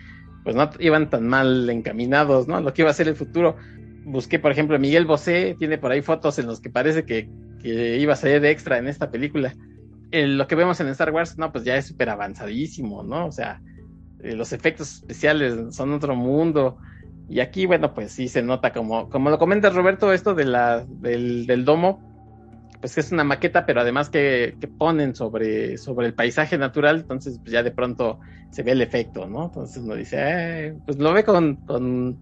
pues 0.43 0.55
no 0.55 0.69
iban 0.79 1.09
tan 1.09 1.27
mal 1.27 1.69
encaminados, 1.69 2.47
¿no? 2.47 2.59
Lo 2.61 2.73
que 2.73 2.81
iba 2.81 2.91
a 2.91 2.95
ser 2.95 3.07
el 3.07 3.15
futuro. 3.15 3.55
Busqué, 4.03 4.39
por 4.39 4.51
ejemplo, 4.51 4.79
Miguel 4.79 5.05
Bosé, 5.05 5.55
tiene 5.59 5.77
por 5.77 5.91
ahí 5.91 6.01
fotos 6.01 6.39
en 6.39 6.47
los 6.47 6.59
que 6.59 6.69
parece 6.69 7.05
que, 7.05 7.29
que 7.61 7.97
iba 7.97 8.13
a 8.13 8.17
salir 8.17 8.41
de 8.41 8.49
extra 8.49 8.77
en 8.77 8.87
esta 8.87 9.11
película. 9.11 9.53
El, 10.11 10.37
lo 10.37 10.47
que 10.47 10.55
vemos 10.55 10.79
en 10.79 10.87
Star 10.87 11.11
Wars, 11.11 11.37
no, 11.37 11.51
pues 11.51 11.63
ya 11.63 11.77
es 11.77 11.85
súper 11.87 12.09
avanzadísimo, 12.09 13.03
¿no? 13.03 13.27
O 13.27 13.31
sea, 13.31 13.61
eh, 14.23 14.35
los 14.35 14.51
efectos 14.53 14.95
especiales 14.95 15.75
son 15.75 15.93
otro 15.93 16.15
mundo. 16.15 16.77
Y 17.29 17.39
aquí, 17.39 17.65
bueno, 17.65 17.93
pues 17.93 18.11
sí 18.11 18.27
se 18.27 18.41
nota 18.41 18.73
como, 18.73 19.09
como 19.09 19.29
lo 19.29 19.37
comenta 19.37 19.69
Roberto, 19.69 20.11
esto 20.11 20.33
de 20.33 20.45
la, 20.45 20.85
del, 20.85 21.45
del 21.45 21.63
domo, 21.63 22.10
pues 22.81 22.97
es 22.97 23.11
una 23.11 23.23
maqueta, 23.23 23.65
pero 23.65 23.81
además 23.81 24.09
que, 24.09 24.57
que, 24.59 24.67
ponen 24.67 25.15
sobre, 25.15 25.77
sobre 25.77 26.07
el 26.07 26.15
paisaje 26.15 26.57
natural, 26.57 26.97
entonces 26.97 27.37
pues 27.39 27.51
ya 27.51 27.61
de 27.61 27.71
pronto 27.71 28.19
se 28.49 28.63
ve 28.63 28.71
el 28.71 28.81
efecto, 28.81 29.27
¿no? 29.27 29.45
Entonces 29.45 29.83
uno 29.83 29.95
dice, 29.95 30.17
eh, 30.19 30.73
pues 30.85 30.97
lo 30.97 31.13
ve 31.13 31.23
con, 31.23 31.57
con, 31.57 32.19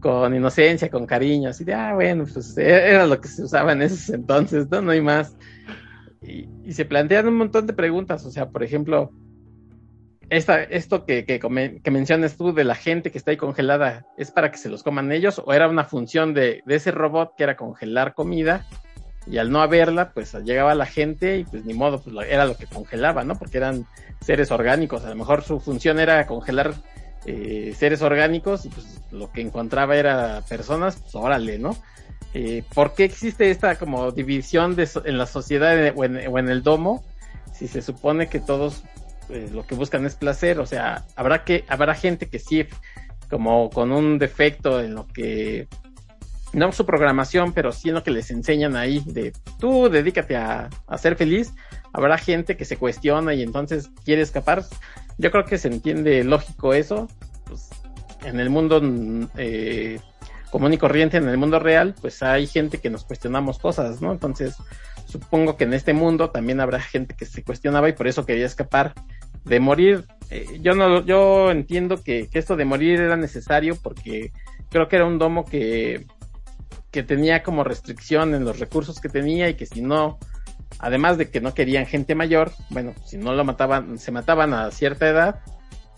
con, 0.00 0.34
inocencia, 0.34 0.88
con 0.88 1.04
cariño, 1.04 1.50
así 1.50 1.64
de, 1.64 1.74
ah, 1.74 1.94
bueno, 1.94 2.24
pues 2.32 2.56
e-, 2.56 2.90
era 2.90 3.06
lo 3.06 3.20
que 3.20 3.28
se 3.28 3.44
usaba 3.44 3.72
en 3.72 3.82
esos 3.82 4.08
entonces, 4.08 4.70
¿no? 4.70 4.80
No 4.80 4.90
hay 4.92 5.02
más. 5.02 5.36
Y, 6.22 6.48
y 6.64 6.72
se 6.72 6.86
plantean 6.86 7.28
un 7.28 7.36
montón 7.36 7.66
de 7.66 7.74
preguntas, 7.74 8.24
o 8.24 8.30
sea, 8.30 8.48
por 8.48 8.62
ejemplo, 8.62 9.12
esta, 10.30 10.62
esto 10.62 11.04
que, 11.04 11.26
que, 11.26 11.40
que, 11.40 11.90
mencionas 11.90 12.36
tú 12.36 12.54
de 12.54 12.64
la 12.64 12.76
gente 12.76 13.10
que 13.10 13.18
está 13.18 13.32
ahí 13.32 13.36
congelada, 13.36 14.06
¿es 14.16 14.30
para 14.30 14.50
que 14.50 14.58
se 14.58 14.70
los 14.70 14.82
coman 14.82 15.12
ellos 15.12 15.42
o 15.44 15.52
era 15.52 15.68
una 15.68 15.84
función 15.84 16.32
de, 16.32 16.62
de 16.64 16.74
ese 16.76 16.90
robot 16.90 17.34
que 17.36 17.42
era 17.42 17.56
congelar 17.56 18.14
comida? 18.14 18.64
Y 19.26 19.38
al 19.38 19.50
no 19.50 19.60
haberla, 19.60 20.10
pues 20.10 20.34
llegaba 20.44 20.74
la 20.74 20.86
gente 20.86 21.38
y 21.38 21.44
pues 21.44 21.64
ni 21.64 21.74
modo, 21.74 22.00
pues 22.00 22.16
era 22.28 22.46
lo 22.46 22.56
que 22.56 22.66
congelaba, 22.66 23.24
¿no? 23.24 23.38
Porque 23.38 23.58
eran 23.58 23.86
seres 24.20 24.50
orgánicos, 24.50 25.04
a 25.04 25.10
lo 25.10 25.16
mejor 25.16 25.42
su 25.42 25.60
función 25.60 25.98
era 25.98 26.26
congelar 26.26 26.74
eh, 27.26 27.74
seres 27.78 28.00
orgánicos 28.02 28.64
y 28.64 28.70
pues 28.70 29.02
lo 29.10 29.30
que 29.30 29.42
encontraba 29.42 29.96
era 29.96 30.42
personas, 30.48 30.96
pues 30.96 31.14
órale, 31.14 31.58
¿no? 31.58 31.76
Eh, 32.32 32.62
¿Por 32.74 32.94
qué 32.94 33.04
existe 33.04 33.50
esta 33.50 33.76
como 33.76 34.12
división 34.12 34.76
en 35.04 35.18
la 35.18 35.26
sociedad 35.26 35.92
o 35.96 36.04
en, 36.04 36.28
o 36.28 36.38
en, 36.38 36.48
el 36.48 36.62
domo 36.62 37.04
si 37.52 37.66
se 37.66 37.82
supone 37.82 38.28
que 38.28 38.38
todos 38.38 38.84
eh, 39.28 39.50
lo 39.52 39.66
que 39.66 39.74
buscan 39.74 40.06
es 40.06 40.14
placer? 40.14 40.60
O 40.60 40.66
sea, 40.66 41.04
habrá 41.16 41.44
que 41.44 41.64
habrá 41.68 41.94
gente 41.94 42.28
que 42.28 42.38
sí 42.38 42.66
como 43.28 43.68
con 43.70 43.92
un 43.92 44.18
defecto 44.18 44.80
en 44.80 44.94
lo 44.94 45.06
que 45.06 45.68
no 46.52 46.72
su 46.72 46.84
programación, 46.86 47.52
pero 47.52 47.72
sí 47.72 47.90
lo 47.90 48.02
que 48.02 48.10
les 48.10 48.30
enseñan 48.30 48.76
ahí 48.76 49.02
de 49.06 49.32
tú 49.58 49.88
dedícate 49.88 50.36
a, 50.36 50.68
a, 50.86 50.98
ser 50.98 51.16
feliz, 51.16 51.52
habrá 51.92 52.18
gente 52.18 52.56
que 52.56 52.64
se 52.64 52.76
cuestiona 52.76 53.34
y 53.34 53.42
entonces 53.42 53.90
quiere 54.04 54.22
escapar. 54.22 54.64
Yo 55.18 55.30
creo 55.30 55.44
que 55.44 55.58
se 55.58 55.68
entiende 55.68 56.24
lógico 56.24 56.74
eso. 56.74 57.08
Pues, 57.46 57.68
en 58.24 58.40
el 58.40 58.50
mundo 58.50 58.80
eh, 59.36 60.00
común 60.50 60.72
y 60.72 60.78
corriente, 60.78 61.16
en 61.16 61.28
el 61.28 61.38
mundo 61.38 61.58
real, 61.58 61.94
pues 62.00 62.22
hay 62.22 62.46
gente 62.46 62.78
que 62.78 62.90
nos 62.90 63.04
cuestionamos 63.04 63.58
cosas, 63.58 64.00
¿no? 64.00 64.12
Entonces, 64.12 64.56
supongo 65.06 65.56
que 65.56 65.64
en 65.64 65.74
este 65.74 65.94
mundo 65.94 66.30
también 66.30 66.60
habrá 66.60 66.80
gente 66.80 67.14
que 67.14 67.24
se 67.24 67.42
cuestionaba 67.42 67.88
y 67.88 67.92
por 67.92 68.08
eso 68.08 68.26
quería 68.26 68.46
escapar 68.46 68.94
de 69.44 69.60
morir. 69.60 70.04
Eh, 70.30 70.58
yo 70.60 70.74
no, 70.74 71.04
yo 71.04 71.50
entiendo 71.50 72.02
que, 72.02 72.28
que 72.28 72.38
esto 72.38 72.56
de 72.56 72.64
morir 72.64 73.00
era 73.00 73.16
necesario 73.16 73.76
porque 73.80 74.32
creo 74.70 74.88
que 74.88 74.96
era 74.96 75.06
un 75.06 75.18
domo 75.18 75.44
que 75.44 76.06
que 76.90 77.02
tenía 77.02 77.42
como 77.42 77.64
restricción 77.64 78.34
en 78.34 78.44
los 78.44 78.58
recursos 78.58 79.00
que 79.00 79.08
tenía 79.08 79.48
y 79.48 79.54
que 79.54 79.66
si 79.66 79.80
no, 79.80 80.18
además 80.78 81.18
de 81.18 81.30
que 81.30 81.40
no 81.40 81.54
querían 81.54 81.86
gente 81.86 82.14
mayor, 82.14 82.52
bueno, 82.70 82.94
si 83.04 83.16
no 83.16 83.32
lo 83.32 83.44
mataban, 83.44 83.98
se 83.98 84.10
mataban 84.10 84.54
a 84.54 84.70
cierta 84.70 85.08
edad, 85.08 85.40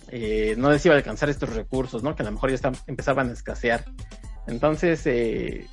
eh, 0.08 0.54
no 0.58 0.70
les 0.70 0.84
iba 0.84 0.94
a 0.94 0.98
alcanzar 0.98 1.30
estos 1.30 1.54
recursos, 1.54 2.02
¿no? 2.02 2.14
Que 2.14 2.22
a 2.22 2.26
lo 2.26 2.32
mejor 2.32 2.54
ya 2.54 2.72
empezaban 2.86 3.30
a 3.30 3.32
escasear. 3.32 3.84
Entonces, 4.46 5.06
eh, 5.06 5.66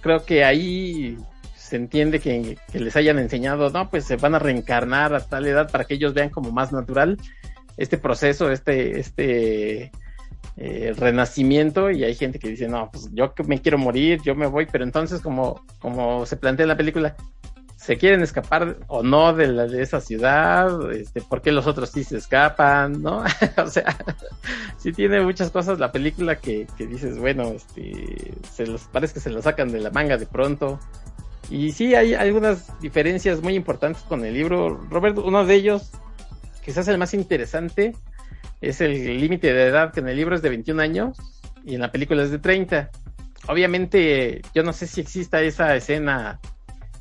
creo 0.00 0.24
que 0.24 0.44
ahí 0.44 1.18
se 1.56 1.76
entiende 1.76 2.20
que, 2.20 2.58
que, 2.70 2.80
les 2.80 2.94
hayan 2.96 3.18
enseñado, 3.18 3.70
no, 3.70 3.90
pues 3.90 4.04
se 4.04 4.16
van 4.16 4.34
a 4.34 4.38
reencarnar 4.38 5.14
a 5.14 5.20
tal 5.20 5.46
edad 5.46 5.70
para 5.70 5.84
que 5.84 5.94
ellos 5.94 6.14
vean 6.14 6.28
como 6.28 6.52
más 6.52 6.70
natural 6.70 7.18
este 7.76 7.98
proceso, 7.98 8.50
este, 8.50 9.00
este 9.00 9.90
eh, 10.56 10.94
renacimiento 10.96 11.90
y 11.90 12.04
hay 12.04 12.14
gente 12.14 12.38
que 12.38 12.48
dice, 12.48 12.68
no, 12.68 12.90
pues 12.90 13.08
yo 13.12 13.32
me 13.46 13.60
quiero 13.60 13.78
morir, 13.78 14.20
yo 14.24 14.34
me 14.34 14.46
voy, 14.46 14.66
pero 14.70 14.84
entonces 14.84 15.20
como, 15.20 15.64
como 15.78 16.26
se 16.26 16.36
plantea 16.36 16.66
la 16.66 16.76
película, 16.76 17.16
se 17.82 17.96
quieren 17.96 18.22
escapar 18.22 18.76
o 18.86 19.02
no 19.02 19.32
de, 19.32 19.48
la, 19.48 19.64
esa 19.64 20.00
ciudad, 20.00 20.92
este, 20.92 21.20
por 21.20 21.42
qué 21.42 21.50
los 21.50 21.66
otros 21.66 21.90
sí 21.90 22.04
se 22.04 22.16
escapan, 22.16 23.02
¿no? 23.02 23.24
o 23.56 23.66
sea, 23.66 23.96
sí 24.76 24.92
tiene 24.92 25.20
muchas 25.20 25.50
cosas 25.50 25.80
la 25.80 25.90
película 25.90 26.36
que, 26.36 26.68
que 26.78 26.86
dices, 26.86 27.18
bueno, 27.18 27.48
este, 27.48 28.34
se 28.52 28.66
los, 28.66 28.82
parece 28.82 29.14
que 29.14 29.20
se 29.20 29.30
lo 29.30 29.42
sacan 29.42 29.72
de 29.72 29.80
la 29.80 29.90
manga 29.90 30.16
de 30.16 30.26
pronto. 30.26 30.78
Y 31.50 31.72
sí, 31.72 31.96
hay 31.96 32.14
algunas 32.14 32.78
diferencias 32.80 33.42
muy 33.42 33.56
importantes 33.56 34.02
con 34.04 34.24
el 34.24 34.34
libro. 34.34 34.80
Robert, 34.88 35.18
uno 35.18 35.44
de 35.44 35.54
ellos, 35.56 35.90
quizás 36.64 36.86
el 36.86 36.98
más 36.98 37.14
interesante, 37.14 37.96
es 38.60 38.80
el 38.80 39.20
límite 39.20 39.52
de 39.52 39.66
edad, 39.66 39.92
que 39.92 40.00
en 40.00 40.08
el 40.08 40.16
libro 40.16 40.34
es 40.34 40.42
de 40.42 40.48
21 40.48 40.80
años 40.80 41.18
y 41.64 41.74
en 41.74 41.80
la 41.80 41.90
película 41.90 42.22
es 42.22 42.30
de 42.30 42.38
30. 42.38 42.90
Obviamente, 43.48 44.42
yo 44.54 44.62
no 44.62 44.72
sé 44.72 44.86
si 44.86 45.00
exista 45.00 45.42
esa 45.42 45.74
escena 45.74 46.40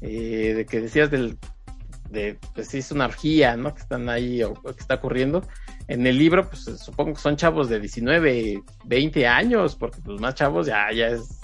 eh, 0.01 0.53
de 0.55 0.65
que 0.65 0.81
decías 0.81 1.11
del, 1.11 1.37
de, 2.09 2.37
pues 2.53 2.67
sí, 2.67 2.79
es 2.79 2.91
una 2.91 3.05
orgía, 3.05 3.55
¿no? 3.55 3.73
Que 3.73 3.81
están 3.81 4.09
ahí 4.09 4.43
o, 4.43 4.53
que 4.53 4.79
está 4.79 4.95
ocurriendo. 4.95 5.43
En 5.87 6.05
el 6.07 6.17
libro, 6.17 6.47
pues 6.47 6.63
supongo 6.63 7.13
que 7.13 7.19
son 7.19 7.35
chavos 7.35 7.69
de 7.69 7.79
19, 7.79 8.63
20 8.85 9.27
años, 9.27 9.75
porque 9.75 9.99
pues, 10.03 10.19
más 10.19 10.35
chavos 10.35 10.67
ya, 10.67 10.91
ya 10.91 11.07
es 11.07 11.39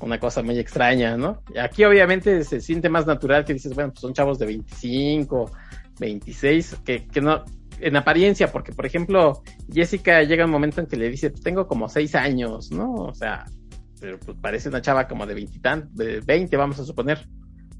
una 0.00 0.18
cosa 0.18 0.42
muy 0.42 0.58
extraña, 0.58 1.16
¿no? 1.16 1.42
Aquí 1.60 1.84
obviamente 1.84 2.42
se 2.44 2.60
siente 2.60 2.88
más 2.88 3.06
natural 3.06 3.44
que 3.44 3.52
dices, 3.52 3.74
bueno, 3.74 3.90
pues 3.90 4.00
son 4.00 4.14
chavos 4.14 4.38
de 4.38 4.46
25, 4.46 5.50
26, 5.98 6.76
que, 6.84 7.06
que 7.06 7.20
no, 7.20 7.44
en 7.80 7.96
apariencia, 7.96 8.52
porque 8.52 8.72
por 8.72 8.86
ejemplo, 8.86 9.42
Jessica 9.72 10.22
llega 10.22 10.44
un 10.44 10.50
momento 10.50 10.80
en 10.80 10.86
que 10.86 10.96
le 10.96 11.08
dice, 11.08 11.30
tengo 11.30 11.66
como 11.66 11.88
6 11.88 12.14
años, 12.14 12.70
¿no? 12.70 12.94
O 12.94 13.14
sea, 13.14 13.46
pero 14.00 14.18
pues 14.18 14.36
parece 14.40 14.68
una 14.68 14.80
chava 14.80 15.06
como 15.06 15.26
de 15.26 15.34
veintitantos, 15.34 15.94
de 15.94 16.20
20, 16.20 16.56
vamos 16.56 16.78
a 16.80 16.84
suponer. 16.84 17.26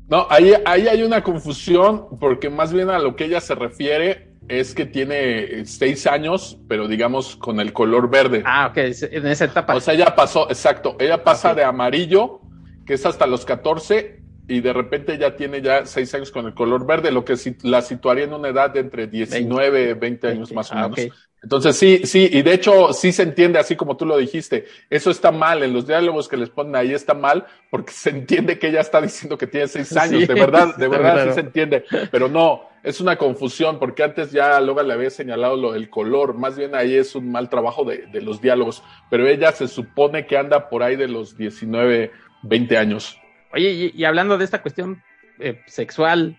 No, 0.09 0.27
ahí, 0.29 0.53
ahí 0.65 0.89
hay 0.89 1.03
una 1.03 1.23
confusión, 1.23 2.19
porque 2.19 2.51
más 2.51 2.73
bien 2.73 2.91
a 2.91 2.99
lo 2.99 3.15
que 3.15 3.27
ella 3.27 3.41
se 3.41 3.55
refiere 3.55 4.35
es 4.49 4.75
que 4.75 4.85
tiene 4.85 5.65
seis 5.67 6.07
años, 6.09 6.59
pero 6.69 6.89
digamos 6.89 7.37
con 7.37 7.61
el 7.61 7.73
color 7.73 8.11
verde. 8.11 8.43
Ah, 8.45 8.67
ok, 8.71 8.79
en 8.79 9.27
esa 9.29 9.45
etapa. 9.45 9.77
O 9.77 9.81
sea, 9.81 9.95
ella 9.95 10.17
pasó, 10.17 10.49
exacto, 10.49 10.97
ella 10.99 11.23
pasa 11.23 11.55
de 11.55 11.63
amarillo, 11.63 12.41
que 12.85 12.95
es 12.95 13.07
hasta 13.07 13.29
los 13.29 13.45
14, 13.45 14.20
y 14.51 14.61
de 14.61 14.73
repente 14.73 15.17
ya 15.17 15.37
tiene 15.37 15.63
ya 15.63 15.87
seis 15.87 16.13
años 16.13 16.33
con 16.33 16.45
el 16.45 16.55
color 16.55 16.85
verde, 16.85 17.13
lo 17.13 17.25
que 17.25 17.37
la 17.63 17.83
situaría 17.83 18.25
en 18.25 18.35
una 18.35 18.49
edad 18.49 18.71
de 18.71 18.81
entre 18.81 19.07
19, 19.07 19.95
20, 19.95 20.27
años 20.27 20.53
más 20.53 20.73
o 20.73 20.75
ah, 20.75 20.89
menos. 20.89 21.17
Entonces 21.41 21.77
sí, 21.77 22.01
sí, 22.05 22.29
y 22.33 22.43
de 22.43 22.53
hecho 22.53 22.93
sí 22.93 23.13
se 23.13 23.23
entiende 23.23 23.61
así 23.61 23.77
como 23.77 23.97
tú 23.97 24.07
lo 24.07 24.19
dijiste. 24.19 24.67
Eso 24.91 25.13
está 25.13 25.31
mal, 25.31 25.63
en 25.63 25.73
los 25.73 25.87
diálogos 25.87 26.27
que 26.27 26.37
les 26.37 26.51
ponen 26.51 26.75
ahí 26.75 26.93
está 26.93 27.15
mal, 27.15 27.47
porque 27.71 27.93
se 27.95 28.11
entiende 28.11 28.59
que 28.59 28.69
ella 28.69 28.81
está 28.81 29.01
diciendo 29.01 29.39
que 29.39 29.47
tiene 29.47 29.69
seis 29.69 29.97
años, 29.97 30.27
de 30.27 30.35
verdad, 30.35 30.75
de 30.75 30.89
verdad 30.89 31.29
sí 31.29 31.35
se 31.35 31.41
entiende, 31.41 31.85
pero 32.11 32.29
no, 32.29 32.63
es 32.83 33.01
una 33.01 33.17
confusión, 33.17 33.79
porque 33.79 34.03
antes 34.03 34.33
ya 34.33 34.61
Logan 34.61 34.89
le 34.89 34.95
había 34.95 35.11
señalado 35.11 35.57
lo 35.57 35.73
del 35.73 35.89
color, 35.89 36.35
más 36.35 36.57
bien 36.59 36.75
ahí 36.75 36.97
es 36.97 37.15
un 37.15 37.31
mal 37.31 37.49
trabajo 37.49 37.85
de, 37.85 38.07
de 38.09 38.21
los 38.21 38.41
diálogos, 38.41 38.83
pero 39.09 39.29
ella 39.29 39.53
se 39.53 39.69
supone 39.69 40.27
que 40.27 40.37
anda 40.37 40.69
por 40.69 40.83
ahí 40.83 40.97
de 40.97 41.07
los 41.07 41.37
19, 41.37 42.11
20 42.43 42.77
años. 42.77 43.20
Oye, 43.53 43.93
y, 43.95 44.05
hablando 44.05 44.39
de 44.39 44.45
esta 44.45 44.63
cuestión 44.63 45.03
eh, 45.39 45.61
sexual, 45.67 46.39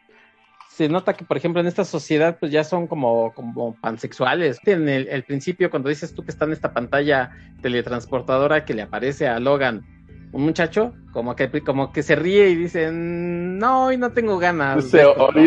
se 0.69 0.87
nota 0.87 1.13
que, 1.13 1.25
por 1.25 1.35
ejemplo, 1.35 1.59
en 1.59 1.67
esta 1.67 1.83
sociedad, 1.83 2.37
pues 2.39 2.51
ya 2.51 2.63
son 2.63 2.87
como, 2.87 3.33
como 3.33 3.75
pansexuales. 3.75 4.57
En 4.65 4.87
el, 4.87 5.23
principio, 5.23 5.69
cuando 5.69 5.89
dices 5.89 6.13
tú 6.15 6.23
que 6.23 6.31
está 6.31 6.45
en 6.45 6.53
esta 6.53 6.73
pantalla 6.73 7.31
teletransportadora 7.61 8.63
que 8.63 8.73
le 8.73 8.83
aparece 8.83 9.27
a 9.27 9.39
Logan, 9.39 9.85
un 10.31 10.43
muchacho, 10.43 10.93
como 11.11 11.35
que, 11.35 11.49
como 11.61 11.91
que 11.91 12.03
se 12.03 12.15
ríe 12.15 12.49
y 12.49 12.55
dice, 12.55 12.89
no, 12.89 13.87
hoy 13.87 13.97
no 13.97 14.11
tengo 14.11 14.37
ganas. 14.37 14.85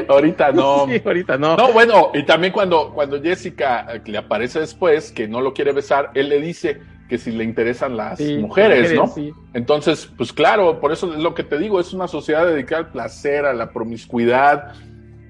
ahorita 0.08 0.52
no. 0.52 0.86
sí, 0.90 1.00
ahorita 1.02 1.38
no. 1.38 1.56
No, 1.56 1.72
bueno, 1.72 2.10
y 2.12 2.24
también 2.24 2.52
cuando, 2.52 2.92
cuando 2.92 3.22
Jessica 3.22 3.86
eh, 3.94 4.02
le 4.04 4.18
aparece 4.18 4.60
después, 4.60 5.10
que 5.10 5.26
no 5.26 5.40
lo 5.40 5.54
quiere 5.54 5.72
besar, 5.72 6.10
él 6.12 6.28
le 6.28 6.38
dice, 6.38 6.82
que 7.08 7.18
si 7.18 7.30
le 7.32 7.44
interesan 7.44 7.96
las 7.96 8.20
mujeres, 8.20 8.94
¿no? 8.94 9.12
Entonces, 9.52 10.10
pues 10.16 10.32
claro, 10.32 10.80
por 10.80 10.92
eso 10.92 11.12
es 11.12 11.20
lo 11.20 11.34
que 11.34 11.44
te 11.44 11.58
digo, 11.58 11.80
es 11.80 11.92
una 11.92 12.08
sociedad 12.08 12.46
dedicada 12.46 12.82
al 12.82 12.92
placer, 12.92 13.44
a 13.44 13.52
la 13.52 13.70
promiscuidad. 13.70 14.72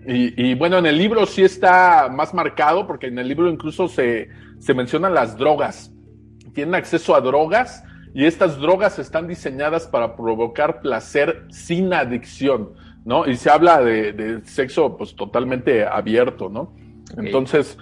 Y, 0.07 0.55
bueno, 0.55 0.79
en 0.79 0.87
el 0.87 0.99
libro 0.99 1.25
sí 1.25 1.43
está 1.43 2.09
más 2.13 2.35
marcado, 2.35 2.87
porque 2.87 3.07
en 3.07 3.19
el 3.19 3.27
libro 3.27 3.49
incluso 3.49 3.89
se, 3.89 4.29
se 4.59 4.75
mencionan 4.75 5.15
las 5.15 5.37
drogas. 5.37 5.93
Tienen 6.53 6.75
acceso 6.75 7.15
a 7.15 7.21
drogas 7.21 7.83
y 8.15 8.27
estas 8.27 8.61
drogas 8.61 9.01
están 9.01 9.27
diseñadas 9.27 9.89
para 9.89 10.15
provocar 10.15 10.81
placer 10.81 11.47
sin 11.51 11.93
adicción, 11.93 12.75
¿no? 13.05 13.27
Y 13.27 13.37
se 13.37 13.51
habla 13.51 13.83
de, 13.83 14.41
sexo 14.45 14.97
pues 14.97 15.17
totalmente 15.17 15.85
abierto, 15.85 16.49
¿no? 16.49 16.73
Entonces, 17.17 17.77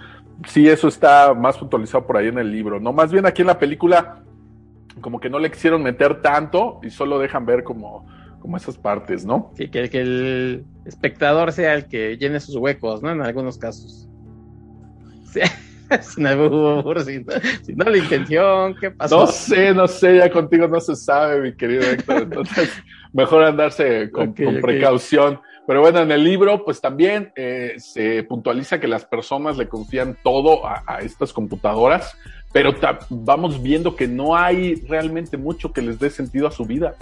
sí, 0.47 0.67
eso 0.67 0.87
está 0.87 1.33
más 1.33 1.57
puntualizado 1.57 2.05
por 2.05 2.17
ahí 2.17 2.27
en 2.27 2.37
el 2.37 2.51
libro, 2.51 2.79
¿no? 2.79 2.93
Más 2.93 3.11
bien 3.11 3.25
aquí 3.25 3.41
en 3.41 3.47
la 3.47 3.59
película, 3.59 4.23
como 5.01 5.19
que 5.19 5.29
no 5.29 5.39
le 5.39 5.51
quisieron 5.51 5.83
meter 5.83 6.21
tanto 6.21 6.79
y 6.83 6.89
solo 6.89 7.19
dejan 7.19 7.45
ver 7.45 7.63
como, 7.63 8.05
como 8.39 8.57
esas 8.57 8.77
partes, 8.77 9.25
¿no? 9.25 9.51
Sí, 9.55 9.69
que, 9.69 9.89
que 9.89 10.01
el 10.01 10.65
espectador 10.85 11.51
sea 11.51 11.73
el 11.73 11.87
que 11.87 12.17
llene 12.17 12.39
sus 12.39 12.55
huecos, 12.55 13.01
¿no? 13.01 13.11
En 13.11 13.21
algunos 13.21 13.57
casos. 13.57 14.09
Sí. 15.31 15.41
sin, 16.01 17.25
sin, 17.63 17.77
no 17.77 17.85
la 17.85 17.97
intención, 17.97 18.75
¿qué 18.79 18.91
pasó? 18.91 19.21
No 19.21 19.27
sé, 19.27 19.73
no 19.73 19.87
sé, 19.87 20.17
ya 20.17 20.29
contigo 20.31 20.67
no 20.67 20.79
se 20.79 20.95
sabe, 20.95 21.41
mi 21.41 21.55
querido 21.55 21.83
Héctor, 21.83 22.23
entonces 22.23 22.71
mejor 23.13 23.43
andarse 23.43 24.09
con, 24.11 24.33
precaución. 24.33 25.39
Pero 25.65 25.81
bueno, 25.81 25.99
en 25.99 26.11
el 26.11 26.23
libro, 26.23 26.65
pues 26.65 26.81
también 26.81 27.31
eh, 27.35 27.75
se 27.77 28.23
puntualiza 28.23 28.79
que 28.79 28.87
las 28.87 29.05
personas 29.05 29.57
le 29.57 29.69
confían 29.69 30.17
todo 30.21 30.67
a, 30.67 30.99
estas 31.01 31.31
computadoras, 31.31 32.17
pero 32.51 32.73
vamos 33.09 33.61
viendo 33.61 33.95
que 33.95 34.07
no 34.07 34.35
hay 34.35 34.75
realmente 34.87 35.37
mucho 35.37 35.71
que 35.71 35.81
les 35.81 35.99
dé 35.99 36.09
sentido 36.09 36.47
a 36.47 36.51
su 36.51 36.65
vida. 36.65 36.95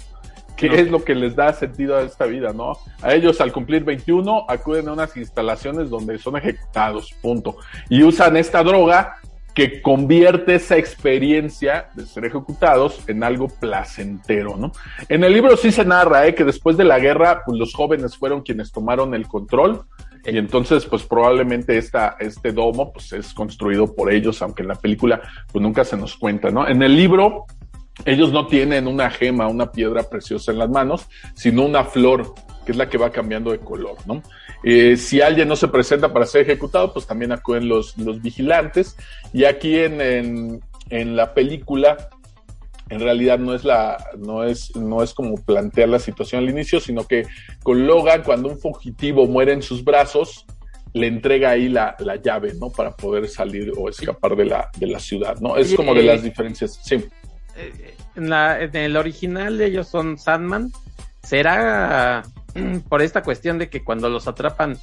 ¿Qué 0.55 0.79
es 0.79 0.91
lo 0.91 1.03
que 1.03 1.15
les 1.15 1.35
da 1.35 1.53
sentido 1.53 1.97
a 1.97 2.03
esta 2.03 2.25
vida, 2.25 2.53
no? 2.53 2.73
A 3.01 3.15
ellos, 3.15 3.41
al 3.41 3.51
cumplir 3.51 3.83
21, 3.83 4.45
acuden 4.47 4.89
a 4.89 4.93
unas 4.93 5.17
instalaciones 5.17 5.89
donde 5.89 6.19
son 6.19 6.37
ejecutados, 6.37 7.15
punto. 7.19 7.57
Y 7.89 8.03
usan 8.03 8.37
esta 8.37 8.61
droga 8.63 9.15
que 9.53 9.81
convierte 9.81 10.55
esa 10.55 10.77
experiencia 10.77 11.89
de 11.93 12.05
ser 12.05 12.25
ejecutados 12.25 13.01
en 13.07 13.23
algo 13.23 13.47
placentero, 13.47 14.55
¿no? 14.57 14.71
En 15.09 15.23
el 15.23 15.33
libro 15.33 15.57
sí 15.57 15.71
se 15.71 15.85
narra 15.85 16.27
¿eh? 16.27 16.35
que 16.35 16.43
después 16.43 16.77
de 16.77 16.85
la 16.85 16.99
guerra, 16.99 17.43
pues 17.45 17.57
los 17.57 17.73
jóvenes 17.73 18.17
fueron 18.17 18.41
quienes 18.41 18.71
tomaron 18.71 19.13
el 19.13 19.27
control 19.27 19.83
y 20.25 20.37
entonces, 20.37 20.85
pues 20.85 21.03
probablemente 21.03 21.77
esta, 21.77 22.15
este 22.19 22.51
domo 22.51 22.93
pues 22.93 23.11
es 23.13 23.33
construido 23.33 23.95
por 23.95 24.13
ellos, 24.13 24.41
aunque 24.41 24.61
en 24.61 24.67
la 24.67 24.75
película 24.75 25.21
pues 25.51 25.61
nunca 25.61 25.83
se 25.83 25.97
nos 25.97 26.15
cuenta, 26.15 26.51
¿no? 26.51 26.67
En 26.67 26.83
el 26.83 26.95
libro 26.95 27.45
ellos 28.05 28.31
no 28.31 28.47
tienen 28.47 28.87
una 28.87 29.09
gema, 29.09 29.47
una 29.47 29.71
piedra 29.71 30.03
preciosa 30.03 30.51
en 30.51 30.59
las 30.59 30.69
manos, 30.69 31.07
sino 31.35 31.65
una 31.65 31.83
flor 31.83 32.33
que 32.65 32.71
es 32.71 32.77
la 32.77 32.89
que 32.89 32.97
va 32.97 33.11
cambiando 33.11 33.51
de 33.51 33.59
color, 33.59 33.97
¿no? 34.05 34.21
Eh, 34.63 34.95
si 34.95 35.21
alguien 35.21 35.47
no 35.47 35.55
se 35.55 35.67
presenta 35.67 36.13
para 36.13 36.25
ser 36.25 36.41
ejecutado, 36.41 36.93
pues 36.93 37.07
también 37.07 37.31
acuden 37.31 37.67
los, 37.67 37.97
los 37.97 38.21
vigilantes. 38.21 38.95
Y 39.33 39.45
aquí 39.45 39.77
en, 39.77 40.61
en, 40.89 41.15
la 41.15 41.33
película, 41.33 42.09
en 42.89 42.99
realidad 42.99 43.39
no 43.39 43.55
es 43.55 43.63
la, 43.63 43.97
no 44.17 44.43
es, 44.43 44.75
no 44.75 45.01
es 45.01 45.13
como 45.13 45.35
plantear 45.35 45.89
la 45.89 45.99
situación 45.99 46.43
al 46.43 46.49
inicio, 46.49 46.79
sino 46.79 47.07
que 47.07 47.25
con 47.63 47.87
Logan, 47.87 48.23
cuando 48.23 48.49
un 48.49 48.59
fugitivo 48.59 49.25
muere 49.25 49.53
en 49.53 49.61
sus 49.61 49.83
brazos, 49.83 50.45
le 50.93 51.07
entrega 51.07 51.51
ahí 51.51 51.69
la, 51.69 51.95
la 51.99 52.17
llave, 52.17 52.53
¿no? 52.53 52.69
Para 52.69 52.91
poder 52.91 53.27
salir 53.29 53.71
o 53.77 53.89
escapar 53.89 54.35
de 54.35 54.45
la, 54.45 54.69
de 54.77 54.87
la 54.87 54.99
ciudad, 54.99 55.39
¿no? 55.39 55.57
Es 55.57 55.73
como 55.73 55.95
de 55.95 56.03
las 56.03 56.21
diferencias, 56.21 56.79
sí. 56.83 56.95
Eh, 57.55 57.95
en, 58.15 58.29
la, 58.29 58.61
en 58.61 58.75
el 58.75 58.97
original 58.97 59.59
ellos 59.61 59.87
son 59.87 60.17
Sandman. 60.17 60.71
¿Será 61.23 62.23
por 62.89 63.01
esta 63.01 63.23
cuestión 63.23 63.57
de 63.57 63.69
que 63.69 63.83
cuando 63.83 64.09
los 64.09 64.27
atrapan 64.27 64.77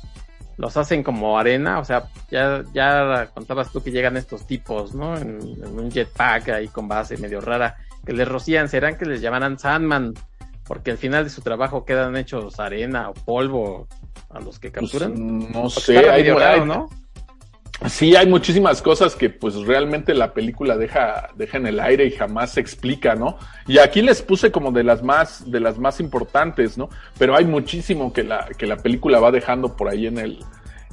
los 0.58 0.76
hacen 0.76 1.04
como 1.04 1.38
arena, 1.38 1.78
o 1.78 1.84
sea, 1.84 2.08
ya, 2.30 2.64
ya 2.74 3.30
contabas 3.32 3.70
tú 3.70 3.80
que 3.80 3.92
llegan 3.92 4.16
estos 4.16 4.44
tipos, 4.44 4.92
¿no? 4.92 5.16
En, 5.16 5.38
un 5.64 5.88
jetpack 5.90 6.48
ahí 6.48 6.68
con 6.68 6.88
base 6.88 7.16
medio 7.16 7.40
rara, 7.40 7.76
que 8.04 8.12
les 8.12 8.26
rocían, 8.26 8.68
serán 8.68 8.98
que 8.98 9.06
les 9.06 9.20
llamarán 9.20 9.58
Sandman, 9.58 10.14
porque 10.64 10.90
al 10.90 10.98
final 10.98 11.22
de 11.22 11.30
su 11.30 11.42
trabajo 11.42 11.84
quedan 11.84 12.16
hechos 12.16 12.58
arena 12.58 13.08
o 13.08 13.14
polvo 13.14 13.86
a 14.30 14.40
los 14.40 14.58
que 14.58 14.72
pues, 14.72 14.90
capturan. 14.90 15.50
no 15.52 15.70
sé, 15.70 16.10
hay, 16.10 16.28
raro, 16.28 16.66
¿no? 16.66 16.88
Sí, 17.86 18.16
hay 18.16 18.26
muchísimas 18.26 18.82
cosas 18.82 19.14
que 19.14 19.30
pues 19.30 19.54
realmente 19.54 20.12
la 20.12 20.34
película 20.34 20.76
deja, 20.76 21.28
deja 21.36 21.58
en 21.58 21.66
el 21.68 21.78
aire 21.78 22.06
y 22.06 22.10
jamás 22.10 22.52
se 22.52 22.60
explica, 22.60 23.14
¿no? 23.14 23.38
Y 23.68 23.78
aquí 23.78 24.02
les 24.02 24.20
puse 24.20 24.50
como 24.50 24.72
de 24.72 24.82
las 24.82 25.02
más, 25.04 25.48
de 25.48 25.60
las 25.60 25.78
más 25.78 26.00
importantes, 26.00 26.76
¿no? 26.76 26.88
Pero 27.18 27.36
hay 27.36 27.44
muchísimo 27.44 28.12
que 28.12 28.24
la, 28.24 28.48
que 28.58 28.66
la 28.66 28.78
película 28.78 29.20
va 29.20 29.30
dejando 29.30 29.76
por 29.76 29.88
ahí 29.88 30.08
en 30.08 30.18
el, 30.18 30.44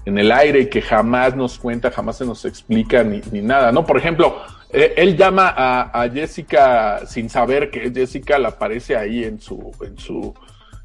en 0.06 0.20
el 0.20 0.32
aire 0.32 0.62
y 0.62 0.70
que 0.70 0.82
jamás 0.84 1.36
nos 1.36 1.58
cuenta, 1.58 1.90
jamás 1.90 2.18
se 2.20 2.26
nos 2.26 2.46
explica 2.46 3.04
ni, 3.04 3.20
ni 3.32 3.42
nada, 3.42 3.72
¿no? 3.72 3.84
Por 3.84 3.98
ejemplo, 3.98 4.38
eh, 4.70 4.94
él 4.98 5.18
llama 5.18 5.54
a, 5.56 6.02
a, 6.04 6.10
Jessica 6.10 7.02
sin 7.08 7.30
saber 7.30 7.72
que 7.72 7.92
Jessica, 7.92 8.38
la 8.38 8.50
aparece 8.50 8.96
ahí 8.96 9.24
en 9.24 9.42
su, 9.42 9.72
en 9.82 9.98
su, 9.98 10.36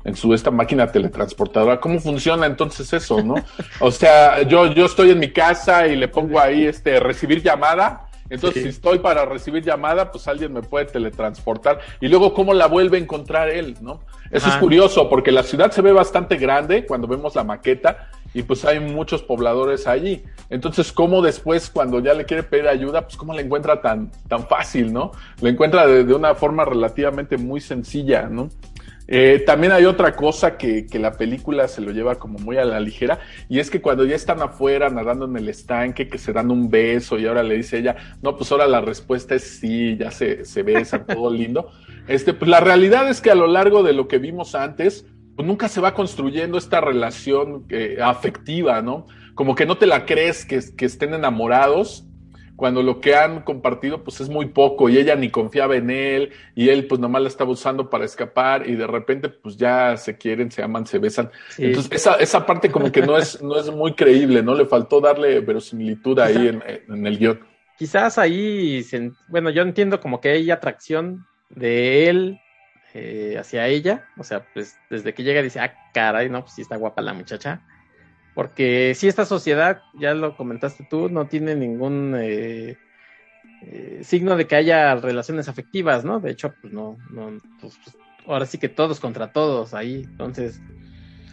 en 0.05 0.17
su 0.17 0.33
esta 0.33 0.51
máquina 0.51 0.91
teletransportadora. 0.91 1.81
¿Cómo 1.81 2.01
funciona 2.01 2.47
entonces 2.47 2.93
eso, 2.93 3.23
no? 3.23 3.35
O 3.81 3.91
sea, 3.91 4.43
yo, 4.43 4.67
yo 4.73 4.87
estoy 4.87 5.11
en 5.11 5.19
mi 5.19 5.31
casa 5.31 5.87
y 5.87 5.97
le 5.97 6.09
pongo 6.09 6.41
ahí 6.41 6.65
este 6.65 7.01
recibir 7.01 7.43
llamada. 7.43 8.07
Entonces, 8.31 8.63
sí. 8.63 8.69
si 8.71 8.77
estoy 8.77 9.01
para 9.01 9.25
recibir 9.25 9.65
llamada, 9.65 10.13
pues 10.13 10.29
alguien 10.29 10.53
me 10.53 10.63
puede 10.63 10.85
teletransportar. 10.87 11.81
Y 12.01 12.07
luego, 12.07 12.33
¿cómo 12.33 12.55
la 12.55 12.67
vuelve 12.67 12.97
a 12.97 13.01
encontrar 13.01 13.49
él, 13.49 13.77
no? 13.81 14.01
Eso 14.31 14.47
Ajá. 14.47 14.55
es 14.55 14.63
curioso, 14.63 15.09
porque 15.09 15.33
la 15.33 15.43
ciudad 15.43 15.73
se 15.73 15.83
ve 15.83 15.91
bastante 15.91 16.37
grande 16.37 16.87
cuando 16.87 17.09
vemos 17.09 17.35
la 17.35 17.43
maqueta 17.43 18.09
y 18.33 18.45
pues 18.45 18.65
hay 18.65 18.79
muchos 18.79 19.23
pobladores 19.23 19.89
allí. 19.89 20.23
Entonces, 20.49 20.93
¿cómo 20.93 21.23
después, 21.23 21.69
cuando 21.71 21.99
ya 21.99 22.15
le 22.15 22.25
quiere 22.25 22.45
pedir 22.45 22.69
ayuda, 22.69 23.03
pues 23.03 23.17
cómo 23.17 23.35
la 23.35 23.41
encuentra 23.41 23.81
tan, 23.83 24.13
tan 24.29 24.47
fácil, 24.47 24.93
no? 24.93 25.11
La 25.41 25.49
encuentra 25.49 25.85
de, 25.89 26.05
de 26.05 26.15
una 26.15 26.37
forma 26.37 26.65
relativamente 26.65 27.37
muy 27.37 27.61
sencilla, 27.61 28.29
¿no? 28.31 28.49
Eh, 29.13 29.43
también 29.45 29.73
hay 29.73 29.87
otra 29.87 30.15
cosa 30.15 30.57
que, 30.57 30.87
que, 30.87 31.01
la 31.01 31.11
película 31.15 31.67
se 31.67 31.81
lo 31.81 31.91
lleva 31.91 32.15
como 32.15 32.39
muy 32.39 32.59
a 32.59 32.65
la 32.65 32.79
ligera, 32.79 33.19
y 33.49 33.59
es 33.59 33.69
que 33.69 33.81
cuando 33.81 34.05
ya 34.05 34.15
están 34.15 34.41
afuera 34.41 34.89
nadando 34.89 35.25
en 35.25 35.37
el 35.37 35.49
estanque, 35.49 36.09
que 36.09 36.17
se 36.17 36.33
dan 36.33 36.53
un 36.53 36.71
beso, 36.71 37.19
y 37.19 37.27
ahora 37.27 37.43
le 37.43 37.57
dice 37.57 37.79
ella, 37.79 37.97
no, 38.23 38.37
pues 38.37 38.53
ahora 38.53 38.69
la 38.69 38.81
respuesta 38.81 39.35
es 39.35 39.59
sí, 39.59 39.97
ya 39.97 40.13
se, 40.13 40.45
se 40.45 40.63
besan, 40.63 41.07
todo 41.09 41.29
lindo. 41.29 41.73
Este, 42.07 42.35
pues 42.35 42.49
la 42.49 42.61
realidad 42.61 43.09
es 43.09 43.21
que 43.21 43.33
a 43.33 43.35
lo 43.35 43.49
largo 43.49 43.83
de 43.83 43.95
lo 43.95 44.07
que 44.07 44.19
vimos 44.19 44.55
antes, 44.55 45.05
pues 45.35 45.45
nunca 45.45 45.69
se 45.69 45.81
va 45.81 45.93
construyendo 45.93 46.57
esta 46.57 46.81
relación 46.81 47.65
eh, 47.69 47.99
afectiva, 48.01 48.81
¿no? 48.81 49.09
Como 49.35 49.57
que 49.57 49.67
no 49.67 49.77
te 49.77 49.87
la 49.87 50.07
crees 50.07 50.45
que, 50.45 50.61
que 50.77 50.85
estén 50.85 51.15
enamorados, 51.15 52.07
cuando 52.61 52.83
lo 52.83 53.01
que 53.01 53.15
han 53.15 53.41
compartido 53.41 54.05
pues 54.05 54.21
es 54.21 54.29
muy 54.29 54.49
poco 54.49 54.91
y 54.91 54.99
ella 54.99 55.17
ni 55.17 55.31
confiaba 55.31 55.77
en 55.77 55.89
él 55.89 56.31
y 56.55 56.69
él 56.69 56.87
pues 56.87 57.01
nomás 57.01 57.23
la 57.23 57.29
estaba 57.29 57.51
usando 57.51 57.89
para 57.89 58.05
escapar 58.05 58.69
y 58.69 58.75
de 58.75 58.87
repente 58.87 59.31
pues 59.31 59.57
ya 59.57 59.97
se 59.97 60.19
quieren, 60.19 60.51
se 60.53 60.63
aman, 60.63 60.85
se 60.85 60.99
besan. 60.99 61.31
Sí. 61.49 61.65
Entonces 61.65 61.91
esa, 61.91 62.17
esa 62.17 62.45
parte 62.45 62.71
como 62.71 62.93
que 62.93 63.01
no 63.01 63.17
es, 63.17 63.41
no 63.41 63.59
es 63.59 63.71
muy 63.73 63.95
creíble, 63.95 64.43
¿no? 64.43 64.55
Le 64.55 64.67
faltó 64.67 65.01
darle 65.01 65.41
verosimilitud 65.41 66.19
ahí 66.19 66.49
en, 66.49 66.63
en 66.87 67.07
el 67.07 67.17
guion. 67.17 67.41
Quizás 67.79 68.19
ahí, 68.19 68.85
bueno, 69.29 69.49
yo 69.49 69.63
entiendo 69.63 69.99
como 69.99 70.21
que 70.21 70.29
hay 70.29 70.51
atracción 70.51 71.25
de 71.49 72.11
él 72.11 72.41
eh, 72.93 73.37
hacia 73.41 73.69
ella, 73.69 74.07
o 74.19 74.23
sea, 74.23 74.45
pues 74.53 74.77
desde 74.91 75.15
que 75.15 75.23
llega 75.23 75.41
dice, 75.41 75.61
ah, 75.61 75.75
caray, 75.95 76.29
no, 76.29 76.43
pues 76.43 76.57
sí 76.57 76.61
está 76.61 76.77
guapa 76.77 77.01
la 77.01 77.15
muchacha 77.15 77.63
porque 78.35 78.95
si 78.95 79.09
esta 79.09 79.25
sociedad, 79.25 79.83
ya 79.95 80.15
lo 80.15 80.37
comentaste 80.37 80.87
tú, 80.89 81.09
no 81.09 81.27
tiene 81.27 81.55
ningún 81.55 82.15
eh, 82.19 82.77
eh, 83.63 84.01
signo 84.03 84.37
de 84.37 84.47
que 84.47 84.57
haya 84.57 84.95
relaciones 84.95 85.49
afectivas, 85.49 86.05
¿no? 86.05 86.21
De 86.21 86.31
hecho, 86.31 86.55
pues 86.61 86.73
no, 86.73 86.97
no 87.11 87.39
pues, 87.61 87.79
pues, 87.85 87.97
ahora 88.27 88.47
sí 88.47 88.59
que 88.59 88.69
todos 88.69 89.01
contra 89.01 89.33
todos 89.33 89.75
ahí, 89.75 90.03
entonces 90.07 90.61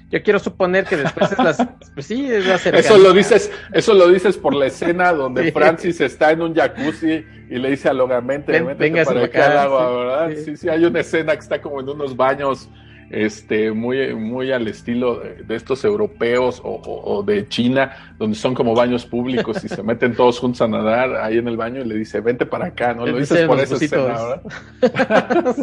yo 0.10 0.24
quiero 0.24 0.40
suponer 0.40 0.86
que 0.86 0.98
después 0.98 1.32
es 1.32 1.38
las, 1.38 1.58
pues 1.94 2.06
sí, 2.06 2.32
es 2.32 2.46
la 2.46 2.56
Eso 2.56 2.98
lo 2.98 3.14
dices, 3.14 3.52
eso 3.74 3.94
lo 3.94 4.08
dices 4.08 4.38
por 4.38 4.56
la 4.56 4.68
escena 4.68 5.12
donde 5.12 5.44
sí. 5.46 5.52
Francis 5.52 6.02
está 6.02 6.32
en 6.32 6.42
un 6.42 6.56
jacuzzi 6.56 7.26
y 7.50 7.58
le 7.58 7.70
dice 7.72 7.90
a 7.90 7.94
Logan, 7.94 8.26
vente, 8.26 8.54
Ven, 8.54 8.78
vente 8.78 9.06
para 9.06 9.26
acá 9.26 9.52
al 9.52 9.58
agua, 9.58 9.98
¿verdad? 9.98 10.30
Sí. 10.36 10.46
sí, 10.46 10.58
sí, 10.58 10.70
hay 10.70 10.86
una 10.86 11.02
escena 11.02 11.34
que 11.34 11.40
está 11.40 11.62
como 11.62 11.82
en 11.82 11.90
unos 11.90 12.16
baños 12.16 12.70
este, 13.10 13.72
muy, 13.72 14.14
muy 14.16 14.52
al 14.52 14.68
estilo 14.68 15.20
de, 15.20 15.56
estos 15.56 15.84
europeos 15.86 16.62
o, 16.64 16.70
o, 16.70 17.18
o, 17.18 17.24
de 17.24 17.48
China, 17.48 18.16
donde 18.18 18.36
son 18.36 18.54
como 18.54 18.76
baños 18.76 19.06
públicos 19.06 19.64
y 19.64 19.70
se 19.70 19.82
meten 19.84 20.16
todos 20.16 20.40
juntos 20.40 20.62
a 20.62 20.68
nadar 20.68 21.16
ahí 21.16 21.38
en 21.38 21.48
el 21.48 21.58
baño 21.58 21.82
y 21.82 21.86
le 21.86 21.96
dice, 21.96 22.20
vente 22.20 22.46
para 22.46 22.68
acá, 22.68 22.94
¿no? 22.94 23.06
Lo 23.06 23.18
dices 23.18 23.48
por 23.48 23.60
esa 23.60 23.76
escena, 23.76 24.04
¿verdad? 24.04 25.56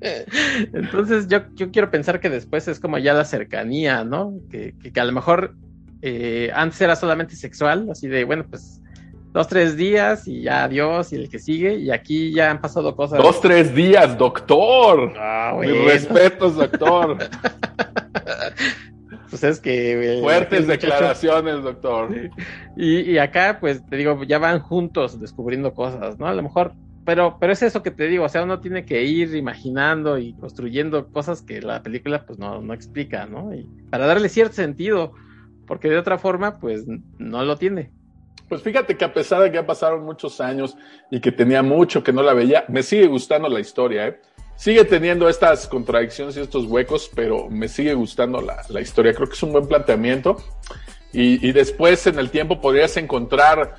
Entonces 0.72 1.28
yo, 1.28 1.38
yo 1.54 1.70
quiero 1.70 1.90
pensar 1.90 2.20
que 2.20 2.28
después 2.28 2.68
es 2.68 2.78
como 2.78 2.98
ya 2.98 3.14
la 3.14 3.24
cercanía, 3.24 4.04
¿no? 4.04 4.34
Que, 4.50 4.74
que, 4.82 4.92
que 4.92 5.00
a 5.00 5.04
lo 5.04 5.12
mejor 5.12 5.54
eh, 6.02 6.50
antes 6.54 6.78
era 6.82 6.96
solamente 6.96 7.34
sexual, 7.34 7.88
así 7.90 8.08
de, 8.08 8.24
bueno, 8.24 8.44
pues 8.48 8.82
dos, 9.34 9.48
tres 9.48 9.76
días 9.76 10.28
y 10.28 10.42
ya 10.42 10.64
adiós 10.64 11.12
y 11.12 11.16
el 11.16 11.28
que 11.28 11.40
sigue. 11.40 11.74
Y 11.74 11.90
aquí 11.90 12.32
ya 12.32 12.50
han 12.52 12.60
pasado 12.60 12.94
cosas. 12.96 13.18
Dos, 13.20 13.40
tres 13.40 13.74
días, 13.74 14.16
doctor. 14.16 15.12
Ah, 15.18 15.52
bueno. 15.54 15.74
Mis 15.74 15.84
respetos, 15.84 16.54
doctor. 16.54 17.18
pues 19.28 19.44
es 19.44 19.58
que. 19.58 20.18
Eh, 20.18 20.20
Fuertes 20.22 20.68
declaraciones, 20.68 21.62
doctor. 21.64 22.10
Y, 22.76 23.00
y, 23.10 23.18
acá, 23.18 23.58
pues 23.60 23.84
te 23.84 23.96
digo, 23.96 24.22
ya 24.22 24.38
van 24.38 24.60
juntos 24.60 25.20
descubriendo 25.20 25.74
cosas, 25.74 26.18
¿no? 26.18 26.28
A 26.28 26.32
lo 26.32 26.42
mejor. 26.42 26.72
Pero, 27.04 27.36
pero 27.38 27.52
es 27.52 27.62
eso 27.62 27.82
que 27.82 27.90
te 27.90 28.06
digo, 28.06 28.24
o 28.24 28.28
sea, 28.30 28.44
uno 28.44 28.60
tiene 28.60 28.86
que 28.86 29.04
ir 29.04 29.34
imaginando 29.34 30.16
y 30.16 30.32
construyendo 30.32 31.08
cosas 31.08 31.42
que 31.42 31.60
la 31.60 31.82
película 31.82 32.24
pues 32.24 32.38
no, 32.38 32.62
no 32.62 32.72
explica, 32.72 33.26
¿no? 33.26 33.54
Y 33.54 33.68
para 33.90 34.06
darle 34.06 34.30
cierto 34.30 34.54
sentido, 34.54 35.12
porque 35.66 35.90
de 35.90 35.98
otra 35.98 36.16
forma, 36.16 36.58
pues 36.58 36.86
no 37.18 37.44
lo 37.44 37.56
tiene. 37.58 37.90
Pues 38.48 38.62
fíjate 38.62 38.96
que 38.96 39.04
a 39.04 39.12
pesar 39.12 39.42
de 39.42 39.50
que 39.50 39.56
ya 39.56 39.66
pasaron 39.66 40.04
muchos 40.04 40.40
años 40.40 40.76
y 41.10 41.20
que 41.20 41.32
tenía 41.32 41.62
mucho 41.62 42.02
que 42.02 42.12
no 42.12 42.22
la 42.22 42.34
veía, 42.34 42.64
me 42.68 42.82
sigue 42.82 43.06
gustando 43.06 43.48
la 43.48 43.60
historia, 43.60 44.08
¿eh? 44.08 44.20
Sigue 44.56 44.84
teniendo 44.84 45.28
estas 45.28 45.66
contradicciones 45.66 46.36
y 46.36 46.40
estos 46.40 46.66
huecos, 46.66 47.10
pero 47.14 47.48
me 47.50 47.66
sigue 47.66 47.92
gustando 47.94 48.40
la, 48.40 48.62
la 48.68 48.80
historia. 48.80 49.12
Creo 49.12 49.26
que 49.26 49.34
es 49.34 49.42
un 49.42 49.52
buen 49.52 49.66
planteamiento. 49.66 50.36
Y, 51.12 51.44
y, 51.46 51.52
después 51.52 52.06
en 52.06 52.18
el 52.18 52.30
tiempo 52.30 52.60
podrías 52.60 52.96
encontrar 52.96 53.76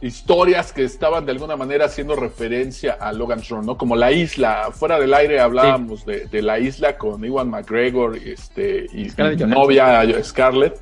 historias 0.00 0.72
que 0.72 0.84
estaban 0.84 1.24
de 1.24 1.32
alguna 1.32 1.56
manera 1.56 1.86
haciendo 1.86 2.16
referencia 2.16 2.92
a 3.00 3.12
Logan's 3.12 3.48
Run, 3.48 3.64
¿no? 3.64 3.78
Como 3.78 3.96
la 3.96 4.12
isla, 4.12 4.68
fuera 4.72 4.98
del 4.98 5.14
aire 5.14 5.40
hablábamos 5.40 6.00
sí. 6.00 6.06
de, 6.06 6.26
de, 6.26 6.42
la 6.42 6.58
isla 6.58 6.98
con 6.98 7.24
Iwan 7.24 7.48
McGregor 7.48 8.16
este, 8.16 8.86
y, 8.92 9.08
y 9.08 9.46
novia 9.46 10.06
Scarlett 10.22 10.78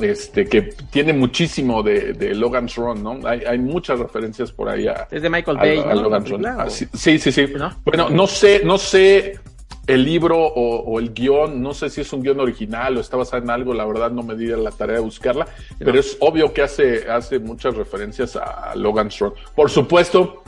este, 0.00 0.46
que 0.46 0.62
tiene 0.90 1.12
muchísimo 1.12 1.82
de, 1.82 2.12
de 2.12 2.34
Logan's 2.34 2.76
Run, 2.76 3.02
¿no? 3.02 3.20
Hay, 3.24 3.42
hay, 3.44 3.58
muchas 3.58 3.98
referencias 3.98 4.50
por 4.52 4.68
ahí 4.68 4.86
a, 4.86 5.06
es 5.10 5.22
de 5.22 5.30
Michael 5.30 5.58
Bay, 5.58 5.78
a, 5.78 5.90
a 5.90 5.94
¿no? 5.94 6.02
Logan's 6.02 6.30
Run. 6.30 6.46
Ah, 6.46 6.70
sí, 6.70 6.86
sí, 7.18 7.18
sí. 7.18 7.46
¿No? 7.56 7.76
Bueno, 7.84 8.08
no 8.08 8.26
sé, 8.26 8.62
no 8.64 8.78
sé 8.78 9.38
el 9.86 10.04
libro 10.04 10.38
o, 10.38 10.76
o, 10.80 10.98
el 10.98 11.12
guion, 11.12 11.60
no 11.60 11.74
sé 11.74 11.90
si 11.90 12.02
es 12.02 12.12
un 12.12 12.22
guion 12.22 12.40
original 12.40 12.96
o 12.96 13.00
está 13.00 13.16
basado 13.16 13.42
en 13.42 13.50
algo, 13.50 13.74
la 13.74 13.84
verdad 13.84 14.10
no 14.10 14.22
me 14.22 14.36
di 14.36 14.46
la 14.46 14.70
tarea 14.70 14.96
de 14.96 15.02
buscarla, 15.02 15.46
pero 15.78 15.98
es 15.98 16.16
obvio 16.20 16.52
que 16.52 16.62
hace, 16.62 17.10
hace 17.10 17.38
muchas 17.38 17.74
referencias 17.74 18.36
a 18.36 18.74
Logan's 18.76 19.18
Run. 19.18 19.32
Por 19.54 19.70
supuesto, 19.70 20.42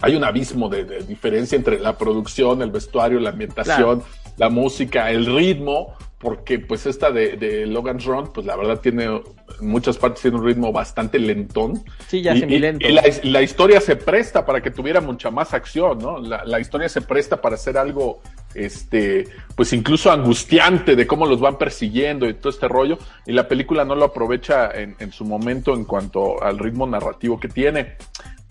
hay 0.00 0.14
un 0.14 0.24
abismo 0.24 0.68
de, 0.68 0.84
de 0.84 0.98
diferencia 1.00 1.56
entre 1.56 1.78
la 1.80 1.96
producción, 1.96 2.62
el 2.62 2.70
vestuario, 2.70 3.18
la 3.18 3.30
ambientación, 3.30 4.00
claro. 4.00 4.04
la 4.36 4.48
música, 4.50 5.10
el 5.10 5.26
ritmo, 5.26 5.94
porque 6.26 6.58
pues 6.58 6.86
esta 6.86 7.12
de, 7.12 7.36
de, 7.36 7.66
Logan's 7.66 8.04
Run, 8.04 8.32
pues 8.32 8.44
la 8.44 8.56
verdad 8.56 8.80
tiene 8.80 9.04
en 9.04 9.22
muchas 9.60 9.96
partes 9.96 10.22
tiene 10.22 10.36
un 10.36 10.44
ritmo 10.44 10.72
bastante 10.72 11.20
lentón. 11.20 11.84
Sí, 12.08 12.20
ya 12.20 12.34
y, 12.34 12.42
y, 12.42 12.58
lento. 12.58 12.84
y 12.84 12.90
la, 12.90 13.04
la, 13.22 13.42
historia 13.42 13.80
se 13.80 13.94
presta 13.94 14.44
para 14.44 14.60
que 14.60 14.72
tuviera 14.72 15.00
mucha 15.00 15.30
más 15.30 15.54
acción, 15.54 15.98
¿no? 15.98 16.18
La, 16.18 16.44
la, 16.44 16.58
historia 16.58 16.88
se 16.88 17.00
presta 17.00 17.40
para 17.40 17.54
hacer 17.54 17.78
algo, 17.78 18.22
este, 18.56 19.28
pues 19.54 19.72
incluso 19.72 20.10
angustiante 20.10 20.96
de 20.96 21.06
cómo 21.06 21.26
los 21.26 21.38
van 21.38 21.58
persiguiendo 21.58 22.28
y 22.28 22.34
todo 22.34 22.50
este 22.50 22.66
rollo, 22.66 22.98
y 23.24 23.30
la 23.30 23.46
película 23.46 23.84
no 23.84 23.94
lo 23.94 24.06
aprovecha 24.06 24.72
en, 24.72 24.96
en 24.98 25.12
su 25.12 25.24
momento 25.24 25.74
en 25.74 25.84
cuanto 25.84 26.42
al 26.42 26.58
ritmo 26.58 26.88
narrativo 26.88 27.38
que 27.38 27.46
tiene. 27.46 27.98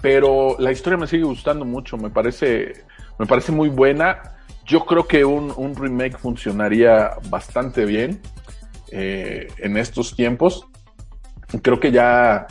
Pero 0.01 0.55
la 0.59 0.71
historia 0.71 0.97
me 0.97 1.07
sigue 1.07 1.25
gustando 1.25 1.65
mucho, 1.65 1.97
me 1.97 2.09
parece, 2.09 2.85
me 3.19 3.25
parece 3.25 3.51
muy 3.51 3.67
buena 3.67 4.31
yo 4.65 4.85
creo 4.85 5.07
que 5.07 5.23
un, 5.25 5.53
un 5.55 5.75
remake 5.75 6.17
funcionaría 6.17 7.11
bastante 7.29 7.85
bien 7.85 8.21
eh, 8.91 9.47
en 9.57 9.77
estos 9.77 10.15
tiempos. 10.15 10.67
Creo 11.61 11.79
que 11.79 11.91
ya 11.91 12.47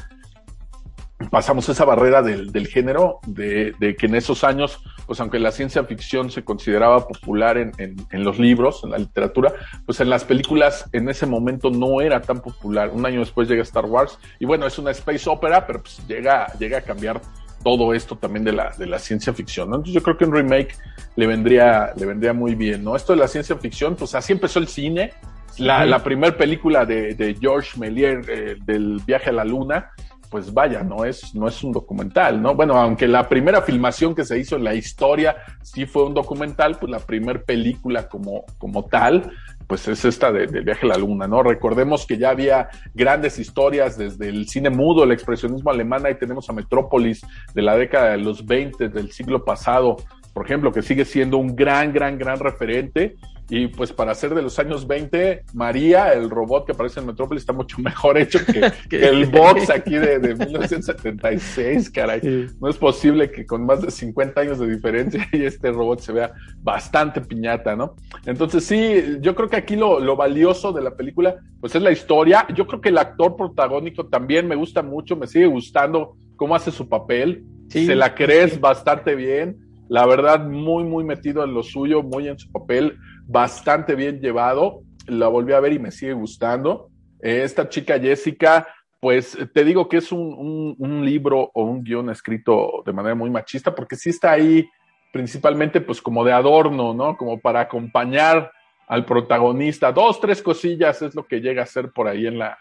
pasamos 1.31 1.69
esa 1.69 1.85
barrera 1.85 2.23
del, 2.23 2.53
del 2.53 2.67
género, 2.67 3.19
de, 3.27 3.73
de, 3.79 3.97
que 3.97 4.07
en 4.07 4.15
esos 4.15 4.45
años, 4.45 4.81
pues 5.07 5.21
aunque 5.21 5.39
la 5.39 5.51
ciencia 5.51 5.85
ficción 5.85 6.31
se 6.31 6.45
consideraba 6.45 7.07
popular 7.07 7.57
en, 7.59 7.73
en, 7.79 7.97
en, 8.11 8.25
los 8.25 8.39
libros, 8.39 8.83
en 8.85 8.91
la 8.91 8.99
literatura, 8.99 9.53
pues 9.87 10.01
en 10.01 10.11
las 10.11 10.25
películas 10.25 10.89
en 10.93 11.09
ese 11.09 11.27
momento 11.27 11.71
no 11.71 12.01
era 12.01 12.21
tan 12.21 12.41
popular. 12.41 12.91
Un 12.91 13.07
año 13.07 13.21
después 13.21 13.49
llega 13.49 13.63
Star 13.63 13.87
Wars 13.87 14.19
y 14.39 14.45
bueno, 14.45 14.67
es 14.67 14.79
una 14.79 14.91
space 14.91 15.29
opera, 15.29 15.67
pero 15.67 15.83
pues 15.83 16.01
llega, 16.07 16.53
llega 16.59 16.79
a 16.79 16.83
cambiar 16.83 17.21
todo 17.65 17.95
esto 17.95 18.17
también 18.17 18.45
de 18.45 18.53
la, 18.53 18.71
de 18.79 18.87
la 18.87 18.99
ciencia 19.01 19.33
ficción, 19.33 19.71
¿no? 19.71 19.77
Entonces 19.77 19.95
yo 19.95 20.03
creo 20.03 20.17
que 20.17 20.27
un 20.27 20.33
remake 20.33 20.77
le 21.17 21.27
vendría, 21.27 21.93
le 21.97 22.07
vendría 22.07 22.33
muy 22.33 22.55
bien, 22.55 22.85
¿no? 22.85 22.95
Esto 22.95 23.15
de 23.15 23.19
la 23.19 23.27
ciencia 23.27 23.57
ficción, 23.57 23.97
pues 23.97 24.15
así 24.15 24.33
empezó 24.33 24.61
el 24.61 24.69
cine. 24.69 25.15
La, 25.59 25.85
la 25.85 26.03
primera 26.03 26.37
película 26.37 26.85
de, 26.85 27.15
de 27.15 27.37
George 27.41 27.79
Méliès 27.79 28.29
eh, 28.29 28.57
del 28.65 29.01
viaje 29.07 29.31
a 29.31 29.33
la 29.33 29.45
luna, 29.45 29.93
pues 30.29 30.53
vaya, 30.53 30.83
no 30.83 31.05
es, 31.05 31.33
no 31.35 31.47
es 31.47 31.63
un 31.63 31.71
documental, 31.71 32.43
¿no? 32.43 32.57
Bueno, 32.57 32.75
aunque 32.75 33.07
la 33.07 33.29
primera 33.29 33.63
filmación 33.63 34.17
que 34.17 34.25
se 34.25 34.37
hizo 34.37 34.57
en 34.57 34.65
la 34.65 34.75
historia 34.75 35.37
sí 35.63 35.87
fue 35.87 36.05
un 36.05 36.13
documental, 36.13 36.77
pues 36.79 36.91
la 36.91 36.99
primera 36.99 37.41
película 37.41 38.09
como, 38.09 38.45
como 38.59 38.85
tal, 38.87 39.31
pues 39.67 39.89
es 39.89 40.05
esta 40.05 40.33
de, 40.33 40.47
viaje 40.47 40.87
a 40.87 40.91
la 40.91 40.99
luna, 40.99 41.27
¿no? 41.27 41.43
Recordemos 41.43 42.07
que 42.07 42.19
ya 42.19 42.31
había 42.31 42.69
grandes 42.95 43.39
historias 43.39 43.97
desde 43.97 44.29
el 44.29 44.49
cine 44.49 44.71
mudo, 44.71 45.05
el 45.05 45.13
expresionismo 45.13 45.71
alemán, 45.71 46.07
ahí 46.07 46.17
tenemos 46.17 46.49
a 46.49 46.53
Metrópolis 46.53 47.23
de 47.55 47.63
la 47.63 47.77
década 47.77 48.11
de 48.13 48.19
los 48.19 48.45
20 48.45 48.89
del 48.89 49.13
siglo 49.13 49.45
pasado, 49.45 49.97
por 50.33 50.45
ejemplo, 50.45 50.73
que 50.73 50.83
sigue 50.83 51.05
siendo 51.05 51.39
un 51.39 51.55
gran, 51.55 51.93
gran, 51.93 52.19
gran 52.19 52.39
referente. 52.41 53.17
Y 53.51 53.67
pues 53.69 53.93
para 53.93 54.15
ser 54.15 54.35
de 54.35 54.41
los 54.41 54.59
años 54.59 54.87
20, 54.87 55.45
María, 55.53 56.15
el 56.15 56.31
robot 56.31 56.65
que 56.65 56.73
aparece 56.73 57.01
en 57.01 57.07
Metrópolis, 57.07 57.43
está 57.43 57.53
mucho 57.53 57.77
mejor 57.79 58.17
hecho 58.17 58.39
que, 58.45 58.73
que 58.89 59.07
el 59.07 59.27
box 59.27 59.69
aquí 59.69 59.97
de, 59.97 60.19
de 60.19 60.35
1976, 60.35 61.91
caray. 61.91 62.21
Sí. 62.21 62.47
No 62.59 62.69
es 62.69 62.77
posible 62.77 63.31
que 63.31 63.45
con 63.45 63.67
más 63.67 63.83
de 63.83 63.91
50 63.91 64.41
años 64.41 64.59
de 64.59 64.69
diferencia 64.69 65.29
y 65.33 65.45
este 65.45 65.71
robot 65.71 66.01
se 66.01 66.13
vea 66.13 66.33
bastante 66.63 67.21
piñata, 67.21 67.77
¿no? 67.77 67.97
Entonces 68.25 68.65
sí, 68.65 69.19
yo 69.21 69.35
creo 69.35 69.51
que 69.51 69.57
aquí 69.57 69.77
lo, 69.77 70.01
lo 70.01 70.17
valioso 70.17 70.73
de 70.73 70.83
la 70.83 70.97
película, 70.97 71.37
pues 71.61 71.75
es 71.75 71.83
la 71.83 71.91
historia. 71.91 72.47
Yo 72.55 72.67
creo 72.67 72.81
que 72.81 72.89
el 72.89 72.99
actor 72.99 73.37
protagónico 73.37 74.07
también 74.07 74.49
me 74.49 74.57
gusta 74.57 74.83
mucho, 74.83 75.17
me 75.17 75.27
sigue 75.27 75.47
gustando 75.47 76.17
cómo 76.37 76.55
hace 76.55 76.71
su 76.71 76.89
papel. 76.89 77.45
Sí, 77.69 77.87
se 77.87 77.95
la 77.95 78.15
crees 78.15 78.55
sí. 78.55 78.59
bastante 78.59 79.15
bien. 79.15 79.59
La 79.89 80.07
verdad, 80.07 80.47
muy, 80.49 80.83
muy 80.85 81.05
metido 81.05 81.45
en 81.45 81.53
lo 81.53 81.63
suyo, 81.63 82.03
muy 82.03 82.29
en 82.29 82.39
su 82.39 82.51
papel 82.51 82.97
bastante 83.27 83.95
bien 83.95 84.21
llevado. 84.21 84.83
La 85.07 85.29
volví 85.29 85.53
a 85.53 85.61
ver 85.61 85.73
y 85.73 85.79
me 85.79 85.91
sigue 85.91 86.13
gustando. 86.13 86.91
Esta 87.21 87.69
chica 87.69 87.99
Jessica, 87.99 88.67
pues 89.01 89.37
te 89.53 89.65
digo 89.65 89.89
que 89.89 89.99
es 89.99 90.13
un, 90.13 90.21
un, 90.21 90.77
un, 90.79 91.05
libro 91.05 91.51
o 91.55 91.65
un 91.65 91.83
guion 91.83 92.11
escrito 92.11 92.83
de 92.85 92.93
manera 92.93 93.15
muy 93.15 93.31
machista, 93.31 93.75
porque 93.75 93.97
sí 93.97 94.11
está 94.11 94.33
ahí 94.33 94.69
principalmente 95.13 95.81
pues 95.81 96.03
como 96.03 96.25
de 96.25 96.33
adorno, 96.33 96.93
¿no? 96.93 97.17
Como 97.17 97.39
para 97.41 97.61
acompañar 97.61 98.51
al 98.87 99.05
protagonista. 99.05 99.93
Dos, 99.93 100.21
tres 100.21 100.43
cosillas 100.43 101.01
es 101.03 101.15
lo 101.15 101.27
que 101.27 101.41
llega 101.41 101.63
a 101.63 101.67
ser 101.67 101.93
por 101.93 102.09
ahí 102.09 102.27
en 102.27 102.39
la, 102.39 102.59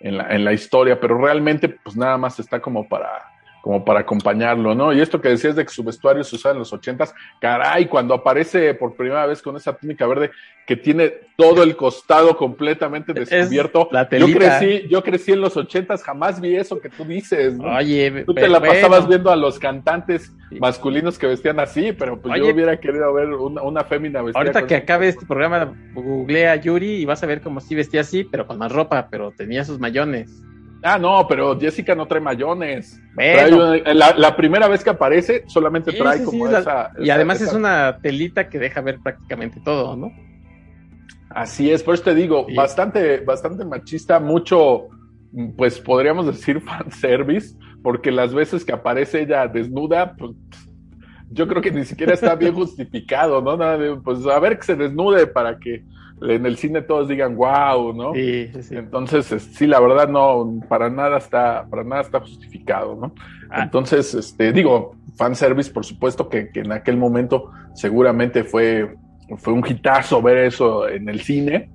en 0.00 0.18
la, 0.18 0.34
en 0.34 0.44
la 0.44 0.52
historia, 0.52 1.00
pero 1.00 1.16
realmente 1.16 1.68
pues 1.68 1.96
nada 1.96 2.18
más 2.18 2.38
está 2.38 2.60
como 2.60 2.88
para 2.88 3.31
como 3.62 3.84
para 3.84 4.00
acompañarlo, 4.00 4.74
¿no? 4.74 4.92
Y 4.92 5.00
esto 5.00 5.20
que 5.20 5.28
decías 5.28 5.54
de 5.54 5.64
que 5.64 5.70
su 5.70 5.84
vestuario 5.84 6.24
se 6.24 6.34
usaba 6.34 6.52
en 6.52 6.58
los 6.58 6.72
ochentas, 6.72 7.14
caray, 7.40 7.86
cuando 7.86 8.12
aparece 8.12 8.74
por 8.74 8.96
primera 8.96 9.24
vez 9.24 9.40
con 9.40 9.56
esa 9.56 9.72
túnica 9.72 10.04
verde 10.04 10.32
que 10.66 10.74
tiene 10.74 11.12
todo 11.36 11.62
el 11.62 11.76
costado 11.76 12.36
completamente 12.36 13.12
descubierto. 13.12 13.88
yo 14.10 14.26
crecí, 14.26 14.88
yo 14.88 15.02
crecí 15.04 15.32
en 15.32 15.40
los 15.40 15.56
ochentas, 15.56 16.02
jamás 16.02 16.40
vi 16.40 16.56
eso 16.56 16.80
que 16.80 16.88
tú 16.88 17.04
dices, 17.04 17.56
¿no? 17.56 17.76
Oye, 17.76 18.24
tú 18.26 18.34
te 18.34 18.48
la 18.48 18.58
bueno. 18.58 18.74
pasabas 18.74 19.06
viendo 19.06 19.30
a 19.30 19.36
los 19.36 19.60
cantantes 19.60 20.32
masculinos 20.58 21.16
que 21.16 21.28
vestían 21.28 21.60
así, 21.60 21.92
pero 21.92 22.20
pues 22.20 22.34
Oye, 22.34 22.48
yo 22.48 22.54
hubiera 22.54 22.80
querido 22.80 23.12
ver 23.14 23.28
una, 23.28 23.62
una 23.62 23.84
fémina 23.84 24.22
vestida. 24.22 24.40
Ahorita 24.40 24.66
que 24.66 24.74
acabe 24.74 25.06
este 25.06 25.24
programa, 25.24 25.72
googlea 25.94 26.52
a 26.52 26.56
Yuri 26.56 26.96
y 26.96 27.04
vas 27.04 27.22
a 27.22 27.26
ver 27.26 27.40
cómo 27.40 27.60
sí 27.60 27.76
vestía 27.76 28.00
así, 28.00 28.24
pero 28.24 28.44
con 28.44 28.58
más 28.58 28.72
ropa, 28.72 29.06
pero 29.08 29.30
tenía 29.30 29.64
sus 29.64 29.78
mayones. 29.78 30.42
Ah, 30.82 30.98
no, 30.98 31.26
pero 31.28 31.58
Jessica 31.58 31.94
no 31.94 32.06
trae 32.06 32.20
mayones. 32.20 33.00
Bueno. 33.14 33.78
Trae, 33.78 33.94
la, 33.94 34.14
la, 34.16 34.36
primera 34.36 34.66
vez 34.66 34.82
que 34.82 34.90
aparece 34.90 35.44
solamente 35.46 35.92
trae 35.92 36.18
sí, 36.18 36.24
sí, 36.24 36.30
como 36.30 36.48
sí, 36.48 36.54
esa, 36.54 36.90
Y 36.98 37.04
esa, 37.04 37.14
además 37.14 37.40
esa. 37.40 37.50
es 37.50 37.56
una 37.56 37.98
telita 38.02 38.48
que 38.48 38.58
deja 38.58 38.80
ver 38.80 38.98
prácticamente 39.00 39.60
todo, 39.64 39.96
¿no? 39.96 40.12
Así 41.30 41.70
es, 41.70 41.82
por 41.82 41.94
eso 41.94 42.04
te 42.04 42.14
digo, 42.14 42.46
bastante, 42.54 43.20
bastante 43.20 43.64
machista, 43.64 44.20
mucho, 44.20 44.88
pues 45.56 45.78
podríamos 45.78 46.26
decir 46.32 46.60
fanservice, 46.60 47.56
porque 47.82 48.10
las 48.10 48.34
veces 48.34 48.64
que 48.64 48.72
aparece 48.72 49.22
ella 49.22 49.46
desnuda, 49.46 50.14
pues 50.16 50.32
yo 51.30 51.48
creo 51.48 51.62
que 51.62 51.70
ni 51.70 51.84
siquiera 51.84 52.12
está 52.12 52.34
bien 52.34 52.54
justificado, 52.56 53.40
¿no? 53.40 53.56
Nada 53.56 53.78
de, 53.78 53.96
pues 53.96 54.26
a 54.26 54.38
ver 54.40 54.58
que 54.58 54.64
se 54.64 54.76
desnude 54.76 55.26
para 55.26 55.58
que 55.58 55.84
en 56.28 56.46
el 56.46 56.56
cine 56.56 56.82
todos 56.82 57.08
digan 57.08 57.36
wow, 57.36 57.92
¿no? 57.92 58.14
Sí, 58.14 58.50
sí. 58.60 58.76
Entonces, 58.76 59.26
sí, 59.26 59.66
la 59.66 59.80
verdad 59.80 60.08
no, 60.08 60.60
para 60.68 60.90
nada 60.90 61.18
está, 61.18 61.66
para 61.68 61.84
nada 61.84 62.02
está 62.02 62.20
justificado, 62.20 62.94
¿no? 62.94 63.14
Ah. 63.50 63.62
Entonces, 63.62 64.14
este, 64.14 64.52
digo, 64.52 64.96
fanservice, 65.16 65.70
por 65.70 65.84
supuesto 65.84 66.28
que, 66.28 66.50
que, 66.50 66.60
en 66.60 66.72
aquel 66.72 66.96
momento 66.96 67.50
seguramente 67.74 68.44
fue, 68.44 68.96
fue 69.38 69.52
un 69.52 69.64
hitazo 69.66 70.22
ver 70.22 70.38
eso 70.38 70.88
en 70.88 71.08
el 71.08 71.20
cine. 71.20 71.70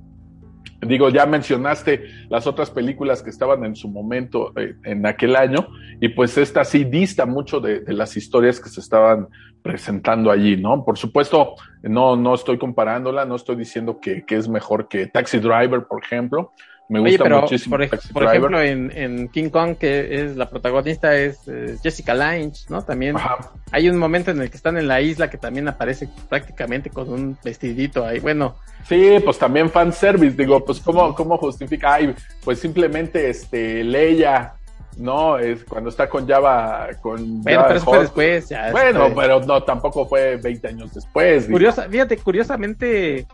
Digo, 0.81 1.09
ya 1.09 1.25
mencionaste 1.25 2.05
las 2.29 2.45
otras 2.45 2.69
películas 2.69 3.23
que 3.23 3.31
estaban 3.31 3.65
en 3.65 3.75
su 3.75 3.89
momento 3.89 4.53
eh, 4.55 4.75
en 4.83 5.05
aquel 5.05 5.35
año, 5.35 5.67
y 5.99 6.09
pues 6.09 6.37
esta 6.37 6.63
sí 6.63 6.83
dista 6.83 7.25
mucho 7.25 7.59
de, 7.59 7.79
de 7.79 7.93
las 7.93 8.15
historias 8.15 8.59
que 8.59 8.69
se 8.69 8.79
estaban 8.79 9.27
presentando 9.63 10.31
allí, 10.31 10.55
¿no? 10.55 10.85
Por 10.85 10.97
supuesto, 10.97 11.55
no, 11.81 12.15
no 12.15 12.35
estoy 12.35 12.57
comparándola, 12.57 13.25
no 13.25 13.35
estoy 13.35 13.55
diciendo 13.55 13.99
que, 13.99 14.23
que 14.23 14.35
es 14.35 14.47
mejor 14.47 14.87
que 14.87 15.07
Taxi 15.07 15.39
Driver, 15.39 15.85
por 15.87 16.03
ejemplo. 16.03 16.53
Me 16.89 16.99
gusta 16.99 17.15
Oye, 17.15 17.23
pero 17.23 17.41
muchísimo. 17.41 17.77
Por, 18.13 18.23
ejemplo, 18.23 18.61
en, 18.61 18.91
en, 18.95 19.27
King 19.27 19.49
Kong, 19.49 19.75
que 19.75 20.23
es 20.23 20.37
la 20.37 20.49
protagonista, 20.49 21.15
es 21.15 21.39
eh, 21.47 21.75
Jessica 21.83 22.13
Lange, 22.13 22.61
¿no? 22.69 22.81
También 22.81 23.17
Ajá. 23.17 23.51
hay 23.71 23.89
un 23.89 23.97
momento 23.97 24.31
en 24.31 24.41
el 24.41 24.49
que 24.49 24.55
están 24.55 24.77
en 24.77 24.87
la 24.87 25.01
isla 25.01 25.29
que 25.29 25.37
también 25.37 25.67
aparece 25.67 26.07
prácticamente 26.29 26.89
con 26.89 27.09
un 27.09 27.37
vestidito 27.43 28.05
ahí. 28.05 28.19
Bueno. 28.19 28.55
Sí, 28.87 29.17
pues 29.23 29.37
también 29.37 29.69
fanservice, 29.69 30.37
digo, 30.37 30.63
pues 30.63 30.79
cómo, 30.79 31.13
cómo 31.13 31.37
justifica, 31.37 31.95
ay, 31.95 32.15
pues 32.45 32.59
simplemente 32.59 33.29
este 33.29 33.83
Leia 33.83 34.53
no, 34.97 35.37
es 35.37 35.63
cuando 35.65 35.89
está 35.89 36.09
con 36.09 36.25
Java, 36.25 36.87
con 37.01 37.43
Bueno, 37.43 37.59
Java 37.59 37.67
pero 37.67 37.77
eso 37.79 37.85
fue 37.85 37.99
después, 37.99 38.49
ya. 38.49 38.71
Bueno, 38.71 39.03
después. 39.05 39.27
pero 39.27 39.41
no, 39.41 39.61
tampoco 39.63 40.07
fue 40.07 40.37
20 40.37 40.67
años 40.69 40.93
después. 40.93 41.47
Curiosa, 41.47 41.87
fíjate, 41.89 42.17
curiosamente, 42.17 43.27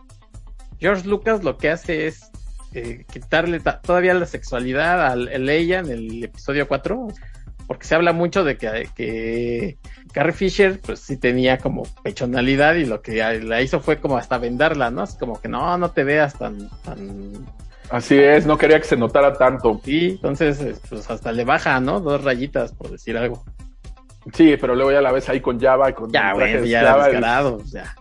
George 0.78 1.06
Lucas 1.06 1.42
lo 1.44 1.56
que 1.56 1.70
hace 1.70 2.08
es 2.08 2.30
eh, 2.74 3.04
quitarle 3.10 3.60
todavía 3.82 4.14
la 4.14 4.26
sexualidad 4.26 5.06
a 5.06 5.16
Leia 5.16 5.80
en 5.80 5.90
el 5.90 6.24
episodio 6.24 6.68
4, 6.68 7.08
porque 7.66 7.86
se 7.86 7.94
habla 7.94 8.12
mucho 8.12 8.44
de 8.44 8.56
que, 8.56 8.88
que 8.94 9.78
Carrie 10.12 10.32
Fisher, 10.32 10.80
pues 10.80 11.00
sí 11.00 11.16
tenía 11.16 11.58
como 11.58 11.84
pechonalidad 12.02 12.74
y 12.74 12.86
lo 12.86 13.00
que 13.00 13.16
la 13.42 13.62
hizo 13.62 13.80
fue 13.80 13.98
como 13.98 14.16
hasta 14.16 14.38
vendarla, 14.38 14.90
¿no? 14.90 15.02
Así 15.02 15.18
como 15.18 15.40
que 15.40 15.48
no, 15.48 15.78
no 15.78 15.90
te 15.90 16.04
veas 16.04 16.38
tan, 16.38 16.68
tan 16.84 17.32
Así 17.90 18.18
es, 18.18 18.46
no 18.46 18.56
quería 18.56 18.80
que 18.80 18.86
se 18.86 18.96
notara 18.96 19.34
tanto. 19.34 19.80
Sí, 19.84 20.10
entonces 20.12 20.80
pues 20.88 21.10
hasta 21.10 21.32
le 21.32 21.44
baja, 21.44 21.78
¿no? 21.80 22.00
Dos 22.00 22.24
rayitas, 22.24 22.72
por 22.72 22.90
decir 22.90 23.16
algo. 23.16 23.44
Sí, 24.32 24.56
pero 24.58 24.74
luego 24.74 24.90
ya 24.90 25.02
la 25.02 25.12
ves 25.12 25.28
ahí 25.28 25.40
con 25.40 25.60
Java, 25.60 25.92
con 25.92 26.10
ya, 26.10 26.32
bueno, 26.32 26.64
ya 26.64 27.10
y... 27.12 27.70
ya. 27.70 27.94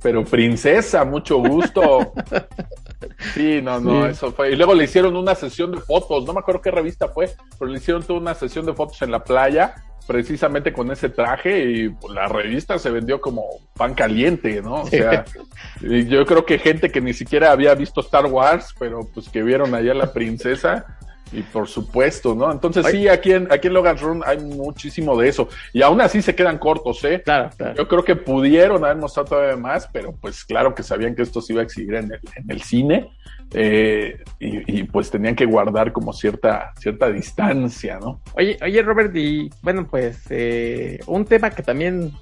Pero 0.00 0.24
princesa, 0.24 1.04
mucho 1.04 1.38
gusto. 1.38 2.12
sí, 3.34 3.60
no, 3.62 3.80
no, 3.80 4.04
sí. 4.04 4.10
eso 4.10 4.32
fue. 4.32 4.52
Y 4.52 4.56
luego 4.56 4.74
le 4.74 4.84
hicieron 4.84 5.16
una 5.16 5.34
sesión 5.34 5.72
de 5.72 5.80
fotos, 5.80 6.24
no 6.24 6.32
me 6.32 6.40
acuerdo 6.40 6.60
qué 6.60 6.70
revista 6.70 7.08
fue, 7.08 7.30
pero 7.58 7.70
le 7.70 7.78
hicieron 7.78 8.02
toda 8.02 8.20
una 8.20 8.34
sesión 8.34 8.66
de 8.66 8.74
fotos 8.74 9.00
en 9.02 9.10
la 9.10 9.22
playa, 9.22 9.74
precisamente 10.06 10.72
con 10.72 10.90
ese 10.90 11.08
traje, 11.08 11.64
y 11.64 11.88
pues, 11.88 12.14
la 12.14 12.26
revista 12.26 12.78
se 12.78 12.90
vendió 12.90 13.20
como 13.20 13.44
pan 13.74 13.94
caliente, 13.94 14.62
¿no? 14.62 14.82
O 14.82 14.86
sea, 14.86 15.24
yo 15.80 16.24
creo 16.26 16.44
que 16.44 16.58
gente 16.58 16.90
que 16.90 17.00
ni 17.00 17.12
siquiera 17.12 17.52
había 17.52 17.74
visto 17.74 18.00
Star 18.00 18.26
Wars, 18.26 18.74
pero 18.78 19.08
pues 19.12 19.28
que 19.28 19.42
vieron 19.42 19.74
allá 19.74 19.92
a 19.92 19.96
la 19.96 20.12
princesa, 20.12 20.98
y 21.32 21.42
por 21.42 21.66
supuesto, 21.68 22.34
¿no? 22.34 22.50
Entonces 22.50 22.86
sí, 22.86 23.08
aquí 23.08 23.32
en, 23.32 23.50
aquí 23.52 23.66
en 23.66 23.74
Logan 23.74 23.98
Run 23.98 24.22
hay 24.24 24.38
muchísimo 24.38 25.18
de 25.18 25.28
eso. 25.28 25.48
Y 25.72 25.82
aún 25.82 26.00
así 26.00 26.22
se 26.22 26.34
quedan 26.34 26.58
cortos, 26.58 27.02
¿eh? 27.04 27.22
Claro, 27.24 27.50
claro. 27.56 27.74
Yo 27.74 27.88
creo 27.88 28.04
que 28.04 28.16
pudieron 28.16 28.84
haber 28.84 28.96
mostrado 28.96 29.30
todavía 29.30 29.56
más, 29.56 29.88
pero 29.92 30.12
pues 30.12 30.44
claro 30.44 30.74
que 30.74 30.82
sabían 30.82 31.14
que 31.14 31.22
esto 31.22 31.40
se 31.40 31.52
iba 31.52 31.62
a 31.62 31.64
exhibir 31.64 31.96
en 31.96 32.12
el, 32.12 32.20
en 32.36 32.50
el 32.50 32.62
cine. 32.62 33.10
Eh, 33.54 34.18
y, 34.40 34.80
y, 34.80 34.82
pues 34.84 35.10
tenían 35.10 35.36
que 35.36 35.46
guardar 35.46 35.92
como 35.92 36.12
cierta, 36.12 36.72
cierta 36.80 37.10
distancia, 37.10 37.98
¿no? 38.00 38.20
Oye, 38.34 38.58
oye 38.60 38.82
Robert, 38.82 39.14
y 39.14 39.50
bueno, 39.62 39.86
pues 39.88 40.24
eh, 40.30 40.98
un 41.06 41.24
tema 41.24 41.50
que 41.50 41.62
también, 41.62 42.12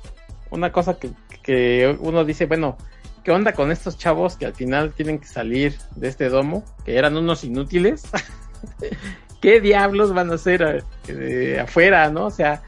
una 0.50 0.70
cosa 0.70 0.98
que, 0.98 1.10
que 1.42 1.96
uno 2.00 2.26
dice, 2.26 2.44
bueno, 2.44 2.76
¿qué 3.22 3.32
onda 3.32 3.52
con 3.52 3.72
estos 3.72 3.96
chavos 3.96 4.36
que 4.36 4.44
al 4.44 4.54
final 4.54 4.92
tienen 4.92 5.18
que 5.18 5.26
salir 5.26 5.74
de 5.96 6.08
este 6.08 6.28
domo? 6.28 6.62
Que 6.84 6.98
eran 6.98 7.16
unos 7.16 7.42
inútiles. 7.42 8.04
¿Qué 9.40 9.60
diablos 9.60 10.14
van 10.14 10.30
a 10.30 10.34
hacer 10.34 10.84
eh, 11.08 11.58
afuera, 11.60 12.10
no? 12.10 12.26
O 12.26 12.30
sea, 12.30 12.62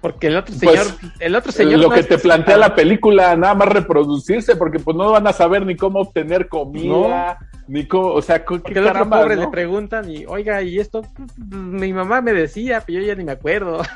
porque 0.00 0.28
el 0.28 0.36
otro 0.36 0.54
señor, 0.54 0.86
pues, 1.00 1.12
el 1.18 1.34
otro 1.34 1.50
señor. 1.50 1.80
Lo 1.80 1.88
no 1.88 1.94
que 1.94 2.04
te 2.04 2.18
plantea 2.18 2.56
la 2.56 2.74
película, 2.74 3.36
nada 3.36 3.54
más 3.54 3.68
reproducirse, 3.68 4.54
porque 4.54 4.78
pues 4.78 4.96
no 4.96 5.10
van 5.10 5.26
a 5.26 5.32
saber 5.32 5.66
ni 5.66 5.76
cómo 5.76 6.00
obtener 6.00 6.48
comida, 6.48 7.38
no. 7.40 7.46
ni 7.66 7.86
cómo, 7.86 8.08
o 8.08 8.22
sea, 8.22 8.38
¿qué 8.38 8.58
porque 8.58 8.78
el 8.78 8.86
otro 8.86 9.08
pobre 9.08 9.34
¿no? 9.34 9.42
le 9.42 9.48
preguntan 9.48 10.08
y, 10.08 10.24
oiga, 10.26 10.62
y 10.62 10.78
esto, 10.78 11.02
mi 11.36 11.92
mamá 11.92 12.20
me 12.20 12.32
decía, 12.32 12.82
pero 12.86 13.00
yo 13.00 13.06
ya 13.06 13.14
ni 13.14 13.24
me 13.24 13.32
acuerdo. 13.32 13.82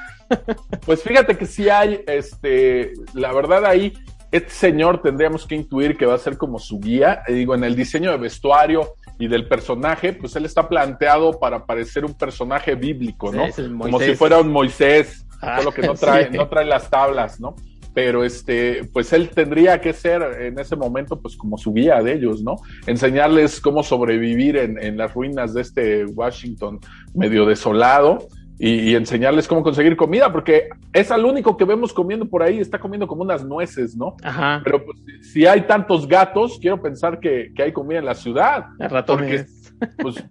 Pues 0.87 1.03
fíjate 1.03 1.37
que 1.37 1.45
sí 1.45 1.69
hay, 1.69 2.03
este, 2.07 2.95
la 3.13 3.35
verdad 3.35 3.67
ahí, 3.67 3.93
este 4.31 4.49
señor 4.49 5.03
tendríamos 5.03 5.47
que 5.47 5.55
intuir 5.55 5.99
que 5.99 6.07
va 6.07 6.15
a 6.15 6.19
ser 6.19 6.39
como 6.39 6.59
su 6.59 6.81
guía, 6.81 7.23
digo, 7.29 7.55
en 7.55 7.65
el 7.65 7.77
diseño 7.77 8.11
de 8.13 8.17
vestuario, 8.17 8.95
y 9.19 9.29
del 9.29 9.47
personaje, 9.47 10.13
pues 10.13 10.35
él 10.37 10.45
está 10.45 10.69
planteado 10.69 11.39
para 11.39 11.65
parecer 11.67 12.05
un 12.05 12.15
personaje 12.15 12.75
bíblico, 12.75 13.33
¿no? 13.33 13.47
Sí, 13.53 13.63
Como 13.79 14.01
si 14.01 14.15
fuera 14.15 14.41
un 14.41 14.51
Moisés, 14.51 15.27
Ah, 15.43 15.59
solo 15.59 15.73
que 15.73 15.83
no 15.83 15.95
trae, 15.97 16.31
sí. 16.31 16.37
no 16.37 16.49
trae 16.49 16.65
las 16.65 16.89
tablas, 16.89 17.41
¿no? 17.41 17.57
Pero 17.95 18.25
este, 18.25 18.89
pues 18.93 19.13
él 19.13 19.29
tendría 19.29 19.81
que 19.81 19.93
ser 19.93 20.23
en 20.41 20.59
ese 20.59 20.77
momento, 20.77 21.21
pues 21.21 21.37
como 21.37 21.59
su 21.59 21.75
guía 21.75 22.01
de 22.03 22.15
ellos, 22.15 22.43
¿no? 22.43 22.57
Enseñarles 22.87 23.61
cómo 23.61 23.83
sobrevivir 23.83 24.57
en, 24.57 24.83
en 24.83 24.97
las 24.97 25.13
ruinas 25.13 25.53
de 25.53 25.61
este 25.61 26.05
Washington 26.07 26.81
medio 27.13 27.45
desolado 27.45 28.19
y, 28.59 28.91
y 28.91 28.95
enseñarles 28.95 29.49
cómo 29.49 29.63
conseguir 29.63 29.97
comida, 29.97 30.33
porque 30.33 30.69
es 30.93 31.11
al 31.11 31.25
único 31.25 31.57
que 31.57 31.65
vemos 31.65 31.93
comiendo 31.93 32.27
por 32.29 32.43
ahí, 32.43 32.59
está 32.61 32.79
comiendo 32.79 33.07
como 33.07 33.23
unas 33.23 33.45
nueces, 33.45 33.97
¿no? 33.97 34.17
Ajá. 34.23 34.61
Pero 34.65 34.85
pues, 34.85 34.99
si- 35.33 35.47
hay 35.47 35.63
tantos 35.63 36.07
gatos, 36.07 36.59
quiero 36.61 36.81
pensar 36.81 37.19
que, 37.19 37.53
que 37.55 37.63
hay 37.63 37.73
comida 37.73 37.99
en 37.99 38.05
la 38.07 38.15
ciudad. 38.15 38.67
ratones. 38.79 39.75
Pues 40.01 40.23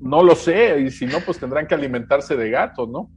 no 0.00 0.22
lo 0.22 0.36
sé, 0.36 0.80
y 0.82 0.90
si 0.90 1.04
no, 1.06 1.18
pues 1.20 1.38
tendrán 1.38 1.66
que 1.66 1.74
alimentarse 1.74 2.36
de 2.36 2.48
gatos, 2.50 2.88
¿no? 2.88 3.10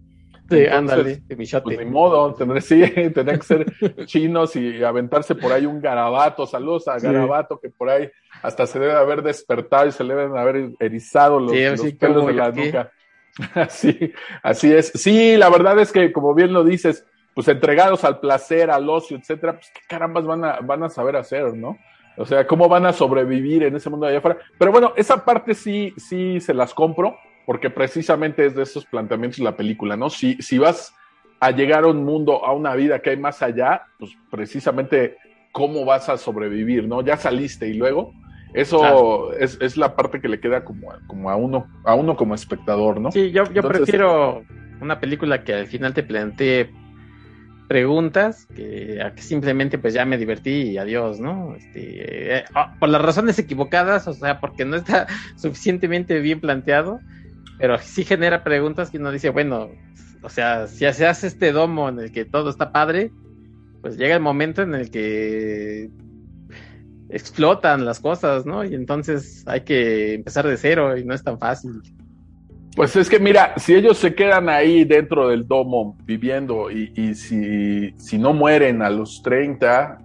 Sí, 0.49 0.65
ándale, 0.65 1.15
de 1.15 1.21
Pues 1.27 1.37
bichote. 1.37 1.77
ni 1.77 1.85
modo, 1.89 2.33
tendré, 2.33 2.59
sí, 2.61 2.81
tendrían 3.13 3.39
que 3.39 3.45
ser 3.45 3.65
chinos 4.05 4.55
y 4.55 4.83
aventarse 4.83 5.35
por 5.35 5.51
ahí 5.53 5.65
un 5.65 5.79
garabato. 5.81 6.45
Saludos 6.45 6.87
a 6.87 6.99
Sí. 6.99 7.05
garabato, 7.07 7.59
que 7.61 7.69
por 7.69 7.89
ahí 7.89 8.09
hasta 8.41 8.65
se 8.67 8.77
debe 8.79 8.93
haber 8.93 9.21
despertado 9.23 9.87
y 9.87 9.91
se 9.91 10.03
deben 10.03 10.35
haber 10.35 10.71
erizado 10.79 11.39
los, 11.39 11.51
Sí, 11.51 11.63
los 11.63 11.79
sí, 11.81 11.93
pelos 11.93 12.17
¿cómo 12.17 12.27
de 12.27 12.33
la 12.33 12.51
nuca. 12.51 12.91
Así, 13.55 14.13
así 14.43 14.71
es. 14.71 14.91
Sí, 14.93 15.37
la 15.37 15.49
verdad 15.49 15.79
es 15.79 15.91
que, 15.91 16.11
como 16.11 16.35
bien 16.35 16.53
lo 16.53 16.63
dices, 16.63 17.05
pues 17.33 17.47
entregados 17.47 18.03
al 18.03 18.19
placer, 18.19 18.69
al 18.69 18.87
ocio, 18.89 19.17
etcétera, 19.17 19.53
pues 19.53 19.71
qué 19.73 19.81
carambas 19.87 20.25
van 20.25 20.45
a, 20.45 20.59
van 20.59 20.83
a 20.83 20.89
saber 20.89 21.15
hacer, 21.15 21.53
¿no? 21.55 21.77
O 22.15 22.25
sea, 22.25 22.45
cómo 22.45 22.69
van 22.69 22.85
a 22.85 22.93
sobrevivir 22.93 23.63
en 23.63 23.75
ese 23.75 23.89
mundo 23.89 24.05
de 24.05 24.11
allá 24.11 24.19
afuera. 24.19 24.37
Pero 24.59 24.71
bueno, 24.71 24.93
esa 24.95 25.25
parte 25.25 25.55
sí, 25.55 25.93
sí 25.97 26.39
se 26.39 26.53
las 26.53 26.73
compro, 26.73 27.17
porque 27.45 27.69
precisamente 27.71 28.45
es 28.45 28.55
de 28.55 28.63
esos 28.63 28.85
planteamientos 28.85 29.39
la 29.39 29.57
película, 29.57 29.97
¿no? 29.97 30.09
Si, 30.09 30.35
si 30.35 30.59
vas 30.59 30.93
a 31.39 31.51
llegar 31.51 31.85
a 31.85 31.87
un 31.87 32.05
mundo, 32.05 32.45
a 32.45 32.53
una 32.53 32.75
vida 32.75 32.99
que 32.99 33.09
hay 33.09 33.17
más 33.17 33.41
allá, 33.41 33.83
pues 33.97 34.11
precisamente 34.29 35.17
cómo 35.51 35.85
vas 35.85 36.07
a 36.07 36.17
sobrevivir, 36.17 36.87
¿no? 36.87 37.01
Ya 37.01 37.17
saliste 37.17 37.67
y 37.67 37.73
luego, 37.73 38.13
eso 38.53 38.79
Claro. 38.79 39.33
es, 39.33 39.57
es 39.61 39.77
la 39.77 39.95
parte 39.95 40.21
que 40.21 40.27
le 40.29 40.39
queda 40.39 40.63
como, 40.63 40.91
a- 40.91 40.99
como 41.07 41.29
a 41.29 41.35
uno, 41.35 41.67
a 41.85 41.95
uno 41.95 42.15
como 42.15 42.35
espectador, 42.35 42.99
¿no? 43.01 43.11
Sí, 43.11 43.31
yo, 43.31 43.43
yo 43.45 43.49
Entonces- 43.61 43.81
prefiero 43.81 44.43
una 44.81 44.99
película 44.99 45.43
que 45.43 45.53
al 45.53 45.67
final 45.67 45.93
te 45.93 46.03
plantee 46.03 46.69
preguntas 47.67 48.45
que 48.55 49.01
a 49.01 49.15
que 49.15 49.21
simplemente 49.21 49.77
pues 49.77 49.93
ya 49.93 50.05
me 50.05 50.17
divertí 50.17 50.51
y 50.71 50.77
adiós, 50.77 51.19
¿no? 51.19 51.55
Este, 51.55 52.37
eh, 52.39 52.43
ah, 52.53 52.75
por 52.79 52.89
las 52.89 53.01
razones 53.01 53.39
equivocadas, 53.39 54.07
o 54.07 54.13
sea, 54.13 54.39
porque 54.39 54.65
no 54.65 54.75
está 54.75 55.07
suficientemente 55.37 56.19
bien 56.19 56.39
planteado, 56.39 56.99
pero 57.57 57.77
sí 57.79 58.03
genera 58.03 58.43
preguntas 58.43 58.89
que 58.91 58.97
uno 58.97 59.11
dice, 59.11 59.29
bueno, 59.29 59.69
o 60.21 60.29
sea, 60.29 60.67
si 60.67 60.85
se 60.91 61.07
hace 61.07 61.27
este 61.27 61.51
domo 61.51 61.89
en 61.89 61.99
el 61.99 62.11
que 62.11 62.25
todo 62.25 62.49
está 62.49 62.71
padre, 62.71 63.11
pues 63.81 63.97
llega 63.97 64.15
el 64.15 64.21
momento 64.21 64.61
en 64.61 64.75
el 64.75 64.91
que 64.91 65.89
explotan 67.09 67.85
las 67.85 67.99
cosas, 67.99 68.45
¿no? 68.45 68.63
Y 68.63 68.73
entonces 68.75 69.43
hay 69.47 69.61
que 69.61 70.13
empezar 70.15 70.47
de 70.47 70.57
cero 70.57 70.97
y 70.97 71.03
no 71.05 71.13
es 71.13 71.23
tan 71.23 71.37
fácil. 71.39 71.71
Pues 72.75 72.95
es 72.95 73.07
que 73.09 73.19
mira, 73.19 73.53
si 73.57 73.75
ellos 73.75 73.97
se 73.97 74.15
quedan 74.15 74.49
ahí 74.49 74.83
dentro 74.83 75.27
del 75.29 75.47
domo 75.47 75.95
viviendo 76.05 76.71
y, 76.71 76.91
y 76.95 77.13
si, 77.13 77.91
si 77.99 78.17
no 78.17 78.33
mueren 78.33 78.81
a 78.81 78.89
los 78.89 79.21
30, 79.21 79.99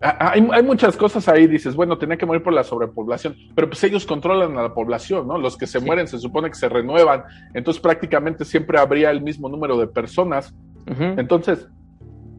a- 0.00 0.30
hay, 0.32 0.48
hay 0.52 0.62
muchas 0.62 0.96
cosas 0.96 1.28
ahí, 1.28 1.46
dices, 1.46 1.76
bueno, 1.76 1.98
tenía 1.98 2.16
que 2.16 2.24
morir 2.24 2.42
por 2.42 2.54
la 2.54 2.64
sobrepoblación, 2.64 3.36
pero 3.54 3.68
pues 3.68 3.84
ellos 3.84 4.06
controlan 4.06 4.56
a 4.56 4.62
la 4.62 4.72
población, 4.72 5.28
¿no? 5.28 5.36
Los 5.36 5.58
que 5.58 5.66
se 5.66 5.80
Sí. 5.80 5.84
mueren 5.84 6.08
se 6.08 6.18
supone 6.18 6.48
que 6.48 6.54
se 6.54 6.70
renuevan, 6.70 7.24
entonces 7.52 7.82
prácticamente 7.82 8.46
siempre 8.46 8.78
habría 8.78 9.10
el 9.10 9.20
mismo 9.20 9.50
número 9.50 9.76
de 9.78 9.86
personas. 9.86 10.54
Entonces, 10.86 11.68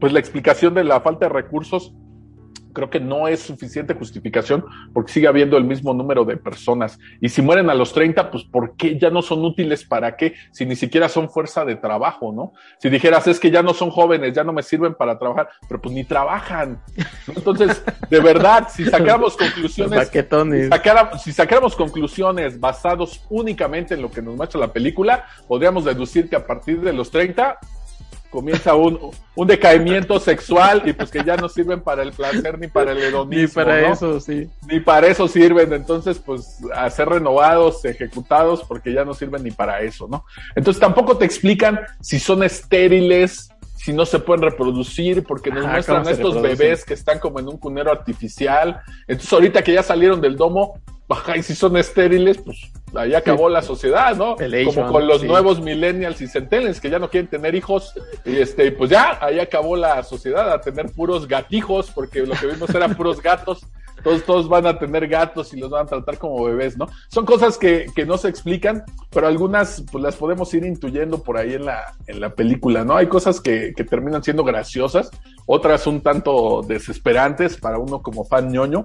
pues 0.00 0.12
la 0.12 0.18
explicación 0.20 0.74
de 0.74 0.82
la 0.84 1.00
falta 1.00 1.26
de 1.26 1.32
recursos 1.32 1.92
creo 2.76 2.90
que 2.90 3.00
no 3.00 3.26
es 3.26 3.40
suficiente 3.40 3.94
justificación 3.94 4.66
porque 4.92 5.10
sigue 5.10 5.28
habiendo 5.28 5.56
el 5.56 5.64
mismo 5.64 5.94
número 5.94 6.26
de 6.26 6.36
personas. 6.36 6.98
Y 7.22 7.30
si 7.30 7.40
mueren 7.40 7.70
a 7.70 7.74
los 7.74 7.94
30, 7.94 8.30
pues 8.30 8.44
¿por 8.44 8.76
qué 8.76 8.98
ya 8.98 9.08
no 9.08 9.22
son 9.22 9.42
útiles 9.46 9.82
para 9.82 10.14
qué? 10.14 10.34
Si 10.52 10.66
ni 10.66 10.76
siquiera 10.76 11.08
son 11.08 11.30
fuerza 11.30 11.64
de 11.64 11.76
trabajo, 11.76 12.34
¿no? 12.34 12.52
Si 12.78 12.90
dijeras, 12.90 13.26
es 13.28 13.40
que 13.40 13.50
ya 13.50 13.62
no 13.62 13.72
son 13.72 13.88
jóvenes, 13.90 14.34
ya 14.34 14.44
no 14.44 14.52
me 14.52 14.62
sirven 14.62 14.92
para 14.94 15.18
trabajar, 15.18 15.48
pero 15.66 15.80
pues 15.80 15.94
ni 15.94 16.04
trabajan. 16.04 16.82
Entonces, 17.34 17.82
de 18.10 18.20
verdad, 18.20 18.68
si 18.70 18.84
sacáramos 18.84 19.36
conclusiones 19.38 19.98
sacara- 20.68 21.18
si 21.18 21.32
sacáramos 21.32 21.74
conclusiones 21.74 22.60
basados 22.60 23.24
únicamente 23.30 23.94
en 23.94 24.02
lo 24.02 24.10
que 24.10 24.20
nos 24.20 24.36
muestra 24.36 24.60
la 24.60 24.70
película, 24.72 25.24
podríamos 25.48 25.86
deducir 25.86 26.28
que 26.28 26.36
a 26.36 26.46
partir 26.46 26.82
de 26.82 26.92
los 26.92 27.10
30 27.10 27.58
comienza 28.36 28.74
un, 28.74 28.98
un 29.34 29.46
decaimiento 29.46 30.20
sexual 30.20 30.82
y 30.84 30.92
pues 30.92 31.10
que 31.10 31.24
ya 31.24 31.38
no 31.38 31.48
sirven 31.48 31.80
para 31.80 32.02
el 32.02 32.12
placer 32.12 32.58
ni 32.58 32.66
para 32.66 32.92
el 32.92 32.98
hedonismo. 32.98 33.62
Ni 33.62 33.64
para 33.64 33.80
¿no? 33.80 33.92
eso, 33.94 34.20
sí. 34.20 34.46
Ni 34.68 34.78
para 34.80 35.06
eso 35.06 35.26
sirven, 35.26 35.72
entonces 35.72 36.18
pues 36.18 36.58
a 36.74 36.90
ser 36.90 37.08
renovados, 37.08 37.82
ejecutados, 37.86 38.62
porque 38.68 38.92
ya 38.92 39.06
no 39.06 39.14
sirven 39.14 39.42
ni 39.42 39.52
para 39.52 39.80
eso, 39.80 40.06
¿no? 40.06 40.26
Entonces 40.54 40.78
tampoco 40.78 41.16
te 41.16 41.24
explican 41.24 41.80
si 42.02 42.18
son 42.18 42.42
estériles, 42.42 43.48
si 43.74 43.94
no 43.94 44.04
se 44.04 44.18
pueden 44.18 44.42
reproducir, 44.42 45.24
porque 45.24 45.50
nos 45.50 45.64
Ajá, 45.64 45.72
muestran 45.72 45.98
¿cómo 46.02 46.10
a 46.10 46.14
se 46.14 46.20
estos 46.20 46.34
reproducen? 46.34 46.58
bebés 46.58 46.84
que 46.84 46.92
están 46.92 47.18
como 47.18 47.40
en 47.40 47.48
un 47.48 47.56
cunero 47.56 47.90
artificial. 47.90 48.82
Entonces 49.08 49.32
ahorita 49.32 49.64
que 49.64 49.72
ya 49.72 49.82
salieron 49.82 50.20
del 50.20 50.36
domo, 50.36 50.74
ajá, 51.08 51.36
y 51.36 51.42
si 51.42 51.54
son 51.54 51.76
estériles, 51.76 52.38
pues 52.38 52.58
ahí 52.94 53.14
acabó 53.14 53.48
la 53.48 53.62
sociedad, 53.62 54.16
¿no? 54.16 54.36
Como 54.64 54.92
con 54.92 55.06
los 55.06 55.20
sí. 55.20 55.26
nuevos 55.26 55.60
millennials 55.60 56.20
y 56.20 56.26
centennials 56.26 56.80
que 56.80 56.90
ya 56.90 56.98
no 56.98 57.08
quieren 57.08 57.28
tener 57.28 57.54
hijos, 57.54 57.94
y 58.24 58.36
este, 58.36 58.72
pues 58.72 58.90
ya, 58.90 59.18
ahí 59.20 59.38
acabó 59.38 59.76
la 59.76 60.02
sociedad 60.02 60.52
a 60.52 60.60
tener 60.60 60.86
puros 60.92 61.28
gatijos, 61.28 61.90
porque 61.90 62.20
lo 62.20 62.34
que 62.34 62.46
vimos 62.46 62.70
eran 62.70 62.94
puros 62.94 63.22
gatos. 63.22 63.66
Todos, 64.02 64.22
todos 64.24 64.48
van 64.48 64.66
a 64.66 64.78
tener 64.78 65.08
gatos 65.08 65.52
y 65.52 65.58
los 65.58 65.70
van 65.70 65.86
a 65.86 65.88
tratar 65.88 66.18
como 66.18 66.44
bebés, 66.44 66.76
¿no? 66.76 66.86
Son 67.08 67.24
cosas 67.24 67.58
que, 67.58 67.86
que 67.92 68.06
no 68.06 68.18
se 68.18 68.28
explican, 68.28 68.84
pero 69.10 69.26
algunas 69.26 69.82
pues 69.90 70.04
las 70.04 70.14
podemos 70.14 70.52
ir 70.54 70.64
intuyendo 70.64 71.24
por 71.24 71.38
ahí 71.38 71.54
en 71.54 71.64
la, 71.64 71.92
en 72.06 72.20
la 72.20 72.30
película, 72.30 72.84
¿no? 72.84 72.96
Hay 72.96 73.08
cosas 73.08 73.40
que, 73.40 73.72
que 73.74 73.82
terminan 73.82 74.22
siendo 74.22 74.44
graciosas, 74.44 75.10
otras 75.46 75.88
un 75.88 76.02
tanto 76.02 76.62
desesperantes 76.62 77.56
para 77.56 77.78
uno 77.78 78.00
como 78.00 78.24
fan 78.24 78.52
ñoño, 78.52 78.84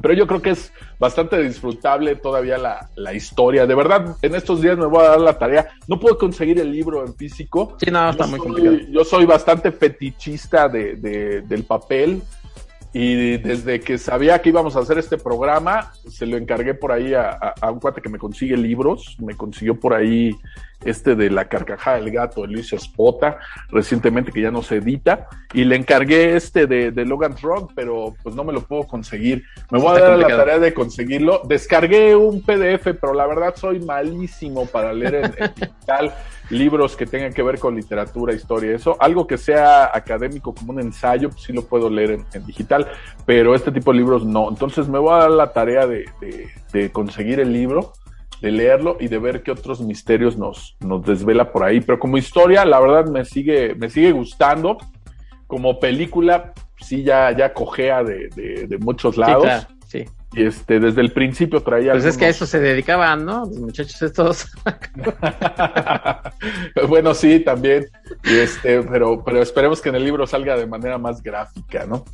pero 0.00 0.14
yo 0.14 0.26
creo 0.26 0.42
que 0.42 0.50
es 0.50 0.72
bastante 0.98 1.42
disfrutable 1.42 2.16
todavía 2.16 2.58
la, 2.58 2.88
la 2.96 3.12
historia. 3.14 3.66
De 3.66 3.74
verdad, 3.74 4.16
en 4.22 4.34
estos 4.34 4.60
días 4.62 4.76
me 4.78 4.86
voy 4.86 5.04
a 5.04 5.10
dar 5.10 5.20
la 5.20 5.38
tarea. 5.38 5.68
No 5.88 5.98
puedo 6.00 6.18
conseguir 6.18 6.58
el 6.58 6.70
libro 6.72 7.04
en 7.04 7.14
físico, 7.14 7.76
Sí, 7.80 7.90
no, 7.90 8.10
está 8.10 8.24
yo 8.24 8.30
muy 8.30 8.38
soy- 8.38 8.46
complicado. 8.48 8.76
Yo 8.90 9.04
soy 9.04 9.24
bastante 9.26 9.72
fetichista 9.72 10.68
de, 10.68 10.96
de- 10.96 11.40
del 11.42 11.64
papel 11.64 12.22
y 12.92 13.36
desde 13.38 13.78
que 13.80 13.98
sabía 13.98 14.40
que 14.42 14.48
íbamos 14.48 14.74
a 14.74 14.80
hacer 14.80 14.98
este 14.98 15.16
programa, 15.16 15.92
se 16.08 16.26
lo 16.26 16.36
encargué 16.36 16.74
por 16.74 16.90
ahí 16.92 17.14
a, 17.14 17.30
a- 17.30 17.54
a 17.60 17.70
un 17.70 17.78
cuate 17.78 18.00
que 18.02 18.08
me 18.08 18.18
consigue 18.18 18.56
libros, 18.56 19.16
me 19.20 19.36
consiguió 19.36 19.78
por 19.78 19.94
ahí 19.94 20.32
este 20.84 21.14
de 21.14 21.30
La 21.30 21.46
carcajada 21.46 21.98
del 21.98 22.10
gato 22.10 22.42
de 22.42 22.48
Luis 22.48 22.72
Espota, 22.72 23.38
recientemente 23.70 24.32
que 24.32 24.40
ya 24.40 24.50
no 24.50 24.62
se 24.62 24.76
edita, 24.76 25.28
y 25.52 25.64
le 25.64 25.76
encargué 25.76 26.36
este 26.36 26.66
de, 26.66 26.90
de 26.90 27.04
Logan 27.04 27.34
Rock, 27.40 27.72
pero 27.74 28.14
pues 28.22 28.34
no 28.34 28.44
me 28.44 28.52
lo 28.52 28.62
puedo 28.62 28.84
conseguir. 28.84 29.44
Me 29.70 29.78
voy 29.80 29.96
a 29.96 30.00
dar 30.00 30.18
la 30.18 30.26
tarea 30.36 30.58
de 30.58 30.72
conseguirlo. 30.74 31.42
Descargué 31.46 32.16
un 32.16 32.42
PDF, 32.42 32.94
pero 33.00 33.14
la 33.14 33.26
verdad 33.26 33.54
soy 33.56 33.80
malísimo 33.80 34.66
para 34.66 34.92
leer 34.92 35.14
en, 35.16 35.24
en 35.24 35.54
digital 35.54 36.14
libros 36.50 36.96
que 36.96 37.06
tengan 37.06 37.32
que 37.32 37.42
ver 37.42 37.58
con 37.60 37.76
literatura, 37.76 38.32
historia, 38.34 38.74
eso. 38.74 38.96
Algo 39.00 39.26
que 39.26 39.38
sea 39.38 39.90
académico 39.94 40.52
como 40.54 40.72
un 40.72 40.80
ensayo, 40.80 41.30
pues 41.30 41.42
sí 41.42 41.52
lo 41.52 41.62
puedo 41.62 41.88
leer 41.88 42.10
en, 42.12 42.24
en 42.32 42.44
digital, 42.46 42.88
pero 43.24 43.54
este 43.54 43.70
tipo 43.70 43.92
de 43.92 43.98
libros 43.98 44.24
no. 44.24 44.48
Entonces 44.48 44.88
me 44.88 44.98
voy 44.98 45.12
a 45.12 45.18
dar 45.18 45.30
la 45.30 45.52
tarea 45.52 45.86
de, 45.86 46.06
de- 46.20 46.48
de 46.72 46.90
conseguir 46.92 47.40
el 47.40 47.52
libro, 47.52 47.92
de 48.40 48.50
leerlo 48.50 48.96
y 49.00 49.08
de 49.08 49.18
ver 49.18 49.42
qué 49.42 49.50
otros 49.50 49.80
misterios 49.80 50.36
nos, 50.38 50.76
nos 50.80 51.04
desvela 51.04 51.52
por 51.52 51.62
ahí. 51.64 51.80
Pero 51.80 51.98
como 51.98 52.16
historia, 52.16 52.64
la 52.64 52.80
verdad 52.80 53.06
me 53.10 53.24
sigue, 53.24 53.74
me 53.74 53.90
sigue 53.90 54.12
gustando. 54.12 54.78
Como 55.46 55.78
película, 55.80 56.52
sí 56.80 57.02
ya, 57.02 57.36
ya 57.36 57.52
cojea 57.52 58.02
de, 58.04 58.28
de- 58.34 58.66
de 58.66 58.78
muchos 58.78 59.14
Sí, 59.16 59.20
lados. 59.20 59.42
claro. 59.44 59.66
Y 60.32 60.44
este, 60.44 60.78
desde 60.78 61.00
el 61.00 61.12
principio 61.12 61.60
traía. 61.60 61.90
Pues 61.92 62.04
es 62.04 62.16
que 62.16 62.26
a 62.26 62.28
eso 62.28 62.46
se 62.46 62.60
dedicaban, 62.60 63.24
¿no? 63.24 63.40
Los 63.46 63.58
muchachos 63.58 64.00
estos. 64.00 64.46
bueno, 66.88 67.14
sí, 67.14 67.40
también. 67.40 67.86
Y 68.24 68.36
este, 68.38 68.82
pero, 68.82 69.22
pero 69.24 69.42
esperemos 69.42 69.80
que 69.80 69.88
en 69.88 69.96
el 69.96 70.04
libro 70.04 70.26
salga 70.26 70.56
de 70.56 70.66
manera 70.66 70.98
más 70.98 71.22
gráfica, 71.22 71.86
¿no? 71.86 72.04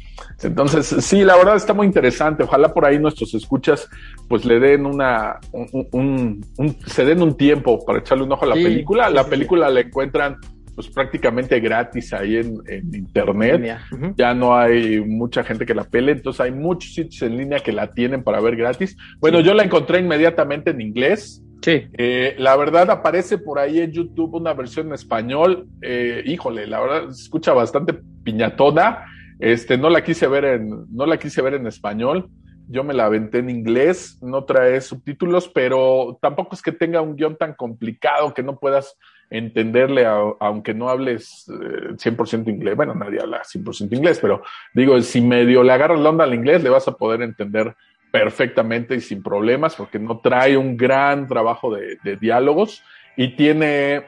Entonces, 0.43 0.87
sí, 1.05 1.25
la 1.25 1.37
verdad 1.37 1.57
está 1.57 1.75
muy 1.75 1.87
interesante. 1.87 2.45
Ojalá 2.45 2.73
por 2.73 2.85
ahí 2.85 2.99
nuestros 2.99 3.35
escuchas, 3.35 3.89
pues 4.29 4.45
le 4.45 4.59
den 4.61 4.87
una, 4.87 5.39
un, 5.53 5.69
un- 5.93 6.47
un- 6.59 6.77
se 6.87 7.05
den 7.05 7.23
un 7.23 7.37
tiempo 7.37 7.85
para 7.85 7.99
echarle 7.99 8.25
un 8.25 8.33
ojo 8.33 8.45
a 8.45 8.49
la 8.49 8.55
Sí, 8.57 8.63
película. 8.63 9.09
sí, 9.09 9.15
la 9.15 9.25
sí, 9.25 9.31
película 9.31 9.71
la 9.71 9.81
encuentran 9.81 10.37
pues 10.77 10.89
prácticamente 10.89 11.59
gratis 11.59 12.13
ahí 12.13 12.37
en, 12.37 12.59
en 12.69 12.95
internet. 12.95 13.81
Ya 14.15 14.35
no 14.35 14.55
hay 14.55 15.01
mucha 15.01 15.43
gente 15.43 15.65
que 15.65 15.75
la 15.75 15.85
pele, 15.85 16.13
entonces 16.13 16.43
hay 16.43 16.53
muchos 16.53 16.95
sitios 16.95 17.23
en 17.23 17.39
línea 17.39 17.61
que 17.61 17.73
la 17.73 17.93
tienen 17.95 18.23
para 18.23 18.41
ver 18.41 18.57
gratis. 18.57 18.95
Bueno, 19.19 19.41
yo 19.41 19.55
la 19.55 19.65
encontré 19.65 20.01
inmediatamente 20.01 20.71
en 20.71 20.83
inglés. 20.83 21.43
Sí. 21.63 21.87
Eh, 21.97 22.37
la 22.39 22.55
verdad 22.57 22.91
aparece 22.91 23.39
por 23.39 23.59
ahí 23.59 23.81
en 23.81 23.91
YouTube 23.91 24.35
una 24.35 24.53
versión 24.53 24.89
en 24.89 24.93
español. 24.93 25.67
Eh, 25.81 26.23
híjole, 26.27 26.67
la 26.67 26.79
verdad 26.81 27.09
se 27.09 27.23
escucha 27.23 27.55
bastante 27.55 27.95
piñatona. 28.23 29.07
Este, 29.41 29.79
no 29.79 29.89
la 29.89 30.05
quise 30.05 30.29
ver 30.29 30.45
en, 30.45 30.85
no 30.91 31.07
la 31.07 31.17
quise 31.17 31.41
ver 31.41 31.55
en 31.55 31.67
español. 31.67 32.29
Yo 32.69 32.85
me 32.85 32.93
la 32.93 33.07
aventé 33.07 33.39
en 33.39 33.49
inglés, 33.49 34.19
no 34.21 34.45
trae 34.45 34.81
subtítulos, 34.81 35.49
pero 35.49 36.19
tampoco 36.21 36.55
es 36.55 36.63
que 36.63 36.73
tenga 36.73 37.01
un 37.01 37.17
guion 37.17 37.37
tan 37.37 37.55
complicado 37.55 38.35
que 38.35 38.43
no 38.43 38.59
puedas 38.59 38.99
entenderle, 39.31 40.07
aunque 40.07 40.75
no 40.75 40.89
hables 40.89 41.47
100% 41.49 42.47
eh, 42.47 42.51
inglés. 42.51 42.77
Bueno, 42.77 42.95
nadie 42.95 43.21
habla 43.21 43.43
100% 43.43 43.95
inglés, 43.97 44.19
pero 44.21 44.43
digo, 44.75 45.01
si 45.03 45.21
medio 45.21 45.63
le 45.63 45.73
agarras 45.73 46.01
la 46.01 46.11
onda 46.11 46.25
al 46.25 46.35
inglés, 46.35 46.63
le 46.63 46.71
vas 46.71 46.87
a 46.89 46.97
poder 46.97 47.23
entender 47.23 47.75
perfectamente 48.11 48.95
y 48.95 49.01
sin 49.01 49.23
problemas, 49.23 49.75
porque 49.75 49.99
no 49.99 50.21
trae 50.21 50.57
un 50.57 50.77
gran 50.77 51.27
trabajo 51.27 51.75
de, 51.75 51.99
diálogos 52.21 52.83
y 53.17 53.37
tiene, 53.37 54.05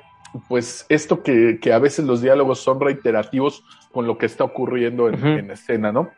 pues, 0.49 0.87
esto 0.89 1.23
que, 1.23 1.59
a 1.73 1.79
veces 1.79 2.05
los 2.07 2.23
diálogos 2.23 2.61
son 2.61 2.81
reiterativos 2.81 3.65
con 3.93 4.07
lo 4.07 4.17
que 4.17 4.27
está 4.27 4.45
ocurriendo 4.45 5.09
en, 5.09 5.27
en 5.27 5.51
escena, 5.51 5.93
¿no? 5.93 6.11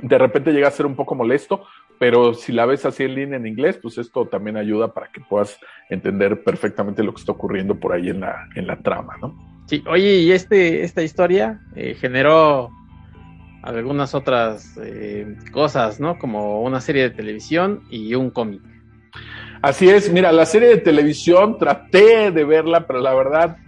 De 0.00 0.16
repente 0.16 0.52
llega 0.52 0.68
a 0.68 0.72
ser 0.72 0.86
un 0.86 0.96
poco 0.96 1.14
molesto, 1.14 1.66
pero 2.02 2.34
si 2.34 2.50
la 2.50 2.66
ves 2.66 2.84
así 2.84 3.04
en 3.04 3.14
línea 3.14 3.36
en 3.36 3.46
inglés, 3.46 3.78
pues 3.80 3.96
esto 3.96 4.26
también 4.26 4.56
ayuda 4.56 4.92
para 4.92 5.12
que 5.12 5.20
puedas 5.20 5.56
entender 5.88 6.42
perfectamente 6.42 7.04
lo 7.04 7.14
que 7.14 7.20
está 7.20 7.30
ocurriendo 7.30 7.78
por 7.78 7.92
ahí 7.92 8.08
en 8.08 8.18
la, 8.18 8.48
en 8.56 8.66
la 8.66 8.76
trama, 8.80 9.14
¿no? 9.22 9.62
Sí, 9.66 9.84
oye, 9.86 10.16
y 10.16 10.32
este, 10.32 10.82
esta 10.82 11.04
historia 11.04 11.60
eh, 11.76 11.94
generó 11.94 12.70
algunas 13.62 14.16
otras 14.16 14.76
eh, 14.82 15.36
cosas, 15.52 16.00
¿no? 16.00 16.18
Como 16.18 16.62
una 16.62 16.80
serie 16.80 17.04
de 17.04 17.10
televisión 17.10 17.82
y 17.88 18.16
un 18.16 18.30
cómic. 18.30 18.62
Así 19.62 19.88
es, 19.88 20.12
mira, 20.12 20.32
la 20.32 20.44
serie 20.44 20.70
de 20.70 20.78
televisión 20.78 21.56
traté 21.56 22.32
de 22.32 22.44
verla, 22.44 22.84
pero 22.84 22.98
la 22.98 23.14
verdad 23.14 23.58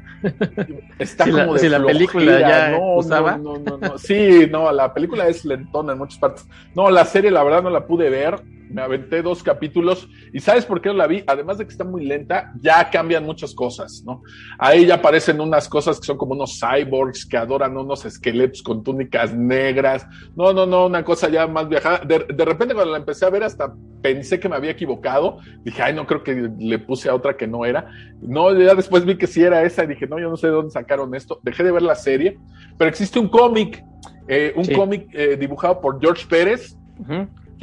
está 0.98 1.24
como 1.30 1.54
de 1.54 1.60
si 1.60 1.68
la 1.68 1.84
película 1.84 2.40
ya 2.40 2.70
no, 2.70 2.96
usaba. 2.96 3.36
No, 3.36 3.58
no, 3.58 3.78
no, 3.78 3.98
Sí, 3.98 4.46
no, 4.50 4.70
la 4.72 4.92
película 4.92 5.28
es 5.28 5.44
lentona 5.44 5.92
en 5.92 5.98
muchas 5.98 6.18
partes. 6.18 6.46
No, 6.74 6.90
la 6.90 7.04
serie 7.04 7.30
la 7.30 7.42
verdad 7.44 7.62
no 7.62 7.70
la 7.70 7.86
pude 7.86 8.10
ver. 8.10 8.40
Me 8.70 8.82
aventé 8.82 9.22
dos 9.22 9.42
capítulos 9.42 10.08
y 10.32 10.40
¿sabes 10.40 10.64
por 10.64 10.80
qué 10.80 10.88
no 10.88 10.94
la 10.96 11.06
vi? 11.06 11.22
Además 11.26 11.58
de 11.58 11.64
que 11.66 11.72
está 11.72 11.84
muy 11.84 12.04
lenta, 12.04 12.52
ya 12.60 12.90
cambian 12.90 13.24
muchas 13.24 13.54
cosas, 13.54 14.02
¿no? 14.04 14.22
Ahí 14.58 14.86
ya 14.86 14.96
aparecen 14.96 15.40
unas 15.40 15.68
cosas 15.68 16.00
que 16.00 16.06
son 16.06 16.16
como 16.16 16.34
unos 16.34 16.58
cyborgs 16.58 17.26
que 17.26 17.36
adoran 17.36 17.76
unos 17.76 18.04
esqueletos 18.04 18.62
con 18.62 18.82
túnicas 18.82 19.34
negras. 19.34 20.06
No, 20.36 20.52
no, 20.52 20.66
no, 20.66 20.86
una 20.86 21.04
cosa 21.04 21.28
ya 21.28 21.46
más 21.46 21.68
viajada. 21.68 21.98
De, 21.98 22.20
de 22.20 22.44
repente 22.44 22.74
cuando 22.74 22.92
la 22.92 22.98
empecé 22.98 23.24
a 23.24 23.30
ver 23.30 23.44
hasta 23.44 23.74
pensé 24.04 24.38
que 24.38 24.50
me 24.50 24.56
había 24.56 24.72
equivocado. 24.72 25.38
Dije, 25.64 25.82
ay, 25.82 25.94
no 25.94 26.06
creo 26.06 26.22
que 26.22 26.50
le 26.58 26.78
puse 26.78 27.08
a 27.08 27.14
otra 27.14 27.38
que 27.38 27.46
no 27.46 27.64
era. 27.64 27.90
No, 28.20 28.52
ya 28.52 28.74
después 28.74 29.06
vi 29.06 29.16
que 29.16 29.26
sí 29.26 29.42
era 29.42 29.62
esa 29.62 29.84
y 29.84 29.86
dije, 29.86 30.06
no, 30.06 30.18
yo 30.18 30.28
no 30.28 30.36
sé 30.36 30.48
de 30.48 30.52
dónde 30.52 30.70
sacaron 30.70 31.14
esto. 31.14 31.40
Dejé 31.42 31.64
de 31.64 31.72
ver 31.72 31.82
la 31.82 31.94
serie, 31.94 32.38
pero 32.76 32.90
existe 32.90 33.18
un 33.18 33.28
cómic, 33.28 33.82
eh, 34.28 34.52
un 34.56 34.66
cómic 34.66 35.08
eh, 35.12 35.38
dibujado 35.38 35.80
por 35.80 35.98
George 36.00 36.26
Pérez, 36.28 36.76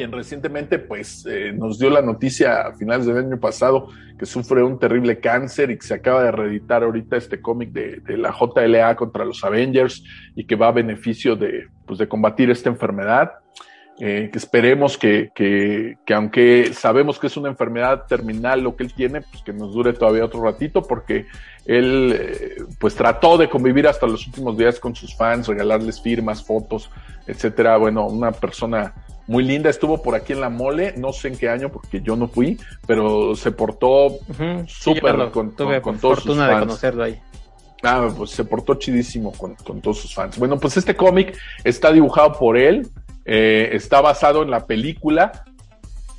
quien 0.02 0.12
recientemente 0.12 0.80
pues 0.80 1.28
eh, 1.30 1.54
nos 1.54 1.78
dio 1.78 1.92
la 1.92 2.02
noticia 2.02 2.62
a 2.62 2.74
finales 2.74 3.06
del 3.06 3.18
año 3.18 3.40
pasado 3.40 3.90
que 4.18 4.26
sufre 4.26 4.64
un 4.64 4.80
terrible 4.80 5.20
cáncer 5.20 5.70
y 5.70 5.78
que 5.78 5.86
se 5.86 5.94
acaba 5.94 6.24
de 6.24 6.32
reeditar 6.32 6.82
ahorita 6.82 7.18
este 7.18 7.40
cómic 7.40 7.70
de, 7.70 8.18
la 8.18 8.32
JLA 8.34 8.96
contra 8.96 9.26
los 9.26 9.44
Avengers 9.44 10.04
y 10.36 10.46
que 10.46 10.56
va 10.56 10.70
a 10.70 10.72
beneficio 10.72 11.36
de, 11.36 11.68
pues, 11.86 12.00
de 12.00 12.08
combatir 12.08 12.50
esta 12.50 12.70
enfermedad. 12.70 13.34
Eh, 14.00 14.30
que 14.32 14.40
esperemos 14.40 14.98
que, 14.98 15.30
que, 15.36 15.98
que, 16.04 16.14
aunque 16.16 16.74
sabemos 16.74 17.20
que 17.20 17.28
es 17.28 17.38
una 17.38 17.50
enfermedad 17.50 18.06
terminal 18.08 18.62
lo 18.62 18.76
que 18.76 18.84
él 18.84 18.94
tiene, 18.96 19.22
pues 19.22 19.44
que 19.44 19.54
nos 19.54 19.74
dure 19.74 19.94
todavía 19.94 20.26
otro 20.26 20.42
ratito, 20.42 20.82
porque 20.82 21.28
él 21.66 22.16
eh, 22.20 22.56
pues 22.80 22.96
trató 22.96 23.38
de 23.38 23.50
convivir 23.50 23.88
hasta 23.88 24.08
los 24.08 24.26
últimos 24.26 24.58
días 24.58 24.80
con 24.80 24.96
sus 24.96 25.16
fans, 25.16 25.48
regalarles 25.48 26.02
firmas, 26.02 26.44
fotos, 26.44 26.90
etcétera. 27.28 27.78
Bueno, 27.78 28.08
una 28.08 28.32
persona 28.32 28.96
muy 29.28 29.44
linda, 29.44 29.70
estuvo 29.70 30.02
por 30.02 30.16
aquí 30.16 30.34
en 30.34 30.42
la 30.42 30.50
mole, 30.50 30.94
no 30.98 31.14
sé 31.14 31.30
en 31.30 31.38
qué 31.38 31.50
año 31.50 31.70
porque 31.70 32.02
yo 32.02 32.16
no 32.16 32.28
fui, 32.28 32.60
pero 32.86 33.36
se 33.36 33.52
portó 33.52 34.20
súper 34.68 35.32
con, 35.32 35.52
con, 35.52 36.00
todos 36.00 36.24
sus 36.24 36.38
fans. 36.38 36.50
de 36.50 36.60
conocerlo 36.60 37.04
ahí. 37.04 37.20
Ah, 37.84 38.10
pues 38.16 38.32
se 38.32 38.46
portó 38.46 38.76
chidísimo 38.76 39.32
con, 39.32 39.56
con 39.56 39.82
todos 39.82 40.00
sus 40.00 40.14
fans. 40.14 40.38
Bueno, 40.38 40.60
pues 40.60 40.78
este 40.78 40.96
cómic 40.96 41.38
está 41.64 41.92
dibujado 41.92 42.34
por 42.34 42.58
él, 42.58 42.88
eh, 43.26 43.70
está 43.74 44.02
basado 44.02 44.44
en 44.44 44.52
la 44.52 44.66
película. 44.66 45.46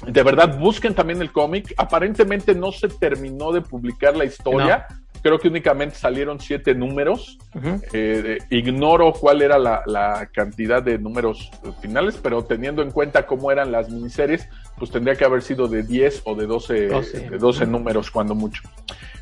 De 0.06 0.22
verdad, 0.24 0.58
busquen 0.58 0.94
también 0.94 1.22
el 1.22 1.30
cómic. 1.30 1.72
Aparentemente 1.76 2.54
no 2.54 2.72
se 2.72 2.88
terminó 2.88 3.52
de 3.52 3.60
publicar 3.60 4.16
la 4.16 4.24
historia. 4.24 4.86
Creo 5.22 5.38
que 5.38 5.48
únicamente 5.48 5.94
salieron 5.94 6.40
siete 6.40 6.74
números. 6.74 7.38
Eh, 7.92 8.38
ignoro 8.50 9.12
cuál 9.12 9.40
era 9.42 9.56
la, 9.58 10.28
cantidad 10.32 10.82
de 10.82 10.98
números 10.98 11.50
finales, 11.80 12.18
pero 12.20 12.44
teniendo 12.44 12.82
en 12.82 12.90
cuenta 12.90 13.26
cómo 13.26 13.52
eran 13.52 13.70
las 13.70 13.88
miniseries, 13.88 14.48
pues 14.78 14.90
tendría 14.90 15.14
que 15.14 15.24
haber 15.24 15.42
sido 15.42 15.68
de 15.68 15.84
10 15.84 16.22
o 16.24 16.34
de 16.34 16.46
12, 16.46 16.74
De 16.74 17.38
12 17.38 17.66
números, 17.66 18.10
cuando 18.10 18.34
mucho. 18.34 18.62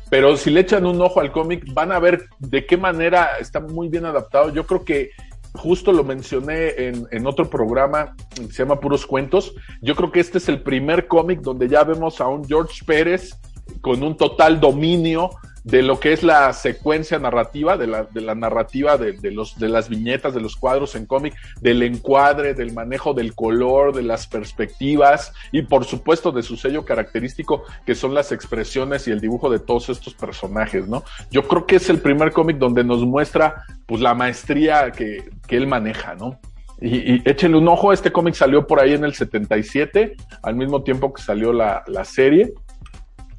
Pero 0.09 0.35
si 0.37 0.49
le 0.49 0.61
echan 0.61 0.85
un 0.85 0.99
ojo 0.99 1.21
al 1.21 1.31
cómic, 1.31 1.63
van 1.71 1.91
a 1.91 1.99
ver 1.99 2.27
de 2.39 2.65
qué 2.65 2.77
manera 2.77 3.37
está 3.39 3.59
muy 3.59 3.87
bien 3.87 4.05
adaptado. 4.05 4.51
Yo 4.51 4.65
creo 4.65 4.83
que 4.83 5.11
justo 5.53 5.91
lo 5.91 6.03
mencioné 6.03 6.69
en, 6.77 7.07
en, 7.11 7.27
otro 7.27 7.49
programa 7.49 8.15
que 8.35 8.47
se 8.47 8.63
llama 8.63 8.79
Puros 8.79 9.05
Cuentos. 9.05 9.53
Yo 9.81 9.95
creo 9.95 10.11
que 10.11 10.19
este 10.19 10.39
es 10.39 10.49
el 10.49 10.63
primer 10.63 11.07
cómic 11.07 11.41
donde 11.41 11.69
ya 11.69 11.83
vemos 11.83 12.19
a 12.19 12.27
un 12.27 12.43
George 12.45 12.83
Pérez 12.85 13.39
con 13.81 14.03
un 14.03 14.17
total 14.17 14.59
dominio 14.59 15.29
de 15.63 15.83
lo 15.83 15.99
que 15.99 16.13
es 16.13 16.23
la 16.23 16.51
secuencia 16.53 17.19
narrativa, 17.19 17.77
de 17.77 17.87
la, 17.87 18.03
de 18.03 18.21
la 18.21 18.35
narrativa 18.35 18.97
de, 18.97 19.13
de, 19.13 19.31
los, 19.31 19.57
de 19.59 19.69
las 19.69 19.89
viñetas, 19.89 20.33
de 20.33 20.41
los 20.41 20.55
cuadros 20.55 20.95
en 20.95 21.05
cómic, 21.05 21.35
del 21.61 21.83
encuadre, 21.83 22.53
del 22.53 22.73
manejo 22.73 23.13
del 23.13 23.35
color, 23.35 23.93
de 23.93 24.03
las 24.03 24.27
perspectivas 24.27 25.33
y 25.51 25.61
por 25.63 25.85
supuesto 25.85 26.31
de 26.31 26.41
su 26.43 26.57
sello 26.57 26.83
característico 26.83 27.63
que 27.85 27.95
son 27.95 28.13
las 28.13 28.31
expresiones 28.31 29.07
y 29.07 29.11
el 29.11 29.21
dibujo 29.21 29.49
de 29.49 29.59
todos 29.59 29.89
estos 29.89 30.13
personajes, 30.13 30.87
¿no? 30.87 31.03
Yo 31.29 31.47
creo 31.47 31.65
que 31.65 31.75
es 31.75 31.89
el 31.89 31.99
primer 31.99 32.31
cómic 32.31 32.57
donde 32.57 32.83
nos 32.83 33.05
muestra 33.05 33.63
pues 33.85 34.01
la 34.01 34.13
maestría 34.13 34.91
que, 34.91 35.29
que 35.47 35.57
él 35.57 35.67
maneja, 35.67 36.15
¿no? 36.15 36.39
Y, 36.79 37.13
y, 37.13 37.21
échenle 37.25 37.57
un 37.57 37.67
ojo, 37.67 37.93
este 37.93 38.11
cómic 38.11 38.33
salió 38.33 38.65
por 38.65 38.79
ahí 38.79 38.93
en 38.93 39.03
el 39.03 39.13
77, 39.13 40.15
al 40.41 40.55
mismo 40.55 40.81
tiempo 40.81 41.13
que 41.13 41.21
salió 41.21 41.53
la, 41.53 41.83
la 41.85 42.03
serie, 42.03 42.53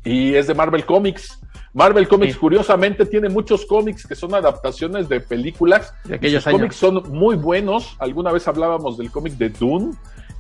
y 0.05 0.35
es 0.35 0.47
de 0.47 0.55
Marvel 0.55 0.85
Comics. 0.85 1.41
Marvel 1.75 2.07
Comics, 2.07 2.37
curiosamente, 2.37 3.07
tiene 3.07 3.29
muchos 3.29 3.65
cómics 3.65 4.07
que 4.07 4.15
son 4.15 4.35
adaptaciones 4.35 5.09
de 5.09 5.21
películas. 5.21 5.95
De 6.05 6.17
aquellos 6.17 6.45
Los 6.45 6.55
cómics 6.55 6.77
son 6.77 7.03
muy 7.11 7.37
buenos. 7.37 7.97
Alguna 7.99 8.31
vez 8.31 8.47
hablábamos 8.47 8.99
del 8.99 9.11
cómic 9.11 9.35
de 9.35 9.49
Dune, 9.49 9.93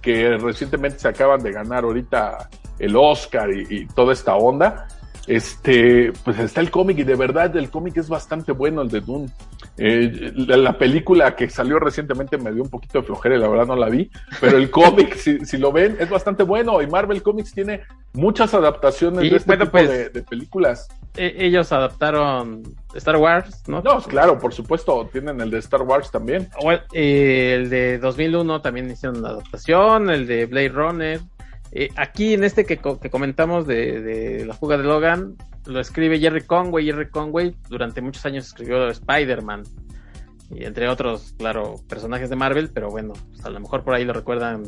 que 0.02 0.36
recientemente 0.36 0.98
se 0.98 1.09
acaban 1.09 1.42
de 1.42 1.52
ganar 1.52 1.84
ahorita 1.84 2.50
el 2.78 2.96
Oscar 2.96 3.50
y, 3.50 3.66
y 3.70 3.86
toda 3.86 4.12
esta 4.12 4.34
onda. 4.34 4.88
Este, 5.26 6.12
pues 6.24 6.38
está 6.40 6.60
el 6.60 6.72
cómic 6.72 6.98
y 6.98 7.04
de 7.04 7.14
verdad 7.14 7.56
el 7.56 7.70
cómic 7.70 7.96
es 7.96 8.09
bastante 8.09 8.50
bueno, 8.50 8.82
el 8.82 8.88
de 8.88 9.00
Dune. 9.00 9.28
Eh, 9.78 10.32
la, 10.34 10.56
la, 10.56 10.76
película 10.76 11.36
que 11.36 11.48
salió 11.48 11.78
recientemente 11.78 12.36
me 12.38 12.52
dio 12.52 12.62
un 12.62 12.68
poquito 12.68 13.00
de 13.00 13.06
flojera 13.06 13.36
y 13.36 13.38
la 13.38 13.48
verdad 13.48 13.66
no 13.66 13.76
la 13.76 13.88
vi, 13.88 14.10
pero 14.40 14.59
el 14.59 14.70
cómic, 14.72 15.14
si, 15.14 15.44
si, 15.46 15.59
lo 15.59 15.70
ven, 15.70 15.96
es 16.00 16.10
bastante 16.10 16.42
bueno 16.42 16.82
y 16.82 16.88
Marvel 16.88 17.22
Comics 17.22 17.52
tiene 17.52 17.82
muchas 18.14 18.52
adaptaciones 18.52 19.24
y, 19.24 19.30
de 19.30 19.36
este 19.36 19.46
bueno, 19.46 19.64
tipo 19.64 19.72
pues, 19.72 19.88
de, 19.88 20.09
de, 20.09 20.22
películas. 20.22 20.88
Eh, 21.16 21.34
ellos 21.39 21.70
adaptaron 21.72 22.62
Star 22.94 23.16
Wars, 23.16 23.62
¿no? 23.68 23.82
No, 23.82 24.01
claro, 24.01 24.39
por 24.39 24.55
supuesto, 24.55 25.09
tienen 25.12 25.40
el 25.40 25.51
de 25.51 25.59
Star 25.59 25.82
Wars 25.82 26.10
también. 26.10 26.48
Bueno, 26.62 26.82
eh, 26.93 27.55
el 27.56 27.70
de 27.70 27.98
2001 27.98 28.62
también 28.62 28.90
hicieron 28.90 29.18
una 29.18 29.30
adaptación, 29.30 30.09
el 30.10 30.26
de 30.26 30.47
Blade 30.47 30.68
Runner. 30.70 31.20
Eh, 31.72 31.90
aquí 31.97 32.34
en 32.34 32.44
este 32.44 32.64
que, 32.64 32.78
que 32.78 33.10
comentamos 33.10 33.66
de, 33.66 34.01
de, 34.01 34.47
la 34.47 34.55
fuga 34.55 34.78
de 34.78 34.84
Logan, 34.84 35.36
lo 35.66 35.80
escribe 35.80 36.18
Jerry 36.18 36.43
Conway. 36.43 36.86
Jerry 36.86 37.10
Conway 37.10 37.56
durante 37.68 38.01
muchos 38.01 38.24
años 38.24 38.47
escribió 38.47 38.89
Spider-Man. 38.89 39.64
Y 40.51 40.64
entre 40.64 40.89
otros, 40.89 41.34
claro, 41.39 41.76
personajes 41.89 42.30
de 42.30 42.36
Marvel, 42.36 42.70
pero 42.72 42.90
bueno, 42.90 43.14
pues 43.30 43.44
a 43.44 43.51
lo 43.51 43.60
mejor 43.60 43.84
por 43.84 43.94
ahí 43.94 44.05
lo 44.05 44.12
recuerdan 44.12 44.64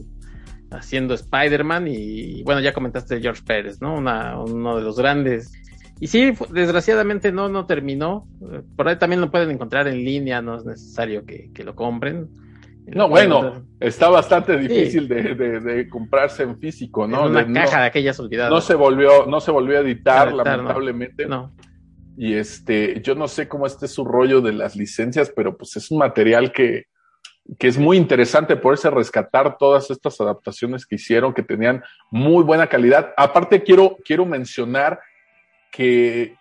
haciendo 0.70 1.14
Spider-Man. 1.14 1.88
Y 1.88 2.42
bueno, 2.42 2.60
ya 2.60 2.72
comentaste 2.72 3.20
George 3.20 3.42
Pérez, 3.46 3.80
¿no? 3.80 3.94
Una, 3.94 4.38
uno 4.38 4.76
de 4.76 4.82
los 4.82 4.98
grandes. 4.98 5.52
Y 6.00 6.08
sí, 6.08 6.32
desgraciadamente 6.50 7.32
no, 7.32 7.48
no 7.48 7.66
terminó. 7.66 8.26
Por 8.76 8.88
ahí 8.88 8.96
también 8.96 9.20
lo 9.20 9.30
pueden 9.30 9.50
encontrar 9.50 9.86
en 9.88 10.04
línea, 10.04 10.42
no 10.42 10.56
es 10.56 10.64
necesario 10.64 11.24
que, 11.24 11.50
que 11.52 11.64
lo 11.64 11.74
compren. 11.74 12.28
No, 12.86 13.08
bueno, 13.08 13.64
está 13.80 14.10
bastante 14.10 14.58
difícil 14.58 15.02
sí. 15.02 15.08
de, 15.08 15.34
de, 15.34 15.60
de, 15.60 15.88
comprarse 15.88 16.42
en 16.42 16.58
físico, 16.58 17.06
¿no? 17.06 17.24
En 17.24 17.30
una 17.30 17.44
de, 17.44 17.52
caja 17.54 17.76
no, 17.76 17.82
de 17.82 17.88
aquellas 17.88 18.20
olvidadas. 18.20 18.50
No 18.50 18.60
se 18.60 18.74
volvió, 18.74 19.26
no 19.26 19.40
se 19.40 19.50
volvió 19.50 19.78
a 19.78 19.80
editar, 19.80 20.28
editar 20.28 20.46
lamentablemente. 20.46 21.26
No. 21.26 21.54
y 22.18 22.34
este, 22.34 23.00
yo 23.00 23.14
no 23.14 23.26
sé 23.26 23.48
cómo 23.48 23.66
esté 23.66 23.88
su 23.88 24.04
rollo 24.04 24.42
de 24.42 24.52
las 24.52 24.76
licencias, 24.76 25.32
pero 25.34 25.56
pues 25.56 25.76
es 25.76 25.90
un 25.90 25.98
material 25.98 26.52
que, 26.52 26.84
que 27.58 27.68
es 27.68 27.78
muy 27.78 27.96
interesante 27.96 28.56
poderse 28.56 28.90
rescatar 28.90 29.56
todas 29.56 29.90
estas 29.90 30.20
adaptaciones 30.20 30.84
que 30.84 30.96
hicieron, 30.96 31.32
que 31.32 31.42
tenían 31.42 31.82
muy 32.10 32.44
buena 32.44 32.66
calidad. 32.66 33.14
Aparte, 33.16 33.62
quiero, 33.62 33.96
quiero 34.04 34.26
mencionar 34.26 35.00
que, 35.74 36.36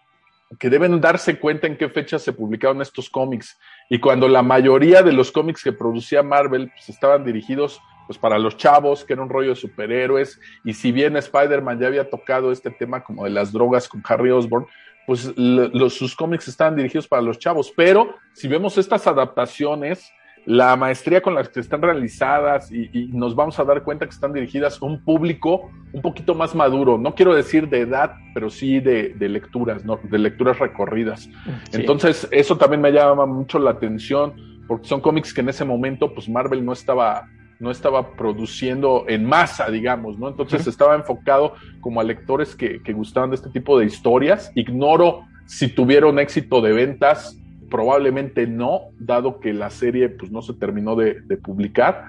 deben 0.60 1.02
darse 1.02 1.40
cuenta 1.40 1.66
en 1.66 1.78
qué 1.78 1.90
fecha 1.90 2.20
se 2.20 2.34
publicaron 2.34 2.82
estos 2.82 3.10
cómics. 3.10 3.60
Y 3.90 4.00
cuando 4.00 4.28
la 4.28 4.44
mayoría 4.44 5.02
de 5.02 5.12
los 5.12 5.32
cómics 5.32 5.64
que 5.64 5.74
producía 5.74 6.22
Marvel 6.22 6.72
pues, 6.74 6.90
estaban 6.90 7.26
dirigidos 7.26 7.82
pues 8.06 8.20
para 8.20 8.38
los 8.38 8.58
chavos, 8.58 9.04
que 9.04 9.14
era 9.14 9.24
un 9.24 9.30
rollo 9.30 9.50
de 9.50 9.56
superhéroes, 9.56 10.40
y 10.66 10.74
si 10.74 10.92
bien 10.92 11.16
Spider-Man 11.16 11.80
ya 11.80 11.88
había 11.88 12.10
tocado 12.10 12.52
este 12.52 12.70
tema 12.70 13.02
como 13.04 13.24
de 13.24 13.30
las 13.30 13.52
drogas 13.52 13.88
con 13.88 14.04
Harry 14.06 14.30
Osborn, 14.30 14.68
pues 15.08 15.32
los, 15.38 15.94
sus 15.94 16.14
cómics 16.16 16.48
estaban 16.48 16.76
dirigidos 16.76 17.08
para 17.08 17.22
los 17.22 17.40
chavos, 17.40 17.74
pero 17.76 18.16
si 18.34 18.48
vemos 18.48 18.78
estas 18.78 19.08
adaptaciones, 19.08 20.12
la 20.46 20.76
maestría 20.76 21.22
con 21.22 21.36
las 21.36 21.50
que 21.50 21.60
están 21.60 21.82
realizadas 21.82 22.72
y, 22.72 22.90
nos 23.14 23.36
vamos 23.36 23.60
a 23.60 23.64
dar 23.64 23.84
cuenta 23.84 24.06
que 24.06 24.12
están 24.12 24.34
dirigidas 24.34 24.82
a 24.82 24.86
un 24.86 25.04
público 25.04 25.72
un 25.94 26.02
poquito 26.02 26.36
más 26.36 26.54
maduro, 26.56 26.98
no 26.98 27.16
quiero 27.16 27.34
decir 27.34 27.70
de 27.70 27.82
edad, 27.82 28.16
pero 28.34 28.50
sí 28.50 28.80
de, 28.80 29.16
lecturas, 29.20 29.86
¿no? 29.86 30.00
de 30.04 30.18
lecturas 30.18 30.60
recorridas. 30.60 31.30
Entonces, 31.72 32.28
eso 32.32 32.58
también 32.58 32.82
me 32.82 32.92
llama 32.92 33.26
mucho 33.26 33.60
la 33.60 33.72
atención, 33.72 34.34
porque 34.68 34.88
son 34.88 35.02
cómics 35.02 35.34
que 35.34 35.42
en 35.42 35.50
ese 35.50 35.64
momento, 35.66 36.14
pues 36.14 36.28
Marvel 36.28 36.66
no 36.66 36.74
estaba 36.74 37.28
no 37.60 37.72
estaba 37.72 38.12
produciendo 38.18 39.06
en 39.08 39.24
masa, 39.24 39.70
digamos, 39.70 40.20
¿no? 40.20 40.28
Entonces 40.28 40.68
estaba 40.68 40.96
enfocado 40.96 41.54
como 41.80 42.02
a 42.02 42.04
lectores 42.04 42.56
que, 42.56 42.82
que 42.82 42.92
gustaban 42.92 43.30
de 43.30 43.38
este 43.38 43.50
tipo 43.52 43.80
de 43.80 43.86
historias. 43.86 44.52
Ignoro 44.54 45.22
si 45.46 45.70
tuvieron 45.70 46.20
éxito 46.20 46.62
de 46.62 46.74
ventas, 46.74 47.40
probablemente 47.74 48.46
no, 48.46 48.92
dado 49.00 49.40
que 49.40 49.52
la 49.52 49.72
serie 49.72 50.08
pues 50.08 50.32
no 50.32 50.44
se 50.44 50.54
terminó 50.54 50.96
de, 50.96 51.22
de 51.22 51.38
publicar, 51.38 52.06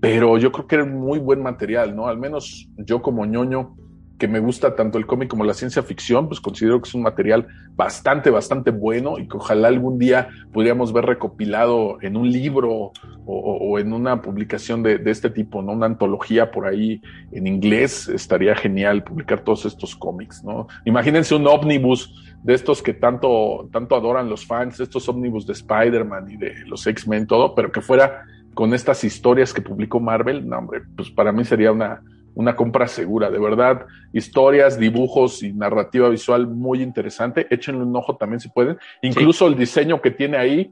pero 0.00 0.38
yo 0.38 0.50
creo 0.50 0.66
que 0.66 0.74
era 0.74 0.84
muy 0.84 1.20
buen 1.20 1.40
material, 1.40 1.94
¿no? 1.94 2.08
Al 2.08 2.18
menos 2.18 2.68
yo 2.78 3.00
como 3.00 3.24
ñoño 3.24 3.76
que 4.18 4.28
me 4.28 4.38
gusta 4.38 4.74
tanto 4.76 4.98
el 4.98 5.06
cómic 5.06 5.28
como 5.28 5.44
la 5.44 5.54
ciencia 5.54 5.82
ficción, 5.82 6.28
pues 6.28 6.40
considero 6.40 6.80
que 6.80 6.88
es 6.88 6.94
un 6.94 7.02
material 7.02 7.46
bastante, 7.76 8.30
bastante 8.30 8.70
bueno 8.70 9.18
y 9.18 9.26
que 9.26 9.36
ojalá 9.36 9.68
algún 9.68 9.98
día 9.98 10.28
pudiéramos 10.52 10.92
ver 10.92 11.06
recopilado 11.06 11.98
en 12.00 12.16
un 12.16 12.30
libro 12.30 12.92
o, 13.26 13.78
en 13.78 13.92
una 13.92 14.20
publicación 14.20 14.82
de, 14.82 15.00
este 15.06 15.30
tipo, 15.30 15.62
¿no? 15.62 15.72
Una 15.72 15.86
antología 15.86 16.50
por 16.50 16.66
ahí 16.66 17.00
en 17.32 17.46
inglés, 17.46 18.08
estaría 18.08 18.54
genial 18.54 19.02
publicar 19.02 19.42
todos 19.42 19.64
estos 19.64 19.96
cómics, 19.96 20.44
¿no? 20.44 20.68
Imagínense 20.84 21.34
un 21.34 21.46
ómnibus 21.46 22.33
de 22.44 22.52
estos 22.52 22.82
que 22.82 22.92
tanto, 22.92 23.68
tanto 23.72 23.96
adoran 23.96 24.28
los 24.28 24.46
fans, 24.46 24.78
estos 24.78 25.08
ómnibus 25.08 25.46
de 25.46 25.54
Spider-Man 25.54 26.30
y 26.30 26.36
de 26.36 26.54
los 26.66 26.86
X-Men, 26.86 27.26
todo, 27.26 27.54
pero 27.54 27.72
que 27.72 27.80
fuera 27.80 28.22
con 28.52 28.74
estas 28.74 29.02
historias 29.02 29.54
que 29.54 29.62
publicó 29.62 29.98
Marvel, 29.98 30.46
no, 30.46 30.58
hombre, 30.58 30.82
pues 30.94 31.10
para 31.10 31.32
mí 31.32 31.46
sería 31.46 31.72
una, 31.72 32.02
una 32.34 32.54
compra 32.54 32.86
segura, 32.86 33.30
de 33.30 33.38
verdad. 33.38 33.86
Historias, 34.12 34.78
dibujos 34.78 35.42
y 35.42 35.54
narrativa 35.54 36.10
visual 36.10 36.46
muy 36.46 36.82
interesante. 36.82 37.46
Échenle 37.48 37.82
un 37.82 37.96
ojo 37.96 38.16
también 38.16 38.40
si 38.40 38.50
pueden. 38.50 38.76
Incluso 39.00 39.46
el 39.46 39.56
diseño 39.56 40.02
que 40.02 40.10
tiene 40.10 40.36
ahí, 40.36 40.70